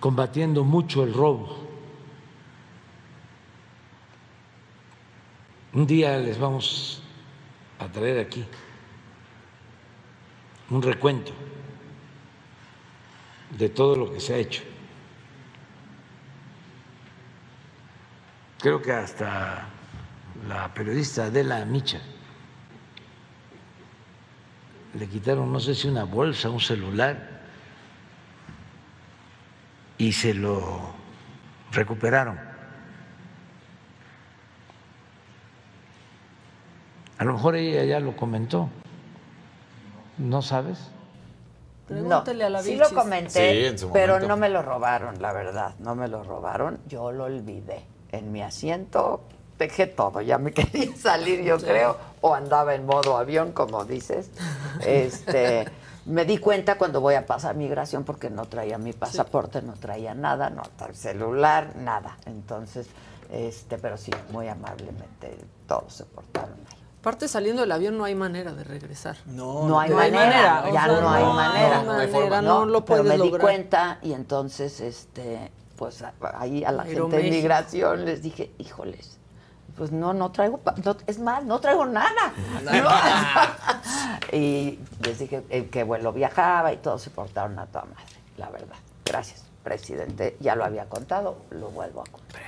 combatiendo 0.00 0.64
mucho 0.64 1.04
el 1.04 1.12
robo. 1.12 1.66
Un 5.72 5.86
día 5.86 6.16
les 6.18 6.38
vamos 6.38 7.02
a 7.78 7.86
traer 7.88 8.20
aquí 8.20 8.44
un 10.70 10.82
recuento 10.82 11.32
de 13.50 13.68
todo 13.68 13.96
lo 13.96 14.12
que 14.12 14.20
se 14.20 14.34
ha 14.34 14.38
hecho. 14.38 14.62
Creo 18.60 18.80
que 18.82 18.92
hasta 18.92 19.66
la 20.48 20.72
periodista 20.74 21.26
Adela 21.26 21.64
Micha 21.64 22.00
le 24.94 25.06
quitaron, 25.08 25.52
no 25.52 25.60
sé 25.60 25.74
si 25.74 25.88
una 25.88 26.04
bolsa, 26.04 26.48
un 26.48 26.60
celular, 26.60 27.42
y 29.98 30.12
se 30.12 30.34
lo 30.34 30.94
recuperaron. 31.72 32.38
A 37.18 37.24
lo 37.24 37.34
mejor 37.34 37.56
ella 37.56 37.84
ya 37.84 38.00
lo 38.00 38.16
comentó. 38.16 38.68
¿No 40.18 40.42
sabes? 40.42 40.90
Pregúntele 41.88 42.44
a 42.44 42.50
la 42.50 42.62
sí 42.62 42.70
Vilchis. 42.72 42.90
lo 42.92 42.96
comenté, 42.98 43.30
Sí, 43.52 43.66
en 43.66 43.78
su 43.78 43.90
pero 43.92 44.14
momento. 44.14 44.28
no 44.28 44.36
me 44.36 44.48
lo 44.48 44.62
robaron, 44.62 45.20
la 45.22 45.32
verdad. 45.32 45.74
No 45.78 45.94
me 45.94 46.08
lo 46.08 46.22
robaron. 46.24 46.78
Yo 46.88 47.12
lo 47.12 47.24
olvidé. 47.24 47.84
En 48.12 48.32
mi 48.32 48.42
asiento 48.42 49.20
dejé 49.58 49.86
todo. 49.86 50.20
Ya 50.20 50.38
me 50.38 50.52
quería 50.54 50.94
salir, 50.96 51.42
yo 51.42 51.58
creo. 51.58 51.96
O 52.20 52.34
andaba 52.34 52.74
en 52.74 52.86
modo 52.86 53.16
avión, 53.16 53.52
como 53.52 53.84
dices. 53.84 54.30
Este, 54.84 55.66
me 56.04 56.24
di 56.24 56.38
cuenta 56.38 56.76
cuando 56.76 57.00
voy 57.00 57.14
a 57.14 57.24
pasar 57.26 57.56
migración 57.56 58.04
porque 58.04 58.30
no 58.30 58.44
traía 58.46 58.78
mi 58.78 58.92
pasaporte, 58.92 59.62
no 59.62 59.72
traía 59.74 60.14
nada, 60.14 60.50
no 60.50 60.62
traía 60.76 60.94
celular, 60.94 61.74
nada. 61.76 62.16
Entonces, 62.26 62.86
este, 63.32 63.78
pero 63.78 63.96
sí, 63.96 64.12
muy 64.32 64.48
amablemente 64.48 65.36
todos 65.66 65.92
se 65.94 66.04
portaron. 66.04 66.56
Aparte, 67.06 67.28
saliendo 67.28 67.62
del 67.62 67.70
avión 67.70 67.96
no 67.96 68.02
hay 68.02 68.16
manera 68.16 68.52
de 68.52 68.64
regresar. 68.64 69.16
No, 69.26 69.68
No 69.68 69.78
hay 69.78 69.90
no 69.90 70.00
hay 70.00 70.10
manera, 70.10 70.26
manera, 70.26 70.62
o 70.68 70.74
ya 70.74 70.84
sea, 70.86 71.00
no 71.00 71.08
hay 71.08 71.22
no 71.22 71.38
hay 71.38 71.50
manera. 71.52 71.82
manera, 71.84 72.42
no 72.42 72.66
lo 72.66 72.84
pero 72.84 73.04
puedes 73.04 73.20
me 73.20 73.24
di 73.24 73.30
cuenta 73.38 73.98
y 74.02 74.12
entonces 74.12 74.80
este 74.80 75.52
pues 75.76 76.02
ahí 76.34 76.64
a 76.64 76.72
la 76.72 76.82
gente 76.82 77.18
de 77.18 77.30
migración 77.30 78.04
les 78.06 78.22
dije, 78.24 78.50
híjoles, 78.58 79.18
pues 79.76 79.92
no, 79.92 80.14
no 80.14 80.32
traigo, 80.32 80.58
no- 80.84 80.96
es 81.06 81.20
más, 81.20 81.44
no 81.44 81.60
traigo 81.60 81.86
nada. 81.86 82.32
No. 82.64 82.72
y 84.36 84.80
les 85.04 85.20
dije 85.20 85.44
eh, 85.48 85.68
que 85.68 85.84
vuelo 85.84 86.12
viajaba 86.12 86.72
y 86.72 86.78
todos 86.78 87.02
se 87.02 87.10
portaron 87.10 87.56
a 87.60 87.66
toda 87.66 87.84
madre, 87.84 88.16
la 88.36 88.50
verdad. 88.50 88.74
Gracias, 89.04 89.44
presidente. 89.62 90.36
Ya 90.40 90.56
lo 90.56 90.64
había 90.64 90.86
contado, 90.88 91.36
lo 91.50 91.68
vuelvo 91.68 92.00
a 92.00 92.04
contar. 92.10 92.42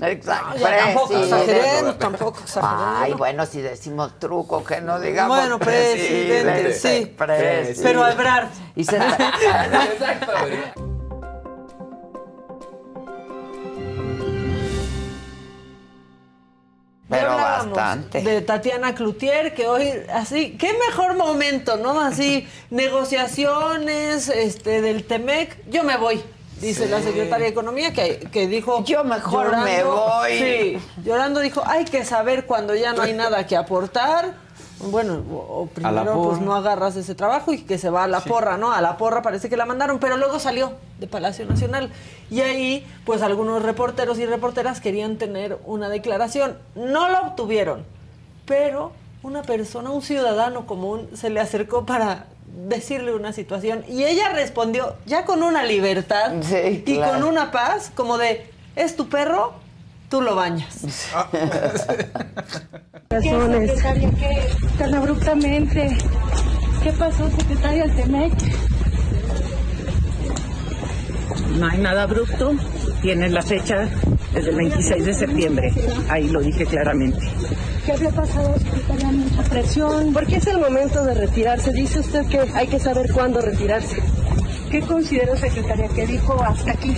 Exacto. 0.00 0.58
No, 0.58 0.64
tampoco 0.64 1.16
exageremos, 1.22 1.98
tampoco 1.98 2.40
exageremos. 2.40 2.94
Ay, 3.00 3.12
bueno, 3.12 3.46
si 3.46 3.60
decimos 3.60 4.18
truco, 4.18 4.64
que 4.64 4.80
no 4.80 4.98
digamos 4.98 5.36
Bueno, 5.36 5.58
presidente, 5.58 6.72
sí. 6.72 7.06
presidente. 7.16 7.80
Pero 7.82 8.04
a 8.04 8.12
Ebrard. 8.12 8.48
Y 8.76 8.84
se 8.84 8.96
Exacto. 8.96 10.32
Pero 17.10 17.34
bastante. 17.34 18.22
De 18.22 18.40
Tatiana 18.40 18.94
Cloutier, 18.94 19.52
que 19.52 19.66
hoy, 19.66 19.92
así, 20.14 20.56
qué 20.56 20.72
mejor 20.88 21.16
momento, 21.16 21.76
¿no? 21.76 22.00
Así, 22.00 22.46
negociaciones 22.70 24.28
este, 24.28 24.80
del 24.80 25.04
TEMEC, 25.04 25.68
yo 25.68 25.82
me 25.82 25.96
voy, 25.96 26.22
dice 26.60 26.88
la 26.88 27.02
secretaria 27.02 27.46
de 27.46 27.50
Economía, 27.52 27.92
que, 27.92 28.18
que 28.32 28.46
dijo... 28.46 28.84
Yo 28.84 29.04
mejor 29.04 29.56
me 29.58 29.82
voy. 29.82 30.38
Sí, 30.38 30.78
llorando 31.04 31.40
dijo, 31.40 31.62
hay 31.64 31.84
que 31.84 32.04
saber 32.04 32.46
cuando 32.46 32.74
ya 32.74 32.92
no 32.92 33.02
hay 33.02 33.12
nada 33.12 33.46
que 33.46 33.56
aportar. 33.56 34.34
Bueno, 34.82 35.22
o, 35.30 35.66
primero 35.66 36.22
pues 36.22 36.40
no 36.40 36.54
agarras 36.54 36.96
ese 36.96 37.14
trabajo 37.14 37.52
y 37.52 37.58
que 37.62 37.76
se 37.76 37.90
va 37.90 38.04
a 38.04 38.08
la 38.08 38.20
porra, 38.20 38.56
¿no? 38.56 38.72
A 38.72 38.80
la 38.80 38.96
porra 38.96 39.20
parece 39.20 39.50
que 39.50 39.56
la 39.56 39.66
mandaron, 39.66 39.98
pero 39.98 40.16
luego 40.16 40.38
salió 40.38 40.72
de 40.98 41.06
Palacio 41.06 41.44
Nacional. 41.44 41.90
Y 42.30 42.40
ahí, 42.40 42.86
pues 43.04 43.20
algunos 43.20 43.62
reporteros 43.62 44.18
y 44.18 44.24
reporteras 44.24 44.80
querían 44.80 45.18
tener 45.18 45.58
una 45.66 45.90
declaración. 45.90 46.56
No 46.74 47.10
la 47.10 47.20
obtuvieron, 47.20 47.84
pero 48.46 48.92
una 49.22 49.42
persona, 49.42 49.90
un 49.90 50.00
ciudadano 50.00 50.66
común, 50.66 51.10
se 51.12 51.28
le 51.28 51.40
acercó 51.40 51.84
para 51.84 52.24
decirle 52.68 53.14
una 53.14 53.32
situación 53.32 53.84
y 53.88 54.04
ella 54.04 54.30
respondió 54.30 54.96
ya 55.06 55.24
con 55.24 55.42
una 55.42 55.62
libertad 55.64 56.32
Sí, 56.42 56.82
y 56.86 56.94
claro. 56.96 57.12
con 57.20 57.24
una 57.24 57.50
paz 57.50 57.90
como 57.94 58.18
de, 58.18 58.50
es 58.76 58.96
tu 58.96 59.08
perro, 59.08 59.54
tú 60.08 60.20
lo 60.20 60.34
bañas. 60.34 60.80
razones. 63.10 63.72
¿qué? 64.18 64.46
Tan 64.78 64.94
abruptamente. 64.94 65.96
¿Qué 66.82 66.92
pasó, 66.92 67.28
secretaria 67.30 67.84
del 67.84 67.96
TEMEC? 67.96 68.32
No 71.58 71.66
hay 71.66 71.78
nada 71.78 72.02
abrupto. 72.04 72.54
Tiene 73.02 73.28
la 73.28 73.42
fecha 73.42 73.88
desde 74.34 74.50
el 74.50 74.56
26 74.56 75.04
de 75.04 75.14
septiembre. 75.14 75.72
Ahí 76.08 76.28
lo 76.28 76.40
dije 76.40 76.66
claramente. 76.66 77.20
¿Qué 77.84 77.92
había 77.92 78.10
pasado, 78.10 78.54
secretaria? 78.58 79.08
Mucha 79.12 79.42
presión. 79.42 80.12
Porque 80.12 80.36
es 80.36 80.46
el 80.46 80.58
momento 80.58 81.04
de 81.04 81.14
retirarse. 81.14 81.72
Dice 81.72 82.00
usted 82.00 82.26
que 82.26 82.40
hay 82.54 82.66
que 82.66 82.78
saber 82.78 83.10
cuándo 83.12 83.40
retirarse. 83.40 83.96
¿Qué 84.70 84.80
considero, 84.82 85.36
secretaria, 85.36 85.88
que 85.88 86.06
dijo 86.06 86.40
hasta 86.42 86.72
aquí? 86.72 86.94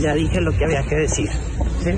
Ya 0.00 0.14
dije 0.14 0.40
lo 0.40 0.52
que 0.52 0.64
había 0.64 0.82
que 0.82 0.96
decir. 0.96 1.28
¿sí? 1.82 1.90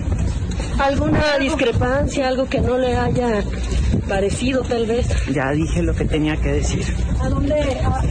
¿Alguna 0.78 1.38
discrepancia, 1.38 2.28
algo 2.28 2.46
que 2.48 2.60
no 2.60 2.78
le 2.78 2.96
haya 2.96 3.42
parecido, 4.08 4.62
tal 4.62 4.86
vez? 4.86 5.06
Ya 5.32 5.50
dije 5.52 5.82
lo 5.82 5.94
que 5.94 6.04
tenía 6.04 6.36
que 6.36 6.52
decir. 6.52 6.84
¿A 7.20 7.28
dónde 7.28 7.54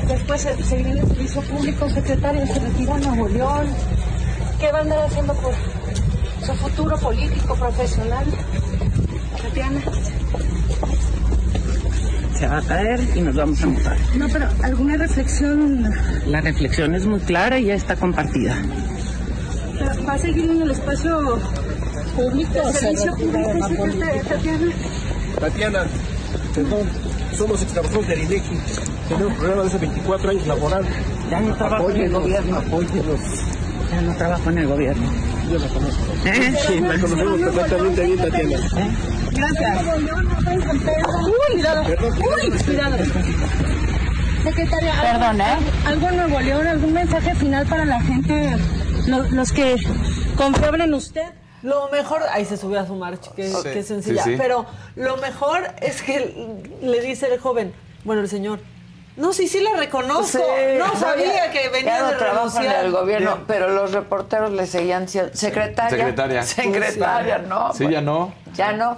después 0.07 0.41
se, 0.41 0.63
se 0.63 0.75
viene 0.77 1.01
el 1.01 1.07
servicio 1.07 1.41
público, 1.41 1.89
secretaria? 1.89 2.47
¿Se 2.47 2.59
retira 2.59 2.95
a 2.95 2.99
Nuevo 2.99 3.27
León? 3.29 3.67
¿Qué 4.59 4.71
va 4.71 4.79
a 4.79 4.81
andar 4.81 5.05
haciendo 5.05 5.33
por 5.33 5.53
su 6.45 6.53
futuro 6.53 6.97
político, 6.97 7.55
profesional? 7.55 8.25
Tatiana. 9.41 9.81
Se 12.37 12.47
va 12.47 12.57
a 12.57 12.61
caer 12.61 12.99
y 13.15 13.21
nos 13.21 13.35
vamos 13.35 13.61
a 13.61 13.67
montar. 13.67 13.97
No, 14.15 14.27
pero 14.29 14.47
¿alguna 14.63 14.97
reflexión? 14.97 15.83
La 16.25 16.41
reflexión 16.41 16.95
es 16.95 17.05
muy 17.05 17.19
clara 17.19 17.59
y 17.59 17.65
ya 17.65 17.75
está 17.75 17.95
compartida. 17.95 18.55
¿Va 20.07 20.13
a 20.13 20.17
seguir 20.17 20.49
en 20.49 20.61
el 20.61 20.71
espacio 20.71 21.39
público? 22.15 22.61
¿El 22.67 22.73
servicio 22.73 23.13
público, 23.15 23.67
secretaria 23.67 24.23
Tatiana? 24.23 24.71
Tatiana, 25.39 25.85
perdón, 26.53 26.87
somos 27.37 27.61
extrabajadores 27.61 28.07
del 28.09 28.19
INEGI. 28.23 28.59
Tenemos 29.09 29.31
un 29.31 29.37
programa 29.37 29.61
de 29.63 29.67
hace 29.67 29.77
24 29.79 30.29
años 30.31 30.47
laboral. 30.47 30.85
Ya 31.29 31.39
no 31.41 31.55
trabajo 31.55 31.89
en 31.89 31.97
el 32.01 32.11
gobierno. 32.11 32.57
Apóyenos. 32.57 33.19
Ya 33.91 34.01
no 34.01 34.15
trabajo 34.15 34.49
en 34.49 34.57
el 34.59 34.67
gobierno. 34.67 35.03
Yo 35.51 35.57
la 35.59 35.67
conozco. 35.67 36.03
¿Eh? 36.25 36.55
Sí, 36.67 36.79
la 36.79 36.99
conocemos 36.99 37.39
perfectamente 37.41 38.05
bien, 38.05 38.17
Tatiana. 38.19 38.57
Gracias. 39.33 39.85
Uy, 41.25 41.53
cuidado. 41.53 41.83
Uy, 41.83 42.63
cuidado. 42.65 42.97
Secretaria, 44.43 44.93
¿algo- 44.99 45.19
Perdón, 45.19 45.41
¿eh? 45.41 45.57
¿Algo 45.85 46.09
en 46.09 46.15
Nuevo 46.17 46.39
León? 46.39 46.67
¿Algún 46.67 46.93
mensaje 46.93 47.35
final 47.35 47.65
para 47.67 47.85
la 47.85 48.01
gente, 48.01 48.55
lo- 49.07 49.29
los 49.29 49.51
que 49.51 49.75
confiaban 50.35 50.81
en 50.81 50.93
usted? 50.93 51.21
Lo 51.63 51.89
mejor, 51.89 52.23
ahí 52.31 52.45
se 52.45 52.57
subió 52.57 52.79
a 52.79 52.87
su 52.87 52.95
marcha, 52.95 53.31
que, 53.35 53.49
Sí. 53.49 53.63
que 53.63 53.83
sencilla. 53.83 54.23
Sí, 54.23 54.31
sí. 54.31 54.35
Pero 54.37 54.65
lo 54.95 55.17
mejor 55.17 55.67
es 55.81 56.01
que 56.01 56.57
le 56.81 57.01
dice 57.01 57.31
el 57.33 57.39
joven, 57.39 57.73
bueno, 58.03 58.21
el 58.21 58.29
señor, 58.29 58.59
no, 59.17 59.33
sí, 59.33 59.47
sí 59.47 59.59
la 59.59 59.75
reconozco. 59.75 60.39
no 60.79 60.95
sabía 60.95 61.51
que 61.51 61.69
venía 61.69 61.97
ya 61.97 62.01
no 62.03 62.07
de 62.11 62.15
trabajo 62.15 62.47
en 62.47 62.53
renunciar. 62.63 62.85
el 62.85 62.91
gobierno, 62.91 63.31
Bien. 63.35 63.45
pero 63.47 63.69
los 63.69 63.91
reporteros 63.91 64.51
le 64.51 64.65
seguían 64.65 65.07
siendo 65.07 65.35
secretaria. 65.35 65.89
Secretaria. 65.97 66.43
Secretaria, 66.43 67.37
no. 67.39 67.73
Sí, 67.73 67.87
ya 67.89 68.01
no. 68.01 68.33
Ya 68.55 68.71
no, 68.71 68.97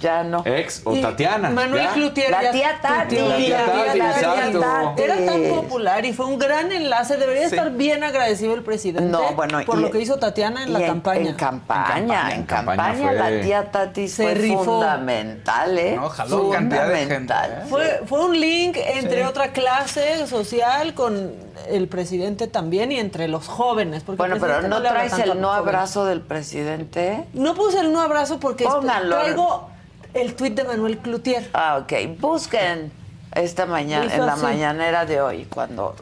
ya 0.00 0.22
no. 0.24 0.42
Ex 0.44 0.82
o 0.84 0.94
Y 0.96 1.00
Tatiana. 1.02 1.50
Manuel 1.50 1.82
¿ya? 1.84 1.92
Cloutier. 1.92 2.30
La 2.30 2.50
tía 2.50 2.78
Tati. 2.80 3.16
La 3.16 3.36
tía 3.36 3.66
Tati, 3.66 3.98
la 3.98 4.10
exacto. 4.10 4.60
Tati. 4.60 5.02
Era 5.02 5.16
tan 5.26 5.42
popular 5.44 6.04
y 6.04 6.12
fue 6.12 6.26
un 6.26 6.38
gran 6.38 6.72
enlace. 6.72 7.16
Debería 7.16 7.48
Sí. 7.48 7.54
estar 7.56 7.70
bien 7.72 8.04
agradecido 8.04 8.54
el 8.54 8.62
presidente 8.62 9.10
No, 9.10 9.32
bueno, 9.34 9.60
por 9.66 9.78
y- 9.78 9.82
lo 9.82 9.90
que 9.90 10.00
hizo 10.00 10.18
Tatiana 10.18 10.62
en 10.64 10.72
la 10.72 10.84
campaña. 10.86 11.30
En 11.30 11.36
campaña, 11.36 11.98
En 11.98 12.04
campaña, 12.06 12.30
en 12.32 12.36
en 12.40 12.46
campaña 12.46 12.76
campaña, 12.82 13.08
fue- 13.08 13.14
la 13.36 13.40
tía 13.42 13.70
Tati 13.70 14.08
Se 14.08 14.22
fue 14.24 14.34
rifó. 14.34 14.64
fundamental, 14.64 15.78
¿eh? 15.78 15.96
No, 15.96 16.08
jaló 16.08 16.50
cantidad 16.50 16.88
de 16.88 16.96
gente, 16.96 17.14
Fundamental. 17.14 17.52
¿eh? 17.62 17.66
Fue, 17.68 18.00
fue 18.06 18.24
un 18.24 18.38
link 18.40 18.76
entre 18.76 19.26
otra 19.26 19.52
clase 19.52 20.26
social 20.26 20.94
con 20.94 21.32
el 21.68 21.88
presidente 21.88 22.46
también 22.46 22.92
y 22.92 22.98
entre 22.98 23.28
los 23.28 23.48
jóvenes. 23.48 24.02
Porque 24.04 24.18
Bueno, 24.18 24.36
pero 24.40 24.62
no 24.62 24.76
habla 24.76 24.90
traes 24.90 25.12
el 25.14 25.40
no 25.40 25.48
jóvenes. 25.48 25.66
abrazo 25.68 26.04
del 26.04 26.20
presidente. 26.20 27.24
No 27.32 27.54
puse 27.54 27.80
el 27.80 27.92
no 27.92 28.00
abrazo 28.00 28.38
porque 28.38 28.64
Pónganlo. 28.64 29.16
traigo 29.18 29.68
el 30.14 30.34
tuit 30.34 30.54
de 30.54 30.64
Manuel 30.64 30.98
Cloutier. 30.98 31.48
Ah, 31.52 31.78
ok. 31.82 32.18
Busquen 32.20 32.90
esta 33.34 33.66
mañana, 33.66 34.12
en 34.14 34.26
la 34.26 34.32
así. 34.34 34.42
mañanera 34.42 35.04
de 35.06 35.20
hoy, 35.20 35.44
cuando, 35.44 35.94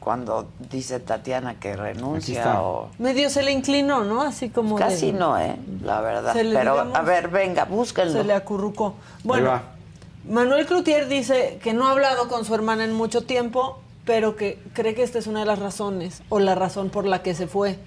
cuando 0.00 0.48
dice 0.70 1.00
Tatiana 1.00 1.58
que 1.58 1.74
renuncia 1.76 2.60
o... 2.62 2.90
Medio 2.98 3.30
se 3.30 3.42
le 3.42 3.52
inclinó, 3.52 4.04
¿no? 4.04 4.22
Así 4.22 4.50
como 4.50 4.76
de- 4.78 4.84
Casi 4.84 5.12
no, 5.12 5.38
¿eh? 5.38 5.56
La 5.82 6.00
verdad. 6.00 6.34
Le, 6.34 6.54
Pero, 6.54 6.72
digamos, 6.72 6.94
a 6.98 7.02
ver, 7.02 7.28
venga, 7.28 7.64
búsquenlo. 7.64 8.12
Se 8.12 8.24
le 8.24 8.34
acurrucó. 8.34 8.94
Bueno. 9.22 9.60
Manuel 10.28 10.64
Cloutier 10.66 11.06
dice 11.08 11.58
que 11.62 11.74
no 11.74 11.86
ha 11.86 11.90
hablado 11.90 12.28
con 12.28 12.44
su 12.46 12.54
hermana 12.54 12.84
en 12.84 12.94
mucho 12.94 13.22
tiempo, 13.22 13.80
pero 14.06 14.36
que 14.36 14.58
cree 14.72 14.94
que 14.94 15.02
esta 15.02 15.18
es 15.18 15.26
una 15.26 15.40
de 15.40 15.46
las 15.46 15.58
razones, 15.58 16.22
o 16.30 16.38
la 16.38 16.54
razón 16.54 16.88
por 16.90 17.04
la 17.04 17.22
que 17.22 17.34
se 17.34 17.46
fue. 17.46 17.78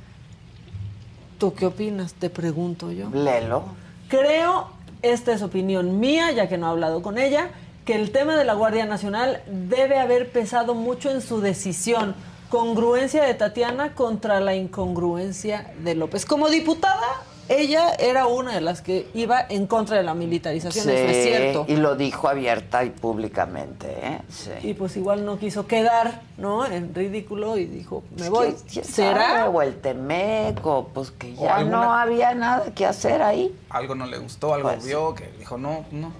¿Tú 1.40 1.54
qué 1.54 1.66
opinas? 1.68 2.14
Te 2.14 2.30
pregunto 2.30 2.92
yo. 2.92 3.10
Léelo. 3.12 3.64
Creo, 4.08 4.70
esta 5.02 5.34
es 5.34 5.42
opinión 5.42 6.00
mía, 6.00 6.32
ya 6.32 6.48
que 6.48 6.58
no 6.58 6.68
he 6.68 6.70
hablado 6.72 7.02
con 7.02 7.18
ella, 7.18 7.50
que 7.86 7.96
el 7.96 8.12
tema 8.12 8.36
de 8.36 8.44
la 8.44 8.54
Guardia 8.54 8.86
Nacional 8.86 9.42
debe 9.48 9.98
haber 10.00 10.32
pesado 10.32 10.76
mucho 10.76 11.10
en 11.10 11.22
su 11.22 11.40
decisión. 11.42 12.16
Congruencia 12.50 13.24
de 13.24 13.34
Tatiana 13.34 13.94
contra 13.94 14.40
la 14.40 14.56
incongruencia 14.56 15.74
de 15.84 15.96
López. 15.96 16.26
Como 16.26 16.50
diputada, 16.50 17.24
ella 17.50 17.94
era 17.98 18.26
una 18.28 18.54
de 18.54 18.62
las 18.62 18.82
que 18.82 19.08
iba 19.14 19.46
en 19.50 19.68
contra 19.68 19.98
de 19.98 20.04
la 20.04 20.14
militarización, 20.14 20.90
eso 20.90 21.08
es 21.08 21.24
cierto. 21.24 21.66
y 21.68 21.76
lo 21.78 21.96
dijo 21.96 22.28
abierta 22.28 22.84
y 22.84 22.90
públicamente, 22.90 23.88
¿eh? 24.02 24.22
Sí. 24.30 24.52
Y 24.64 24.74
pues 24.74 24.98
igual 24.98 25.26
no 25.26 25.38
quiso 25.40 25.68
quedar, 25.68 26.22
¿no? 26.38 26.66
En 26.66 26.94
ridículo 26.94 27.58
y 27.58 27.66
dijo, 27.66 28.04
me 28.20 28.30
voy. 28.30 28.56
¿quién 28.72 28.86
¿Será? 28.86 29.28
sabe? 29.30 29.48
O 29.50 29.62
el 29.62 29.76
Temeco, 29.80 30.90
pues 30.94 31.12
que 31.12 31.34
ya 31.36 31.56
alguna- 31.58 31.78
no 31.86 31.94
había 31.94 32.34
nada 32.36 32.74
que 32.74 32.86
hacer 32.86 33.22
ahí. 33.22 33.54
Algo 33.70 33.96
no 33.96 34.06
le 34.06 34.18
gustó, 34.18 34.54
algo 34.54 34.70
Pues 34.70 34.84
sí. 34.84 34.90
vio, 34.90 35.14
que 35.16 35.32
dijo, 35.40 35.58
no, 35.58 35.86
no. 35.92 36.12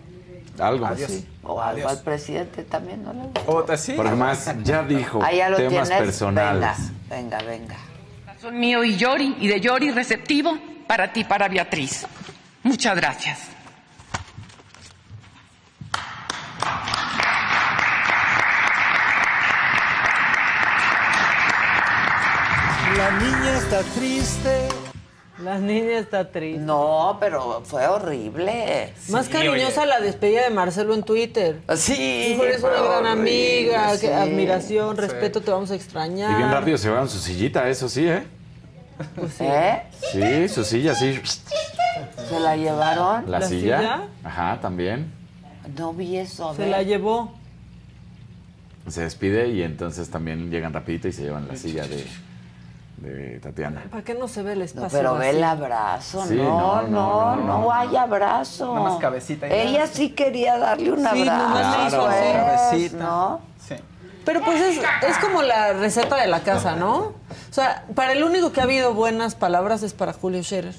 Algo. 0.60 0.88
Adiós. 0.88 1.12
Sí. 1.12 1.28
O 1.44 1.62
algo 1.62 1.82
Adiós. 1.88 1.92
al 1.92 2.02
presidente 2.02 2.64
también 2.64 3.04
no 3.04 3.14
le 3.14 3.22
gustó. 3.22 3.42
O 3.52 3.72
así. 3.72 3.94
Porque 3.94 4.12
más 4.16 4.52
ya 4.64 4.82
dijo 4.84 5.20
Ahí 5.24 5.38
ya 5.38 5.50
lo 5.50 5.58
temas 5.58 5.88
tienes. 5.88 6.06
personales. 6.06 6.78
Venga, 7.10 7.38
venga, 7.38 7.44
venga. 7.44 7.78
Son 8.42 8.60
mío 8.60 8.84
y 8.84 8.96
Yori, 8.98 9.36
y 9.40 9.48
de 9.48 9.60
Yori 9.62 9.92
receptivo 9.92 10.58
para 10.88 11.12
ti, 11.12 11.24
para 11.24 11.48
Beatriz. 11.48 12.06
Muchas 12.64 12.96
gracias. 12.96 13.40
La 22.98 23.12
niña 23.12 23.58
está 23.58 23.84
triste. 23.84 24.70
La 25.44 25.60
niña 25.60 26.00
está 26.00 26.32
triste. 26.32 26.60
No, 26.60 27.18
pero 27.20 27.62
fue 27.64 27.86
horrible. 27.86 28.92
Más 29.10 29.30
cariñosa 29.30 29.86
la 29.86 30.00
despedida 30.00 30.44
de 30.44 30.50
Marcelo 30.50 30.96
en 30.96 31.04
Twitter. 31.04 31.62
Sí. 31.76 32.30
Dijo, 32.30 32.44
eres 32.44 32.64
una 32.64 32.72
gran 32.72 33.06
horrible, 33.06 33.76
amiga, 33.78 33.96
sí. 33.96 34.08
que 34.08 34.14
admiración, 34.14 34.98
respeto, 34.98 35.42
te 35.42 35.52
vamos 35.52 35.70
a 35.70 35.76
extrañar. 35.76 36.32
Y 36.32 36.36
bien 36.38 36.52
rápido 36.52 36.78
se 36.80 36.88
llevaron 36.88 37.08
su 37.08 37.20
sillita, 37.20 37.70
eso 37.70 37.88
sí, 37.88 38.08
¿eh? 38.08 38.24
Pues 39.16 39.34
sí. 39.34 39.44
¿Eh? 39.46 39.84
Sí, 40.12 40.48
su 40.50 40.64
silla, 40.64 40.96
sí. 40.96 41.20
¿Se 42.30 42.40
la 42.40 42.56
llevaron? 42.56 43.30
La, 43.30 43.42
silla. 43.42 44.04
Ajá, 44.24 44.60
también. 44.62 45.12
No 45.78 45.94
vi 45.94 46.18
eso. 46.18 46.50
a 46.50 46.56
Se 46.56 46.62
ver. 46.64 46.72
la 46.72 46.84
llevó. 46.84 47.34
Se 48.88 49.02
despide 49.02 49.50
y 49.50 49.64
entonces 49.64 50.10
también 50.10 50.50
llegan 50.50 50.74
rapidito 50.74 51.08
y 51.10 51.12
se 51.14 51.24
llevan 51.24 51.48
la 51.48 51.58
silla 51.58 51.86
de, 51.88 52.08
de 52.98 53.40
Tatiana. 53.40 53.84
¿Para 53.92 54.04
qué 54.04 54.14
no 54.14 54.28
se 54.30 54.44
ve 54.44 54.54
el 54.54 54.60
No, 54.60 54.66
espacio? 54.66 54.98
pero 54.98 55.16
ve 55.16 55.32
el 55.32 55.44
abrazo, 55.44 56.26
Sí, 56.26 56.36
no, 56.36 56.84
no, 56.84 56.88
no, 56.88 57.36
no, 57.36 57.36
no, 57.36 57.62
no. 57.64 57.72
hay 57.74 57.96
abrazo. 57.98 58.74
Nada 58.76 58.90
más 58.90 59.00
cabecita 59.00 59.48
y. 59.48 59.52
Ella 59.52 59.88
sí 59.88 60.12
quería 60.12 60.58
darle 60.58 60.92
un 60.94 61.00
Sí, 61.00 61.28
abrazo. 61.28 62.08
Cabecita. 62.08 62.98
¿no? 62.98 63.42
Sí. 64.28 64.34
Pero 64.34 64.42
pues 64.46 64.62
es, 64.62 64.78
es 65.08 65.18
como 65.20 65.42
la 65.42 65.74
receta 65.74 66.18
de 66.18 66.28
la 66.28 66.42
casa, 66.42 66.76
¿no? 66.76 66.98
O 66.98 67.14
sea, 67.54 67.86
para 67.96 68.12
el 68.12 68.24
único 68.24 68.52
que 68.52 68.60
ha 68.60 68.64
habido 68.64 68.94
buenas 68.94 69.36
palabras 69.36 69.84
es 69.84 69.94
para 69.94 70.14
Julio 70.14 70.44
Scherer. 70.44 70.76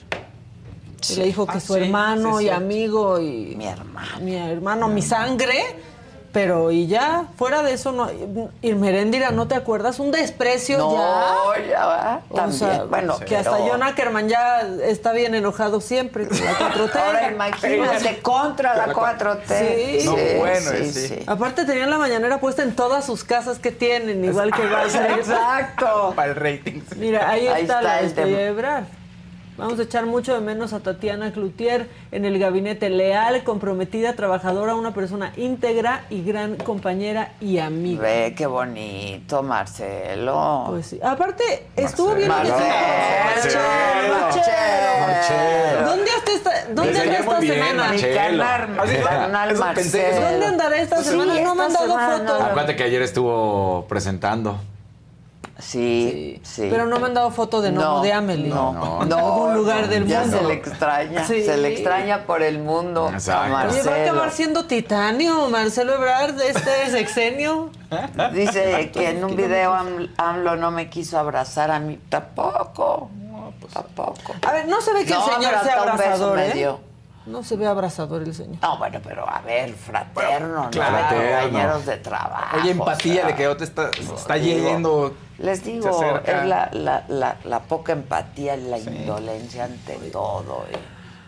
Y 1.11 1.15
le 1.17 1.25
dijo 1.27 1.47
que 1.47 1.57
Ah, 1.57 1.61
su 1.61 1.75
sí, 1.75 1.81
hermano 1.81 2.39
sí, 2.39 2.45
y 2.47 2.49
amigo 2.51 3.21
y... 3.21 3.55
Mi 3.57 3.67
hermano. 3.67 4.21
Mi 4.21 4.35
hermano, 4.35 4.89
mi 4.89 5.01
sangre. 5.01 5.77
Pero 6.33 6.71
y 6.71 6.87
ya, 6.87 7.25
fuera 7.37 7.63
de 7.63 7.73
eso, 7.73 7.93
no. 7.93 8.09
Y 8.61 8.75
Merendira, 8.75 9.31
¿no 9.31 9.49
te 9.49 9.55
acuerdas? 9.55 9.99
Un 9.99 10.11
desprecio 10.11 10.77
No, 10.79 10.95
ya. 11.57 11.67
ya 11.69 11.87
va. 11.87 12.21
O 12.29 12.35
También, 12.35 12.59
sea, 12.59 12.85
bueno, 12.85 13.19
que 13.19 13.37
hasta 13.37 13.57
John 13.59 13.83
Ackerman 13.83 14.29
ya 14.29 14.61
está 14.85 15.13
bien 15.13 15.35
enojado 15.35 15.81
siempre 15.81 16.29
con 16.29 16.39
la 16.45 16.53
4T. 16.59 16.97
Ahora 17.07 17.31
imagínate 17.33 18.19
contra 18.21 18.77
la 18.77 18.93
4T. 18.95 19.99
Sí. 20.01 20.07
No, 20.07 20.13
bueno, 20.39 20.71
sí, 20.71 20.93
sí. 20.93 21.09
sí. 21.09 21.19
Aparte 21.27 21.65
tenían 21.65 21.89
la 21.91 21.99
mañanera 21.99 22.39
puesta 22.41 22.63
en 22.63 22.77
todas 22.77 23.07
sus 23.07 23.25
casas 23.25 23.59
que 23.59 23.73
tienen, 23.73 24.23
igual 24.25 24.53
que. 24.53 24.63
Exacto. 25.19 26.13
Para 26.15 26.31
el 26.33 26.37
rating. 26.37 26.83
Mira, 26.97 27.29
ahí, 27.31 27.47
Ahí 27.49 27.63
está, 27.63 27.79
está 27.79 27.83
la 27.83 28.01
el 28.01 28.05
despedida 28.07 28.37
tema. 28.55 28.81
de. 28.81 28.98
Vamos 29.59 29.81
a 29.81 29.83
echar 29.83 30.07
mucho 30.07 30.35
de 30.35 30.41
menos 30.41 30.73
a 30.73 30.79
Tatiana 30.79 31.33
Cloutier 31.33 31.89
en 32.13 32.25
el 32.25 32.39
gabinete 32.39 32.91
leal, 32.91 33.43
comprometida, 33.43 34.13
trabajadora, 34.15 34.77
una 34.77 34.95
persona 34.95 35.33
íntegra 35.37 36.05
y 36.11 36.23
gran 36.23 36.55
compañera 36.55 37.33
y 37.41 37.59
amiga. 37.59 38.01
Ve 38.03 38.35
qué 38.37 38.47
bonito, 38.47 39.43
Marcelo. 39.43 40.67
Pues 40.69 40.87
sí. 40.87 41.01
Aparte, 41.03 41.67
estuvo 41.75 42.15
bien 42.15 42.29
Marcelo. 42.29 42.57
Marcelo, 43.35 43.61
Marcelo. 45.01 45.89
¿Dónde 45.89 46.11
esta, 46.35 46.51
dónde 46.73 46.93
Les 46.93 47.01
anda 47.03 47.11
caía 47.11 47.19
esta 47.21 47.41
bien, 47.41 47.55
semana? 47.55 47.83
Mi 47.91 47.99
Marcelo. 47.99 48.45
Marcelo. 49.59 50.21
¿Dónde 50.31 50.47
andará 50.47 50.77
esta 50.77 50.97
Sí, 51.03 51.11
semana? 51.11 51.35
no 51.41 51.55
me 51.57 51.63
han 51.65 51.73
dado 51.73 51.87
semana 51.89 52.19
foto. 52.19 52.25
no. 52.39 52.45
Acuérdate 52.45 52.77
que 52.77 52.83
ayer 52.85 53.03
estuvo 53.03 53.87
presentando. 53.89 54.59
Sí, 55.59 56.41
sí. 56.45 56.69
Pero 56.71 56.87
no 56.87 57.01
me 57.01 57.07
han 57.07 57.15
dado 57.15 57.31
foto 57.33 57.61
de 57.61 57.73
No, 57.73 58.01
de 58.01 58.13
Amelie. 58.13 58.49
No, 58.49 58.73
No, 58.73 58.99
no, 58.99 59.03
En 59.05 59.13
algún 59.13 59.55
lugar 59.55 59.89
del 59.89 60.07
ya 60.07 60.21
mundo. 60.21 60.39
se 60.39 60.45
le 60.45 60.55
extraña, 60.55 61.25
Sí. 61.27 61.45
se 61.45 61.57
le 61.57 61.73
extraña 61.73 62.25
por 62.27 62.43
el 62.43 62.61
mundo 62.61 63.11
Exacto. 63.13 63.41
a 63.43 63.45
Oye, 63.45 63.53
va 63.53 63.61
a 63.61 63.65
Marcelo. 63.65 64.03
acabar 64.11 64.31
siendo 64.31 64.65
titanio, 64.67 65.49
Marcelo 65.49 65.95
Ebrard, 65.97 66.41
este 66.41 66.91
sexenio. 66.91 67.71
Dice 68.35 68.91
que 68.93 69.11
en 69.11 69.25
un 69.25 69.35
video 69.35 69.73
Am- 69.75 70.09
AMLO 70.17 70.55
no 70.57 70.71
me 70.71 70.89
quiso 70.89 71.19
abrazar 71.19 71.71
a 71.73 71.81
mí. 71.81 71.99
Tampoco. 72.09 73.11
Tampoco. 73.73 74.35
A 74.47 74.53
ver, 74.53 74.69
no 74.69 74.81
se 74.81 74.93
ve 74.93 75.05
que 75.05 75.13
No, 75.13 75.27
el 75.27 75.35
señor 75.35 75.51
sea 75.63 75.75
hasta 75.75 75.93
un 75.93 75.99
beso 75.99 76.03
abrazador, 76.05 76.39
¿eh? 76.39 76.75
No 77.27 77.43
se 77.43 77.57
ve 77.57 77.67
abrazador 77.67 78.23
el 78.23 78.35
señor. 78.35 78.57
No, 78.63 78.79
bueno, 78.79 79.01
pero 79.05 79.29
a 79.29 79.41
ver, 79.43 79.75
fraterno, 79.75 80.63
¿no? 80.65 80.71
claro. 80.71 81.17
compañeros 81.17 81.85
de 81.85 81.97
trabajo. 81.99 82.57
Oye, 82.59 82.69
o 82.71 82.73
empatía 82.73 83.15
sea, 83.17 83.27
de 83.27 83.35
que 83.35 83.49
otro 83.49 83.65
está, 83.67 83.91
está 83.91 84.35
digo, 84.35 84.67
yendo. 84.71 85.15
Les 85.39 85.63
digo, 85.65 85.89
es 86.25 86.45
la, 86.47 86.69
la, 86.73 87.05
la, 87.09 87.37
la 87.45 87.61
poca 87.61 87.93
empatía 87.93 88.57
y 88.57 88.63
la 88.69 88.79
indolencia 88.79 89.65
ante 89.65 89.95
todo. 90.11 90.65
y 90.73 90.77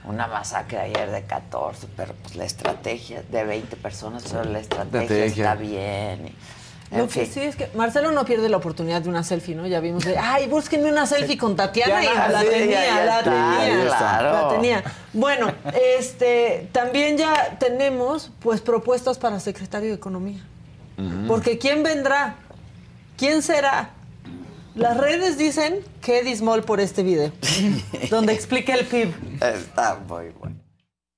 una 0.08 0.26
masacre 0.26 0.78
ayer 0.78 1.10
de 1.10 1.22
14, 1.24 1.86
pero 1.96 2.14
pues 2.22 2.34
la 2.34 2.44
estrategia 2.44 3.22
de 3.30 3.44
20 3.44 3.76
personas, 3.76 4.24
pero 4.30 4.44
la 4.44 4.58
estrategia, 4.58 5.02
Estrategia. 5.26 5.44
está 5.52 5.54
bien. 5.54 6.26
y- 6.28 6.96
Lo 6.96 7.06
que 7.06 7.26
sí 7.26 7.40
es 7.40 7.54
que 7.54 7.68
Marcelo 7.74 8.10
no 8.10 8.24
pierde 8.24 8.48
la 8.48 8.56
oportunidad 8.56 9.02
de 9.02 9.08
una 9.10 9.22
selfie, 9.22 9.54
¿no? 9.54 9.66
Ya 9.68 9.78
vimos 9.78 10.04
de, 10.04 10.18
ay, 10.18 10.48
búsquenme 10.48 10.90
una 10.90 11.06
selfie 11.06 11.38
con 11.38 11.54
Tatiana 11.54 12.02
y 12.02 12.06
la 12.32 12.40
sí, 12.40 12.46
tenía, 12.50 12.80
ya, 12.84 12.86
ya 12.96 13.04
la 13.04 13.18
está, 13.18 13.30
tenía, 13.60 13.86
claro. 13.86 14.32
la 14.32 14.48
tenía. 14.48 14.84
Bueno, 15.12 15.52
este, 15.98 16.68
también 16.72 17.16
ya 17.16 17.56
tenemos, 17.60 18.32
pues, 18.40 18.60
propuestas 18.60 19.18
para 19.18 19.38
secretario 19.38 19.90
de 19.90 19.94
Economía. 19.94 20.40
Porque 21.28 21.58
¿quién 21.58 21.82
vendrá? 21.84 22.34
¿Quién 23.16 23.42
será? 23.42 23.90
Las 24.74 24.96
redes 24.96 25.36
dicen 25.36 25.80
que 26.00 26.22
Dismol 26.22 26.62
por 26.62 26.80
este 26.80 27.02
video, 27.02 27.32
donde 28.10 28.32
explica 28.32 28.74
el 28.74 28.86
PIB. 28.86 29.12
Está 29.42 29.98
muy 30.06 30.30
bueno. 30.38 30.56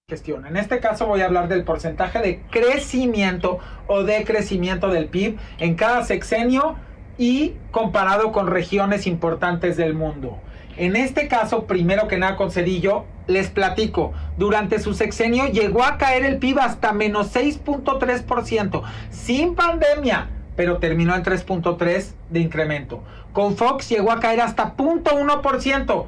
gestión. 0.08 0.46
En 0.46 0.56
este 0.56 0.80
caso 0.80 1.06
voy 1.06 1.20
a 1.20 1.26
hablar 1.26 1.48
del 1.48 1.64
porcentaje 1.64 2.20
de 2.20 2.42
crecimiento 2.50 3.58
o 3.86 4.04
decrecimiento 4.04 4.88
del 4.88 5.06
PIB 5.06 5.38
en 5.58 5.74
cada 5.74 6.04
sexenio 6.04 6.76
y 7.18 7.54
comparado 7.70 8.32
con 8.32 8.46
regiones 8.46 9.06
importantes 9.06 9.76
del 9.76 9.94
mundo. 9.94 10.38
En 10.78 10.96
este 10.96 11.28
caso, 11.28 11.66
primero 11.66 12.08
que 12.08 12.16
nada 12.16 12.36
con 12.36 12.50
Cedillo, 12.50 13.04
les 13.26 13.50
platico, 13.50 14.14
durante 14.38 14.78
su 14.78 14.94
sexenio 14.94 15.46
llegó 15.48 15.84
a 15.84 15.98
caer 15.98 16.24
el 16.24 16.38
PIB 16.38 16.58
hasta 16.58 16.94
menos 16.94 17.34
6.3%, 17.34 18.82
sin 19.10 19.54
pandemia, 19.54 20.30
pero 20.56 20.78
terminó 20.78 21.14
en 21.14 21.22
3.3% 21.22 22.12
de 22.30 22.40
incremento. 22.40 23.02
Con 23.32 23.56
Fox 23.56 23.88
llegó 23.88 24.12
a 24.12 24.20
caer 24.20 24.40
hasta 24.40 24.76
0.1% 24.76 26.06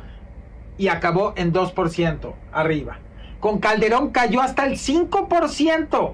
y 0.77 0.89
acabó 0.89 1.33
en 1.37 1.53
2% 1.53 2.35
arriba. 2.53 2.99
Con 3.41 3.59
Calderón 3.59 4.11
cayó 4.11 4.41
hasta 4.41 4.67
el 4.67 4.75
5% 4.75 6.13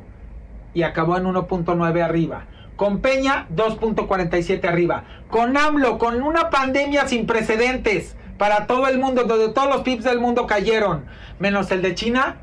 y 0.74 0.82
acabó 0.82 1.16
en 1.16 1.24
1.9 1.24 2.02
arriba. 2.02 2.44
Con 2.77 3.01
Peña 3.01 3.47
2.47 3.55 4.65
arriba. 4.66 5.05
Con 5.28 5.57
AMLO, 5.57 5.98
con 5.98 6.23
una 6.23 6.51
pandemia 6.51 7.07
sin 7.07 7.27
precedentes 7.27 8.16
para 8.39 8.66
todo 8.66 8.89
el 8.89 8.98
mundo, 8.98 9.24
donde 9.24 9.51
todos 9.51 9.69
los 9.69 9.82
PIBs 9.82 10.05
del 10.05 10.19
mundo 10.19 10.47
cayeron, 10.47 11.05
menos 11.39 11.70
el 11.73 11.82
de 11.82 11.94
China, 11.94 12.36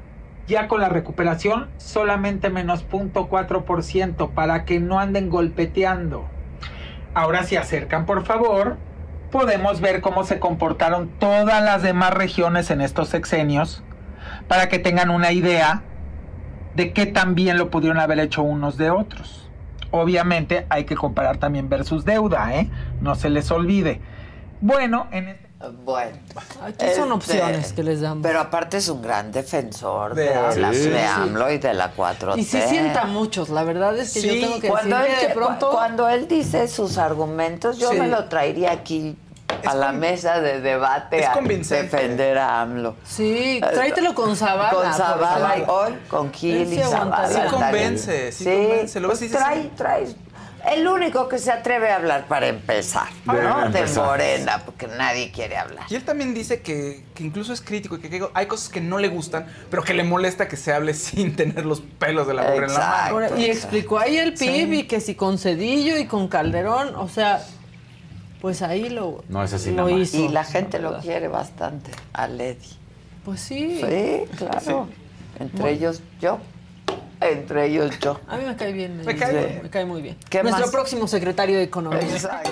ya 0.48 0.68
con 0.68 0.82
la 0.82 0.90
recuperación 0.90 1.68
solamente 1.78 2.50
menos 2.50 2.88
0.4% 2.90 4.32
para 4.32 4.66
que 4.66 4.80
no 4.80 5.00
anden 5.00 5.30
golpeteando. 5.30 6.26
Ahora 7.14 7.44
si 7.44 7.56
acercan, 7.56 8.06
por 8.06 8.24
favor, 8.24 8.78
podemos 9.32 9.82
ver 9.82 10.02
cómo 10.02 10.24
se 10.24 10.40
comportaron 10.40 11.10
todas 11.20 11.64
las 11.64 11.82
demás 11.82 12.14
regiones 12.14 12.72
en 12.72 12.82
estos 12.82 13.10
sexenios 13.10 13.84
para 14.48 14.70
que 14.70 14.80
tengan 14.80 15.10
una 15.10 15.32
idea 15.32 15.82
de 16.76 16.94
qué 16.94 17.06
tan 17.06 17.36
bien 17.36 17.58
lo 17.58 17.70
pudieron 17.70 18.00
haber 18.00 18.20
hecho 18.20 18.44
unos 18.44 18.78
de 18.78 18.92
otros. 18.92 19.50
Obviamente 19.92 20.66
hay 20.70 20.86
que 20.86 20.96
comparar 20.96 21.38
también 21.38 21.70
versus 21.70 22.06
deuda, 22.06 22.56
¿eh? 22.56 22.70
No 23.02 23.16
se 23.16 23.30
les 23.30 23.52
olvide. 23.52 24.00
Bueno, 24.62 25.08
en 25.12 25.30
este... 25.30 25.47
Bueno. 25.84 26.18
Aquí 26.64 26.86
son 26.96 27.12
Este, 27.12 27.34
opciones 27.34 27.74
que 27.74 27.82
les 27.84 28.02
damos. 28.02 28.22
Pero 28.22 28.40
aparte 28.40 28.78
es 28.78 28.90
un 28.90 29.02
gran 29.02 29.32
defensor 29.32 30.14
de, 30.14 30.24
De 30.26 30.34
AMLO. 30.36 30.62
la- 30.62 30.74
Sí. 30.74 30.90
de 30.90 31.04
AMLO 31.04 31.52
y 31.52 31.58
de 31.58 31.74
la 31.74 31.94
4T. 31.96 32.40
Y 32.40 32.44
sí 32.44 32.62
sienta 32.70 33.02
a 33.02 33.06
muchos, 33.06 33.50
la 33.50 33.64
verdad 33.64 33.98
es 33.98 34.14
que 34.14 34.22
yo 34.22 34.48
tengo 34.48 34.60
que 34.60 34.68
cuando 34.70 34.98
decir 35.00 35.16
él, 35.20 35.28
que 35.28 35.34
pronto... 35.34 35.70
cuando 35.72 36.08
él 36.10 36.28
dice 36.28 36.68
sus 36.68 36.98
argumentos, 37.00 37.80
yo 37.80 37.90
Sí. 37.92 37.98
me 38.00 38.08
lo 38.08 38.26
traería 38.26 38.72
aquí 38.72 39.18
a 39.66 39.74
la 39.74 39.92
mesa 39.94 40.40
de 40.42 40.62
debate 40.62 41.22
es 41.22 41.28
a 41.28 41.40
defender 41.42 42.38
a 42.38 42.62
AMLO. 42.62 42.96
Sí, 43.04 43.60
tráetelo 43.62 44.14
con 44.14 44.36
Zavala. 44.36 44.70
Con 44.70 44.94
Zavala, 44.94 45.56
hoy 45.68 45.94
con 46.10 46.32
Gil 46.34 46.72
y. 46.74 46.78
Zavala. 46.84 47.28
Sí 47.28 47.40
convence, 47.50 48.32
sí 48.32 48.44
convence. 48.46 49.00
Lo 49.00 49.08
ves 49.10 49.22
y 49.22 49.28
pues 49.28 49.32
dices, 49.32 49.38
trae, 49.40 49.62
sí. 49.64 49.72
trae. 49.76 50.08
El 50.74 50.88
único 50.88 51.30
que 51.30 51.40
se 51.40 51.52
atreve 51.52 51.90
a 51.90 51.96
hablar 51.96 52.28
para 52.28 52.48
empezar, 52.48 53.08
¿no? 53.26 53.34
De 53.34 53.66
empezar. 53.68 54.06
Morena, 54.06 54.64
porque 54.66 54.88
nadie 54.88 55.32
quiere 55.32 55.58
hablar. 55.58 55.86
Y 55.90 55.96
él 55.96 56.04
también 56.04 56.34
dice 56.34 56.62
que, 56.62 57.04
que 57.16 57.24
incluso 57.24 57.54
es 57.54 57.62
crítico 57.62 57.96
y 57.96 58.00
que, 58.00 58.10
que 58.10 58.28
hay 58.34 58.46
cosas 58.48 58.70
que 58.70 58.82
no 58.82 58.98
le 59.00 59.08
gustan, 59.08 59.48
pero 59.70 59.84
que 59.84 59.94
le 59.94 60.04
molesta 60.04 60.48
que 60.48 60.58
se 60.58 60.74
hable 60.74 60.94
sin 60.96 61.36
tener 61.36 61.66
los 61.66 61.82
pelos 61.82 62.28
de 62.28 62.34
la 62.34 62.52
burra 62.52 62.68
en 62.68 62.74
la 62.74 62.80
mano. 62.80 63.10
Ahora, 63.12 63.30
y 63.40 63.46
explicó 63.46 64.00
ahí 64.00 64.18
el 64.18 64.34
PIB 64.34 64.74
y 64.74 64.84
que 64.84 65.00
si 65.00 65.16
con 65.16 65.38
Cedillo 65.38 65.98
y 65.98 66.06
con 66.06 66.28
Calderón, 66.28 66.96
o 66.96 67.08
sea, 67.08 67.42
pues 68.42 68.62
ahí 68.62 68.90
lo, 68.90 69.24
No 69.30 69.44
es 69.44 69.54
así 69.54 69.72
lo 69.72 69.90
hizo. 69.90 70.18
Y 70.18 70.28
la 70.30 70.44
gente 70.44 70.80
lo 70.80 71.00
quiere 71.00 71.28
bastante, 71.28 71.92
a 72.14 72.28
Lady. 72.28 72.58
Pues 73.26 73.42
sí. 73.42 73.82
Sí, 73.82 74.38
claro. 74.38 74.88
Entre 75.40 75.60
Bueno. 75.62 75.76
ellos 75.76 76.02
yo. 76.22 76.40
Entre 77.20 77.66
ellos 77.66 77.98
yo. 78.00 78.20
A 78.28 78.38
mí 78.38 78.46
me 78.46 78.56
cae 78.56 78.72
bien. 78.74 79.02
Me 79.06 79.16
cae 79.16 79.50
sí, 79.50 79.60
me 79.64 79.70
cae 79.70 79.86
muy 79.86 80.02
bien. 80.02 80.18
¿Qué 80.30 80.44
Nuestro 80.44 80.66
más? 80.66 80.72
próximo 80.72 81.08
secretario 81.08 81.58
de 81.58 81.64
Economía. 81.64 82.00
Exacto. 82.02 82.52